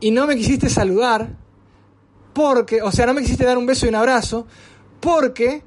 y 0.00 0.10
no 0.10 0.26
me 0.26 0.36
quisiste 0.36 0.68
saludar, 0.68 1.36
porque, 2.32 2.82
o 2.82 2.92
sea, 2.92 3.06
no 3.06 3.14
me 3.14 3.22
quisiste 3.22 3.44
dar 3.44 3.56
un 3.56 3.66
beso 3.66 3.86
y 3.86 3.88
un 3.88 3.94
abrazo, 3.94 4.46
porque 5.00 5.62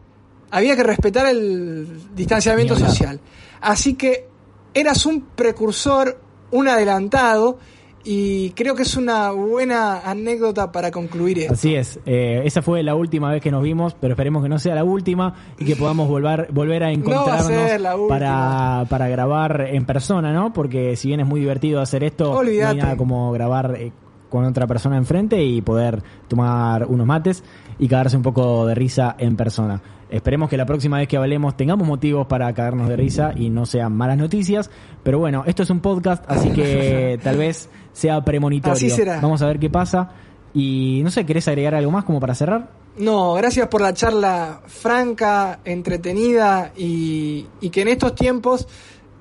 había 0.52 0.76
que 0.76 0.84
respetar 0.84 1.28
el 1.28 2.16
distanciamiento 2.16 2.78
social. 2.78 3.20
Así 3.62 3.96
que 3.96 4.28
eras 4.74 5.06
un 5.06 5.22
precursor, 5.22 6.20
un 6.52 6.68
adelantado, 6.68 7.58
y 8.04 8.52
creo 8.52 8.76
que 8.76 8.84
es 8.84 8.96
una 8.96 9.32
buena 9.32 10.00
anécdota 10.00 10.72
para 10.72 10.92
concluir 10.92 11.40
esto. 11.40 11.54
Así 11.54 11.76
es, 11.76 12.00
eh, 12.06 12.42
esa 12.46 12.62
fue 12.62 12.84
la 12.84 12.96
última 12.96 13.32
vez 13.32 13.42
que 13.42 13.52
nos 13.52 13.64
vimos, 13.64 13.96
pero 14.00 14.14
esperemos 14.14 14.44
que 14.44 14.50
no 14.50 14.60
sea 14.60 14.76
la 14.76 14.84
última 14.84 15.36
y 15.58 15.66
que 15.66 15.76
podamos 15.76 16.08
volver, 16.08 16.48
volver 16.52 16.84
a 16.84 16.90
No 16.94 16.94
encontrarnos 16.94 17.82
la 17.82 17.96
para, 18.08 18.86
para 18.90 19.08
grabar 19.10 19.68
en 19.72 19.86
persona, 19.86 20.34
¿no? 20.34 20.54
Porque 20.54 20.96
si 20.96 21.08
bien 21.10 21.20
es 21.20 21.28
muy 21.28 21.40
divertido 21.40 21.82
hacer 21.82 22.04
esto, 22.04 22.34
no 22.34 22.40
hay 22.40 22.78
nada 22.78 22.98
como 22.98 23.32
grabar 23.32 23.76
eh, 23.78 23.92
con 24.30 24.46
otra 24.46 24.68
persona 24.68 24.98
enfrente 24.98 25.44
y 25.44 25.62
poder 25.62 26.02
tomar 26.28 26.86
unos 26.86 27.06
mates 27.06 27.44
y 27.78 27.88
cagarse 27.88 28.18
un 28.18 28.24
poco 28.24 28.66
de 28.66 28.76
risa 28.76 29.16
en 29.18 29.36
persona. 29.36 29.82
Esperemos 30.10 30.50
que 30.50 30.58
la 30.58 30.66
próxima 30.66 30.98
vez 30.98 31.08
que 31.08 31.18
hablemos 31.18 31.56
tengamos 31.56 31.88
motivos 31.88 32.26
para 32.28 32.52
cagarnos 32.54 32.90
de 32.90 32.96
risa 32.96 33.32
y 33.36 33.50
no 33.50 33.66
sean 33.66 33.94
malas 33.94 34.18
noticias. 34.18 34.70
Pero 35.04 35.20
bueno, 35.20 35.44
esto 35.46 35.64
es 35.64 35.70
un 35.70 35.82
podcast, 35.82 36.24
así 36.28 36.50
que 36.50 37.20
tal 37.24 37.38
vez 37.38 37.70
sea 37.94 38.24
premonitorio. 38.24 38.74
Así 38.74 38.90
será. 38.90 39.20
Vamos 39.22 39.42
a 39.42 39.48
ver 39.48 39.60
qué 39.60 39.70
pasa. 39.70 40.10
Y 40.54 41.02
no 41.04 41.12
sé, 41.12 41.26
¿querés 41.26 41.48
agregar 41.48 41.76
algo 41.76 41.92
más 41.92 42.06
como 42.06 42.20
para 42.20 42.34
cerrar? 42.34 42.72
No, 42.98 43.34
gracias 43.36 43.68
por 43.68 43.82
la 43.82 43.94
charla 43.94 44.62
franca, 44.66 45.60
entretenida 45.64 46.74
y, 46.76 47.46
y 47.62 47.70
que 47.70 47.84
en 47.84 47.90
estos 47.90 48.16
tiempos 48.16 48.68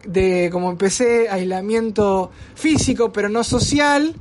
de, 0.06 0.48
como 0.51 0.70
empecé, 0.70 1.28
aislamiento 1.28 2.30
físico 2.55 3.12
pero 3.12 3.28
no 3.28 3.44
social, 3.44 4.14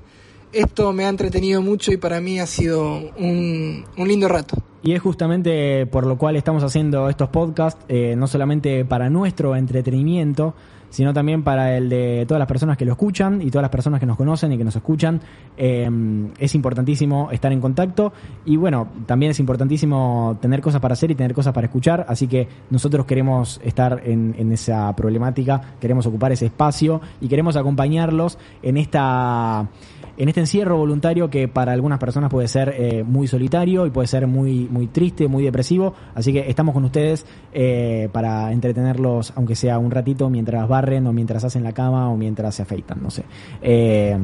esto 0.53 0.93
me 0.93 1.05
ha 1.05 1.09
entretenido 1.09 1.61
mucho 1.61 1.91
y 1.91 1.97
para 1.97 2.21
mí 2.21 2.39
ha 2.39 2.45
sido 2.45 2.95
un, 3.17 3.85
un 3.97 4.07
lindo 4.07 4.27
rato. 4.27 4.57
Y 4.83 4.93
es 4.93 5.01
justamente 5.01 5.85
por 5.87 6.05
lo 6.05 6.17
cual 6.17 6.35
estamos 6.35 6.63
haciendo 6.63 7.09
estos 7.09 7.29
podcasts, 7.29 7.83
eh, 7.89 8.15
no 8.15 8.27
solamente 8.27 8.85
para 8.85 9.09
nuestro 9.09 9.55
entretenimiento, 9.55 10.53
sino 10.89 11.13
también 11.13 11.43
para 11.43 11.77
el 11.77 11.89
de 11.89 12.25
todas 12.27 12.39
las 12.39 12.47
personas 12.47 12.77
que 12.77 12.85
lo 12.85 12.93
escuchan 12.93 13.41
y 13.41 13.49
todas 13.51 13.63
las 13.63 13.71
personas 13.71 13.99
que 13.99 14.05
nos 14.05 14.17
conocen 14.17 14.51
y 14.51 14.57
que 14.57 14.63
nos 14.63 14.75
escuchan. 14.75 15.21
Eh, 15.57 15.89
es 16.37 16.55
importantísimo 16.55 17.29
estar 17.31 17.51
en 17.51 17.61
contacto 17.61 18.13
y 18.45 18.57
bueno, 18.57 18.87
también 19.05 19.31
es 19.31 19.39
importantísimo 19.39 20.37
tener 20.41 20.61
cosas 20.61 20.81
para 20.81 20.93
hacer 20.93 21.11
y 21.11 21.15
tener 21.15 21.33
cosas 21.33 21.53
para 21.53 21.67
escuchar, 21.67 22.05
así 22.07 22.27
que 22.27 22.47
nosotros 22.69 23.05
queremos 23.05 23.59
estar 23.63 24.01
en, 24.05 24.51
esa 24.51 24.95
problemática, 24.95 25.75
queremos 25.79 26.05
ocupar 26.05 26.31
ese 26.31 26.45
espacio 26.45 27.01
y 27.21 27.27
queremos 27.27 27.55
acompañarlos 27.55 28.37
en 28.61 28.77
esta 28.77 29.67
en 30.17 30.29
este 30.29 30.41
encierro 30.41 30.77
voluntario 30.77 31.29
que 31.29 31.47
para 31.47 31.71
algunas 31.71 31.99
personas 31.99 32.31
puede 32.31 32.47
ser 32.47 32.73
eh, 32.75 33.03
muy 33.03 33.27
solitario 33.27 33.85
y 33.85 33.91
puede 33.91 34.07
ser 34.07 34.25
muy, 34.25 34.67
muy 34.69 34.87
triste, 34.87 35.27
muy 35.27 35.43
depresivo. 35.43 35.93
Así 36.15 36.33
que 36.33 36.49
estamos 36.49 36.73
con 36.73 36.83
ustedes 36.85 37.25
eh, 37.53 38.09
para 38.11 38.51
entretenerlos, 38.51 39.31
aunque 39.35 39.55
sea 39.55 39.77
un 39.77 39.91
ratito, 39.91 40.27
mientras 40.29 40.67
barren 40.81 41.07
o 41.07 41.13
mientras 41.13 41.43
hacen 41.43 41.63
la 41.63 41.71
cama 41.73 42.09
o 42.09 42.17
mientras 42.17 42.55
se 42.55 42.61
afeitan, 42.61 42.99
no 43.01 43.09
sé. 43.09 43.23
Eh, 43.61 44.17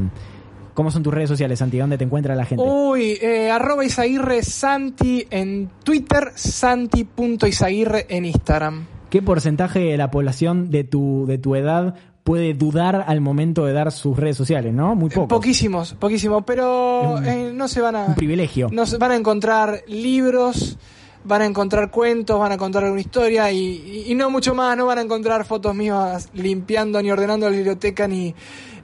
¿Cómo 0.74 0.90
son 0.90 1.04
tus 1.04 1.14
redes 1.14 1.30
sociales, 1.30 1.60
Santi? 1.60 1.78
¿Dónde 1.78 1.98
te 2.00 2.04
encuentra 2.04 2.34
la 2.36 2.46
gente? 2.46 2.64
Uy, 2.66 3.18
eh, 3.22 3.52
arroba 3.52 3.86
Isaguirre 3.86 4.42
Santi 4.42 5.24
en 5.30 5.70
Twitter, 5.84 6.32
santi.isaguirre 6.34 8.06
en 8.10 8.26
Instagram. 8.26 8.86
¿Qué 9.10 9.22
porcentaje 9.22 9.80
de 9.80 9.98
la 9.98 10.10
población 10.10 10.72
de 10.72 10.84
tu, 10.84 11.26
de 11.28 11.38
tu 11.38 11.56
edad 11.56 11.94
puede 12.24 12.54
dudar 12.54 13.04
al 13.08 13.22
momento 13.22 13.66
de 13.66 13.74
dar 13.74 13.92
sus 13.92 14.18
redes 14.18 14.38
sociales, 14.38 14.74
no? 14.74 14.96
Muy 14.96 15.10
poco. 15.10 15.28
Poquísimos, 15.28 15.94
poquísimos, 15.94 16.44
pero 16.46 17.18
un- 17.18 17.26
eh, 17.26 17.52
no 17.54 17.68
se 17.68 17.82
van 17.82 17.96
a... 17.96 18.06
Un 18.06 18.16
privilegio. 18.16 18.70
No 18.72 18.86
se- 18.86 18.98
van 18.98 19.12
a 19.12 19.16
encontrar 19.16 19.82
libros, 19.88 20.78
van 21.26 21.42
a 21.42 21.46
encontrar 21.46 21.90
cuentos, 21.92 22.38
van 22.40 22.52
a 22.52 22.56
encontrar 22.56 22.92
una 22.92 23.00
historia 23.02 23.52
y, 23.52 23.58
y- 23.60 24.12
y 24.12 24.16
no 24.16 24.30
mucho 24.30 24.54
más, 24.54 24.76
no 24.78 24.86
van 24.86 24.98
a 24.98 25.02
encontrar 25.02 25.46
fotos 25.46 25.74
mías 25.76 26.30
limpiando 26.34 27.02
ni 27.02 27.12
ordenando 27.12 27.50
la 27.50 27.56
biblioteca 27.56 28.08
ni, 28.08 28.36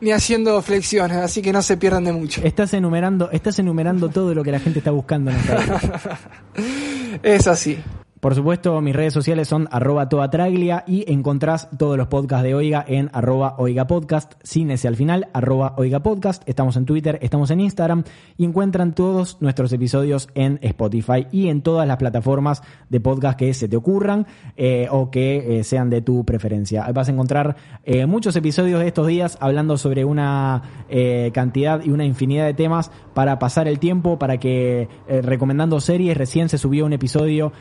ni 0.01 0.11
haciendo 0.11 0.61
flexiones, 0.61 1.17
así 1.17 1.41
que 1.41 1.51
no 1.51 1.61
se 1.61 1.75
pierdan 1.77 2.05
de 2.05 2.13
mucho. 2.13 2.41
Estás 2.43 2.73
enumerando, 2.73 3.29
estás 3.31 3.59
enumerando 3.59 4.09
todo 4.09 4.33
lo 4.33 4.43
que 4.43 4.51
la 4.51 4.59
gente 4.59 4.79
está 4.79 4.91
buscando 4.91 5.31
en 5.31 5.37
esta. 5.37 6.19
Es 7.23 7.47
así. 7.47 7.77
Por 8.19 8.35
supuesto, 8.35 8.81
mis 8.81 8.93
redes 8.93 9.13
sociales 9.13 9.47
son 9.47 9.69
arroba 9.71 10.09
toatraglia 10.09 10.83
y 10.85 11.09
encontrás 11.09 11.69
todos 11.77 11.97
los 11.97 12.07
podcasts 12.07 12.43
de 12.43 12.53
Oiga 12.53 12.83
en 12.85 13.09
arroba 13.13 13.55
Oiga 13.57 13.87
Podcast, 13.87 14.33
sin 14.43 14.71
ese 14.71 14.89
al 14.89 14.97
final, 14.97 15.29
arroba 15.31 15.73
Oiga 15.77 16.01
Podcast. 16.01 16.43
Estamos 16.45 16.75
en 16.75 16.85
Twitter, 16.85 17.17
estamos 17.21 17.49
en 17.49 17.61
Instagram 17.61 18.03
y 18.35 18.43
encuentran 18.43 18.93
todos 18.93 19.37
nuestros 19.39 19.71
episodios 19.71 20.27
en 20.35 20.59
Spotify 20.61 21.27
y 21.31 21.47
en 21.47 21.61
todas 21.61 21.87
las 21.87 21.95
plataformas 21.95 22.61
de 22.89 22.99
podcast 22.99 23.39
que 23.39 23.53
se 23.53 23.69
te 23.69 23.77
ocurran 23.77 24.27
eh, 24.57 24.89
o 24.91 25.09
que 25.11 25.59
eh, 25.59 25.63
sean 25.63 25.89
de 25.89 26.01
tu 26.01 26.25
preferencia. 26.25 26.91
Vas 26.91 27.07
a 27.07 27.13
encontrar 27.13 27.55
eh, 27.85 28.05
muchos 28.05 28.35
episodios 28.35 28.81
de 28.81 28.87
estos 28.87 29.07
días 29.07 29.37
hablando 29.39 29.77
sobre 29.77 30.03
una 30.03 30.85
eh, 30.89 31.31
cantidad 31.33 31.81
y 31.85 31.91
una 31.91 32.03
infinidad 32.03 32.47
de 32.47 32.53
temas 32.53 32.91
para 33.13 33.39
pasar 33.39 33.67
el 33.67 33.79
tiempo, 33.79 34.19
para 34.19 34.37
que 34.37 34.87
eh, 35.07 35.21
recomendando 35.21 35.79
series, 35.79 36.17
recién 36.17 36.49
se 36.49 36.57
subió 36.57 36.85
un 36.85 36.93
episodio 36.93 37.51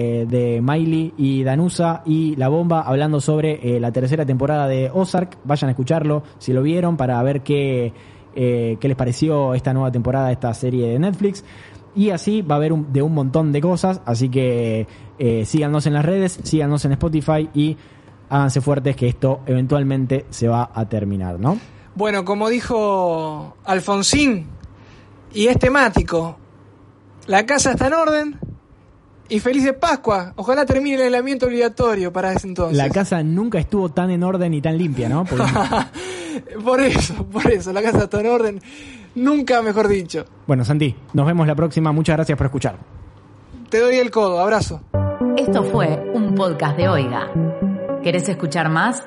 eh, 0.00 0.26
de 0.28 0.60
Miley 0.62 1.12
y 1.18 1.42
Danusa 1.42 2.02
y 2.06 2.34
La 2.36 2.48
Bomba 2.48 2.80
hablando 2.80 3.20
sobre 3.20 3.76
eh, 3.76 3.80
la 3.80 3.92
tercera 3.92 4.24
temporada 4.24 4.66
de 4.66 4.90
Ozark. 4.92 5.38
Vayan 5.44 5.68
a 5.68 5.72
escucharlo 5.72 6.22
si 6.38 6.52
lo 6.52 6.62
vieron 6.62 6.96
para 6.96 7.22
ver 7.22 7.42
qué, 7.42 7.92
eh, 8.34 8.76
qué 8.80 8.88
les 8.88 8.96
pareció 8.96 9.54
esta 9.54 9.72
nueva 9.74 9.92
temporada, 9.92 10.32
esta 10.32 10.54
serie 10.54 10.88
de 10.88 10.98
Netflix. 10.98 11.44
Y 11.94 12.10
así 12.10 12.42
va 12.42 12.54
a 12.54 12.58
haber 12.58 12.72
un- 12.72 12.92
de 12.92 13.02
un 13.02 13.12
montón 13.12 13.52
de 13.52 13.60
cosas, 13.60 14.00
así 14.06 14.28
que 14.28 14.86
síganos 15.44 15.86
en 15.86 15.92
las 15.92 16.04
redes, 16.04 16.38
síganos 16.44 16.84
en 16.86 16.92
Spotify 16.92 17.50
y 17.52 17.76
háganse 18.30 18.60
fuertes 18.60 18.96
que 18.96 19.08
esto 19.08 19.40
eventualmente 19.44 20.24
se 20.30 20.48
va 20.48 20.70
a 20.72 20.88
terminar, 20.88 21.38
¿no? 21.38 21.58
Bueno, 21.94 22.24
como 22.24 22.48
dijo 22.48 23.56
Alfonsín, 23.64 24.46
y 25.34 25.48
es 25.48 25.58
temático, 25.58 26.36
la 27.26 27.44
casa 27.44 27.72
está 27.72 27.88
en 27.88 27.94
orden 27.94 28.38
y 29.30 29.40
feliz 29.40 29.64
de 29.64 29.72
Pascua. 29.72 30.32
Ojalá 30.36 30.66
termine 30.66 30.96
el 30.96 31.02
aislamiento 31.02 31.46
obligatorio 31.46 32.12
para 32.12 32.32
ese 32.32 32.48
entonces. 32.48 32.76
La 32.76 32.90
casa 32.90 33.22
nunca 33.22 33.58
estuvo 33.58 33.88
tan 33.88 34.10
en 34.10 34.22
orden 34.22 34.52
y 34.54 34.60
tan 34.60 34.76
limpia, 34.76 35.08
¿no? 35.08 35.24
Porque- 35.24 35.44
por 36.64 36.80
eso, 36.80 37.14
por 37.26 37.46
eso, 37.50 37.72
la 37.72 37.82
casa 37.82 38.04
está 38.04 38.20
en 38.20 38.26
orden. 38.26 38.60
Nunca 39.14 39.62
mejor 39.62 39.88
dicho. 39.88 40.24
bueno, 40.46 40.64
Santi, 40.64 40.94
nos 41.14 41.26
vemos 41.26 41.46
la 41.46 41.54
próxima. 41.54 41.90
Muchas 41.92 42.16
gracias 42.16 42.36
por 42.36 42.46
escuchar. 42.46 42.76
Te 43.68 43.80
doy 43.80 43.96
el 43.96 44.10
codo, 44.10 44.40
abrazo. 44.40 44.80
Esto 45.36 45.62
fue 45.64 46.10
un 46.14 46.34
podcast 46.34 46.76
de 46.76 46.88
Oiga. 46.88 47.28
¿Querés 48.02 48.28
escuchar 48.28 48.68
más? 48.68 49.04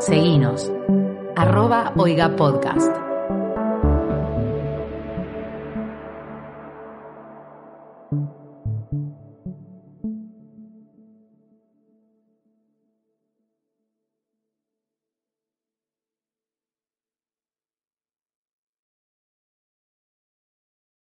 Seguinos. 0.00 0.70
Arroba 1.36 1.92
Oiga 1.96 2.34
Podcast. 2.36 3.11